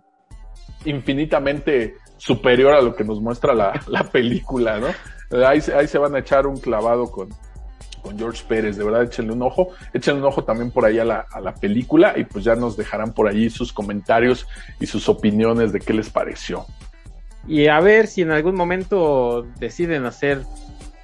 infinitamente 0.84 1.94
superior 2.18 2.74
a 2.74 2.82
lo 2.82 2.94
que 2.94 3.02
nos 3.02 3.18
muestra 3.20 3.54
la, 3.54 3.72
película, 4.12 4.78
¿no? 4.78 4.88
Ahí, 5.46 5.60
ahí, 5.74 5.88
se 5.88 5.96
van 5.96 6.14
a 6.14 6.18
echar 6.18 6.46
un 6.46 6.58
clavado 6.58 7.10
con, 7.10 7.30
con 8.02 8.18
George 8.18 8.42
Pérez, 8.46 8.76
de 8.76 8.84
verdad 8.84 9.04
échenle 9.04 9.32
un 9.32 9.42
ojo, 9.42 9.68
échenle 9.94 10.20
un 10.20 10.26
ojo 10.26 10.44
también 10.44 10.70
por 10.70 10.84
ahí 10.84 10.98
a 10.98 11.04
la, 11.04 11.54
película 11.60 12.14
y 12.16 12.24
pues 12.24 12.44
ya 12.44 12.56
nos 12.56 12.76
dejarán 12.76 13.12
por 13.12 13.28
allí 13.28 13.48
sus 13.48 13.72
comentarios 13.72 14.46
y 14.80 14.86
sus 14.86 15.08
opiniones 15.08 15.72
de 15.72 15.80
qué 15.80 15.92
les 15.92 16.10
pareció. 16.10 16.66
Y 17.46 17.68
a 17.68 17.80
ver 17.80 18.06
si 18.06 18.22
en 18.22 18.30
algún 18.30 18.54
momento 18.54 19.46
deciden 19.58 20.04
hacer 20.04 20.42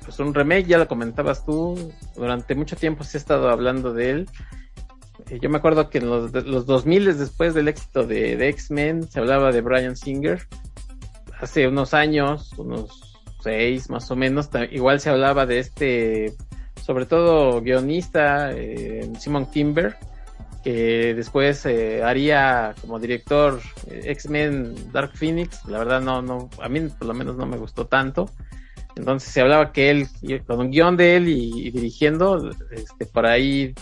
pues 0.05 0.19
un 0.19 0.35
remake, 0.35 0.67
ya 0.67 0.79
lo 0.79 0.89
comentabas 0.89 1.45
tú, 1.45 1.93
durante 2.17 2.55
mucho 2.55 2.77
tiempo 2.77 3.05
se 3.05 3.19
ha 3.19 3.21
estado 3.21 3.51
hablando 3.51 3.93
de 3.93 4.11
él. 4.11 4.31
Eh, 5.29 5.39
yo 5.41 5.51
me 5.51 5.59
acuerdo 5.59 5.91
que 5.91 5.99
en 5.99 6.09
los, 6.09 6.33
los 6.33 6.67
2000 6.67 7.19
después 7.19 7.55
del 7.55 7.69
éxito 7.69 8.05
de, 8.05 8.49
X-Men 8.49 9.09
se 9.09 9.21
hablaba 9.21 9.53
de 9.53 9.61
Brian 9.61 9.97
Singer. 9.97 10.47
Hace 11.41 11.69
unos 11.69 11.95
años, 11.95 12.53
unos 12.57 13.21
seis 13.43 13.89
más 13.91 14.11
o 14.11 14.17
menos, 14.17 14.51
igual 14.71 15.01
se 15.01 15.11
hablaba 15.11 15.47
de 15.47 15.61
este, 15.61 16.35
sobre 16.89 17.05
todo 17.05 17.61
guionista, 17.61 18.51
eh, 18.51 19.13
Simon 19.19 19.45
Kimber, 19.51 19.99
que 20.65 21.13
después 21.15 21.67
eh, 21.67 22.03
haría 22.03 22.75
como 22.81 22.99
director 22.99 23.61
X-Men 23.91 24.91
Dark 24.91 25.11
Phoenix. 25.13 25.67
La 25.67 25.81
verdad 25.81 26.01
no, 26.01 26.23
no, 26.23 26.49
a 26.63 26.69
mí 26.71 26.81
por 26.99 27.09
lo 27.09 27.13
menos 27.13 27.37
no 27.37 27.45
me 27.45 27.59
gustó 27.59 27.87
tanto. 27.87 28.31
Entonces 28.97 29.31
se 29.31 29.43
hablaba 29.43 29.71
que 29.71 29.91
él, 29.91 30.09
con 30.47 30.61
un 30.61 30.71
guion 30.71 30.97
de 30.97 31.17
él 31.17 31.29
y, 31.29 31.71
dirigiendo, 31.71 32.51
este, 32.71 33.05
por 33.05 33.27
ahí 33.27 33.75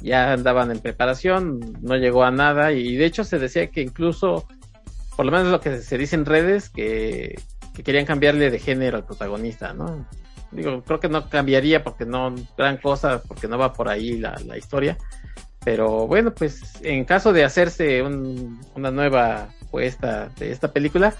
ya 0.00 0.32
andaban 0.32 0.70
en 0.70 0.80
preparación, 0.80 1.76
no 1.82 1.96
llegó 1.96 2.24
a 2.24 2.30
nada 2.30 2.72
y 2.72 2.96
de 2.96 3.04
hecho 3.04 3.24
se 3.24 3.38
decía 3.38 3.66
que 3.70 3.82
incluso, 3.82 4.48
por 5.18 5.26
lo 5.26 5.32
menos 5.32 5.48
lo 5.48 5.60
que 5.60 5.82
se 5.82 5.98
dice 5.98 6.16
en 6.16 6.24
redes, 6.24 6.70
que, 6.70 7.38
querían 7.84 8.06
cambiarle 8.06 8.50
de 8.50 8.58
género 8.58 8.96
al 8.96 9.04
protagonista, 9.04 9.74
¿no? 9.74 10.08
Digo, 10.50 10.82
creo 10.82 11.00
que 11.00 11.08
no 11.08 11.28
cambiaría 11.28 11.82
porque 11.82 12.06
no, 12.06 12.34
gran 12.56 12.78
cosa, 12.78 13.22
porque 13.22 13.48
no 13.48 13.58
va 13.58 13.72
por 13.72 13.88
ahí 13.88 14.18
la, 14.18 14.56
historia. 14.56 14.96
Pero 15.64 16.06
bueno, 16.06 16.34
pues 16.34 16.80
en 16.82 17.04
caso 17.04 17.32
de 17.32 17.44
hacerse 17.44 18.02
una 18.02 18.90
nueva 18.90 19.48
puesta 19.70 20.30
de 20.38 20.50
esta 20.50 20.72
película, 20.72 21.14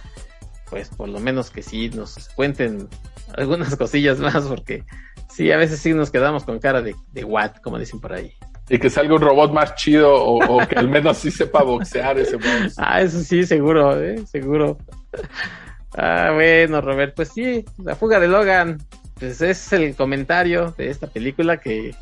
pues 0.71 0.89
por 0.89 1.09
lo 1.09 1.21
menos 1.21 1.51
que 1.51 1.63
sí 1.63 1.91
nos 1.91 2.29
cuenten 2.31 2.89
algunas 3.37 3.77
cosillas 3.77 4.19
más, 4.19 4.47
porque 4.47 4.85
sí, 5.29 5.53
a 5.53 5.57
veces 5.57 5.81
sí 5.81 5.93
nos 5.93 6.11
quedamos 6.11 6.45
con 6.45 6.59
cara 6.59 6.81
de, 6.81 6.95
de 7.13 7.25
what, 7.25 7.57
como 7.63 7.79
dicen 7.79 8.01
por 8.01 8.13
ahí. 8.13 8.33
Y 8.71 8.79
que 8.79 8.91
salga 8.91 9.15
un 9.15 9.23
robot 9.23 9.53
más 9.53 9.75
chido 9.77 10.13
o, 10.15 10.59
que 10.67 10.77
al 10.77 10.89
menos 10.89 11.19
sí 11.19 11.31
sepa 11.31 11.63
boxear 11.63 12.19
ese 12.19 12.37
monstruo. 12.37 12.71
Ah, 12.77 13.01
eso 13.01 13.21
sí, 13.21 13.45
seguro, 13.45 14.01
¿eh? 14.03 14.25
seguro. 14.27 14.79
Ah, 15.97 16.33
bueno, 16.35 16.83
Robert, 16.83 17.15
pues 17.17 17.31
sí, 17.31 17.65
la 17.83 17.97
fuga 17.97 18.21
de 18.21 18.29
Logan, 18.29 18.79
pues 19.19 19.41
es 19.41 19.73
el 19.73 19.95
comentario 19.95 20.75
de 20.77 20.91
esta 20.91 21.07
película 21.07 21.59
que 21.59 21.95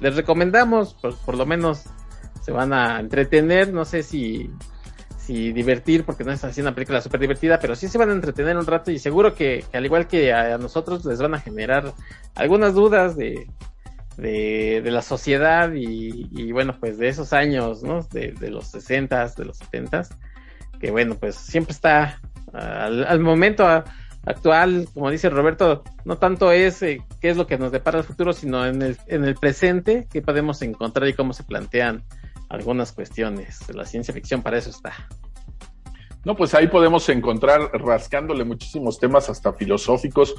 les 0.00 0.16
recomendamos, 0.16 0.94
por, 0.94 1.16
por 1.18 1.36
lo 1.36 1.46
menos 1.46 1.84
se 2.42 2.52
van 2.52 2.72
a 2.72 2.98
entretener, 2.98 3.72
no 3.72 3.84
sé 3.84 4.02
si 4.02 4.50
si 5.22 5.52
divertir, 5.52 6.04
porque 6.04 6.24
no 6.24 6.32
es 6.32 6.42
así 6.42 6.60
una 6.60 6.74
película 6.74 7.00
súper 7.00 7.20
divertida, 7.20 7.60
pero 7.60 7.76
sí 7.76 7.86
se 7.86 7.96
van 7.96 8.10
a 8.10 8.12
entretener 8.12 8.56
un 8.56 8.66
rato 8.66 8.90
y 8.90 8.98
seguro 8.98 9.34
que, 9.34 9.64
al 9.72 9.84
igual 9.84 10.08
que 10.08 10.32
a, 10.32 10.58
nosotros 10.58 11.04
les 11.04 11.20
van 11.20 11.34
a 11.34 11.40
generar 11.40 11.92
algunas 12.34 12.74
dudas 12.74 13.16
de, 13.16 13.46
de, 14.16 14.82
la 14.84 15.00
sociedad 15.00 15.72
y, 15.74 16.50
bueno, 16.50 16.76
pues 16.80 16.98
de 16.98 17.08
esos 17.08 17.32
años, 17.32 17.84
¿no? 17.84 18.02
De, 18.10 18.34
los 18.50 18.66
60 18.66 19.28
de 19.36 19.44
los 19.44 19.58
70 19.58 20.08
que 20.80 20.90
bueno, 20.90 21.14
pues 21.14 21.36
siempre 21.36 21.72
está 21.72 22.20
al, 22.52 23.20
momento 23.20 23.64
actual, 24.24 24.88
como 24.94 25.10
dice 25.10 25.28
Roberto, 25.30 25.82
no 26.04 26.18
tanto 26.18 26.52
es 26.52 26.82
eh, 26.82 27.02
qué 27.20 27.30
es 27.30 27.36
lo 27.36 27.46
que 27.46 27.58
nos 27.58 27.72
depara 27.72 27.98
el 27.98 28.04
futuro, 28.04 28.32
sino 28.32 28.66
en 28.66 28.82
el, 28.82 28.96
en 29.06 29.24
el 29.24 29.34
presente, 29.34 30.06
qué 30.10 30.22
podemos 30.22 30.62
encontrar 30.62 31.08
y 31.08 31.14
cómo 31.14 31.32
se 31.32 31.44
plantean 31.44 32.04
algunas 32.48 32.92
cuestiones. 32.92 33.60
La 33.74 33.84
ciencia 33.84 34.14
ficción 34.14 34.42
para 34.42 34.58
eso 34.58 34.70
está. 34.70 34.92
No, 36.24 36.36
pues 36.36 36.54
ahí 36.54 36.68
podemos 36.68 37.08
encontrar 37.08 37.60
rascándole 37.72 38.44
muchísimos 38.44 39.00
temas 39.00 39.28
hasta 39.28 39.52
filosóficos, 39.54 40.36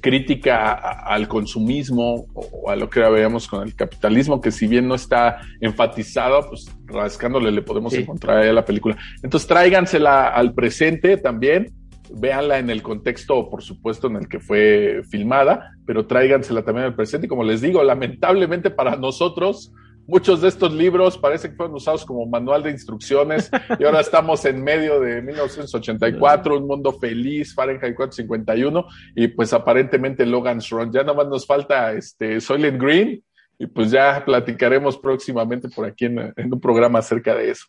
crítica 0.00 0.72
al 0.72 1.28
consumismo 1.28 2.26
o 2.32 2.70
a 2.70 2.76
lo 2.76 2.88
que 2.88 3.00
veíamos 3.00 3.46
con 3.46 3.62
el 3.62 3.74
capitalismo, 3.74 4.40
que 4.40 4.50
si 4.50 4.66
bien 4.66 4.88
no 4.88 4.94
está 4.94 5.40
enfatizado, 5.60 6.48
pues 6.48 6.66
rascándole 6.86 7.50
le 7.52 7.60
podemos 7.60 7.92
encontrar 7.92 8.38
ahí 8.38 8.48
a 8.48 8.54
la 8.54 8.64
película. 8.64 8.96
Entonces 9.22 9.46
tráigansela 9.46 10.28
al 10.28 10.54
presente 10.54 11.18
también, 11.18 11.74
véanla 12.14 12.58
en 12.58 12.70
el 12.70 12.82
contexto, 12.82 13.48
por 13.50 13.62
supuesto, 13.62 14.06
en 14.06 14.16
el 14.16 14.28
que 14.28 14.40
fue 14.40 15.02
filmada, 15.10 15.72
pero 15.86 16.06
tráigansela 16.06 16.64
también 16.64 16.86
al 16.86 16.94
presente. 16.96 17.26
Y 17.26 17.28
como 17.28 17.44
les 17.44 17.60
digo, 17.60 17.82
lamentablemente 17.82 18.70
para 18.70 18.96
nosotros, 18.96 19.72
Muchos 20.08 20.40
de 20.40 20.48
estos 20.48 20.72
libros 20.72 21.18
parece 21.18 21.50
que 21.50 21.56
fueron 21.56 21.74
usados 21.74 22.02
como 22.06 22.24
manual 22.24 22.62
de 22.62 22.70
instrucciones 22.70 23.50
y 23.78 23.84
ahora 23.84 24.00
estamos 24.00 24.42
en 24.46 24.64
medio 24.64 25.00
de 25.00 25.20
1984, 25.20 26.56
un 26.56 26.66
mundo 26.66 26.94
feliz, 26.98 27.54
Fahrenheit 27.54 27.94
451 27.94 28.86
y 29.14 29.28
pues 29.28 29.52
aparentemente 29.52 30.24
Logan's 30.24 30.70
Run. 30.70 30.90
Ya 30.90 31.02
nomás 31.02 31.28
nos 31.28 31.46
falta 31.46 31.92
este 31.92 32.40
Soylent 32.40 32.80
Green 32.80 33.22
y 33.58 33.66
pues 33.66 33.90
ya 33.90 34.24
platicaremos 34.24 34.96
próximamente 34.96 35.68
por 35.68 35.84
aquí 35.84 36.06
en, 36.06 36.32
un 36.38 36.58
programa 36.58 37.00
acerca 37.00 37.34
de 37.34 37.50
eso. 37.50 37.66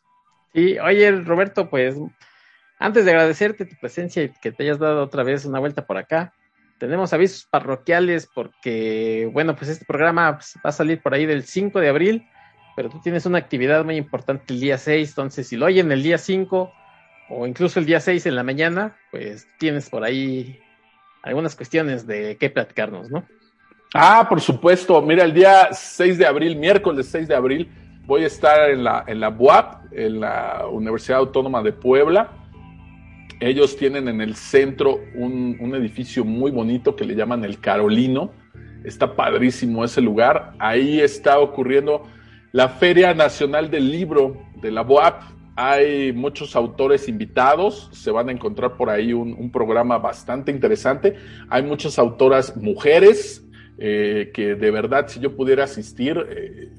Sí, 0.53 0.79
oye 0.79 1.11
Roberto, 1.11 1.69
pues 1.69 1.97
antes 2.79 3.05
de 3.05 3.11
agradecerte 3.11 3.65
tu 3.65 3.75
presencia 3.75 4.23
y 4.23 4.29
que 4.29 4.51
te 4.51 4.63
hayas 4.63 4.79
dado 4.79 5.03
otra 5.03 5.23
vez 5.23 5.45
una 5.45 5.59
vuelta 5.59 5.85
por 5.85 5.97
acá, 5.97 6.33
tenemos 6.79 7.11
avisos 7.13 7.45
parroquiales 7.45 8.29
porque, 8.33 9.29
bueno, 9.33 9.55
pues 9.55 9.69
este 9.69 9.85
programa 9.85 10.35
pues, 10.35 10.55
va 10.65 10.69
a 10.69 10.73
salir 10.73 11.01
por 11.01 11.13
ahí 11.13 11.25
del 11.25 11.43
5 11.43 11.79
de 11.79 11.89
abril, 11.89 12.27
pero 12.75 12.89
tú 12.89 13.01
tienes 13.01 13.25
una 13.25 13.37
actividad 13.37 13.83
muy 13.83 13.97
importante 13.97 14.53
el 14.53 14.61
día 14.61 14.77
6, 14.77 15.09
entonces 15.09 15.47
si 15.47 15.57
lo 15.57 15.65
oyen 15.65 15.91
el 15.91 16.01
día 16.01 16.17
5 16.17 16.71
o 17.31 17.45
incluso 17.45 17.79
el 17.79 17.85
día 17.85 17.99
6 17.99 18.25
en 18.25 18.35
la 18.35 18.43
mañana, 18.43 18.95
pues 19.11 19.45
tienes 19.59 19.89
por 19.89 20.03
ahí 20.03 20.59
algunas 21.21 21.55
cuestiones 21.55 22.07
de 22.07 22.37
qué 22.37 22.49
platicarnos, 22.49 23.11
¿no? 23.11 23.25
Ah, 23.93 24.25
por 24.29 24.39
supuesto. 24.39 25.01
Mira, 25.01 25.25
el 25.25 25.33
día 25.33 25.69
6 25.71 26.17
de 26.17 26.25
abril, 26.25 26.55
miércoles 26.55 27.07
6 27.11 27.27
de 27.27 27.35
abril, 27.35 27.69
voy 28.05 28.23
a 28.23 28.27
estar 28.27 28.69
en 28.69 28.83
la, 28.83 29.03
en 29.05 29.19
la 29.19 29.29
BUAP, 29.29 29.91
en 29.91 30.19
la 30.21 30.65
Universidad 30.71 31.19
Autónoma 31.19 31.61
de 31.61 31.73
Puebla. 31.73 32.38
Ellos 33.39 33.77
tienen 33.77 34.07
en 34.07 34.21
el 34.21 34.35
centro 34.35 34.99
un, 35.15 35.57
un 35.59 35.75
edificio 35.75 36.25
muy 36.25 36.51
bonito 36.51 36.95
que 36.95 37.05
le 37.05 37.15
llaman 37.15 37.45
el 37.45 37.59
Carolino. 37.59 38.31
Está 38.83 39.15
padrísimo 39.15 39.83
ese 39.83 40.01
lugar. 40.01 40.53
Ahí 40.59 40.99
está 40.99 41.39
ocurriendo 41.39 42.03
la 42.51 42.69
Feria 42.69 43.13
Nacional 43.13 43.69
del 43.69 43.91
Libro 43.91 44.37
de 44.61 44.71
la 44.71 44.81
BUAP. 44.81 45.21
Hay 45.55 46.13
muchos 46.13 46.55
autores 46.55 47.09
invitados, 47.09 47.89
se 47.91 48.11
van 48.11 48.29
a 48.29 48.31
encontrar 48.31 48.77
por 48.77 48.89
ahí 48.89 49.11
un, 49.11 49.33
un 49.33 49.51
programa 49.51 49.97
bastante 49.97 50.51
interesante. 50.51 51.15
Hay 51.49 51.63
muchas 51.63 51.99
autoras 51.99 52.55
mujeres, 52.55 53.45
eh, 53.81 54.31
que 54.33 54.55
de 54.55 54.71
verdad 54.71 55.07
si 55.07 55.21
yo 55.21 55.37
pudiera 55.37 55.63
asistir, 55.63 56.17
eh, 56.29 56.69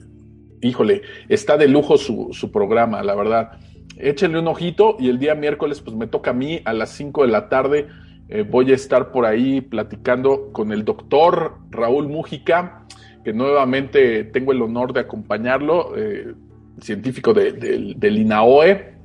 híjole, 0.61 1.01
está 1.31 1.57
de 1.57 1.67
lujo 1.67 1.97
su, 1.97 2.29
su, 2.33 2.53
programa, 2.53 3.03
la 3.03 3.15
verdad. 3.15 3.53
Échenle 4.03 4.39
un 4.39 4.49
ojito 4.49 4.97
y 4.99 5.09
el 5.09 5.19
día 5.19 5.35
miércoles 5.35 5.81
pues 5.81 5.97
me 5.97 6.07
toca 6.07 6.31
a 6.31 6.35
mí 6.35 6.61
a 6.65 6.73
las 6.73 6.91
5 6.91 7.23
de 7.23 7.29
la 7.29 7.49
tarde. 7.49 7.89
Eh, 8.29 8.43
voy 8.49 8.71
a 8.73 8.75
estar 8.75 9.11
por 9.11 9.27
ahí 9.27 9.61
platicando 9.61 10.53
con 10.53 10.73
el 10.73 10.85
doctor 10.85 11.59
Raúl 11.71 12.09
Mújica, 12.09 12.87
que 13.25 13.33
nuevamente 13.33 14.25
tengo 14.25 14.53
el 14.53 14.63
honor 14.63 14.93
de 14.93 15.01
acompañarlo, 15.01 15.97
eh, 15.97 16.35
científico 16.81 17.35
de, 17.35 17.53
de, 17.53 17.95
del 17.97 18.19
INAOE, 18.19 19.00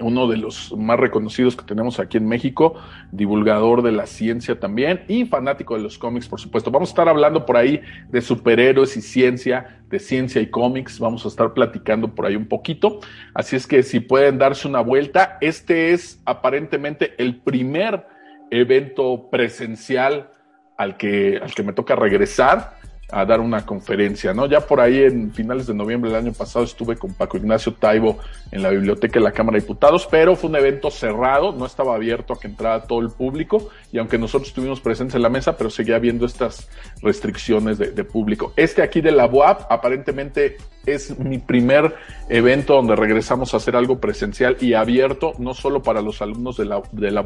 uno 0.00 0.26
de 0.28 0.36
los 0.36 0.76
más 0.76 0.98
reconocidos 0.98 1.56
que 1.56 1.64
tenemos 1.64 2.00
aquí 2.00 2.16
en 2.16 2.26
México, 2.26 2.74
divulgador 3.12 3.82
de 3.82 3.92
la 3.92 4.06
ciencia 4.06 4.58
también 4.58 5.04
y 5.08 5.24
fanático 5.26 5.76
de 5.76 5.82
los 5.82 5.98
cómics, 5.98 6.28
por 6.28 6.40
supuesto. 6.40 6.70
Vamos 6.70 6.90
a 6.90 6.92
estar 6.92 7.08
hablando 7.08 7.46
por 7.46 7.56
ahí 7.56 7.80
de 8.10 8.20
superhéroes 8.20 8.96
y 8.96 9.02
ciencia, 9.02 9.82
de 9.88 9.98
ciencia 9.98 10.40
y 10.40 10.46
cómics. 10.50 10.98
Vamos 10.98 11.24
a 11.24 11.28
estar 11.28 11.54
platicando 11.54 12.14
por 12.14 12.26
ahí 12.26 12.36
un 12.36 12.46
poquito. 12.46 13.00
Así 13.34 13.56
es 13.56 13.66
que 13.66 13.82
si 13.82 14.00
pueden 14.00 14.38
darse 14.38 14.68
una 14.68 14.80
vuelta, 14.80 15.38
este 15.40 15.92
es 15.92 16.20
aparentemente 16.24 17.14
el 17.18 17.36
primer 17.36 18.06
evento 18.50 19.28
presencial 19.30 20.30
al 20.76 20.96
que, 20.96 21.40
al 21.42 21.54
que 21.54 21.62
me 21.62 21.72
toca 21.72 21.96
regresar 21.96 22.73
a 23.10 23.24
dar 23.24 23.40
una 23.40 23.64
conferencia, 23.64 24.32
¿no? 24.34 24.46
Ya 24.46 24.60
por 24.60 24.80
ahí 24.80 25.02
en 25.02 25.32
finales 25.32 25.66
de 25.66 25.74
noviembre 25.74 26.10
del 26.10 26.20
año 26.20 26.32
pasado 26.32 26.64
estuve 26.64 26.96
con 26.96 27.14
Paco 27.14 27.36
Ignacio 27.36 27.74
Taibo 27.74 28.18
en 28.50 28.62
la 28.62 28.70
biblioteca 28.70 29.14
de 29.14 29.24
la 29.24 29.32
Cámara 29.32 29.56
de 29.56 29.62
Diputados, 29.62 30.08
pero 30.10 30.36
fue 30.36 30.50
un 30.50 30.56
evento 30.56 30.90
cerrado, 30.90 31.52
no 31.52 31.66
estaba 31.66 31.94
abierto 31.94 32.32
a 32.32 32.40
que 32.40 32.48
entrara 32.48 32.82
todo 32.84 33.00
el 33.00 33.10
público 33.10 33.70
y 33.92 33.98
aunque 33.98 34.18
nosotros 34.18 34.48
estuvimos 34.48 34.80
presentes 34.80 35.16
en 35.16 35.22
la 35.22 35.28
mesa, 35.28 35.56
pero 35.56 35.70
seguía 35.70 35.96
habiendo 35.96 36.26
estas 36.26 36.68
restricciones 37.02 37.78
de, 37.78 37.90
de 37.90 38.04
público. 38.04 38.52
Este 38.56 38.82
aquí 38.82 39.00
de 39.00 39.12
la 39.12 39.26
UAP 39.26 39.70
aparentemente 39.70 40.56
es 40.86 41.18
mi 41.18 41.38
primer 41.38 41.94
evento 42.28 42.74
donde 42.74 42.96
regresamos 42.96 43.54
a 43.54 43.58
hacer 43.58 43.76
algo 43.76 44.00
presencial 44.00 44.56
y 44.60 44.74
abierto, 44.74 45.32
no 45.38 45.54
solo 45.54 45.82
para 45.82 46.02
los 46.02 46.22
alumnos 46.22 46.56
de 46.56 46.64
la, 46.64 46.82
de 46.92 47.10
la 47.10 47.24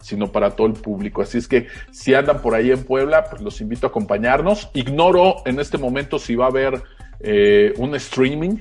sino 0.00 0.30
para 0.32 0.50
todo 0.50 0.66
el 0.66 0.74
público. 0.74 1.22
Así 1.22 1.38
es 1.38 1.48
que 1.48 1.66
si 1.90 2.14
andan 2.14 2.42
por 2.42 2.54
ahí 2.54 2.70
en 2.70 2.84
Puebla, 2.84 3.24
pues 3.24 3.42
los 3.42 3.60
invito 3.60 3.86
a 3.86 3.90
acompañarnos. 3.90 4.70
Ignoro 4.74 5.36
en 5.46 5.60
este 5.60 5.78
momento 5.78 6.18
si 6.18 6.34
va 6.34 6.46
a 6.46 6.48
haber 6.48 6.82
eh, 7.20 7.72
un 7.76 7.94
streaming. 7.94 8.58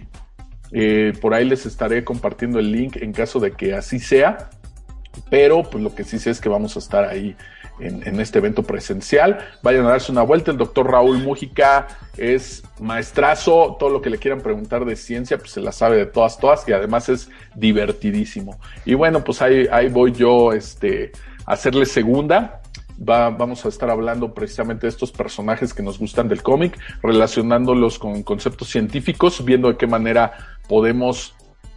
Eh, 0.72 1.14
por 1.20 1.34
ahí 1.34 1.46
les 1.46 1.66
estaré 1.66 2.04
compartiendo 2.04 2.60
el 2.60 2.72
link 2.72 2.98
en 2.98 3.12
caso 3.12 3.40
de 3.40 3.52
que 3.52 3.74
así 3.74 4.00
sea. 4.00 4.50
Pero 5.30 5.64
pues 5.64 5.84
lo 5.84 5.94
que 5.94 6.04
sí 6.04 6.20
sé 6.20 6.30
es 6.30 6.40
que 6.40 6.50
vamos 6.50 6.76
a 6.76 6.80
estar 6.80 7.06
ahí 7.06 7.36
en, 7.80 8.20
este 8.20 8.40
evento 8.40 8.64
presencial. 8.64 9.40
Vayan 9.62 9.86
a 9.86 9.90
darse 9.90 10.12
una 10.12 10.22
vuelta. 10.22 10.52
El 10.52 10.58
doctor 10.58 10.90
Raúl 10.92 11.20
Mújica 11.20 11.88
es 12.18 12.64
maestrazo. 12.80 13.78
Todo 13.80 13.90
lo 13.90 14.02
que 14.02 14.10
le 14.10 14.18
quieran 14.18 14.42
preguntar 14.42 14.86
de 14.86 14.96
ciencia, 14.96 15.38
pues 15.38 15.52
se 15.52 15.62
la 15.62 15.72
sabe 15.72 15.98
de 15.98 16.06
todas, 16.06 16.38
todas. 16.38 16.68
Y 16.68 16.74
además 16.74 17.10
es 17.10 17.30
divertidísimo. 17.56 18.60
Y 18.86 18.94
bueno, 18.94 19.24
pues 19.24 19.42
ahí, 19.42 19.68
ahí 19.72 19.90
voy 19.90 20.12
yo 20.12 20.54
este, 20.54 21.12
a 21.46 21.54
hacerle 21.54 21.86
segunda. 21.86 22.62
Va, 23.02 23.30
vamos 23.30 23.66
a 23.66 23.70
estar 23.70 23.90
hablando 23.90 24.34
precisamente 24.34 24.86
de 24.86 24.90
estos 24.90 25.12
personajes 25.12 25.74
que 25.74 25.82
nos 25.82 25.98
gustan 25.98 26.28
del 26.28 26.44
cómic, 26.44 26.78
relacionándolos 27.02 27.98
con 27.98 28.24
conceptos 28.24 28.70
científicos, 28.70 29.44
viendo 29.46 29.70
de 29.70 29.78
qué 29.78 29.88
manera 29.88 30.34
podemos 30.68 31.34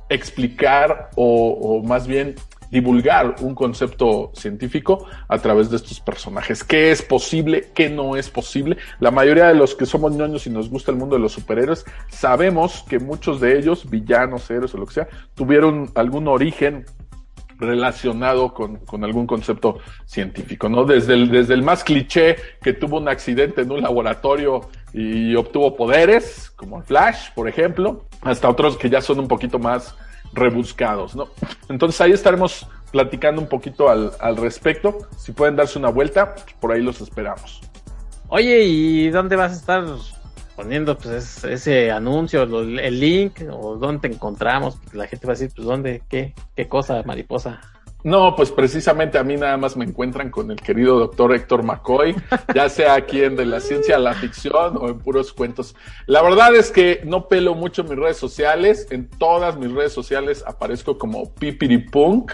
explicar 0.08 1.10
o 1.14 1.80
más 1.84 2.08
bien 2.08 2.34
divulgar 2.72 3.36
un 3.42 3.54
concepto 3.54 4.32
científico 4.34 5.06
a 5.28 5.38
través 5.38 5.68
de 5.68 5.76
estos 5.76 6.00
personajes. 6.00 6.64
¿Qué 6.64 6.90
es 6.90 7.02
posible? 7.02 7.68
¿Qué 7.74 7.90
no 7.90 8.16
es 8.16 8.30
posible? 8.30 8.78
La 8.98 9.10
mayoría 9.10 9.46
de 9.48 9.54
los 9.54 9.74
que 9.74 9.84
somos 9.84 10.12
ñoños 10.12 10.46
y 10.46 10.50
nos 10.50 10.70
gusta 10.70 10.90
el 10.90 10.96
mundo 10.96 11.16
de 11.16 11.20
los 11.20 11.32
superhéroes, 11.32 11.84
sabemos 12.08 12.82
que 12.88 12.98
muchos 12.98 13.40
de 13.42 13.58
ellos, 13.58 13.88
villanos, 13.90 14.50
héroes 14.50 14.74
o 14.74 14.78
lo 14.78 14.86
que 14.86 14.94
sea, 14.94 15.08
tuvieron 15.34 15.90
algún 15.94 16.26
origen 16.28 16.86
relacionado 17.58 18.54
con, 18.54 18.78
con, 18.78 19.04
algún 19.04 19.26
concepto 19.26 19.78
científico, 20.06 20.70
¿no? 20.70 20.84
Desde 20.84 21.12
el, 21.12 21.30
desde 21.30 21.52
el 21.54 21.62
más 21.62 21.84
cliché 21.84 22.36
que 22.62 22.72
tuvo 22.72 22.96
un 22.96 23.08
accidente 23.08 23.60
en 23.60 23.70
un 23.70 23.82
laboratorio 23.82 24.62
y 24.94 25.34
obtuvo 25.36 25.76
poderes, 25.76 26.50
como 26.56 26.78
el 26.78 26.84
Flash, 26.84 27.28
por 27.34 27.48
ejemplo, 27.48 28.06
hasta 28.22 28.48
otros 28.48 28.78
que 28.78 28.88
ya 28.88 29.02
son 29.02 29.20
un 29.20 29.28
poquito 29.28 29.58
más 29.58 29.94
rebuscados, 30.32 31.14
¿no? 31.14 31.28
Entonces 31.68 32.00
ahí 32.00 32.12
estaremos 32.12 32.66
platicando 32.90 33.40
un 33.40 33.48
poquito 33.48 33.88
al, 33.88 34.12
al 34.20 34.36
respecto. 34.36 34.98
Si 35.16 35.32
pueden 35.32 35.56
darse 35.56 35.78
una 35.78 35.88
vuelta, 35.88 36.34
por 36.60 36.72
ahí 36.72 36.82
los 36.82 37.00
esperamos. 37.00 37.60
Oye, 38.28 38.64
¿y 38.64 39.10
dónde 39.10 39.36
vas 39.36 39.52
a 39.52 39.56
estar 39.56 39.84
poniendo 40.56 40.96
pues 40.96 41.44
ese 41.44 41.90
anuncio, 41.90 42.42
el 42.42 43.00
link, 43.00 43.40
o 43.50 43.76
dónde 43.76 44.08
te 44.08 44.14
encontramos? 44.14 44.78
La 44.92 45.06
gente 45.06 45.26
va 45.26 45.32
a 45.32 45.36
decir, 45.36 45.50
pues 45.54 45.66
dónde, 45.66 46.02
qué, 46.08 46.34
qué 46.56 46.68
cosa, 46.68 47.02
mariposa. 47.04 47.60
No, 48.04 48.34
pues 48.34 48.50
precisamente 48.50 49.16
a 49.18 49.22
mí 49.22 49.36
nada 49.36 49.56
más 49.56 49.76
me 49.76 49.84
encuentran 49.84 50.30
con 50.30 50.50
el 50.50 50.60
querido 50.60 50.98
doctor 50.98 51.34
Héctor 51.34 51.62
McCoy, 51.62 52.16
ya 52.54 52.68
sea 52.68 52.94
aquí 52.94 53.22
en 53.22 53.36
De 53.36 53.46
la 53.46 53.60
Ciencia 53.60 53.96
a 53.96 54.00
la 54.00 54.14
Ficción 54.14 54.76
o 54.76 54.88
en 54.88 54.98
puros 54.98 55.32
cuentos. 55.32 55.76
La 56.06 56.20
verdad 56.22 56.54
es 56.54 56.72
que 56.72 57.00
no 57.04 57.28
pelo 57.28 57.54
mucho 57.54 57.84
mis 57.84 57.96
redes 57.96 58.16
sociales, 58.16 58.88
en 58.90 59.08
todas 59.08 59.56
mis 59.56 59.70
redes 59.70 59.92
sociales 59.92 60.42
aparezco 60.46 60.98
como 60.98 61.32
Pipiripunk. 61.34 62.32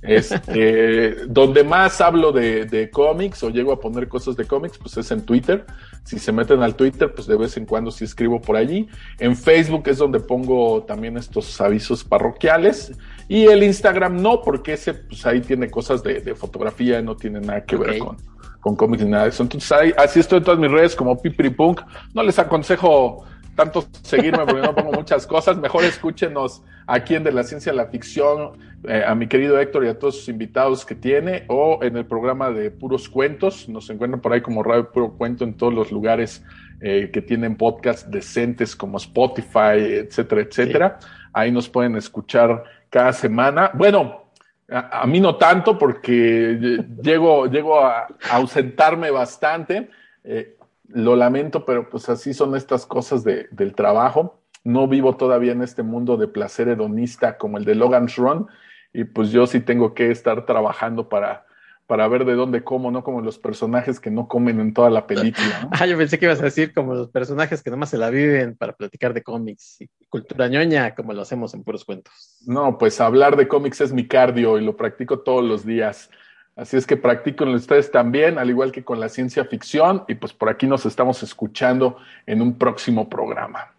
Este, 0.00 1.14
donde 1.26 1.64
más 1.64 2.00
hablo 2.00 2.30
de, 2.30 2.66
de 2.66 2.88
cómics 2.88 3.42
o 3.42 3.50
llego 3.50 3.72
a 3.72 3.80
poner 3.80 4.06
cosas 4.06 4.36
de 4.36 4.44
cómics, 4.44 4.78
pues 4.78 4.96
es 4.96 5.10
en 5.10 5.24
Twitter. 5.24 5.66
Si 6.04 6.18
se 6.18 6.32
meten 6.32 6.62
al 6.62 6.76
Twitter, 6.76 7.12
pues 7.12 7.26
de 7.26 7.36
vez 7.36 7.56
en 7.56 7.66
cuando 7.66 7.90
sí 7.90 8.04
escribo 8.04 8.40
por 8.40 8.56
allí. 8.56 8.88
En 9.18 9.36
Facebook 9.36 9.82
es 9.86 9.98
donde 9.98 10.20
pongo 10.20 10.84
también 10.84 11.16
estos 11.16 11.60
avisos 11.60 12.04
parroquiales. 12.04 12.92
Y 13.28 13.44
el 13.44 13.62
Instagram 13.62 14.20
no, 14.20 14.40
porque 14.40 14.72
ese, 14.72 14.94
pues 14.94 15.24
ahí 15.26 15.40
tiene 15.40 15.70
cosas 15.70 16.02
de, 16.02 16.20
de 16.20 16.34
fotografía, 16.34 17.02
no 17.02 17.14
tiene 17.14 17.40
nada 17.40 17.64
que 17.64 17.76
okay. 17.76 17.90
ver 17.90 17.98
con, 18.00 18.16
con 18.60 18.74
cómics 18.74 19.04
ni 19.04 19.10
nada 19.10 19.24
de 19.24 19.28
eso. 19.28 19.42
Entonces 19.42 19.70
ahí, 19.70 19.92
así 19.96 20.20
estoy 20.20 20.38
en 20.38 20.44
todas 20.44 20.58
mis 20.58 20.70
redes 20.70 20.96
como 20.96 21.20
Pipiripunk. 21.20 21.82
No 22.14 22.22
les 22.22 22.38
aconsejo 22.38 23.24
tanto 23.54 23.84
seguirme 24.02 24.46
porque 24.46 24.62
no 24.62 24.74
pongo 24.74 24.92
muchas 24.92 25.26
cosas. 25.26 25.58
Mejor 25.58 25.84
escúchenos 25.84 26.62
aquí 26.86 27.16
en 27.16 27.24
De 27.24 27.32
la 27.32 27.42
Ciencia 27.42 27.72
a 27.72 27.74
la 27.74 27.86
Ficción, 27.86 28.52
eh, 28.84 29.02
a 29.06 29.14
mi 29.14 29.26
querido 29.26 29.60
Héctor 29.60 29.84
y 29.84 29.88
a 29.88 29.98
todos 29.98 30.16
sus 30.16 30.28
invitados 30.28 30.86
que 30.86 30.94
tiene, 30.94 31.44
o 31.48 31.80
en 31.82 31.96
el 31.96 32.06
programa 32.06 32.50
de 32.50 32.70
Puros 32.70 33.08
Cuentos. 33.08 33.68
Nos 33.68 33.90
encuentran 33.90 34.22
por 34.22 34.32
ahí 34.32 34.40
como 34.40 34.62
Radio 34.62 34.90
Puro 34.90 35.12
Cuento 35.12 35.44
en 35.44 35.54
todos 35.54 35.74
los 35.74 35.90
lugares 35.90 36.44
eh, 36.80 37.10
que 37.12 37.20
tienen 37.20 37.56
podcasts 37.56 38.08
decentes 38.08 38.76
como 38.76 38.96
Spotify, 38.96 40.06
etcétera, 40.06 40.40
etcétera. 40.40 40.98
Sí. 41.00 41.08
Ahí 41.32 41.52
nos 41.52 41.68
pueden 41.68 41.96
escuchar 41.96 42.62
cada 42.90 43.12
semana. 43.12 43.70
Bueno, 43.74 44.32
a, 44.68 45.06
mí 45.06 45.20
no 45.20 45.36
tanto 45.36 45.78
porque 45.78 46.86
llego, 47.02 47.46
llego 47.46 47.80
a, 47.80 48.06
a 48.30 48.36
ausentarme 48.36 49.10
bastante. 49.10 49.90
Eh, 50.24 50.56
lo 50.88 51.16
lamento, 51.16 51.64
pero 51.64 51.88
pues 51.88 52.08
así 52.08 52.32
son 52.32 52.56
estas 52.56 52.86
cosas 52.86 53.24
de, 53.24 53.48
del 53.50 53.74
trabajo. 53.74 54.40
No 54.64 54.88
vivo 54.88 55.16
todavía 55.16 55.52
en 55.52 55.62
este 55.62 55.82
mundo 55.82 56.16
de 56.16 56.28
placer 56.28 56.68
hedonista 56.68 57.38
como 57.38 57.58
el 57.58 57.64
de 57.64 57.74
Logan's 57.74 58.16
Run 58.16 58.46
y 58.92 59.04
pues 59.04 59.30
yo 59.30 59.46
sí 59.46 59.60
tengo 59.60 59.94
que 59.94 60.10
estar 60.10 60.46
trabajando 60.46 61.08
para, 61.08 61.46
para 61.88 62.06
ver 62.06 62.26
de 62.26 62.34
dónde 62.34 62.62
como, 62.62 62.90
no 62.90 63.02
como 63.02 63.22
los 63.22 63.38
personajes 63.38 63.98
que 63.98 64.10
no 64.10 64.28
comen 64.28 64.60
en 64.60 64.74
toda 64.74 64.90
la 64.90 65.06
película. 65.06 65.62
¿no? 65.62 65.70
ah, 65.72 65.86
yo 65.86 65.96
pensé 65.96 66.18
que 66.18 66.26
ibas 66.26 66.40
a 66.40 66.44
decir 66.44 66.74
como 66.74 66.94
los 66.94 67.08
personajes 67.08 67.62
que 67.62 67.70
nomás 67.70 67.88
se 67.88 67.96
la 67.96 68.10
viven 68.10 68.56
para 68.56 68.74
platicar 68.74 69.14
de 69.14 69.22
cómics 69.22 69.80
y 69.80 69.88
cultura 70.10 70.48
ñoña 70.48 70.94
como 70.94 71.14
lo 71.14 71.22
hacemos 71.22 71.54
en 71.54 71.64
puros 71.64 71.86
cuentos. 71.86 72.42
No, 72.46 72.76
pues 72.76 73.00
hablar 73.00 73.36
de 73.36 73.48
cómics 73.48 73.80
es 73.80 73.94
mi 73.94 74.06
cardio 74.06 74.58
y 74.58 74.64
lo 74.64 74.76
practico 74.76 75.20
todos 75.20 75.42
los 75.42 75.64
días. 75.64 76.10
Así 76.56 76.76
es 76.76 76.86
que 76.86 76.98
practiquen 76.98 77.48
ustedes 77.48 77.90
también, 77.90 78.36
al 78.36 78.50
igual 78.50 78.70
que 78.70 78.84
con 78.84 79.00
la 79.00 79.08
ciencia 79.08 79.46
ficción, 79.46 80.04
y 80.08 80.16
pues 80.16 80.34
por 80.34 80.50
aquí 80.50 80.66
nos 80.66 80.84
estamos 80.84 81.22
escuchando 81.22 81.96
en 82.26 82.42
un 82.42 82.58
próximo 82.58 83.08
programa. 83.08 83.72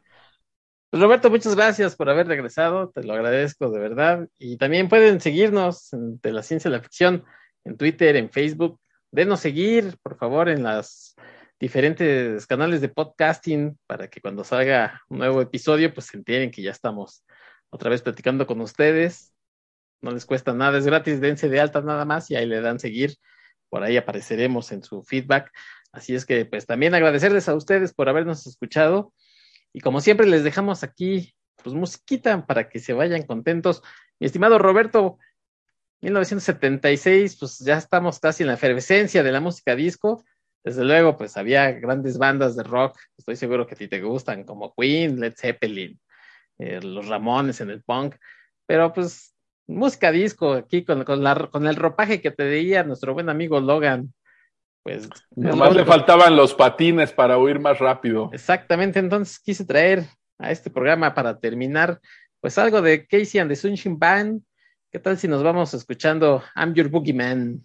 Pues 0.89 1.03
Roberto, 1.03 1.29
muchas 1.29 1.55
gracias 1.55 1.95
por 1.95 2.09
haber 2.09 2.25
regresado, 2.25 2.89
te 2.89 3.03
lo 3.03 3.13
agradezco 3.13 3.69
de 3.69 3.79
verdad. 3.79 4.27
Y 4.39 4.57
también 4.57 4.89
pueden 4.89 5.21
seguirnos 5.21 5.89
de 5.91 6.31
la 6.31 6.41
ciencia 6.41 6.71
de 6.71 6.77
la 6.77 6.81
ficción 6.81 7.23
en 7.69 7.77
Twitter, 7.77 8.15
en 8.15 8.29
Facebook. 8.29 8.79
Denos 9.11 9.39
seguir, 9.39 9.97
por 10.01 10.17
favor, 10.17 10.49
en 10.49 10.63
las 10.63 11.15
diferentes 11.59 12.45
canales 12.47 12.81
de 12.81 12.89
podcasting 12.89 13.77
para 13.85 14.09
que 14.09 14.21
cuando 14.21 14.43
salga 14.43 15.01
un 15.09 15.19
nuevo 15.19 15.41
episodio, 15.41 15.93
pues 15.93 16.07
se 16.07 16.17
enteren 16.17 16.51
que 16.51 16.61
ya 16.61 16.71
estamos 16.71 17.23
otra 17.69 17.89
vez 17.89 18.01
platicando 18.01 18.47
con 18.47 18.61
ustedes. 18.61 19.33
No 20.01 20.11
les 20.11 20.25
cuesta 20.25 20.53
nada, 20.53 20.77
es 20.77 20.85
gratis, 20.85 21.19
dense 21.21 21.49
de 21.49 21.59
alta 21.59 21.81
nada 21.81 22.05
más 22.05 22.31
y 22.31 22.35
ahí 22.35 22.45
le 22.45 22.61
dan 22.61 22.79
seguir. 22.79 23.15
Por 23.69 23.83
ahí 23.83 23.97
apareceremos 23.97 24.71
en 24.71 24.83
su 24.83 25.03
feedback. 25.03 25.51
Así 25.91 26.15
es 26.15 26.25
que, 26.25 26.45
pues 26.45 26.65
también 26.65 26.95
agradecerles 26.95 27.49
a 27.49 27.55
ustedes 27.55 27.93
por 27.93 28.09
habernos 28.09 28.47
escuchado. 28.47 29.13
Y 29.73 29.81
como 29.81 30.01
siempre, 30.01 30.25
les 30.27 30.43
dejamos 30.43 30.83
aquí, 30.83 31.35
pues, 31.61 31.75
musiquita 31.75 32.45
para 32.45 32.69
que 32.69 32.79
se 32.79 32.93
vayan 32.93 33.23
contentos. 33.23 33.83
Mi 34.19 34.27
estimado 34.27 34.57
Roberto, 34.57 35.17
1976, 36.01 37.37
pues 37.37 37.59
ya 37.59 37.77
estamos 37.77 38.19
casi 38.19 38.43
en 38.43 38.47
la 38.47 38.53
efervescencia 38.53 39.23
de 39.23 39.31
la 39.31 39.41
música 39.41 39.75
disco. 39.75 40.23
Desde 40.63 40.83
luego, 40.83 41.17
pues 41.17 41.37
había 41.37 41.71
grandes 41.71 42.17
bandas 42.17 42.55
de 42.55 42.63
rock, 42.63 42.97
estoy 43.17 43.35
seguro 43.35 43.65
que 43.65 43.75
a 43.75 43.77
ti 43.77 43.87
te 43.87 44.01
gustan, 44.01 44.43
como 44.43 44.73
Queen, 44.75 45.19
Led 45.19 45.33
Zeppelin, 45.37 45.99
eh, 46.57 46.81
los 46.81 47.07
Ramones 47.07 47.61
en 47.61 47.69
el 47.69 47.81
punk, 47.81 48.15
pero 48.65 48.91
pues 48.93 49.33
música 49.67 50.11
disco 50.11 50.53
aquí 50.53 50.83
con, 50.83 51.03
con, 51.05 51.23
la, 51.23 51.47
con 51.51 51.67
el 51.67 51.75
ropaje 51.75 52.21
que 52.21 52.31
te 52.31 52.43
veía 52.43 52.83
nuestro 52.83 53.13
buen 53.13 53.29
amigo 53.29 53.59
Logan. 53.59 54.13
Pues, 54.83 55.09
Nomás 55.35 55.75
le 55.75 55.85
faltaban 55.85 56.35
los 56.35 56.53
patines 56.53 57.11
para 57.11 57.37
huir 57.37 57.59
más 57.59 57.79
rápido. 57.79 58.29
Exactamente, 58.33 58.99
entonces 58.99 59.39
quise 59.39 59.65
traer 59.65 60.05
a 60.37 60.51
este 60.51 60.69
programa 60.69 61.13
para 61.13 61.39
terminar, 61.39 61.99
pues 62.41 62.57
algo 62.57 62.81
de 62.81 63.05
Casey 63.05 63.39
and 63.39 63.49
the 63.49 63.55
Sunshine 63.55 63.99
Band. 63.99 64.41
¿Qué 64.91 64.97
tal 64.97 65.19
si 65.19 65.27
nos 65.27 65.43
vamos 65.43 65.75
escuchando 65.75 66.41
I'm 66.55 66.73
Your 66.73 66.89
Boogeyman? 66.89 67.63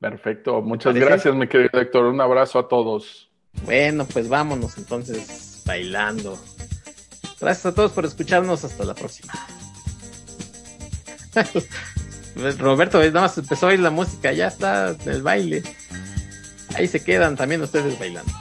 Perfecto, 0.00 0.60
muchas 0.62 0.94
gracias, 0.94 1.32
mi 1.32 1.46
querido 1.46 1.80
Héctor. 1.80 2.06
Un 2.06 2.20
abrazo 2.20 2.58
a 2.58 2.66
todos. 2.66 3.30
Bueno, 3.64 4.04
pues 4.04 4.28
vámonos 4.28 4.78
entonces 4.78 5.62
bailando. 5.64 6.36
Gracias 7.40 7.66
a 7.66 7.74
todos 7.74 7.92
por 7.92 8.04
escucharnos. 8.04 8.64
Hasta 8.64 8.84
la 8.84 8.94
próxima. 8.94 9.32
Roberto, 12.58 12.98
nada 12.98 13.20
más 13.20 13.38
empezó 13.38 13.66
a 13.66 13.68
oír 13.68 13.78
la 13.78 13.90
música, 13.90 14.32
ya 14.32 14.48
está 14.48 14.96
el 15.06 15.22
baile. 15.22 15.62
Ahí 16.74 16.88
se 16.88 17.04
quedan 17.04 17.36
también 17.36 17.62
ustedes 17.62 17.96
bailando. 17.96 18.32